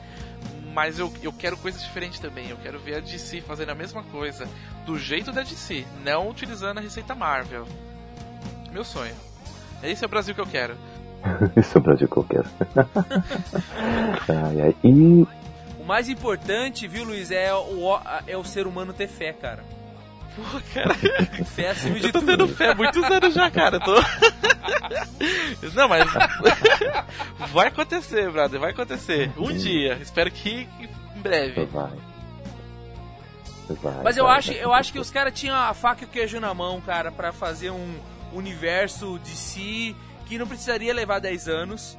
Mas 0.72 0.98
eu, 0.98 1.12
eu 1.22 1.32
quero 1.32 1.56
coisas 1.56 1.82
diferentes 1.82 2.18
também. 2.18 2.48
Eu 2.48 2.56
quero 2.56 2.78
ver 2.78 2.96
a 2.96 3.00
DC 3.00 3.42
fazendo 3.42 3.70
a 3.70 3.74
mesma 3.74 4.02
coisa. 4.04 4.48
Do 4.86 4.98
jeito 4.98 5.30
da 5.30 5.42
DC, 5.42 5.84
não 6.02 6.28
utilizando 6.28 6.78
a 6.78 6.80
receita 6.80 7.14
Marvel. 7.14 7.66
Meu 8.72 8.84
sonho. 8.84 9.14
Esse 9.82 10.04
é 10.04 10.06
o 10.06 10.10
Brasil 10.10 10.34
que 10.34 10.40
eu 10.40 10.46
quero. 10.46 10.76
Esse 11.56 11.76
é 11.76 11.80
o 11.80 11.82
Brasil 11.82 12.08
que 12.08 12.16
eu 12.16 12.24
quero. 12.24 12.48
ai, 14.28 14.60
ai. 14.62 14.76
E... 14.82 15.26
O 15.78 15.84
mais 15.84 16.08
importante, 16.08 16.86
viu, 16.86 17.04
Luiz, 17.04 17.30
é 17.30 17.52
o, 17.52 17.98
é 18.26 18.36
o 18.36 18.44
ser 18.44 18.66
humano 18.66 18.92
ter 18.92 19.08
fé, 19.08 19.32
cara. 19.32 19.64
Pô, 20.34 20.42
cara. 20.72 20.94
Acima 21.70 21.98
de 22.00 22.06
Eu 22.06 22.12
tô 22.12 22.20
tudo. 22.20 22.30
tendo 22.30 22.48
fé 22.48 22.70
há 22.70 22.74
muitos 22.74 23.02
anos 23.04 23.34
já, 23.34 23.50
cara. 23.50 23.78
Tô... 23.78 23.94
Não, 25.74 25.88
mas. 25.88 26.06
vai 27.52 27.68
acontecer, 27.68 28.30
brother. 28.30 28.60
Vai 28.60 28.70
acontecer. 28.70 29.30
Um 29.36 29.52
dia. 29.52 29.98
Espero 30.00 30.30
que 30.30 30.68
em 30.80 31.20
breve. 31.20 31.64
Vai. 31.66 31.90
Vai, 33.80 34.02
mas 34.02 34.16
eu 34.16 34.24
vai, 34.24 34.38
acho, 34.38 34.52
vai. 34.52 34.64
eu 34.64 34.72
acho 34.72 34.92
que 34.92 34.98
os 34.98 35.10
caras 35.10 35.32
tinham 35.32 35.56
a 35.56 35.72
faca 35.72 36.02
e 36.02 36.06
o 36.06 36.08
queijo 36.08 36.38
na 36.40 36.52
mão, 36.52 36.80
cara, 36.80 37.10
para 37.10 37.32
fazer 37.32 37.70
um 37.70 37.98
universo 38.32 39.18
de 39.20 39.30
si 39.30 39.96
que 40.26 40.36
não 40.36 40.46
precisaria 40.46 40.92
levar 40.92 41.20
10 41.20 41.48
anos. 41.48 41.96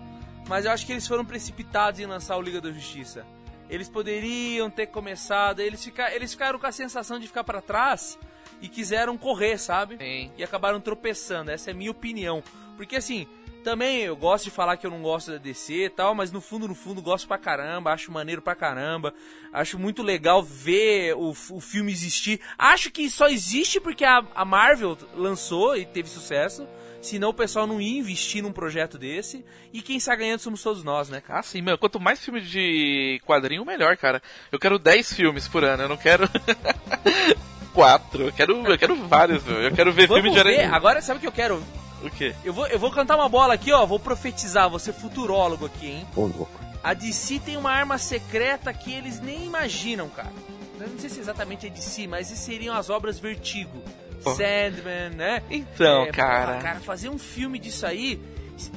Mas 0.47 0.65
eu 0.65 0.71
acho 0.71 0.85
que 0.85 0.91
eles 0.91 1.07
foram 1.07 1.23
precipitados 1.23 1.99
em 1.99 2.05
lançar 2.05 2.35
o 2.37 2.41
Liga 2.41 2.59
da 2.59 2.71
Justiça. 2.71 3.25
Eles 3.73 3.89
poderiam 3.89 4.69
ter 4.69 4.85
começado, 4.85 5.59
eles, 5.59 5.83
ficar, 5.83 6.13
eles 6.13 6.31
ficaram 6.31 6.59
com 6.59 6.67
a 6.67 6.71
sensação 6.71 7.17
de 7.17 7.25
ficar 7.25 7.43
para 7.43 7.59
trás 7.59 8.19
e 8.61 8.69
quiseram 8.69 9.17
correr, 9.17 9.57
sabe? 9.57 9.97
Sim. 9.97 10.31
E 10.37 10.43
acabaram 10.43 10.79
tropeçando. 10.79 11.49
Essa 11.49 11.71
é 11.71 11.73
a 11.73 11.75
minha 11.75 11.89
opinião. 11.89 12.43
Porque 12.77 12.95
assim, 12.95 13.27
também 13.63 14.01
eu 14.01 14.15
gosto 14.15 14.43
de 14.43 14.51
falar 14.51 14.77
que 14.77 14.85
eu 14.85 14.91
não 14.91 15.01
gosto 15.01 15.31
da 15.31 15.39
DC 15.39 15.85
e 15.85 15.89
tal, 15.89 16.13
mas 16.13 16.31
no 16.31 16.39
fundo, 16.39 16.67
no 16.67 16.75
fundo, 16.75 17.01
gosto 17.01 17.27
pra 17.27 17.39
caramba, 17.39 17.91
acho 17.91 18.11
maneiro 18.11 18.43
pra 18.43 18.53
caramba, 18.53 19.11
acho 19.51 19.79
muito 19.79 20.03
legal 20.03 20.43
ver 20.43 21.15
o, 21.15 21.29
o 21.31 21.59
filme 21.59 21.91
existir. 21.91 22.39
Acho 22.59 22.91
que 22.91 23.09
só 23.09 23.27
existe 23.27 23.79
porque 23.79 24.05
a, 24.05 24.23
a 24.35 24.45
Marvel 24.45 24.95
lançou 25.15 25.75
e 25.75 25.83
teve 25.83 26.09
sucesso. 26.09 26.67
Senão 27.03 27.29
o 27.29 27.33
pessoal 27.33 27.67
não 27.67 27.81
ia 27.81 27.99
investir 27.99 28.41
num 28.41 28.53
projeto 28.53 28.97
desse. 28.97 29.43
E 29.73 29.81
quem 29.81 29.97
está 29.97 30.15
ganhando 30.15 30.39
somos 30.39 30.63
todos 30.63 30.85
nós, 30.85 31.09
né, 31.09 31.19
cara? 31.19 31.41
Ah, 31.41 31.43
sim, 31.43 31.61
meu. 31.61 31.77
Quanto 31.77 31.99
mais 31.99 32.23
filme 32.23 32.39
de 32.39 33.21
quadrinho, 33.25 33.65
melhor, 33.65 33.97
cara. 33.97 34.21
Eu 34.49 34.57
quero 34.57 34.79
10 34.79 35.13
filmes 35.13 35.45
por 35.45 35.65
ano, 35.65 35.83
eu 35.83 35.89
não 35.89 35.97
quero. 35.97 36.29
quatro. 37.73 38.23
Eu 38.23 38.31
quero, 38.31 38.65
eu 38.65 38.77
quero 38.77 38.95
vários, 38.95 39.43
meu. 39.43 39.61
Eu 39.61 39.71
quero 39.73 39.91
ver 39.91 40.07
Vamos 40.07 40.23
filme 40.23 40.37
de 40.37 40.43
ver. 40.43 40.73
Agora 40.73 41.01
sabe 41.01 41.17
o 41.17 41.21
que 41.21 41.27
eu 41.27 41.31
quero? 41.31 41.61
O 42.01 42.09
quê? 42.09 42.33
Eu 42.43 42.53
vou, 42.53 42.67
eu 42.67 42.79
vou 42.79 42.89
cantar 42.89 43.17
uma 43.17 43.27
bola 43.27 43.53
aqui, 43.53 43.73
ó. 43.73 43.85
Vou 43.85 43.99
profetizar, 43.99 44.69
vou 44.69 44.79
ser 44.79 44.93
futurólogo 44.93 45.65
aqui, 45.65 45.87
hein? 45.87 46.07
Ô, 46.15 46.21
louco. 46.21 46.63
A 46.81 46.93
DC 46.93 47.39
tem 47.39 47.57
uma 47.57 47.71
arma 47.71 47.97
secreta 47.97 48.73
que 48.73 48.93
eles 48.93 49.19
nem 49.19 49.45
imaginam, 49.45 50.07
cara. 50.09 50.31
Eu 50.79 50.89
não 50.89 50.99
sei 50.99 51.09
se 51.09 51.19
exatamente 51.19 51.67
é 51.67 51.69
DC, 51.69 52.07
mas 52.07 52.27
seriam 52.27 52.75
as 52.75 52.89
obras 52.89 53.19
Vertigo. 53.19 53.81
Sandman, 54.23 55.09
né? 55.15 55.43
Então, 55.49 56.03
é, 56.03 56.11
cara. 56.11 56.57
cara, 56.57 56.79
fazer 56.79 57.09
um 57.09 57.17
filme 57.17 57.59
disso 57.59 57.85
aí, 57.85 58.19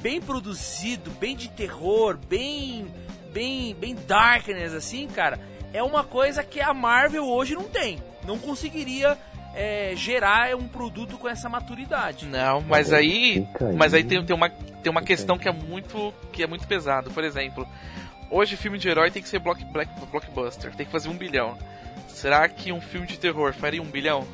bem 0.01 0.20
produzido, 0.20 1.10
bem 1.12 1.36
de 1.36 1.48
terror, 1.48 2.16
bem. 2.28 2.86
bem. 3.32 3.74
bem 3.74 3.94
darkness, 4.06 4.73
assim, 4.73 5.06
cara, 5.09 5.39
é 5.73 5.82
uma 5.82 6.05
coisa 6.05 6.43
que 6.43 6.60
a 6.60 6.73
Marvel 6.73 7.27
hoje 7.27 7.55
não 7.55 7.64
tem. 7.64 8.02
Não 8.24 8.39
conseguiria 8.39 9.16
é, 9.56 9.93
gerar 9.97 10.55
um 10.55 10.68
produto 10.68 11.16
com 11.16 11.28
essa 11.28 11.48
maturidade. 11.48 12.27
Não, 12.27 12.60
mas 12.60 12.93
aí, 12.93 13.48
mas 13.74 13.94
aí 13.94 14.05
tem, 14.05 14.23
tem 14.24 14.36
uma, 14.36 14.51
tem 14.51 14.90
uma 14.90 15.02
questão 15.02 15.39
que 15.39 15.48
é 15.48 15.52
muito 15.52 16.12
que 16.31 16.43
é 16.43 16.47
muito 16.47 16.66
pesado. 16.66 17.10
Por 17.10 17.24
exemplo, 17.24 17.66
hoje 18.31 18.56
filme 18.56 18.78
de 18.78 18.89
herói 18.89 19.10
tem 19.10 19.23
que 19.23 19.28
ser 19.28 19.39
block, 19.39 19.64
black, 19.64 19.90
blockbuster, 20.10 20.74
tem 20.74 20.85
que 20.85 20.93
fazer 20.93 21.09
um 21.09 21.16
bilhão. 21.16 21.56
Será 22.09 22.48
que 22.48 22.70
um 22.70 22.81
filme 22.81 23.06
de 23.06 23.18
terror 23.18 23.52
faria 23.55 23.81
um 23.81 23.86
bilhão? 23.86 24.27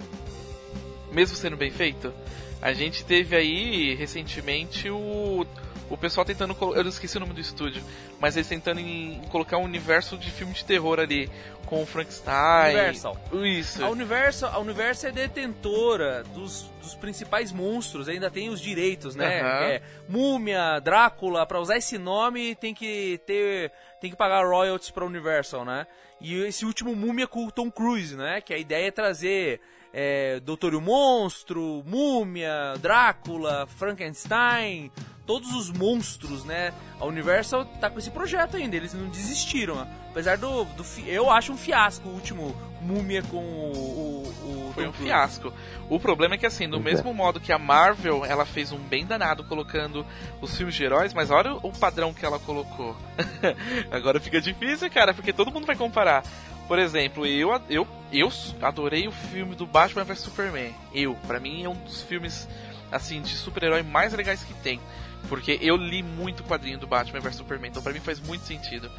Mesmo 1.12 1.36
sendo 1.36 1.56
bem 1.56 1.70
feito. 1.70 2.12
A 2.60 2.72
gente 2.72 3.04
teve 3.04 3.34
aí 3.36 3.94
recentemente 3.94 4.88
o 4.88 5.46
o 5.92 5.96
pessoal 5.96 6.24
tentando 6.24 6.56
eu 6.74 6.88
esqueci 6.88 7.18
o 7.18 7.20
nome 7.20 7.34
do 7.34 7.40
estúdio, 7.40 7.82
mas 8.18 8.34
eles 8.34 8.48
tentando 8.48 8.80
em, 8.80 9.20
colocar 9.30 9.58
um 9.58 9.64
universo 9.64 10.16
de 10.16 10.30
filme 10.30 10.54
de 10.54 10.64
terror 10.64 10.98
ali 10.98 11.30
com 11.66 11.82
o 11.82 11.86
Frankenstein. 11.86 12.74
Universal. 12.74 13.18
Isso. 13.44 13.84
A 13.84 13.90
Universal, 13.90 14.52
a 14.54 14.58
Universal 14.58 15.10
é 15.10 15.12
detentora 15.12 16.22
dos, 16.34 16.70
dos 16.80 16.94
principais 16.94 17.52
monstros, 17.52 18.08
ainda 18.08 18.30
tem 18.30 18.48
os 18.48 18.60
direitos, 18.60 19.14
né? 19.14 19.42
Uhum. 19.42 19.48
É, 19.48 19.82
Múmia, 20.08 20.80
Drácula, 20.80 21.44
para 21.44 21.60
usar 21.60 21.76
esse 21.76 21.98
nome 21.98 22.54
tem 22.54 22.72
que 22.74 23.20
ter 23.26 23.70
tem 24.00 24.10
que 24.10 24.16
pagar 24.16 24.46
royalties 24.46 24.90
para 24.90 25.04
Universal, 25.04 25.64
né? 25.64 25.86
E 26.20 26.34
esse 26.42 26.64
último 26.64 26.96
Múmia 26.96 27.26
com 27.26 27.46
o 27.46 27.52
Tom 27.52 27.70
Cruise, 27.70 28.16
né? 28.16 28.40
Que 28.40 28.54
a 28.54 28.58
ideia 28.58 28.88
é 28.88 28.90
trazer 28.90 29.60
é, 29.92 30.40
Doutor 30.40 30.72
e 30.72 30.76
o 30.76 30.80
Monstro, 30.80 31.82
Múmia, 31.86 32.74
Drácula, 32.80 33.66
Frankenstein, 33.66 34.90
todos 35.26 35.52
os 35.54 35.70
monstros, 35.70 36.44
né? 36.44 36.72
A 36.98 37.04
Universal 37.04 37.64
tá 37.80 37.90
com 37.90 37.98
esse 37.98 38.10
projeto 38.10 38.56
ainda, 38.56 38.76
eles 38.76 38.94
não 38.94 39.08
desistiram. 39.08 39.86
Apesar 40.10 40.36
do, 40.36 40.64
do. 40.64 40.84
Eu 41.06 41.30
acho 41.30 41.52
um 41.52 41.56
fiasco 41.56 42.08
o 42.08 42.12
último 42.12 42.54
Múmia 42.82 43.22
com 43.22 43.36
o. 43.38 44.26
o, 44.44 44.68
o 44.68 44.72
Foi 44.74 44.86
um 44.86 44.92
fiasco. 44.92 45.52
O 45.88 46.00
problema 46.00 46.34
é 46.34 46.38
que, 46.38 46.46
assim, 46.46 46.68
do 46.68 46.80
mesmo 46.80 47.14
modo 47.14 47.40
que 47.40 47.52
a 47.52 47.58
Marvel 47.58 48.24
ela 48.24 48.44
fez 48.44 48.72
um 48.72 48.78
bem 48.78 49.06
danado 49.06 49.44
colocando 49.44 50.04
os 50.40 50.56
filmes 50.56 50.74
de 50.74 50.84
heróis, 50.84 51.14
mas 51.14 51.30
olha 51.30 51.54
o 51.54 51.72
padrão 51.72 52.12
que 52.12 52.26
ela 52.26 52.38
colocou. 52.38 52.96
Agora 53.90 54.18
fica 54.18 54.40
difícil, 54.40 54.90
cara, 54.90 55.14
porque 55.14 55.32
todo 55.32 55.52
mundo 55.52 55.66
vai 55.66 55.76
comparar. 55.76 56.24
Por 56.68 56.78
exemplo, 56.78 57.26
eu, 57.26 57.50
eu, 57.68 57.86
eu 58.12 58.32
adorei 58.60 59.06
o 59.06 59.12
filme 59.12 59.54
do 59.54 59.66
Batman 59.66 60.04
vs 60.04 60.20
Superman. 60.20 60.74
Eu, 60.94 61.14
para 61.26 61.40
mim, 61.40 61.64
é 61.64 61.68
um 61.68 61.74
dos 61.74 62.02
filmes 62.02 62.48
assim 62.90 63.20
de 63.20 63.34
super-herói 63.34 63.82
mais 63.82 64.12
legais 64.12 64.42
que 64.42 64.54
tem. 64.54 64.80
Porque 65.28 65.58
eu 65.62 65.76
li 65.76 66.02
muito 66.02 66.40
o 66.40 66.44
quadrinho 66.44 66.78
do 66.78 66.86
Batman 66.86 67.20
vs 67.20 67.36
Superman, 67.36 67.70
então 67.70 67.82
pra 67.82 67.92
mim 67.92 68.00
faz 68.00 68.20
muito 68.20 68.44
sentido. 68.44 68.90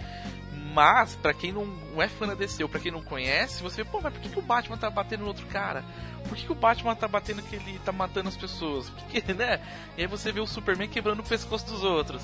Mas, 0.74 1.16
para 1.16 1.36
quem 1.36 1.52
não, 1.52 1.68
é 2.02 2.08
fã 2.08 2.26
da 2.26 2.34
DC 2.34 2.64
ou 2.64 2.70
pra 2.70 2.80
quem 2.80 2.92
não 2.92 3.04
conhece, 3.04 3.62
você 3.62 3.84
vê, 3.84 3.90
pô, 3.90 4.02
mas 4.02 4.12
por 4.12 4.22
que, 4.22 4.30
que 4.30 4.40
o 4.40 4.42
Batman 4.42 4.76
tá 4.76 4.90
batendo 4.90 5.22
no 5.22 5.28
outro 5.28 5.46
cara? 5.46 5.86
Por 6.28 6.36
que, 6.36 6.46
que 6.46 6.52
o 6.52 6.56
Batman 6.56 6.96
tá 6.96 7.08
batendo 7.08 7.44
que 7.44 7.56
ele 7.56 7.80
tá 7.86 7.92
matando 7.92 8.30
as 8.30 8.36
pessoas? 8.36 8.90
Porque, 8.90 9.22
né? 9.34 9.62
E 9.96 10.02
aí 10.02 10.08
você 10.08 10.32
vê 10.32 10.40
o 10.40 10.48
Superman 10.48 10.90
quebrando 10.90 11.20
o 11.20 11.24
pescoço 11.24 11.68
dos 11.68 11.84
outros. 11.84 12.24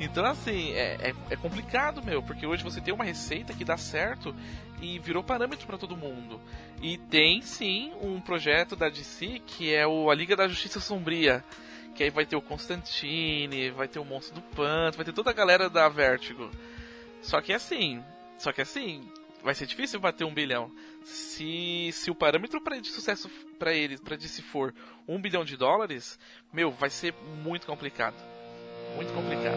Então, 0.00 0.24
assim, 0.24 0.72
é, 0.72 1.10
é, 1.10 1.14
é 1.28 1.36
complicado, 1.36 2.02
meu, 2.02 2.22
porque 2.22 2.46
hoje 2.46 2.64
você 2.64 2.80
tem 2.80 2.94
uma 2.94 3.04
receita 3.04 3.52
que 3.52 3.66
dá 3.66 3.76
certo 3.76 4.34
e 4.80 4.98
virou 4.98 5.22
parâmetro 5.22 5.66
para 5.66 5.76
todo 5.76 5.94
mundo. 5.94 6.40
E 6.80 6.96
tem 6.96 7.42
sim 7.42 7.92
um 8.00 8.18
projeto 8.18 8.74
da 8.74 8.88
DC 8.88 9.42
que 9.46 9.74
é 9.74 9.86
o 9.86 10.10
A 10.10 10.14
Liga 10.14 10.34
da 10.34 10.48
Justiça 10.48 10.80
Sombria. 10.80 11.44
Que 11.94 12.04
aí 12.04 12.10
vai 12.10 12.24
ter 12.24 12.36
o 12.36 12.40
Constantine, 12.40 13.70
vai 13.72 13.88
ter 13.88 13.98
o 13.98 14.04
Monstro 14.06 14.36
do 14.36 14.40
Panto, 14.40 14.96
vai 14.96 15.04
ter 15.04 15.12
toda 15.12 15.28
a 15.28 15.34
galera 15.34 15.68
da 15.68 15.86
Vertigo. 15.86 16.50
Só 17.22 17.40
que 17.40 17.52
assim, 17.52 18.02
só 18.38 18.52
que 18.52 18.62
assim, 18.62 19.06
vai 19.42 19.54
ser 19.54 19.66
difícil 19.66 20.00
bater 20.00 20.24
um 20.24 20.32
bilhão. 20.32 20.70
Se, 21.04 21.90
se 21.92 22.10
o 22.10 22.14
parâmetro 22.14 22.60
pra, 22.60 22.78
de 22.78 22.88
sucesso 22.88 23.30
para 23.58 23.72
eles, 23.72 24.00
para 24.00 24.18
se 24.18 24.42
for 24.42 24.74
um 25.06 25.20
bilhão 25.20 25.44
de 25.44 25.56
dólares, 25.56 26.18
meu, 26.52 26.70
vai 26.70 26.90
ser 26.90 27.14
muito 27.42 27.66
complicado. 27.66 28.16
Muito 28.96 29.12
complicado. 29.12 29.56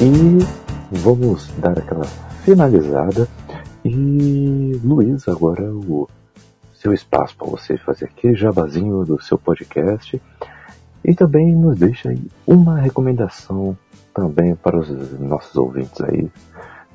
E 0.00 0.96
vamos 0.98 1.48
dar 1.58 1.76
aquela 1.76 2.04
finalizada 2.44 3.28
E 3.84 4.78
Luiz, 4.84 5.26
agora 5.26 5.64
o 5.74 6.08
seu 6.88 6.94
espaço 6.94 7.36
para 7.36 7.46
você 7.46 7.76
fazer 7.76 8.06
aquele 8.06 8.34
jabazinho 8.34 9.04
do 9.04 9.20
seu 9.22 9.36
podcast 9.36 10.20
e 11.04 11.14
também 11.14 11.54
nos 11.54 11.78
deixa 11.78 12.08
aí 12.08 12.22
uma 12.46 12.80
recomendação 12.80 13.76
também 14.14 14.54
para 14.56 14.78
os 14.78 14.88
nossos 15.18 15.54
ouvintes 15.56 16.00
aí. 16.00 16.30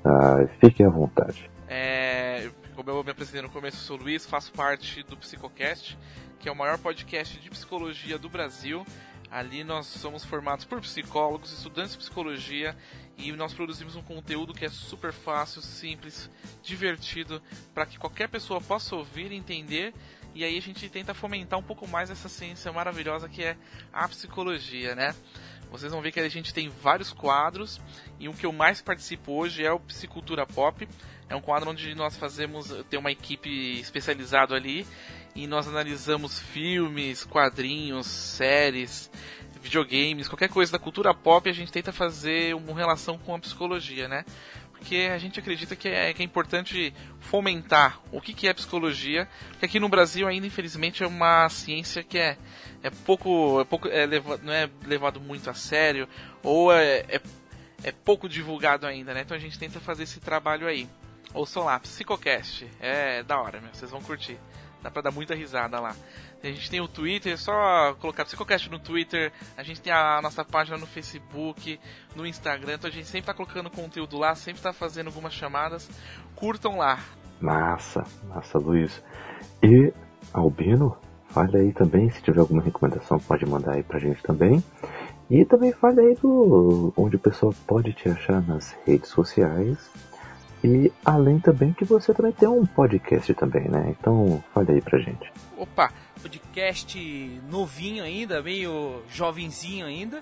Ah, 0.03 0.45
fiquem 0.59 0.85
à 0.85 0.89
vontade. 0.89 1.49
É, 1.67 2.49
como 2.75 2.89
eu 2.89 3.03
me 3.03 3.11
apresentei 3.11 3.41
no 3.41 3.49
começo, 3.49 3.77
eu 3.77 3.81
sou 3.81 3.97
o 3.97 4.01
Luiz, 4.01 4.25
faço 4.25 4.51
parte 4.51 5.03
do 5.03 5.15
Psicocast, 5.15 5.97
que 6.39 6.49
é 6.49 6.51
o 6.51 6.55
maior 6.55 6.77
podcast 6.77 7.39
de 7.39 7.49
psicologia 7.49 8.17
do 8.17 8.29
Brasil. 8.29 8.85
Ali 9.33 9.63
nós 9.63 9.87
somos 9.87 10.23
formados 10.23 10.63
por 10.63 10.79
psicólogos, 10.79 11.51
estudantes 11.51 11.93
de 11.93 11.97
psicologia 11.97 12.77
e 13.17 13.31
nós 13.31 13.51
produzimos 13.51 13.95
um 13.95 14.01
conteúdo 14.03 14.53
que 14.53 14.63
é 14.63 14.69
super 14.69 15.11
fácil, 15.11 15.59
simples, 15.59 16.29
divertido, 16.61 17.41
para 17.73 17.87
que 17.87 17.97
qualquer 17.97 18.29
pessoa 18.29 18.61
possa 18.61 18.95
ouvir 18.95 19.31
e 19.31 19.35
entender. 19.35 19.91
E 20.35 20.43
aí 20.43 20.55
a 20.55 20.61
gente 20.61 20.87
tenta 20.87 21.15
fomentar 21.15 21.57
um 21.57 21.63
pouco 21.63 21.87
mais 21.87 22.11
essa 22.11 22.29
ciência 22.29 22.71
maravilhosa 22.71 23.27
que 23.27 23.43
é 23.43 23.57
a 23.91 24.07
psicologia, 24.07 24.93
né? 24.93 25.15
Vocês 25.71 25.91
vão 25.91 26.03
ver 26.03 26.11
que 26.11 26.19
a 26.19 26.29
gente 26.29 26.53
tem 26.53 26.69
vários 26.69 27.11
quadros 27.11 27.81
e 28.19 28.29
o 28.29 28.33
que 28.35 28.45
eu 28.45 28.53
mais 28.53 28.83
participo 28.83 29.31
hoje 29.31 29.65
é 29.65 29.71
o 29.71 29.79
Psicultura 29.79 30.45
Pop. 30.45 30.87
É 31.27 31.35
um 31.35 31.41
quadro 31.41 31.71
onde 31.71 31.95
nós 31.95 32.15
fazemos, 32.15 32.71
tem 32.87 32.99
uma 32.99 33.11
equipe 33.11 33.79
especializada 33.79 34.53
ali 34.53 34.85
e 35.35 35.47
nós 35.47 35.67
analisamos 35.67 36.39
filmes, 36.39 37.23
quadrinhos, 37.23 38.07
séries, 38.07 39.09
videogames, 39.61 40.27
qualquer 40.27 40.49
coisa 40.49 40.71
da 40.71 40.79
cultura 40.79 41.13
pop, 41.13 41.49
a 41.49 41.53
gente 41.53 41.71
tenta 41.71 41.91
fazer 41.91 42.53
uma 42.53 42.75
relação 42.75 43.17
com 43.17 43.33
a 43.33 43.39
psicologia, 43.39 44.07
né? 44.07 44.25
Porque 44.71 45.09
a 45.13 45.17
gente 45.17 45.39
acredita 45.39 45.75
que 45.77 45.87
é, 45.87 46.13
que 46.13 46.21
é 46.21 46.25
importante 46.25 46.93
fomentar 47.21 48.01
o 48.11 48.19
que, 48.19 48.33
que 48.33 48.47
é 48.47 48.53
psicologia, 48.53 49.27
que 49.57 49.65
aqui 49.65 49.79
no 49.79 49.87
Brasil 49.87 50.27
ainda 50.27 50.45
infelizmente 50.45 51.03
é 51.03 51.07
uma 51.07 51.47
ciência 51.47 52.03
que 52.03 52.17
é, 52.17 52.37
é 52.83 52.89
pouco, 52.89 53.61
é 53.61 53.63
pouco 53.63 53.87
é 53.87 54.05
levado, 54.05 54.43
não 54.43 54.51
é 54.51 54.69
levado 54.85 55.21
muito 55.21 55.49
a 55.49 55.53
sério, 55.53 56.07
ou 56.43 56.73
é, 56.73 57.05
é, 57.07 57.21
é 57.83 57.91
pouco 57.93 58.27
divulgado 58.27 58.85
ainda, 58.85 59.13
né? 59.13 59.21
Então 59.21 59.37
a 59.37 59.39
gente 59.39 59.57
tenta 59.57 59.79
fazer 59.79 60.03
esse 60.03 60.19
trabalho 60.19 60.67
aí. 60.67 60.87
Ouçam 61.33 61.63
lá, 61.63 61.79
Psicocast, 61.79 62.67
é 62.79 63.23
da 63.23 63.39
hora, 63.39 63.61
meu, 63.61 63.73
vocês 63.73 63.89
vão 63.89 64.01
curtir. 64.01 64.37
Dá 64.83 64.91
pra 64.91 65.01
dar 65.01 65.11
muita 65.11 65.33
risada 65.33 65.79
lá. 65.79 65.95
A 66.43 66.47
gente 66.47 66.69
tem 66.69 66.81
o 66.81 66.87
Twitter, 66.89 67.33
é 67.33 67.37
só 67.37 67.95
colocar 68.01 68.25
Psicocast 68.25 68.69
no 68.69 68.77
Twitter. 68.77 69.31
A 69.55 69.63
gente 69.63 69.81
tem 69.81 69.93
a 69.93 70.21
nossa 70.21 70.43
página 70.43 70.77
no 70.77 70.85
Facebook, 70.85 71.79
no 72.13 72.27
Instagram. 72.27 72.73
Então 72.73 72.89
a 72.89 72.93
gente 72.93 73.07
sempre 73.07 73.27
tá 73.27 73.33
colocando 73.33 73.69
conteúdo 73.69 74.17
lá, 74.17 74.35
sempre 74.35 74.61
tá 74.61 74.73
fazendo 74.73 75.07
algumas 75.07 75.33
chamadas. 75.33 75.89
Curtam 76.35 76.77
lá. 76.77 76.99
Massa, 77.39 78.05
massa, 78.27 78.57
Luiz. 78.57 79.01
E 79.63 79.93
Albino, 80.33 80.97
fale 81.29 81.57
aí 81.57 81.71
também, 81.71 82.09
se 82.09 82.21
tiver 82.21 82.41
alguma 82.41 82.61
recomendação, 82.61 83.17
pode 83.19 83.45
mandar 83.45 83.75
aí 83.75 83.83
pra 83.83 83.99
gente 83.99 84.21
também. 84.21 84.61
E 85.29 85.45
também 85.45 85.71
fale 85.71 86.01
aí 86.01 86.15
do 86.15 86.93
onde 86.97 87.15
o 87.15 87.19
pessoal 87.19 87.53
pode 87.65 87.93
te 87.93 88.09
achar 88.09 88.41
nas 88.45 88.75
redes 88.85 89.09
sociais 89.09 89.89
e 90.63 90.91
além 91.03 91.39
também 91.39 91.73
que 91.73 91.83
você 91.83 92.13
também 92.13 92.31
tem 92.31 92.47
um 92.47 92.65
podcast 92.65 93.33
também, 93.33 93.67
né? 93.67 93.95
Então 93.99 94.41
fale 94.53 94.71
aí 94.71 94.81
pra 94.81 94.97
gente. 94.99 95.31
Opa, 95.57 95.91
podcast 96.21 97.41
novinho 97.49 98.03
ainda, 98.03 98.41
meio 98.41 99.01
jovenzinho 99.09 99.85
ainda. 99.85 100.21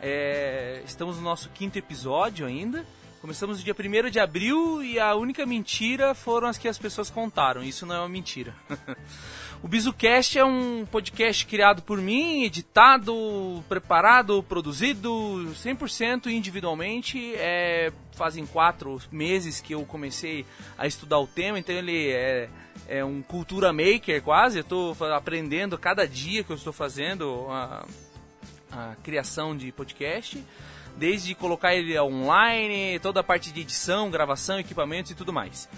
É, 0.00 0.82
estamos 0.84 1.16
no 1.18 1.22
nosso 1.22 1.50
quinto 1.50 1.78
episódio 1.78 2.46
ainda. 2.46 2.84
Começamos 3.22 3.58
no 3.58 3.64
dia 3.64 3.72
1 3.72 4.10
de 4.10 4.18
abril 4.18 4.82
e 4.82 4.98
a 4.98 5.14
única 5.14 5.46
mentira 5.46 6.12
foram 6.12 6.48
as 6.48 6.58
que 6.58 6.66
as 6.66 6.76
pessoas 6.76 7.08
contaram. 7.08 7.62
Isso 7.62 7.86
não 7.86 7.94
é 7.94 7.98
uma 8.00 8.08
mentira. 8.08 8.52
o 9.62 9.68
BizuCast 9.68 10.40
é 10.40 10.44
um 10.44 10.84
podcast 10.84 11.46
criado 11.46 11.82
por 11.82 11.98
mim, 11.98 12.42
editado, 12.42 13.62
preparado, 13.68 14.42
produzido 14.42 15.08
100% 15.54 16.26
individualmente. 16.32 17.32
É, 17.36 17.92
fazem 18.10 18.44
quatro 18.44 19.00
meses 19.12 19.60
que 19.60 19.72
eu 19.72 19.84
comecei 19.84 20.44
a 20.76 20.88
estudar 20.88 21.20
o 21.20 21.26
tema, 21.28 21.60
então 21.60 21.76
ele 21.76 22.10
é, 22.10 22.50
é 22.88 23.04
um 23.04 23.22
cultura 23.22 23.72
maker 23.72 24.20
quase. 24.20 24.58
Eu 24.58 24.62
estou 24.62 24.96
aprendendo 25.14 25.78
cada 25.78 26.08
dia 26.08 26.42
que 26.42 26.50
eu 26.50 26.56
estou 26.56 26.72
fazendo 26.72 27.46
a, 27.50 27.86
a 28.72 28.96
criação 29.00 29.56
de 29.56 29.70
podcast 29.70 30.44
desde 30.96 31.34
colocar 31.34 31.74
ele 31.74 31.98
online, 31.98 32.98
toda 33.00 33.20
a 33.20 33.24
parte 33.24 33.52
de 33.52 33.60
edição, 33.60 34.10
gravação, 34.10 34.58
equipamentos 34.58 35.10
e 35.10 35.14
tudo 35.14 35.32
mais. 35.32 35.68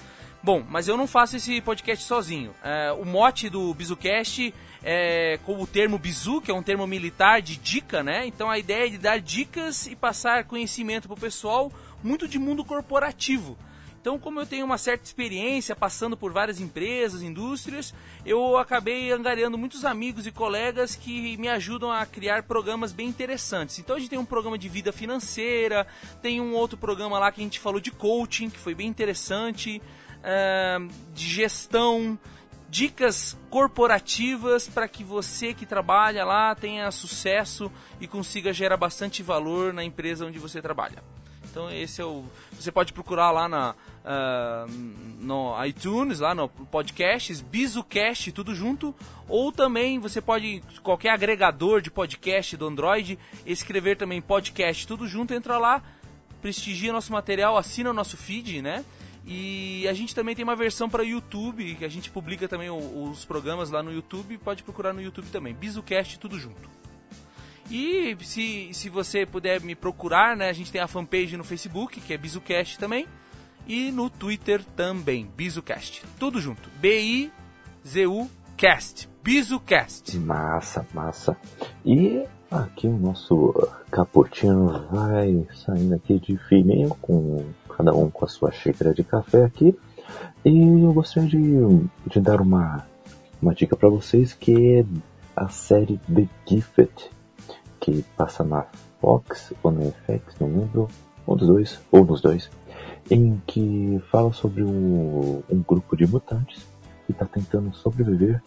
Bom, 0.42 0.62
mas 0.68 0.88
eu 0.88 0.96
não 0.96 1.06
faço 1.06 1.36
esse 1.36 1.60
podcast 1.62 2.04
sozinho. 2.04 2.54
É, 2.62 2.92
o 2.92 3.04
mote 3.06 3.48
do 3.48 3.72
BizuCast 3.72 4.52
é 4.82 5.38
com 5.42 5.58
o 5.58 5.66
termo 5.66 5.98
bizu, 5.98 6.42
que 6.42 6.50
é 6.50 6.54
um 6.54 6.62
termo 6.62 6.86
militar 6.86 7.40
de 7.40 7.56
dica, 7.56 8.02
né? 8.02 8.26
Então 8.26 8.50
a 8.50 8.58
ideia 8.58 8.86
é 8.86 8.90
de 8.90 8.98
dar 8.98 9.18
dicas 9.18 9.86
e 9.86 9.96
passar 9.96 10.44
conhecimento 10.44 11.08
para 11.08 11.14
o 11.14 11.20
pessoal, 11.20 11.72
muito 12.02 12.28
de 12.28 12.38
mundo 12.38 12.62
corporativo. 12.62 13.56
Então, 14.04 14.18
como 14.18 14.38
eu 14.38 14.44
tenho 14.44 14.66
uma 14.66 14.76
certa 14.76 15.02
experiência 15.02 15.74
passando 15.74 16.14
por 16.14 16.30
várias 16.30 16.60
empresas, 16.60 17.22
indústrias, 17.22 17.94
eu 18.26 18.58
acabei 18.58 19.10
angariando 19.10 19.56
muitos 19.56 19.82
amigos 19.82 20.26
e 20.26 20.30
colegas 20.30 20.94
que 20.94 21.38
me 21.38 21.48
ajudam 21.48 21.90
a 21.90 22.04
criar 22.04 22.42
programas 22.42 22.92
bem 22.92 23.08
interessantes. 23.08 23.78
Então, 23.78 23.96
a 23.96 23.98
gente 23.98 24.10
tem 24.10 24.18
um 24.18 24.24
programa 24.26 24.58
de 24.58 24.68
vida 24.68 24.92
financeira, 24.92 25.86
tem 26.20 26.38
um 26.38 26.52
outro 26.52 26.76
programa 26.76 27.18
lá 27.18 27.32
que 27.32 27.40
a 27.40 27.44
gente 27.44 27.58
falou 27.58 27.80
de 27.80 27.90
coaching, 27.90 28.50
que 28.50 28.58
foi 28.58 28.74
bem 28.74 28.88
interessante, 28.88 29.80
uh, 30.18 30.86
de 31.14 31.26
gestão, 31.26 32.18
dicas 32.68 33.38
corporativas 33.48 34.68
para 34.68 34.86
que 34.86 35.02
você 35.02 35.54
que 35.54 35.64
trabalha 35.64 36.26
lá 36.26 36.54
tenha 36.54 36.90
sucesso 36.90 37.72
e 37.98 38.06
consiga 38.06 38.52
gerar 38.52 38.76
bastante 38.76 39.22
valor 39.22 39.72
na 39.72 39.82
empresa 39.82 40.26
onde 40.26 40.38
você 40.38 40.60
trabalha. 40.60 41.02
Então 41.54 41.70
esse 41.70 42.00
é 42.00 42.04
o. 42.04 42.24
Você 42.50 42.72
pode 42.72 42.92
procurar 42.92 43.30
lá 43.30 43.48
na, 43.48 43.76
uh, 44.04 44.70
no 45.18 45.64
iTunes, 45.64 46.20
lá 46.20 46.34
no 46.34 46.48
podcasts, 46.48 47.40
BizuCast, 47.40 48.30
tudo 48.32 48.54
junto. 48.54 48.94
Ou 49.28 49.50
também 49.50 49.98
você 49.98 50.20
pode, 50.20 50.62
qualquer 50.82 51.10
agregador 51.10 51.80
de 51.80 51.90
podcast 51.90 52.56
do 52.56 52.66
Android, 52.66 53.18
escrever 53.46 53.96
também 53.96 54.20
podcast, 54.20 54.86
tudo 54.86 55.08
junto, 55.08 55.32
entra 55.32 55.58
lá, 55.58 55.82
prestigia 56.42 56.92
nosso 56.92 57.12
material, 57.12 57.56
assina 57.56 57.90
o 57.90 57.94
nosso 57.94 58.16
feed, 58.16 58.60
né? 58.60 58.84
E 59.26 59.88
a 59.88 59.94
gente 59.94 60.14
também 60.14 60.34
tem 60.34 60.42
uma 60.42 60.54
versão 60.54 60.88
para 60.88 61.02
YouTube, 61.02 61.76
que 61.76 61.84
a 61.84 61.88
gente 61.88 62.10
publica 62.10 62.46
também 62.46 62.68
os 62.68 63.24
programas 63.24 63.70
lá 63.70 63.82
no 63.82 63.90
YouTube, 63.90 64.36
pode 64.36 64.62
procurar 64.62 64.92
no 64.92 65.00
YouTube 65.00 65.28
também. 65.30 65.54
BizuCast, 65.54 66.18
tudo 66.18 66.38
junto. 66.38 66.68
E 67.70 68.14
se, 68.20 68.68
se 68.74 68.90
você 68.90 69.24
puder 69.24 69.62
me 69.62 69.74
procurar, 69.74 70.36
né, 70.36 70.50
a 70.50 70.52
gente 70.52 70.70
tem 70.70 70.82
a 70.82 70.86
fanpage 70.86 71.38
no 71.38 71.44
Facebook, 71.44 71.98
que 71.98 72.12
é 72.12 72.18
BizuCast 72.18 72.78
também 72.78 73.08
e 73.66 73.90
no 73.90 74.10
Twitter 74.10 74.62
também, 74.76 75.28
BizuCast. 75.36 76.04
Tudo 76.18 76.40
junto. 76.40 76.68
B-I-Z-U 76.80 78.28
Cast. 78.56 79.08
BizuCast. 79.22 80.16
Massa, 80.18 80.86
massa. 80.92 81.36
E 81.84 82.24
aqui 82.50 82.86
o 82.86 82.96
nosso 82.96 83.52
cappuccino 83.90 84.86
vai 84.90 85.46
saindo 85.54 85.94
aqui 85.94 86.18
de 86.18 86.36
fininho, 86.48 86.90
com 87.00 87.44
cada 87.76 87.94
um 87.94 88.10
com 88.10 88.24
a 88.24 88.28
sua 88.28 88.52
xícara 88.52 88.94
de 88.94 89.02
café 89.02 89.44
aqui. 89.44 89.76
E 90.44 90.58
eu 90.58 90.92
gostaria 90.92 91.28
de, 91.28 91.40
de 92.06 92.20
dar 92.20 92.40
uma, 92.40 92.86
uma 93.40 93.54
dica 93.54 93.74
para 93.74 93.88
vocês 93.88 94.34
que 94.34 94.78
é 94.78 94.84
a 95.34 95.48
série 95.48 95.98
The 96.12 96.28
Gifted, 96.46 96.92
que 97.80 98.02
passa 98.16 98.44
na 98.44 98.66
Fox 99.00 99.52
ou 99.62 99.70
na 99.70 99.90
FX, 99.90 100.38
não 100.38 100.48
lembro, 100.48 100.88
um 101.26 101.36
dos 101.36 101.48
dois, 101.48 101.80
ou 101.90 102.04
nos 102.04 102.20
dois 102.20 102.50
em 103.10 103.40
que 103.46 104.02
fala 104.10 104.32
sobre 104.32 104.62
um, 104.62 105.42
um 105.50 105.62
grupo 105.62 105.96
de 105.96 106.06
mutantes 106.06 106.64
que 107.06 107.12
está 107.12 107.26
tentando 107.26 107.74
sobreviver, 107.74 108.42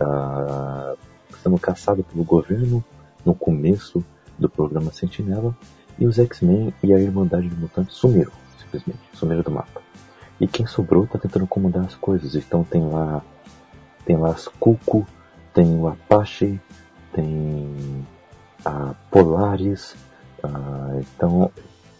uh, 0.00 0.96
sendo 1.42 1.58
caçado 1.58 2.04
pelo 2.04 2.24
governo 2.24 2.84
no 3.24 3.34
começo 3.34 4.04
do 4.38 4.48
programa 4.48 4.92
Sentinela, 4.92 5.56
e 5.98 6.06
os 6.06 6.18
X-Men 6.18 6.72
e 6.82 6.92
a 6.92 7.00
Irmandade 7.00 7.48
de 7.48 7.56
Mutantes 7.56 7.96
sumiram, 7.96 8.30
simplesmente, 8.58 9.00
sumiram 9.12 9.42
do 9.42 9.50
mapa. 9.50 9.82
E 10.40 10.46
quem 10.46 10.64
sobrou 10.64 11.04
está 11.04 11.18
tentando 11.18 11.46
comandar 11.46 11.84
as 11.84 11.96
coisas, 11.96 12.36
então 12.36 12.62
tem 12.62 12.86
lá 12.88 13.22
tem 14.04 14.16
lá 14.16 14.30
as 14.30 14.46
Cuco, 14.46 15.06
tem 15.52 15.76
o 15.76 15.88
Apache, 15.88 16.60
tem 17.12 18.06
a 18.64 18.94
Polaris, 19.10 19.96
uh, 20.44 21.00
então 21.00 21.50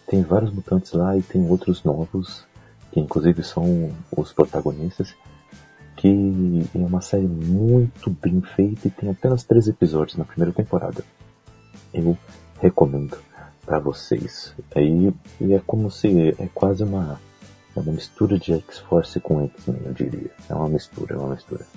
tem 0.09 0.23
vários 0.23 0.51
mutantes 0.51 0.91
lá 0.93 1.15
e 1.15 1.21
tem 1.21 1.47
outros 1.47 1.83
novos, 1.83 2.43
que 2.91 2.99
inclusive 2.99 3.43
são 3.43 3.91
os 4.11 4.33
protagonistas, 4.33 5.15
que 5.95 6.67
é 6.73 6.77
uma 6.77 6.99
série 6.99 7.27
muito 7.27 8.09
bem 8.09 8.41
feita 8.41 8.87
e 8.87 8.91
tem 8.91 9.09
apenas 9.11 9.43
três 9.43 9.67
episódios 9.67 10.17
na 10.17 10.25
primeira 10.25 10.51
temporada. 10.51 11.03
Eu 11.93 12.17
recomendo 12.59 13.17
para 13.63 13.77
vocês. 13.77 14.55
Aí 14.75 15.13
e 15.39 15.53
é 15.53 15.61
como 15.65 15.91
se 15.91 16.29
é 16.29 16.49
quase 16.53 16.83
uma 16.83 17.19
É 17.75 17.79
uma 17.79 17.93
mistura 17.93 18.39
de 18.39 18.53
X-Force 18.53 19.19
com 19.19 19.45
X-Men, 19.45 19.81
eu 19.85 19.93
diria. 19.93 20.31
É 20.49 20.55
uma 20.55 20.69
mistura, 20.69 21.13
é 21.13 21.17
uma 21.19 21.35
mistura. 21.35 21.67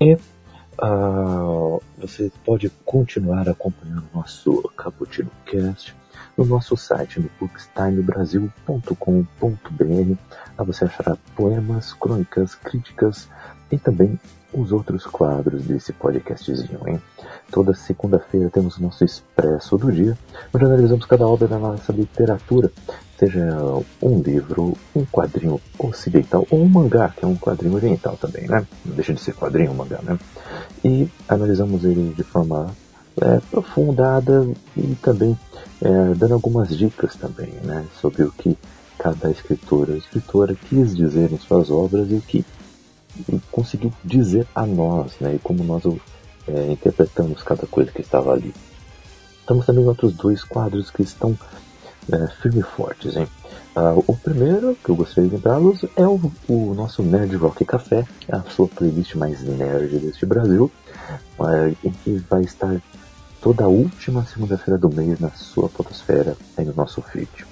E 0.00 0.14
uh, 0.14 1.80
você 1.96 2.32
pode 2.44 2.70
continuar 2.84 3.48
acompanhando 3.48 4.04
o 4.12 4.18
nosso 4.18 4.62
Cappuccino 4.76 5.30
Cast 5.44 5.94
no 6.36 6.44
nosso 6.44 6.76
site 6.76 7.20
no 7.20 7.30
bookstimebrasil.com.br. 7.40 10.14
Lá 10.58 10.64
você 10.64 10.84
achará 10.84 11.16
poemas, 11.34 11.94
crônicas, 11.94 12.54
críticas 12.54 13.28
e 13.70 13.78
também 13.78 14.18
os 14.52 14.72
outros 14.72 15.04
quadros 15.04 15.64
desse 15.64 15.92
podcastzinho, 15.92 16.80
hein? 16.86 17.00
Toda 17.50 17.74
segunda-feira 17.74 18.50
temos 18.50 18.76
o 18.76 18.82
nosso 18.82 19.04
Expresso 19.04 19.76
do 19.76 19.92
Dia, 19.92 20.16
onde 20.52 20.64
analisamos 20.64 21.04
cada 21.04 21.26
obra 21.26 21.46
da 21.46 21.58
nossa 21.58 21.92
literatura, 21.92 22.72
seja 23.18 23.48
um 24.00 24.20
livro, 24.20 24.76
um 24.94 25.04
quadrinho 25.04 25.60
ocidental 25.78 26.46
ou 26.50 26.62
um 26.62 26.68
mangá, 26.68 27.08
que 27.08 27.24
é 27.24 27.28
um 27.28 27.36
quadrinho 27.36 27.74
oriental 27.74 28.16
também, 28.16 28.48
né? 28.48 28.66
Não 28.84 28.94
deixa 28.94 29.12
de 29.12 29.20
ser 29.20 29.34
quadrinho, 29.34 29.72
um 29.72 29.74
mangá, 29.74 30.00
né? 30.02 30.18
E 30.84 31.08
analisamos 31.28 31.84
ele 31.84 32.14
de 32.14 32.22
forma 32.22 32.74
é, 33.20 33.36
aprofundada 33.36 34.46
e 34.76 34.94
também 34.96 35.38
é, 35.80 36.14
dando 36.14 36.34
algumas 36.34 36.76
dicas 36.76 37.16
também, 37.16 37.52
né? 37.62 37.84
Sobre 38.00 38.22
o 38.22 38.32
que 38.32 38.56
cada 38.98 39.30
escritor 39.30 39.90
ou 39.90 39.96
escritora 39.96 40.54
quis 40.54 40.94
dizer 40.94 41.32
em 41.32 41.38
suas 41.38 41.70
obras 41.70 42.10
e 42.10 42.14
o 42.14 42.20
que 42.20 42.44
conseguiu 43.50 43.92
dizer 44.04 44.46
a 44.54 44.66
nós, 44.66 45.12
né? 45.20 45.34
E 45.34 45.38
como 45.38 45.64
nós 45.64 45.82
é, 46.48 46.72
interpretamos 46.72 47.42
cada 47.42 47.66
coisa 47.66 47.90
que 47.90 48.00
estava 48.00 48.32
ali. 48.32 48.54
Temos 49.46 49.64
também 49.64 49.86
outros 49.86 50.12
dois 50.14 50.42
quadros 50.42 50.90
que 50.90 51.02
estão 51.02 51.38
é, 52.12 52.26
firme 52.42 52.60
e 52.60 52.62
fortes, 52.62 53.16
hein? 53.16 53.28
Uh, 53.76 54.02
o 54.06 54.16
primeiro 54.16 54.74
que 54.82 54.88
eu 54.88 54.96
gostaria 54.96 55.28
de 55.28 55.36
lembrá-los 55.36 55.84
é 55.96 56.06
o, 56.06 56.18
o, 56.48 56.72
nosso 56.74 57.02
Nerd 57.02 57.36
Rock 57.36 57.62
Café, 57.62 58.06
a 58.32 58.40
sua 58.50 58.66
playlist 58.66 59.14
mais 59.16 59.42
nerd 59.42 59.98
deste 59.98 60.24
Brasil, 60.24 60.72
uh, 61.38 61.76
em 61.84 61.90
que 61.90 62.16
vai 62.30 62.40
estar 62.40 62.80
toda 63.46 63.68
última 63.68 64.26
segunda-feira 64.26 64.76
do 64.76 64.92
mês 64.92 65.20
na 65.20 65.30
sua 65.30 65.68
fotosfera 65.68 66.36
aí 66.56 66.64
no 66.64 66.74
nosso 66.74 67.00
feed. 67.00 67.46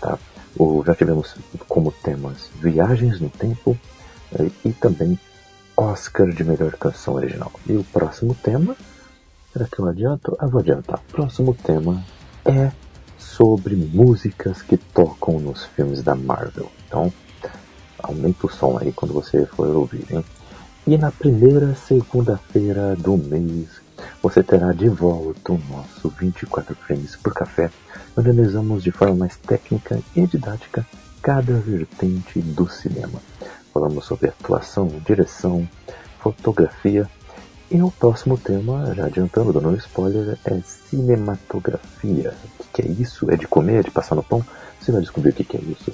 Tá? 0.00 0.18
O, 0.58 0.82
já 0.86 0.94
tivemos 0.94 1.36
como 1.68 1.92
temas 1.92 2.48
Viagens 2.54 3.20
no 3.20 3.28
Tempo, 3.28 3.78
e 4.64 4.72
também 4.72 5.20
Oscar 5.76 6.30
de 6.30 6.42
melhor 6.42 6.72
canção 6.76 7.16
original. 7.16 7.52
E 7.66 7.76
o 7.76 7.84
próximo 7.84 8.34
tema, 8.34 8.74
será 9.52 9.66
que 9.66 9.78
eu 9.78 9.86
adianto? 9.86 10.34
Ah, 10.40 10.46
vou 10.46 10.60
adiantar. 10.62 10.98
O 11.10 11.12
próximo 11.12 11.52
tema 11.52 12.02
é 12.46 12.72
sobre 13.18 13.76
músicas 13.76 14.62
que 14.62 14.78
tocam 14.78 15.38
nos 15.38 15.66
filmes 15.66 16.02
da 16.02 16.14
Marvel. 16.14 16.72
Então, 16.88 17.12
aumenta 17.98 18.46
o 18.46 18.50
som 18.50 18.78
aí 18.80 18.94
quando 18.94 19.12
você 19.12 19.44
for 19.44 19.68
ouvir, 19.76 20.06
hein? 20.10 20.24
E 20.86 20.96
na 20.96 21.10
primeira 21.10 21.74
segunda-feira 21.74 22.96
do 22.96 23.18
mês, 23.18 23.83
você 24.22 24.42
terá 24.42 24.72
de 24.72 24.88
volta 24.88 25.52
o 25.52 25.60
nosso 25.68 26.08
24 26.08 26.74
frames 26.74 27.16
por 27.16 27.32
café, 27.32 27.70
onde 28.16 28.30
analisamos 28.30 28.82
de 28.82 28.90
forma 28.90 29.14
mais 29.14 29.36
técnica 29.36 30.00
e 30.14 30.26
didática 30.26 30.86
cada 31.22 31.54
vertente 31.54 32.40
do 32.40 32.68
cinema. 32.68 33.20
Falamos 33.72 34.04
sobre 34.04 34.28
atuação, 34.28 34.88
direção, 35.06 35.68
fotografia. 36.20 37.08
E 37.70 37.82
o 37.82 37.90
próximo 37.90 38.38
tema, 38.38 38.94
já 38.94 39.06
adiantando, 39.06 39.52
dando 39.52 39.70
um 39.70 39.74
spoiler, 39.74 40.38
é 40.44 40.60
cinematografia. 40.60 42.34
O 42.60 42.64
que 42.72 42.82
é 42.82 42.86
isso? 42.86 43.30
É 43.30 43.36
de 43.36 43.48
comer, 43.48 43.80
é 43.80 43.82
de 43.82 43.90
passar 43.90 44.14
no 44.14 44.22
pão? 44.22 44.44
Você 44.80 44.92
vai 44.92 45.00
descobrir 45.00 45.30
o 45.30 45.32
que 45.32 45.56
é 45.56 45.60
isso. 45.60 45.92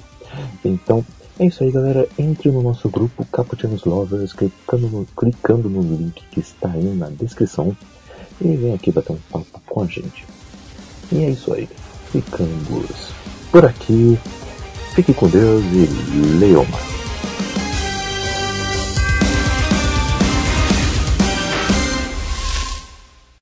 Então, 0.63 1.05
é 1.41 1.47
isso 1.47 1.63
aí, 1.63 1.71
galera. 1.71 2.07
Entre 2.19 2.51
no 2.51 2.61
nosso 2.61 2.87
grupo 2.87 3.25
Caputinos 3.25 3.83
Lovers, 3.83 4.31
clicando 4.31 4.87
no, 4.87 5.07
clicando 5.17 5.67
no 5.69 5.81
link 5.81 6.21
que 6.29 6.39
está 6.39 6.69
aí 6.69 6.83
na 6.83 7.09
descrição. 7.09 7.75
E 8.39 8.55
vem 8.55 8.75
aqui 8.75 8.91
bater 8.91 9.13
um 9.13 9.19
papo 9.31 9.59
com 9.65 9.81
a 9.81 9.87
gente. 9.87 10.25
E 11.11 11.23
é 11.23 11.29
isso 11.31 11.51
aí. 11.51 11.67
Ficamos 12.11 13.11
por 13.51 13.65
aqui. 13.65 14.19
Fique 14.93 15.15
com 15.15 15.27
Deus 15.27 15.63
e 15.65 16.37
leiam 16.37 16.63
mais. 16.65 16.91